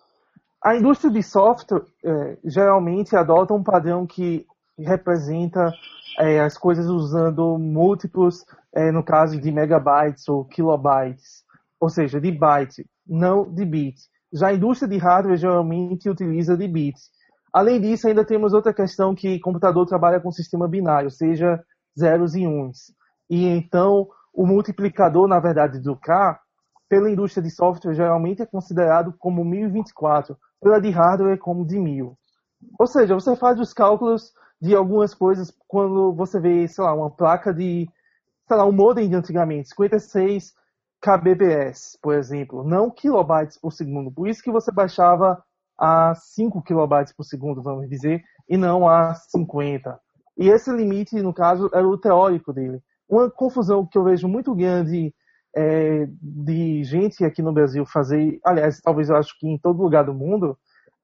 a 0.63 0.75
indústria 0.75 1.13
de 1.13 1.23
software 1.23 1.85
é, 2.05 2.37
geralmente 2.45 3.15
adota 3.15 3.55
um 3.55 3.63
padrão 3.63 4.05
que 4.07 4.47
representa 4.85 5.73
é, 6.19 6.41
as 6.41 6.57
coisas 6.57 6.87
usando 6.87 7.59
múltiplos, 7.59 8.45
é, 8.75 8.91
no 8.91 9.03
caso 9.03 9.41
de 9.41 9.51
megabytes 9.51 10.29
ou 10.29 10.45
kilobytes, 10.45 11.45
ou 11.81 11.89
seja, 11.89 12.21
de 12.21 12.31
byte, 12.31 12.87
não 13.07 13.53
de 13.53 13.65
bit. 13.65 13.99
Já 14.33 14.49
a 14.49 14.55
indústria 14.55 14.89
de 14.89 14.99
hardware 14.99 15.37
geralmente 15.37 16.09
utiliza 16.09 16.57
de 16.57 16.69
bits. 16.69 17.11
Além 17.53 17.81
disso, 17.81 18.07
ainda 18.07 18.25
temos 18.25 18.53
outra 18.53 18.73
questão 18.73 19.15
que 19.15 19.41
computador 19.41 19.87
trabalha 19.87 20.21
com 20.21 20.31
sistema 20.31 20.69
binário, 20.69 21.11
seja 21.11 21.61
zeros 21.99 22.37
e 22.37 22.47
uns. 22.47 22.93
E 23.29 23.47
então, 23.47 24.09
o 24.33 24.47
multiplicador, 24.47 25.27
na 25.27 25.41
verdade, 25.41 25.81
do 25.81 25.97
K, 25.97 26.39
pela 26.89 27.11
indústria 27.11 27.43
de 27.43 27.51
software, 27.51 27.95
geralmente 27.95 28.43
é 28.43 28.47
considerado 28.47 29.15
como 29.19 29.45
1024, 29.45 30.37
pela 30.61 30.81
de 30.81 30.91
hardware 30.91 31.39
como 31.39 31.67
de 31.67 31.79
1000. 31.79 32.17
Ou 32.79 32.87
seja, 32.87 33.15
você 33.15 33.35
faz 33.35 33.59
os 33.59 33.73
cálculos 33.73 34.33
de 34.61 34.75
algumas 34.75 35.15
coisas 35.15 35.53
quando 35.67 36.13
você 36.13 36.39
vê, 36.39 36.69
sei 36.69 36.85
lá, 36.85 36.95
uma 36.95 37.11
placa 37.11 37.53
de, 37.53 37.89
sei 38.47 38.57
lá, 38.57 38.65
um 38.67 38.73
modem 38.73 39.09
de 39.09 39.15
antigamente, 39.15 39.71
56 39.71 40.53
kbps, 41.01 41.99
por 42.03 42.15
exemplo, 42.15 42.63
não 42.63 42.91
kilobytes 42.91 43.59
por 43.59 43.73
segundo. 43.73 44.13
Por 44.13 44.29
isso 44.29 44.43
que 44.43 44.51
você 44.51 44.71
baixava 44.71 45.43
a 45.79 46.15
5 46.15 46.63
kilobytes 46.63 47.13
por 47.15 47.25
segundo, 47.25 47.63
vamos 47.63 47.89
dizer, 47.89 48.23
e 48.47 48.57
não 48.57 48.87
a 48.87 49.15
50. 49.15 49.99
E 50.37 50.49
esse 50.49 50.71
limite, 50.71 51.21
no 51.23 51.33
caso, 51.33 51.71
era 51.73 51.89
o 51.89 51.97
teórico 51.97 52.53
dele. 52.53 52.83
Uma 53.09 53.31
confusão 53.31 53.87
que 53.87 53.97
eu 53.97 54.05
vejo 54.05 54.29
muito 54.29 54.55
grande 54.55 55.15
é, 55.57 56.07
de 56.21 56.85
gente 56.85 57.25
aqui 57.25 57.43
no 57.43 57.53
Brasil 57.53 57.85
fazer, 57.87 58.39
aliás, 58.45 58.81
talvez 58.81 59.09
eu 59.09 59.17
acho 59.17 59.37
que 59.39 59.49
em 59.49 59.59
todo 59.59 59.83
lugar 59.83 60.05
do 60.05 60.15
mundo, 60.15 60.57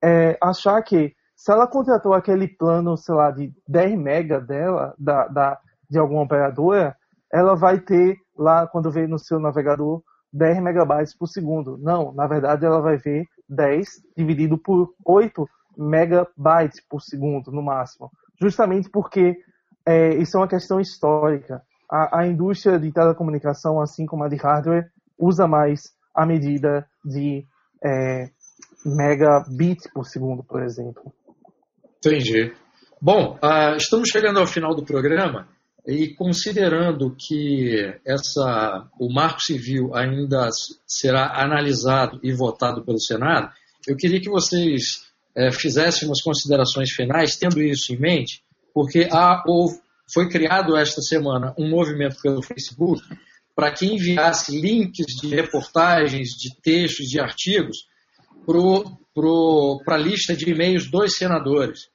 é 0.03 0.37
achar 0.43 0.81
que 0.83 1.15
se 1.37 1.53
ela 1.53 1.67
contratou 1.67 2.15
aquele 2.15 2.49
plano, 2.49 2.97
sei 2.97 3.15
lá, 3.15 3.31
de 3.31 3.53
10 3.69 3.99
mega 3.99 4.41
dela, 4.41 4.95
da, 4.99 5.29
da, 5.29 5.59
de 5.89 5.99
alguma 5.99 6.23
operadora, 6.23 6.97
ela 7.31 7.55
vai 7.55 7.79
ter 7.79 8.17
lá, 8.37 8.67
quando 8.67 8.91
vê 8.91 9.07
no 9.07 9.19
seu 9.19 9.39
navegador, 9.39 10.03
10 10.33 10.63
megabytes 10.63 11.17
por 11.17 11.29
segundo. 11.29 11.77
Não, 11.79 12.13
na 12.13 12.27
verdade 12.27 12.65
ela 12.65 12.81
vai 12.81 12.97
ver 12.97 13.27
10 13.49 13.87
dividido 14.17 14.59
por 14.59 14.95
8 15.05 15.47
megabytes 15.77 16.83
por 16.89 17.01
segundo, 17.01 17.53
no 17.53 17.63
máximo. 17.63 18.11
Justamente 18.41 18.89
porque 18.91 19.37
é, 19.85 20.15
isso 20.15 20.37
é 20.37 20.41
uma 20.41 20.49
questão 20.49 20.81
histórica. 20.81 21.63
A, 21.91 22.21
a, 22.21 22.27
indústria 22.27 22.79
de 22.79 22.91
telecomunicação, 22.91 23.81
assim 23.81 24.07
como 24.07 24.25
a 24.25 24.29
de 24.29 24.37
hardware, 24.37 24.91
usa 25.19 25.47
mais 25.47 25.95
a 26.15 26.27
medida 26.27 26.87
de 27.05 27.47
é, 27.85 28.31
megabits 28.85 29.89
por 29.93 30.05
segundo, 30.07 30.43
por 30.43 30.63
exemplo. 30.63 31.13
Entendi. 32.07 32.53
Bom, 33.03 33.37
uh, 33.43 33.77
estamos 33.77 34.09
chegando 34.09 34.39
ao 34.39 34.47
final 34.47 34.75
do 34.75 34.85
programa 34.85 35.49
e 35.85 36.15
considerando 36.15 37.15
que 37.17 37.95
essa, 38.05 38.89
o 38.99 39.13
marco 39.13 39.41
civil 39.41 39.95
ainda 39.95 40.49
será 40.87 41.43
analisado 41.43 42.21
e 42.23 42.33
votado 42.33 42.85
pelo 42.85 43.01
Senado, 43.01 43.51
eu 43.87 43.97
queria 43.97 44.21
que 44.21 44.29
vocês 44.31 45.05
é, 45.35 45.51
fizessem 45.53 46.09
umas 46.09 46.23
considerações 46.23 46.91
finais, 46.91 47.37
tendo 47.37 47.61
isso 47.63 47.93
em 47.93 47.99
mente, 47.99 48.43
porque 48.75 49.09
há, 49.13 49.43
foi 50.13 50.29
criado 50.29 50.77
esta 50.77 51.01
semana 51.01 51.55
um 51.59 51.69
movimento 51.69 52.17
pelo 52.23 52.43
Facebook 52.43 53.03
para 53.55 53.71
que 53.73 53.87
enviasse 53.87 54.61
links 54.61 55.07
de 55.21 55.29
reportagens, 55.29 56.31
de 56.31 56.55
textos, 56.61 57.07
de 57.07 57.21
artigos 57.21 57.87
para 58.45 58.59
a 59.89 59.97
lista 59.97 60.37
de 60.37 60.51
e-mails 60.51 60.91
dos 60.91 61.17
senadores. 61.17 61.89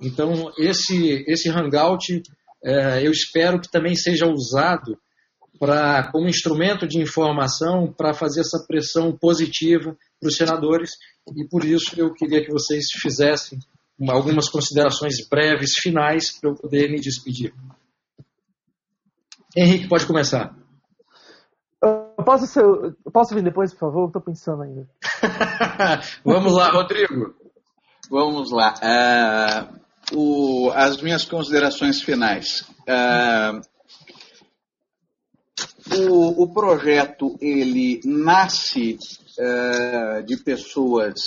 Então, 0.00 0.52
esse, 0.58 1.24
esse 1.26 1.48
Hangout 1.48 2.22
é, 2.64 3.06
eu 3.06 3.10
espero 3.10 3.60
que 3.60 3.70
também 3.70 3.94
seja 3.94 4.26
usado 4.26 4.98
pra, 5.58 6.10
como 6.10 6.28
instrumento 6.28 6.86
de 6.86 7.00
informação 7.00 7.92
para 7.92 8.12
fazer 8.12 8.40
essa 8.40 8.64
pressão 8.66 9.16
positiva 9.16 9.96
para 10.20 10.28
os 10.28 10.36
senadores 10.36 10.92
e 11.34 11.46
por 11.48 11.64
isso 11.64 11.98
eu 11.98 12.12
queria 12.12 12.44
que 12.44 12.50
vocês 12.50 12.86
fizessem 13.00 13.58
algumas 14.08 14.48
considerações 14.48 15.26
breves, 15.28 15.74
finais, 15.80 16.30
para 16.38 16.50
eu 16.50 16.54
poder 16.54 16.90
me 16.90 17.00
despedir. 17.00 17.54
Henrique, 19.56 19.88
pode 19.88 20.06
começar. 20.06 20.54
Eu 21.82 22.24
posso, 22.24 22.46
ser, 22.46 22.62
eu 22.62 23.12
posso 23.12 23.34
vir 23.34 23.42
depois, 23.42 23.72
por 23.72 23.80
favor? 23.80 24.06
Estou 24.08 24.20
pensando 24.20 24.62
ainda. 24.62 24.88
Vamos 26.24 26.54
lá, 26.54 26.70
Rodrigo. 26.70 27.34
Vamos 28.10 28.50
lá. 28.50 28.74
Uh, 30.12 30.16
o, 30.16 30.70
as 30.72 31.00
minhas 31.00 31.24
considerações 31.24 32.00
finais. 32.02 32.62
Uh, 32.88 33.60
o, 35.94 36.42
o, 36.42 36.52
projeto 36.52 37.36
ele 37.40 38.00
nasce 38.04 38.98
uh, 39.38 40.22
de 40.24 40.36
pessoas 40.38 41.20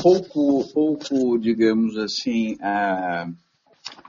pouco, 0.00 0.64
pouco, 0.72 1.36
digamos 1.38 1.98
assim, 1.98 2.56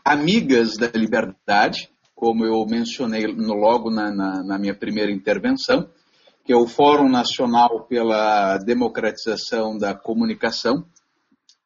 amigas 0.04 0.78
da 0.78 0.88
liberdade, 0.94 1.90
como 2.14 2.46
eu 2.46 2.64
mencionei 2.68 3.26
logo 3.26 3.90
na, 3.90 4.12
na, 4.12 4.44
na 4.44 4.60
minha 4.60 4.76
primeira 4.76 5.12
intervenção, 5.12 5.90
que 6.46 6.54
é 6.54 6.56
o 6.56 6.68
Fórum 6.68 7.10
Nacional 7.10 7.86
pela 7.86 8.58
Democratização 8.60 9.78
da 9.78 9.96
Comunicação, 9.96 10.86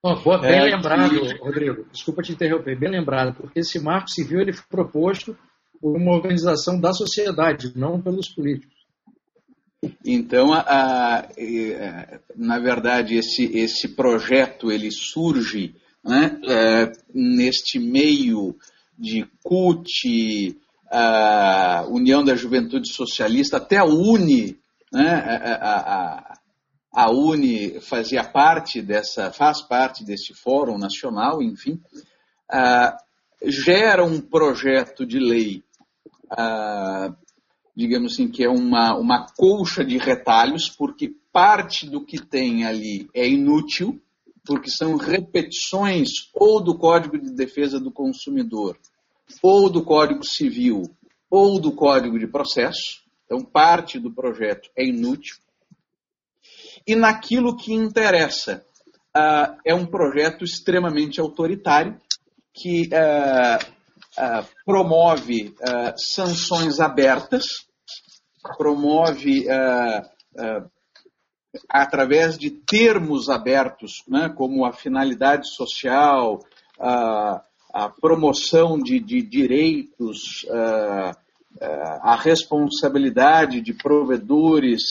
Oh, 0.01 0.15
boa, 0.15 0.38
bem 0.38 0.57
é, 0.57 0.64
lembrado. 0.64 1.11
Rodrigo. 1.41 1.85
Desculpa 1.91 2.22
te 2.22 2.31
interromper, 2.31 2.80
bem 2.80 2.89
lembrado, 2.89 3.35
porque 3.35 3.60
esse 3.60 3.80
marco 3.81 4.10
civil 4.10 4.39
ele 4.39 4.53
foi 4.53 4.64
proposto 4.69 5.38
por 5.81 5.97
uma 5.97 6.15
organização 6.15 6.80
da 6.80 6.93
sociedade, 6.93 7.73
não 7.76 8.01
pelos 8.01 8.30
políticos. 8.30 8.77
Então, 10.06 10.53
a, 10.53 10.61
a, 10.61 11.27
na 12.35 12.60
verdade, 12.60 13.15
esse, 13.15 13.45
esse 13.57 13.89
projeto 13.89 14.72
ele 14.72 14.89
surge 14.89 15.76
né, 16.03 16.39
é, 16.47 16.91
neste 17.14 17.77
meio 17.77 18.56
de 18.97 19.26
CUT, 19.43 20.57
a 20.89 21.85
União 21.89 22.23
da 22.23 22.35
Juventude 22.35 22.91
Socialista, 22.91 23.57
até 23.57 23.77
a 23.77 23.85
UNE, 23.85 24.59
né, 24.91 25.09
a, 25.61 26.39
a 26.91 27.11
UNE 27.11 27.79
fazia 27.81 28.23
parte 28.23 28.81
dessa, 28.81 29.31
faz 29.31 29.61
parte 29.61 30.03
desse 30.03 30.33
fórum 30.33 30.77
nacional, 30.77 31.41
enfim, 31.41 31.79
uh, 32.51 32.97
gera 33.43 34.03
um 34.03 34.19
projeto 34.19 35.05
de 35.05 35.19
lei, 35.19 35.63
uh, 36.31 37.15
digamos 37.75 38.13
assim, 38.13 38.27
que 38.27 38.43
é 38.43 38.49
uma, 38.49 38.95
uma 38.95 39.27
colcha 39.37 39.85
de 39.85 39.97
retalhos, 39.97 40.69
porque 40.69 41.13
parte 41.31 41.87
do 41.87 42.03
que 42.03 42.19
tem 42.19 42.65
ali 42.65 43.07
é 43.13 43.27
inútil, 43.27 44.01
porque 44.43 44.69
são 44.71 44.95
repetições 44.95 46.09
ou 46.33 46.61
do 46.61 46.77
Código 46.77 47.19
de 47.19 47.31
Defesa 47.35 47.79
do 47.79 47.91
Consumidor, 47.91 48.77
ou 49.43 49.69
do 49.69 49.83
Código 49.83 50.25
Civil, 50.25 50.83
ou 51.29 51.59
do 51.59 51.71
Código 51.71 52.17
de 52.17 52.25
Processo. 52.25 53.07
Então, 53.30 53.45
parte 53.45 53.99
do 53.99 54.11
projeto 54.11 54.72
é 54.76 54.84
inútil. 54.84 55.38
E 56.88 56.95
naquilo 56.95 57.56
que 57.56 57.72
interessa, 57.72 58.65
uh, 59.15 59.56
é 59.64 59.76
um 59.76 59.85
projeto 59.85 60.43
extremamente 60.43 61.22
autoritário, 61.22 61.95
que 62.51 62.89
uh, 62.91 63.64
uh, 64.18 64.47
promove 64.65 65.53
sanções 65.95 66.80
abertas, 66.80 67.45
promove 68.57 69.45
através 71.69 72.35
de 72.35 72.49
termos 72.49 73.30
abertos, 73.30 74.03
né, 74.07 74.34
como 74.35 74.65
a 74.65 74.73
finalidade 74.73 75.47
social, 75.47 76.43
a, 76.80 77.43
promoção 78.01 78.80
de, 78.80 78.99
de 78.99 79.22
direitos, 79.22 80.45
a, 81.61 82.15
responsabilidade 82.15 83.61
de 83.61 83.73
provedores, 83.73 84.81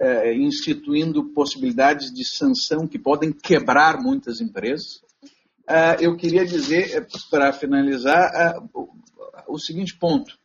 a, 0.00 0.32
instituindo 0.32 1.32
possibilidades 1.32 2.12
de 2.12 2.24
sanção 2.24 2.86
que 2.86 2.98
podem 2.98 3.32
quebrar 3.32 4.00
muitas 4.00 4.40
empresas. 4.40 5.02
eu 6.00 6.16
queria 6.16 6.44
dizer, 6.44 7.06
para 7.30 7.52
finalizar, 7.52 8.54
o 9.46 9.58
seguinte 9.58 9.96
ponto. 9.96 10.38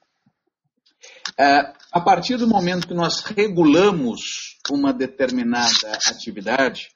a 1.92 2.02
partir 2.02 2.38
do 2.38 2.48
momento 2.48 2.88
que 2.88 2.94
nós 2.94 3.22
regulamos 3.22 4.58
uma 4.70 4.94
determinada 4.94 5.98
atividade, 6.08 6.90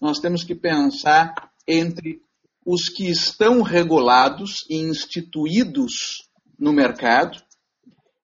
nós 0.00 0.20
temos 0.20 0.44
que 0.44 0.54
pensar 0.54 1.34
entre 1.66 2.22
os 2.64 2.88
que 2.88 3.08
estão 3.08 3.62
regulados 3.62 4.64
e 4.68 4.76
instituídos 4.76 6.28
no 6.58 6.72
mercado 6.72 7.42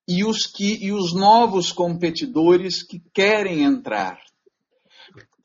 e 0.06 0.24
os 0.24 0.47
que 0.47 0.85
e 0.85 0.93
os 0.93 1.14
novos 1.14 1.72
competidores 1.72 2.82
que 2.82 3.02
querem 3.12 3.62
entrar. 3.62 4.18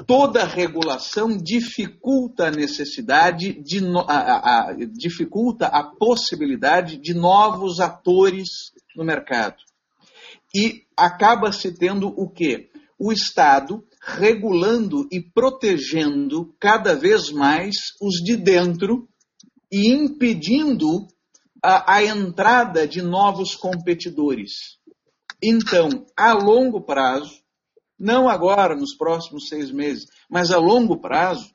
Toda 0.05 0.45
regulação 0.45 1.37
dificulta 1.37 2.47
a 2.47 2.51
necessidade 2.51 3.53
de 3.61 3.79
a, 4.07 4.69
a, 4.69 4.73
dificulta 4.93 5.67
a 5.67 5.83
possibilidade 5.83 6.97
de 6.97 7.13
novos 7.13 7.79
atores 7.79 8.71
no 8.95 9.03
mercado. 9.03 9.57
E 10.55 10.83
acaba 10.97 11.51
se 11.51 11.73
tendo 11.77 12.07
o 12.07 12.29
quê? 12.29 12.69
o 12.99 13.13
Estado 13.13 13.81
regulando 14.01 15.07
e 15.09 15.21
protegendo 15.21 16.53
cada 16.59 16.93
vez 16.93 17.31
mais 17.31 17.75
os 18.01 18.15
de 18.15 18.35
dentro 18.35 19.07
e 19.71 19.89
impedindo 19.89 21.07
a, 21.63 21.95
a 21.95 22.03
entrada 22.03 22.87
de 22.87 23.01
novos 23.01 23.55
competidores. 23.55 24.77
Então, 25.41 26.05
a 26.17 26.33
longo 26.33 26.81
prazo, 26.81 27.41
não 27.97 28.29
agora, 28.29 28.75
nos 28.75 28.95
próximos 28.95 29.47
seis 29.47 29.71
meses, 29.71 30.05
mas 30.29 30.51
a 30.51 30.57
longo 30.57 30.97
prazo, 30.97 31.49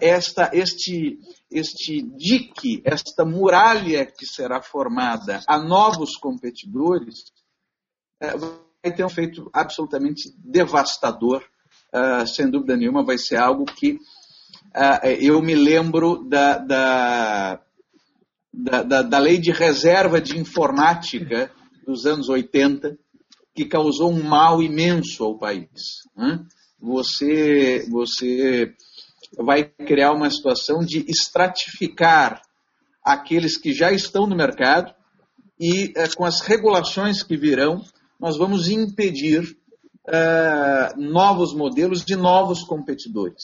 esta, 0.00 0.50
este, 0.52 1.18
este 1.50 2.02
dique, 2.02 2.82
esta 2.84 3.24
muralha 3.24 4.06
que 4.06 4.26
será 4.26 4.62
formada 4.62 5.42
a 5.46 5.58
novos 5.58 6.16
competidores, 6.16 7.24
eh, 8.20 8.36
vai 8.36 8.94
ter 8.94 9.02
um 9.02 9.08
efeito 9.08 9.50
absolutamente 9.52 10.32
devastador. 10.38 11.44
Uh, 11.92 12.26
sem 12.26 12.50
dúvida 12.50 12.76
nenhuma, 12.76 13.04
vai 13.04 13.16
ser 13.16 13.36
algo 13.36 13.64
que 13.64 13.92
uh, 13.92 15.06
eu 15.20 15.40
me 15.40 15.54
lembro 15.54 16.28
da, 16.28 16.58
da, 16.58 17.60
da, 18.56 19.02
da, 19.02 19.18
lei 19.18 19.36
de 19.38 19.52
reserva 19.52 20.18
de 20.18 20.38
informática 20.38 21.52
dos 21.86 22.06
anos 22.06 22.30
80, 22.30 22.96
que 23.54 23.66
causou 23.66 24.10
um 24.10 24.22
mal 24.22 24.62
imenso 24.62 25.22
ao 25.22 25.38
país. 25.38 25.68
Né? 26.16 26.42
Você, 26.80 27.86
você 27.90 28.74
vai 29.36 29.64
criar 29.64 30.12
uma 30.12 30.30
situação 30.30 30.80
de 30.80 31.04
estratificar 31.06 32.40
aqueles 33.04 33.58
que 33.58 33.74
já 33.74 33.92
estão 33.92 34.26
no 34.26 34.34
mercado 34.34 34.92
e, 35.60 35.92
eh, 35.94 36.08
com 36.16 36.24
as 36.24 36.40
regulações 36.40 37.22
que 37.22 37.36
virão, 37.36 37.82
nós 38.18 38.36
vamos 38.36 38.68
impedir 38.68 39.56
uh, 40.06 41.00
novos 41.00 41.54
modelos 41.54 42.04
de 42.04 42.16
novos 42.16 42.62
competidores. 42.62 43.42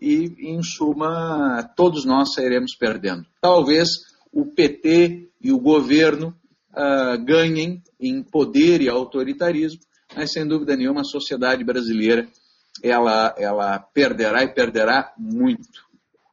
E, 0.00 0.34
em 0.38 0.62
suma, 0.62 1.68
todos 1.76 2.04
nós 2.04 2.34
sairemos 2.34 2.76
perdendo. 2.76 3.26
Talvez 3.40 3.88
o 4.36 4.44
PT 4.44 5.30
e 5.40 5.50
o 5.50 5.58
governo 5.58 6.36
uh, 6.72 7.24
ganhem 7.24 7.82
em 7.98 8.22
poder 8.22 8.82
e 8.82 8.88
autoritarismo, 8.88 9.80
mas 10.14 10.30
sem 10.30 10.46
dúvida 10.46 10.76
nenhuma 10.76 11.00
a 11.00 11.04
sociedade 11.04 11.64
brasileira 11.64 12.28
ela, 12.82 13.34
ela 13.38 13.78
perderá 13.78 14.42
e 14.42 14.52
perderá 14.52 15.14
muito. 15.18 15.86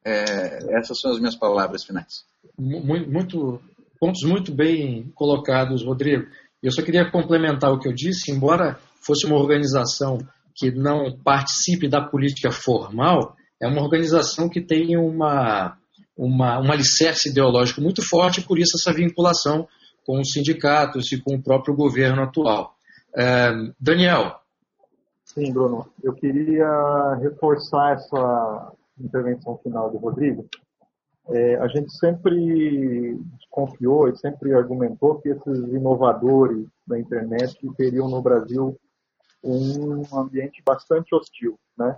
É, 0.05 0.77
essas 0.77 0.99
são 0.99 1.11
as 1.11 1.19
minhas 1.19 1.37
palavras 1.37 1.85
finais. 1.85 2.25
Muito, 2.59 3.09
muito, 3.09 3.61
pontos 3.97 4.21
muito 4.23 4.53
bem 4.53 5.09
colocados, 5.15 5.85
Rodrigo. 5.85 6.25
Eu 6.61 6.73
só 6.73 6.81
queria 6.81 7.09
complementar 7.09 7.71
o 7.71 7.79
que 7.79 7.87
eu 7.87 7.93
disse, 7.93 8.29
embora 8.29 8.77
fosse 8.99 9.25
uma 9.25 9.37
organização 9.37 10.17
que 10.53 10.71
não 10.71 11.17
participe 11.23 11.87
da 11.87 12.01
política 12.01 12.51
formal, 12.51 13.35
é 13.61 13.67
uma 13.67 13.81
organização 13.81 14.49
que 14.49 14.61
tem 14.61 14.97
uma, 14.97 15.77
uma, 16.15 16.59
um 16.59 16.71
alicerce 16.71 17.29
ideológico 17.29 17.81
muito 17.81 18.01
forte, 18.07 18.41
por 18.41 18.59
isso 18.59 18.77
essa 18.77 18.95
vinculação 18.95 19.67
com 20.05 20.19
os 20.19 20.31
sindicatos 20.31 21.11
e 21.11 21.21
com 21.21 21.35
o 21.35 21.41
próprio 21.41 21.75
governo 21.75 22.23
atual. 22.23 22.75
É, 23.15 23.51
Daniel. 23.79 24.39
Sim, 25.23 25.51
Bruno. 25.51 25.87
Eu 26.03 26.13
queria 26.13 27.15
reforçar 27.21 27.93
essa 27.93 28.71
intervenção 28.99 29.57
final 29.63 29.89
do 29.89 29.97
Rodrigo, 29.97 30.47
é, 31.29 31.55
a 31.55 31.67
gente 31.67 31.91
sempre 31.97 33.17
confiou 33.49 34.09
e 34.09 34.17
sempre 34.17 34.53
argumentou 34.53 35.21
que 35.21 35.29
esses 35.29 35.57
inovadores 35.69 36.67
da 36.85 36.99
internet 36.99 37.57
teriam 37.77 38.09
no 38.09 38.21
Brasil 38.21 38.77
um 39.41 40.03
ambiente 40.17 40.61
bastante 40.65 41.15
hostil, 41.15 41.57
né? 41.77 41.97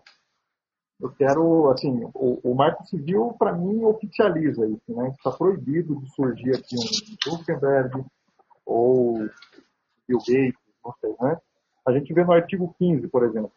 Eu 1.00 1.10
quero, 1.12 1.70
assim, 1.72 2.10
o, 2.14 2.40
o 2.44 2.56
Marco 2.56 2.86
Civil, 2.86 3.36
para 3.38 3.52
mim, 3.52 3.84
oficializa 3.84 4.66
isso, 4.68 4.96
né? 4.96 5.10
Está 5.10 5.32
proibido 5.32 5.96
de 6.00 6.10
surgir 6.14 6.56
aqui 6.56 6.76
um 6.76 7.32
Zuckerberg 7.32 8.06
ou 8.66 9.18
Bill 10.08 10.20
Gates, 10.20 10.54
não 10.84 10.94
sei, 11.02 11.16
né? 11.20 11.38
A 11.86 11.92
gente 11.92 12.14
vê 12.14 12.24
no 12.24 12.32
artigo 12.32 12.74
15, 12.80 13.08
por 13.10 13.24
exemplo, 13.24 13.52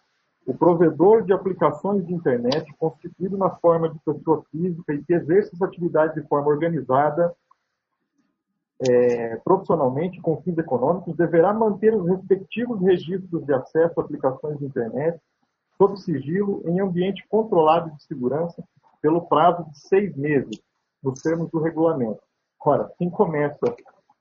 o 0.46 0.54
provedor 0.54 1.22
de 1.22 1.32
aplicações 1.32 2.06
de 2.06 2.12
internet 2.12 2.72
constituído 2.78 3.36
na 3.36 3.50
forma 3.50 3.88
de 3.88 3.98
pessoa 4.00 4.44
física 4.50 4.94
e 4.94 5.04
que 5.04 5.14
exerce 5.14 5.54
essa 5.54 5.64
atividade 5.64 6.20
de 6.20 6.26
forma 6.26 6.48
organizada, 6.48 7.34
é, 8.88 9.36
profissionalmente, 9.36 10.20
com 10.20 10.40
fins 10.42 10.56
econômicos, 10.58 11.16
deverá 11.16 11.52
manter 11.52 11.94
os 11.94 12.06
respectivos 12.06 12.80
registros 12.80 13.44
de 13.44 13.52
acesso 13.52 14.00
a 14.00 14.02
aplicações 14.02 14.58
de 14.58 14.64
internet 14.64 15.20
sob 15.78 15.96
sigilo 15.96 16.62
em 16.66 16.80
ambiente 16.80 17.26
controlado 17.28 17.90
de 17.92 18.02
segurança 18.04 18.62
pelo 19.00 19.26
prazo 19.28 19.64
de 19.70 19.78
seis 19.88 20.14
meses, 20.16 20.60
nos 21.02 21.22
termos 21.22 21.48
do 21.50 21.60
regulamento. 21.60 22.20
Ora, 22.60 22.92
quem 22.98 23.08
começa 23.08 23.74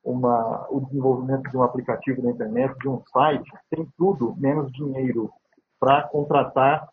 uma, 0.04 0.68
o 0.70 0.80
desenvolvimento 0.82 1.50
de 1.50 1.58
um 1.58 1.64
aplicativo 1.64 2.22
na 2.22 2.30
internet, 2.30 2.78
de 2.78 2.88
um 2.88 3.02
site, 3.12 3.52
tem 3.70 3.86
tudo 3.98 4.36
menos 4.38 4.72
dinheiro 4.72 5.32
para 5.80 6.08
contratar 6.08 6.88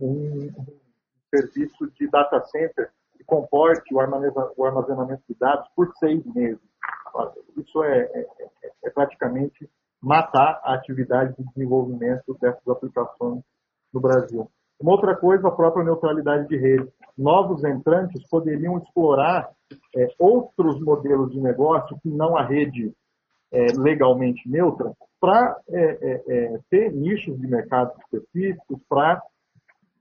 um, 0.00 0.50
serviço 1.34 1.90
de 1.92 2.08
data 2.08 2.42
center 2.46 2.90
que 3.16 3.24
comporte 3.24 3.94
o 3.94 4.00
armazenamento 4.64 5.22
de 5.28 5.36
dados 5.38 5.68
por 5.74 5.92
seis 5.98 6.24
meses. 6.34 6.60
Isso 7.56 7.82
é, 7.82 7.98
é, 7.98 8.20
é, 8.64 8.72
é 8.84 8.90
praticamente 8.90 9.68
matar 10.00 10.60
a 10.62 10.74
atividade 10.74 11.34
de 11.36 11.44
desenvolvimento 11.54 12.36
dessas 12.40 12.66
aplicações 12.68 13.42
no 13.96 14.00
Brasil. 14.00 14.50
Uma 14.78 14.92
outra 14.92 15.16
coisa, 15.16 15.48
a 15.48 15.50
própria 15.50 15.84
neutralidade 15.84 16.46
de 16.48 16.56
rede. 16.56 16.86
Novos 17.16 17.64
entrantes 17.64 18.22
poderiam 18.28 18.76
explorar 18.78 19.50
é, 19.96 20.08
outros 20.18 20.78
modelos 20.80 21.32
de 21.32 21.40
negócio 21.40 21.98
que 22.02 22.10
não 22.10 22.36
a 22.36 22.42
rede 22.42 22.92
é, 23.50 23.66
legalmente 23.74 24.46
neutra, 24.48 24.92
para 25.18 25.56
é, 25.70 25.80
é, 25.80 26.22
é, 26.28 26.58
ter 26.68 26.92
nichos 26.92 27.40
de 27.40 27.46
mercado 27.46 27.92
específicos, 28.02 28.78
para 28.86 29.22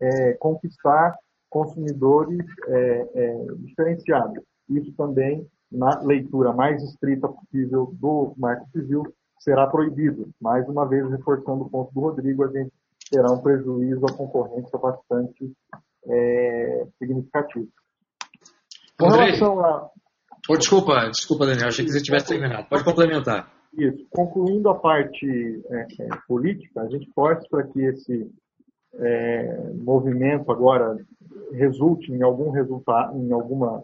é, 0.01 0.33
conquistar 0.33 1.15
consumidores 1.49 2.45
diferenciados. 3.59 4.43
Isso 4.67 4.91
também, 4.97 5.47
na 5.71 6.01
leitura 6.01 6.51
mais 6.51 6.83
estrita 6.83 7.29
possível 7.29 7.93
do 7.93 8.33
Marco 8.35 8.67
Civil, 8.71 9.03
será 9.39 9.65
proibido. 9.65 10.29
Mais 10.41 10.67
uma 10.67 10.85
vez, 10.85 11.09
reforçando 11.09 11.63
o 11.63 11.69
ponto 11.69 11.93
do 11.93 12.01
Rodrigo, 12.01 12.43
a 12.43 12.51
gente 12.51 12.73
terá 13.09 13.31
um 13.31 13.41
prejuízo 13.41 14.05
à 14.05 14.13
concorrência 14.13 14.77
bastante 14.79 15.51
é, 16.07 16.87
significativo. 16.97 17.67
Com 18.99 19.07
relação 19.09 19.59
a. 19.59 19.89
Oh, 20.49 20.57
desculpa, 20.57 21.09
desculpa, 21.09 21.45
Daniel, 21.45 21.67
achei 21.67 21.83
que 21.83 21.91
você 21.91 22.01
tivesse 22.01 22.27
terminado. 22.27 22.67
Pode 22.69 22.83
complementar. 22.83 23.51
Isso. 23.73 24.05
Concluindo 24.11 24.69
a 24.69 24.75
parte 24.75 25.27
é, 25.69 26.03
é, 26.03 26.09
política, 26.27 26.81
a 26.81 26.87
gente 26.87 27.11
torce 27.13 27.47
para 27.49 27.63
que 27.67 27.81
esse 27.81 28.31
é, 28.93 29.73
movimento 29.73 30.49
agora 30.51 30.95
resulte 31.51 32.11
em 32.11 32.21
algum 32.21 32.51
resultado, 32.51 33.17
em 33.17 33.31
alguma 33.33 33.83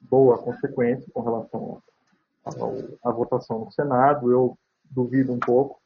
boa 0.00 0.38
consequência 0.38 1.06
com 1.12 1.22
relação 1.22 1.82
à 3.04 3.10
votação 3.10 3.64
no 3.64 3.72
Senado. 3.72 4.30
Eu 4.30 4.56
duvido 4.90 5.32
um 5.32 5.38
pouco. 5.38 5.81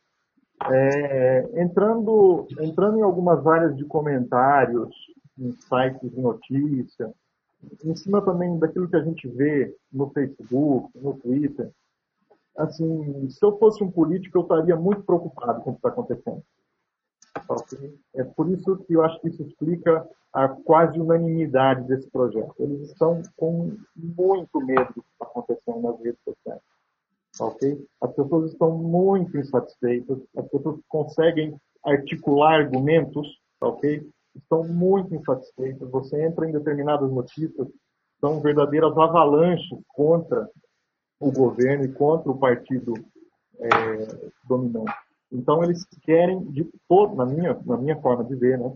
É, 0.65 1.61
entrando, 1.61 2.47
entrando 2.61 2.99
em 2.99 3.03
algumas 3.03 3.47
áreas 3.47 3.77
de 3.77 3.85
comentários, 3.85 4.91
em 5.39 5.53
sites 5.53 6.11
de 6.11 6.21
notícia, 6.21 7.13
em 7.85 7.95
cima 7.95 8.23
também 8.23 8.59
daquilo 8.59 8.89
que 8.89 8.97
a 8.97 9.05
gente 9.05 9.29
vê 9.29 9.75
no 9.93 10.11
Facebook, 10.11 10.91
no 10.99 11.15
Twitter, 11.19 11.71
assim, 12.57 13.29
se 13.29 13.45
eu 13.45 13.59
fosse 13.59 13.85
um 13.85 13.91
político, 13.91 14.39
eu 14.39 14.43
estaria 14.43 14.77
muito 14.77 15.03
preocupado 15.03 15.61
com 15.63 15.71
o 15.71 15.73
que 15.75 15.79
está 15.79 15.89
acontecendo. 15.91 16.43
É 18.15 18.25
por 18.25 18.51
isso 18.51 18.79
que 18.79 18.95
eu 18.95 19.05
acho 19.05 19.21
que 19.21 19.29
isso 19.29 19.43
explica 19.43 20.09
a 20.33 20.49
quase 20.49 20.99
unanimidade 20.99 21.87
desse 21.87 22.11
projeto. 22.11 22.55
Eles 22.59 22.91
estão 22.91 23.23
com 23.37 23.77
muito 23.95 24.61
medo 24.61 24.87
do 24.95 25.03
que 25.03 25.09
está 25.13 25.25
acontecendo 25.27 25.81
nas 25.83 26.01
redes 26.01 26.21
sociais. 26.25 26.61
Ok? 27.39 27.87
As 28.01 28.13
pessoas 28.15 28.53
estão 28.53 28.77
muito 28.77 29.37
insatisfeitas, 29.37 30.19
as 30.37 30.49
pessoas 30.49 30.81
conseguem 30.89 31.57
articular 31.85 32.61
argumentos, 32.61 33.27
ok? 33.61 34.07
Estão 34.35 34.65
muito 34.65 35.15
insatisfeitas. 35.15 35.91
Você 35.91 36.23
entra 36.25 36.49
em 36.49 36.53
determinadas 36.53 37.11
notícias, 37.11 37.69
são 38.21 38.41
verdadeiras 38.41 38.97
avalanches 38.97 39.79
contra 39.89 40.49
o 41.21 41.31
governo 41.31 41.85
e 41.85 41.93
contra 41.93 42.31
o 42.31 42.39
partido 42.39 42.95
é, 43.61 44.31
dominante. 44.49 44.93
Então 45.33 45.63
eles 45.63 45.85
querem 46.03 46.45
de 46.51 46.69
todo, 46.89 47.15
na 47.15 47.25
minha, 47.27 47.59
na 47.65 47.77
minha 47.77 48.01
forma 48.01 48.25
de 48.25 48.35
ver, 48.37 48.59
né? 48.59 48.73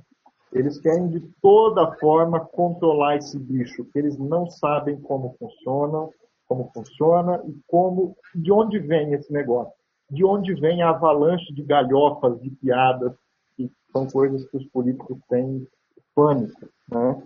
Eles 0.53 0.81
querem 0.81 1.09
de 1.09 1.21
toda 1.41 1.93
forma 1.99 2.41
controlar 2.41 3.17
esse 3.17 3.39
bicho, 3.39 3.85
que 3.85 3.99
eles 3.99 4.19
não 4.19 4.51
sabem 4.51 5.01
como 5.01 5.37
funciona, 5.39 6.09
como 6.51 6.69
funciona 6.75 7.41
e 7.47 7.55
como, 7.69 8.17
de 8.35 8.51
onde 8.51 8.81
vem 8.81 9.15
esse 9.15 9.33
negócio, 9.33 9.73
de 10.11 10.25
onde 10.25 10.53
vem 10.55 10.83
a 10.83 10.91
avalanche 10.91 11.55
de 11.55 11.63
galhofas, 11.63 12.41
de 12.43 12.51
piadas, 12.51 13.13
que 13.57 13.71
são 13.93 14.05
coisas 14.09 14.45
que 14.51 14.57
os 14.57 14.67
políticos 14.67 15.17
têm 15.31 15.65
pânico, 16.13 16.69
né? 16.91 17.23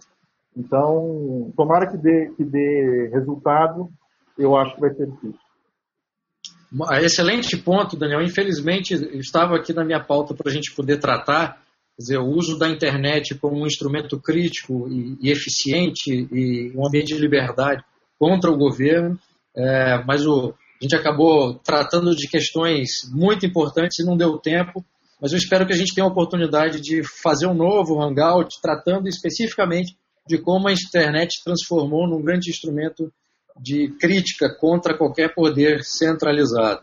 Então, 0.54 1.50
tomara 1.56 1.90
que 1.90 1.96
dê, 1.96 2.34
que 2.36 2.44
dê 2.44 3.08
resultado, 3.14 3.88
eu 4.38 4.54
acho 4.54 4.74
que 4.74 4.80
vai 4.82 4.92
ser 4.92 5.10
difícil. 5.10 5.40
Excelente 7.00 7.56
ponto, 7.56 7.96
Daniel. 7.96 8.20
Infelizmente, 8.20 8.92
estava 9.18 9.56
aqui 9.56 9.72
na 9.72 9.84
minha 9.84 10.04
pauta 10.04 10.34
para 10.34 10.50
a 10.50 10.54
gente 10.54 10.74
poder 10.76 10.98
tratar 10.98 11.62
dizer, 11.98 12.18
o 12.18 12.26
uso 12.26 12.58
da 12.58 12.68
internet 12.68 13.36
como 13.38 13.62
um 13.62 13.66
instrumento 13.66 14.20
crítico 14.20 14.86
e, 14.88 15.16
e 15.22 15.30
eficiente 15.30 16.10
e 16.10 16.72
um 16.76 16.86
ambiente 16.86 17.14
de 17.14 17.20
liberdade 17.20 17.82
contra 18.24 18.50
o 18.50 18.56
governo, 18.56 19.18
é, 19.54 20.02
mas 20.06 20.24
o, 20.24 20.54
a 20.80 20.82
gente 20.82 20.96
acabou 20.96 21.56
tratando 21.56 22.16
de 22.16 22.26
questões 22.26 23.02
muito 23.12 23.44
importantes 23.44 23.98
e 23.98 24.06
não 24.06 24.16
deu 24.16 24.38
tempo, 24.38 24.82
mas 25.20 25.32
eu 25.32 25.36
espero 25.36 25.66
que 25.66 25.74
a 25.74 25.76
gente 25.76 25.94
tenha 25.94 26.06
a 26.06 26.10
oportunidade 26.10 26.80
de 26.80 27.02
fazer 27.22 27.46
um 27.46 27.52
novo 27.52 28.02
Hangout 28.02 28.62
tratando 28.62 29.08
especificamente 29.08 29.94
de 30.26 30.38
como 30.38 30.68
a 30.68 30.72
internet 30.72 31.36
se 31.36 31.44
transformou 31.44 32.08
num 32.08 32.22
grande 32.22 32.48
instrumento 32.48 33.12
de 33.60 33.88
crítica 34.00 34.48
contra 34.58 34.96
qualquer 34.96 35.34
poder 35.34 35.84
centralizado. 35.84 36.80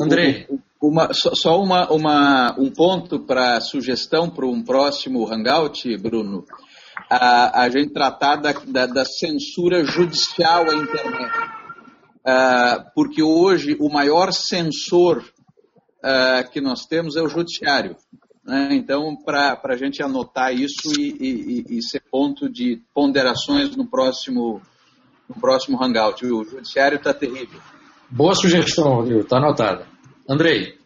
Andrei. 0.00 0.46
Uma, 0.80 1.10
só 1.12 1.60
uma, 1.60 1.90
uma, 1.92 2.56
um 2.58 2.70
ponto 2.70 3.20
para 3.20 3.60
sugestão 3.60 4.30
para 4.30 4.46
um 4.46 4.62
próximo 4.62 5.30
Hangout, 5.30 5.94
Bruno. 5.98 6.46
A, 7.10 7.62
a 7.62 7.68
gente 7.68 7.92
tratar 7.92 8.36
da, 8.36 8.52
da, 8.52 8.86
da 8.86 9.04
censura 9.04 9.84
judicial 9.84 10.70
à 10.70 10.74
internet. 10.74 11.32
Uh, 12.26 12.90
porque 12.94 13.22
hoje 13.22 13.76
o 13.78 13.90
maior 13.92 14.32
censor 14.32 15.18
uh, 15.18 16.50
que 16.50 16.60
nós 16.60 16.86
temos 16.86 17.16
é 17.16 17.22
o 17.22 17.28
judiciário. 17.28 17.96
Né? 18.44 18.68
Então, 18.72 19.16
para 19.24 19.60
a 19.62 19.76
gente 19.76 20.02
anotar 20.02 20.54
isso 20.54 20.98
e, 20.98 21.64
e, 21.68 21.78
e, 21.78 21.82
ser 21.82 22.02
ponto 22.10 22.48
de 22.48 22.82
ponderações 22.94 23.76
no 23.76 23.86
próximo 23.86 24.60
no 25.28 25.40
próximo 25.40 25.82
Hangout. 25.82 26.24
O 26.26 26.44
judiciário 26.44 26.96
está 26.96 27.14
terrível. 27.14 27.60
Boa 28.10 28.34
sugestão, 28.34 28.96
Rodrigo. 28.96 29.20
Está 29.20 29.38
anotado. 29.38 29.86
Andrei. 30.28 30.83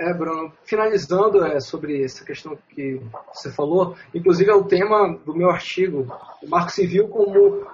É, 0.00 0.14
Bruno, 0.14 0.50
finalizando 0.64 1.44
é, 1.44 1.60
sobre 1.60 2.02
essa 2.02 2.24
questão 2.24 2.56
que 2.70 2.98
você 3.34 3.52
falou, 3.52 3.94
inclusive 4.14 4.50
é 4.50 4.54
o 4.54 4.64
tema 4.64 5.14
do 5.26 5.36
meu 5.36 5.50
artigo, 5.50 6.06
o 6.42 6.48
Marco 6.48 6.72
Civil 6.72 7.06
como 7.08 7.66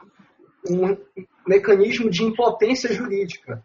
um 0.69 0.97
mecanismo 1.47 2.11
de 2.11 2.25
impotência 2.25 2.93
jurídica. 2.93 3.63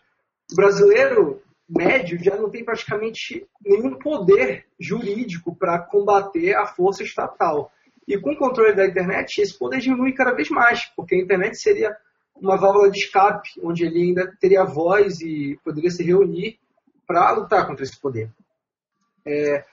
O 0.51 0.55
brasileiro 0.55 1.41
médio 1.67 2.23
já 2.23 2.37
não 2.37 2.51
tem 2.51 2.63
praticamente 2.63 3.47
nenhum 3.65 3.97
poder 3.97 4.67
jurídico 4.79 5.55
para 5.55 5.79
combater 5.79 6.53
a 6.53 6.67
força 6.67 7.01
estatal. 7.01 7.71
E 8.07 8.15
com 8.19 8.33
o 8.33 8.37
controle 8.37 8.75
da 8.75 8.85
internet, 8.85 9.41
esse 9.41 9.57
poder 9.57 9.79
diminui 9.79 10.13
cada 10.13 10.35
vez 10.35 10.51
mais, 10.51 10.85
porque 10.95 11.15
a 11.15 11.19
internet 11.19 11.57
seria 11.57 11.97
uma 12.35 12.57
válvula 12.57 12.91
de 12.91 12.99
escape, 12.99 13.49
onde 13.63 13.85
ele 13.85 14.03
ainda 14.03 14.31
teria 14.39 14.63
voz 14.63 15.19
e 15.19 15.59
poderia 15.63 15.89
se 15.89 16.03
reunir 16.03 16.59
para 17.07 17.31
lutar 17.31 17.65
contra 17.65 17.83
esse 17.83 17.99
poder. 17.99 18.29
É, 19.25 19.63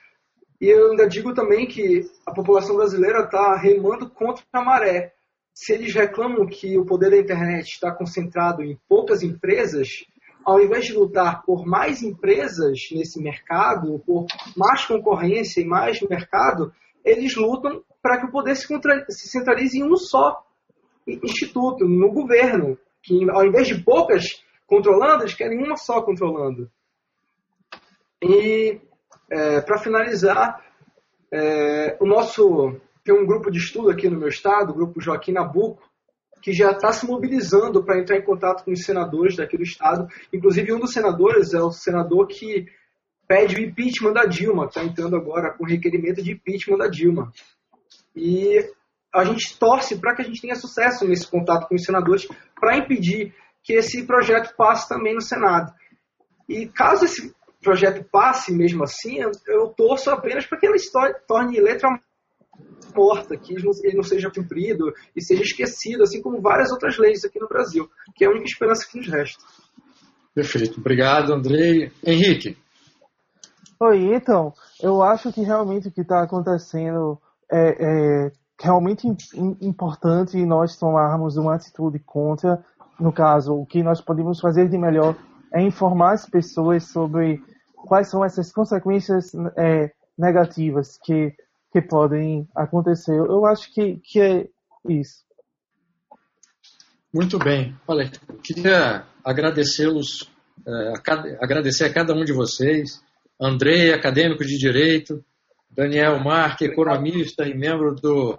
e 0.60 0.66
eu 0.66 0.90
ainda 0.90 1.08
digo 1.08 1.32
também 1.32 1.66
que 1.66 2.02
a 2.26 2.32
população 2.32 2.76
brasileira 2.76 3.24
está 3.24 3.56
remando 3.56 4.10
contra 4.10 4.44
a 4.52 4.64
maré. 4.64 5.14
Se 5.54 5.72
eles 5.72 5.94
reclamam 5.94 6.46
que 6.46 6.78
o 6.78 6.84
poder 6.84 7.10
da 7.10 7.18
internet 7.18 7.66
está 7.68 7.92
concentrado 7.92 8.62
em 8.62 8.78
poucas 8.88 9.22
empresas, 9.22 9.88
ao 10.44 10.60
invés 10.60 10.86
de 10.86 10.94
lutar 10.94 11.42
por 11.44 11.66
mais 11.66 12.02
empresas 12.02 12.78
nesse 12.92 13.20
mercado, 13.20 14.02
por 14.06 14.26
mais 14.56 14.84
concorrência 14.84 15.60
e 15.60 15.66
mais 15.66 16.00
mercado, 16.02 16.72
eles 17.04 17.36
lutam 17.36 17.82
para 18.02 18.18
que 18.18 18.26
o 18.26 18.30
poder 18.30 18.56
se, 18.56 18.66
se 19.08 19.28
centralize 19.28 19.78
em 19.78 19.84
um 19.84 19.96
só 19.96 20.44
instituto, 21.06 21.86
no 21.86 22.10
governo, 22.12 22.78
que 23.02 23.28
ao 23.30 23.46
invés 23.46 23.68
de 23.68 23.82
poucas 23.82 24.24
controlando, 24.66 25.22
eles 25.22 25.34
querem 25.34 25.62
uma 25.62 25.76
só 25.76 26.02
controlando. 26.02 26.70
E 28.22 28.80
é, 29.30 29.60
para 29.60 29.78
finalizar, 29.78 30.64
é, 31.32 31.96
o 32.00 32.06
nosso 32.06 32.80
tem 33.04 33.14
um 33.14 33.26
grupo 33.26 33.50
de 33.50 33.58
estudo 33.58 33.90
aqui 33.90 34.08
no 34.08 34.18
meu 34.18 34.28
estado, 34.28 34.70
o 34.70 34.74
grupo 34.74 35.00
Joaquim 35.00 35.32
Nabuco, 35.32 35.82
que 36.42 36.52
já 36.52 36.72
está 36.72 36.92
se 36.92 37.06
mobilizando 37.06 37.82
para 37.82 37.98
entrar 37.98 38.18
em 38.18 38.24
contato 38.24 38.64
com 38.64 38.70
os 38.70 38.84
senadores 38.84 39.36
daqui 39.36 39.56
do 39.56 39.62
estado. 39.62 40.06
Inclusive, 40.32 40.72
um 40.74 40.78
dos 40.78 40.92
senadores 40.92 41.54
é 41.54 41.60
o 41.60 41.70
senador 41.70 42.26
que 42.26 42.66
pede 43.26 43.56
o 43.56 43.64
impeachment 43.64 44.12
da 44.12 44.24
Dilma, 44.24 44.66
está 44.66 44.84
entrando 44.84 45.16
agora 45.16 45.52
com 45.56 45.64
requerimento 45.64 46.22
de 46.22 46.32
impeachment 46.32 46.78
da 46.78 46.88
Dilma. 46.88 47.32
E 48.14 48.58
a 49.14 49.24
gente 49.24 49.58
torce 49.58 49.98
para 49.98 50.14
que 50.14 50.22
a 50.22 50.24
gente 50.24 50.40
tenha 50.40 50.54
sucesso 50.54 51.06
nesse 51.06 51.30
contato 51.30 51.66
com 51.66 51.74
os 51.74 51.84
senadores 51.84 52.26
para 52.60 52.76
impedir 52.76 53.34
que 53.62 53.74
esse 53.74 54.06
projeto 54.06 54.54
passe 54.56 54.88
também 54.88 55.14
no 55.14 55.20
Senado. 55.20 55.72
E 56.48 56.68
caso 56.68 57.04
esse 57.04 57.34
projeto 57.62 58.04
passe 58.10 58.52
mesmo 58.52 58.84
assim, 58.84 59.18
eu 59.46 59.68
torço 59.76 60.10
apenas 60.10 60.46
para 60.46 60.58
que 60.58 60.66
ele 60.66 60.78
torne 61.26 61.60
letra 61.60 61.88
morta, 62.94 63.36
que 63.36 63.54
ele 63.54 63.96
não 63.96 64.02
seja 64.02 64.30
cumprido 64.30 64.92
e 65.14 65.22
seja 65.22 65.42
esquecido, 65.42 66.02
assim 66.02 66.20
como 66.22 66.40
várias 66.40 66.70
outras 66.70 66.98
leis 66.98 67.24
aqui 67.24 67.38
no 67.38 67.48
Brasil, 67.48 67.88
que 68.14 68.24
é 68.24 68.28
a 68.28 68.30
única 68.30 68.46
esperança 68.46 68.86
que 68.90 68.98
nos 68.98 69.08
resta. 69.08 69.42
Perfeito. 70.34 70.80
Obrigado, 70.80 71.32
Andrei. 71.32 71.90
Henrique. 72.04 72.56
Oi, 73.80 74.14
então, 74.14 74.52
eu 74.82 75.02
acho 75.02 75.32
que 75.32 75.40
realmente 75.42 75.88
o 75.88 75.92
que 75.92 76.00
está 76.00 76.22
acontecendo 76.22 77.18
é, 77.50 78.26
é, 78.26 78.32
realmente 78.60 79.06
importante 79.60 80.36
nós 80.44 80.76
tomarmos 80.76 81.36
uma 81.36 81.54
atitude 81.54 81.98
contra. 82.00 82.64
No 82.98 83.12
caso, 83.12 83.54
o 83.54 83.64
que 83.64 83.82
nós 83.82 84.00
podemos 84.00 84.40
fazer 84.40 84.68
de 84.68 84.76
melhor 84.76 85.14
é 85.52 85.62
informar 85.62 86.12
as 86.12 86.28
pessoas 86.28 86.84
sobre 86.84 87.40
quais 87.74 88.10
são 88.10 88.24
essas 88.24 88.52
consequências 88.52 89.32
é, 89.56 89.90
negativas 90.16 90.98
que, 91.02 91.34
que 91.72 91.80
podem 91.80 92.48
acontecer. 92.54 93.16
Eu 93.16 93.46
acho 93.46 93.72
que, 93.72 93.96
que 94.02 94.20
é 94.20 94.48
isso. 94.88 95.24
Muito 97.12 97.38
bem. 97.38 97.74
Olha, 97.86 98.10
queria 98.42 99.04
agradecê-los, 99.24 100.30
é, 100.66 100.92
agradecer 101.40 101.84
a 101.84 101.92
cada 101.92 102.14
um 102.14 102.24
de 102.24 102.32
vocês 102.32 103.02
Andrei, 103.40 103.92
acadêmico 103.92 104.44
de 104.44 104.58
Direito, 104.58 105.24
Daniel 105.70 106.18
Marque, 106.18 106.64
economista 106.64 107.46
e 107.46 107.54
membro 107.54 107.94
do 107.94 108.36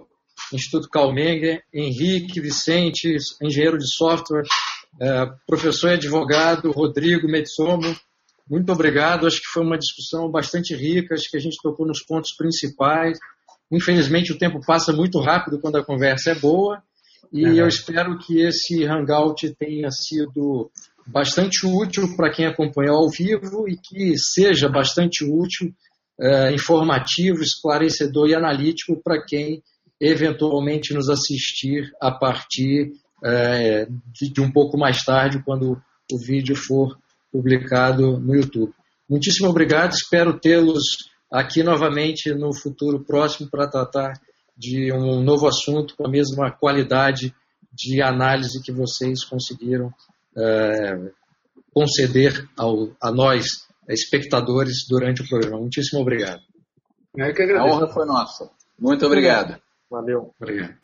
Instituto 0.53 0.90
Calmenger, 0.90 1.64
Henrique 1.73 2.41
Vicente, 2.41 3.15
engenheiro 3.41 3.77
de 3.77 3.88
software, 3.88 4.44
professor 5.47 5.91
e 5.91 5.93
advogado, 5.93 6.71
Rodrigo 6.71 7.27
Metsomo, 7.27 7.95
muito 8.49 8.71
obrigado. 8.71 9.27
Acho 9.27 9.37
que 9.37 9.47
foi 9.53 9.63
uma 9.63 9.77
discussão 9.77 10.29
bastante 10.29 10.75
rica, 10.75 11.13
acho 11.13 11.29
que 11.29 11.37
a 11.37 11.39
gente 11.39 11.57
tocou 11.61 11.85
nos 11.85 12.03
pontos 12.03 12.33
principais. 12.35 13.19
Infelizmente, 13.71 14.33
o 14.33 14.37
tempo 14.37 14.59
passa 14.65 14.91
muito 14.91 15.19
rápido 15.19 15.59
quando 15.59 15.77
a 15.77 15.85
conversa 15.85 16.31
é 16.31 16.35
boa, 16.35 16.81
e 17.31 17.45
é 17.45 17.61
eu 17.61 17.67
espero 17.67 18.17
que 18.17 18.41
esse 18.41 18.83
hangout 18.85 19.55
tenha 19.59 19.91
sido 19.91 20.71
bastante 21.05 21.65
útil 21.65 22.15
para 22.15 22.31
quem 22.31 22.47
acompanhou 22.47 22.97
ao 22.97 23.09
vivo 23.09 23.67
e 23.69 23.77
que 23.77 24.17
seja 24.17 24.67
bastante 24.67 25.23
útil, 25.23 25.71
é, 26.19 26.51
informativo, 26.51 27.41
esclarecedor 27.41 28.29
e 28.29 28.35
analítico 28.35 28.99
para 29.03 29.23
quem 29.23 29.63
eventualmente 30.01 30.93
nos 30.93 31.09
assistir 31.09 31.91
a 32.01 32.11
partir 32.11 32.91
é, 33.23 33.85
de, 33.85 34.31
de, 34.31 34.41
um 34.41 34.51
pouco 34.51 34.77
mais 34.77 35.03
tarde, 35.03 35.43
quando 35.43 35.81
o 36.11 36.17
vídeo 36.17 36.55
for 36.55 36.97
publicado 37.31 38.19
no 38.19 38.35
YouTube. 38.35 38.73
Muitíssimo 39.09 39.49
obrigado, 39.49 39.93
espero 39.93 40.39
tê-los 40.39 41.09
aqui 41.31 41.63
novamente 41.63 42.33
no 42.33 42.53
futuro 42.53 43.03
próximo 43.03 43.49
para 43.49 43.67
tratar 43.67 44.13
de 44.57 44.91
um 44.91 45.21
novo 45.21 45.47
assunto 45.47 45.95
com 45.95 46.05
a 46.05 46.09
mesma 46.09 46.51
qualidade 46.51 47.33
de 47.71 48.01
análise 48.01 48.61
que 48.61 48.71
vocês 48.71 49.23
conseguiram 49.23 49.93
é, 50.37 51.11
conceder 51.73 52.47
ao, 52.57 52.89
a 53.01 53.11
nós, 53.11 53.67
espectadores, 53.87 54.85
durante 54.87 55.21
o 55.21 55.27
programa. 55.27 55.61
Muitíssimo 55.61 56.01
obrigado. 56.01 56.41
A 57.17 57.65
honra 57.65 57.87
foi 57.87 58.05
nossa. 58.05 58.49
Muito 58.77 59.05
obrigado. 59.05 59.59
Valeu. 59.89 60.33
Obrigado. 60.39 60.77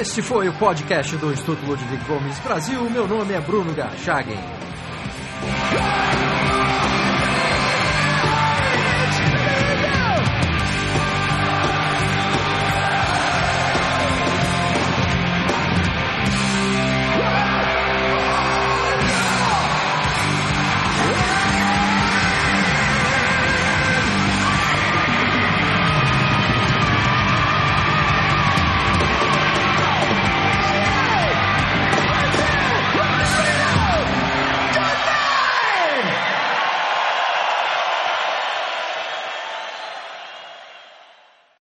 Este 0.00 0.22
foi 0.22 0.48
o 0.48 0.52
podcast 0.52 1.16
do 1.16 1.32
Instituto 1.32 1.66
Ludwig 1.66 2.04
Gomes 2.04 2.38
Brasil. 2.38 2.88
Meu 2.88 3.08
nome 3.08 3.34
é 3.34 3.40
Bruno 3.40 3.74
Garchagen. 3.74 4.38